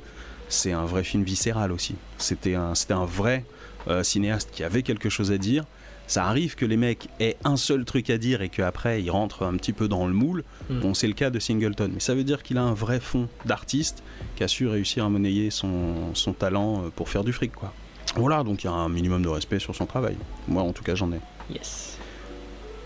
c'est 0.50 0.74
un 0.74 0.86
vrai 0.86 1.04
film 1.04 1.24
viscéral 1.24 1.72
aussi. 1.72 1.96
C'était 2.18 2.56
un, 2.56 2.74
un 2.90 3.06
vrai 3.06 3.46
euh, 3.88 4.04
cinéaste 4.04 4.50
qui 4.52 4.64
avait 4.64 4.84
quelque 4.84 5.10
chose 5.10 5.32
à 5.32 5.38
dire. 5.38 5.64
Ça 6.08 6.26
arrive 6.26 6.56
que 6.56 6.66
les 6.66 6.78
mecs 6.78 7.10
aient 7.20 7.36
un 7.44 7.58
seul 7.58 7.84
truc 7.84 8.10
à 8.10 8.18
dire 8.18 8.42
et 8.42 8.48
qu'après 8.48 9.02
ils 9.04 9.10
rentrent 9.10 9.44
un 9.44 9.58
petit 9.58 9.74
peu 9.74 9.90
dans 9.90 10.08
le 10.08 10.14
moule. 10.14 10.44
Mm. 10.70 10.80
Bon, 10.80 10.94
c'est 10.94 11.08
le 11.08 11.14
cas 11.14 11.30
de 11.30 11.40
Singleton. 11.40 11.92
Mais 11.94 12.00
ça 12.00 12.16
veut 12.16 12.24
dire 12.24 12.44
qu'il 12.44 12.58
a 12.58 12.64
un 12.64 12.74
vrai 12.74 13.00
fond 13.02 13.28
d'artiste 13.46 14.04
qui 14.38 14.44
a 14.44 14.48
su 14.48 14.68
réussir 14.68 15.04
à 15.06 15.10
monnayer 15.10 15.50
son, 15.52 16.14
son 16.14 16.32
talent 16.34 16.84
pour 16.96 17.10
faire 17.10 17.24
du 17.26 17.34
fric, 17.34 17.54
quoi. 17.54 17.74
Voilà, 18.16 18.44
donc 18.44 18.64
il 18.64 18.68
y 18.68 18.70
a 18.70 18.74
un 18.74 18.88
minimum 18.90 19.22
de 19.22 19.28
respect 19.28 19.60
sur 19.60 19.76
son 19.76 19.86
travail. 19.86 20.16
Moi, 20.48 20.64
en 20.64 20.72
tout 20.72 20.84
cas, 20.84 20.96
j'en 20.96 21.12
ai. 21.12 21.20
Yes. 21.54 21.98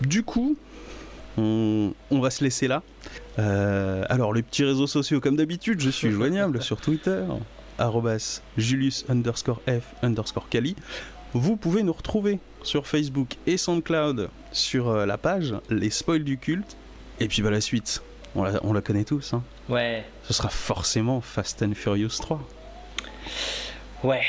Du 0.00 0.24
coup, 0.24 0.56
on, 1.38 1.92
on 2.10 2.20
va 2.20 2.30
se 2.30 2.42
laisser 2.44 2.68
là. 2.68 2.82
Euh, 3.38 4.04
alors, 4.08 4.32
les 4.34 4.42
petits 4.42 4.64
réseaux 4.64 4.86
sociaux, 4.86 5.20
comme 5.20 5.36
d'habitude, 5.36 5.80
je 5.80 5.90
suis 5.90 6.10
joignable 6.10 6.62
sur 6.62 6.80
Twitter, 6.80 7.24
arrobas 7.78 8.42
Julius 8.56 9.04
underscore 9.08 9.60
F 9.66 9.82
underscore 10.02 10.48
Kali. 10.48 10.76
Vous 11.34 11.56
pouvez 11.56 11.82
nous 11.82 11.92
retrouver 11.94 12.38
sur 12.62 12.86
Facebook 12.86 13.36
et 13.46 13.56
SoundCloud 13.56 14.28
sur 14.52 14.88
euh, 14.88 15.06
la 15.06 15.16
page 15.18 15.54
Les 15.70 15.88
Spoils 15.90 16.24
du 16.24 16.36
Culte. 16.38 16.76
Et 17.20 17.28
puis, 17.28 17.40
bah, 17.42 17.50
la 17.50 17.60
suite, 17.62 18.02
on 18.34 18.42
la, 18.44 18.60
on 18.64 18.72
la 18.72 18.80
connaît 18.82 19.04
tous. 19.04 19.32
hein. 19.32 19.42
Ouais. 19.68 20.04
Ce 20.24 20.32
sera 20.34 20.48
forcément 20.50 21.20
Fast 21.22 21.62
and 21.62 21.72
Furious 21.74 22.18
3. 22.20 22.40
Ouais. 24.04 24.20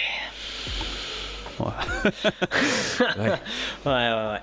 Ouais. 3.17 3.33
Ouais, 3.85 4.39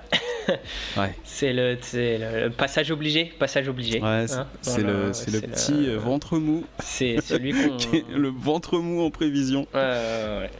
ouais. 0.99 1.15
C'est 1.25 1.53
le, 1.53 1.79
c'est 1.81 2.19
le, 2.19 2.45
le 2.45 2.51
passage 2.51 2.91
obligé. 2.91 3.27
Passage 3.39 3.69
obligé. 3.69 4.01
Ouais, 4.01 4.27
c'est 4.27 4.39
Hein, 4.39 4.47
c'est 4.63 4.83
le, 4.83 5.41
petit 5.41 5.89
euh, 5.89 5.99
ventre 5.99 6.39
mou, 6.39 6.65
C'est 6.81 7.21
celui 7.21 7.53
qu'on. 7.53 7.77
le 8.17 8.29
ventre 8.29 8.79
mou 8.79 9.03
en 9.03 9.11
prévision. 9.11 9.67
Ouais. 9.75 10.51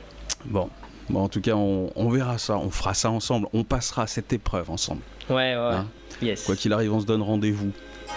Bon, 0.45 0.71
bon 1.09 1.21
en 1.25 1.29
tout 1.29 1.41
cas, 1.41 1.55
on, 1.55 1.91
on 1.97 2.09
verra 2.09 2.39
ça, 2.39 2.57
on 2.57 2.71
fera 2.71 2.95
ça 2.95 3.11
ensemble, 3.11 3.49
on 3.53 3.65
passera 3.65 4.07
cette 4.07 4.33
épreuve 4.33 4.71
ensemble. 4.71 5.03
Ouais, 5.29 5.55
ouais. 5.57 5.57
Hein 5.57 5.89
yes. 6.23 6.45
Quoi 6.45 6.57
qu'il 6.57 6.73
arrive, 6.73 6.93
on 6.93 7.01
se 7.01 7.07
donne 7.07 7.23
rendez-vous 7.23 7.73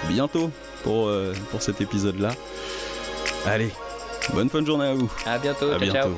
bientôt 0.07 0.51
pour, 0.83 1.07
euh, 1.07 1.33
pour 1.51 1.61
cet 1.61 1.81
épisode-là. 1.81 2.31
Allez, 3.45 3.69
bonne 4.33 4.49
fin 4.49 4.61
de 4.61 4.67
journée 4.67 4.85
à 4.85 4.93
vous. 4.93 5.11
À 5.25 5.37
bientôt. 5.37 5.71
à 5.71 5.79
ciao, 5.79 5.91
ciao. 5.91 6.09
bientôt. 6.09 6.17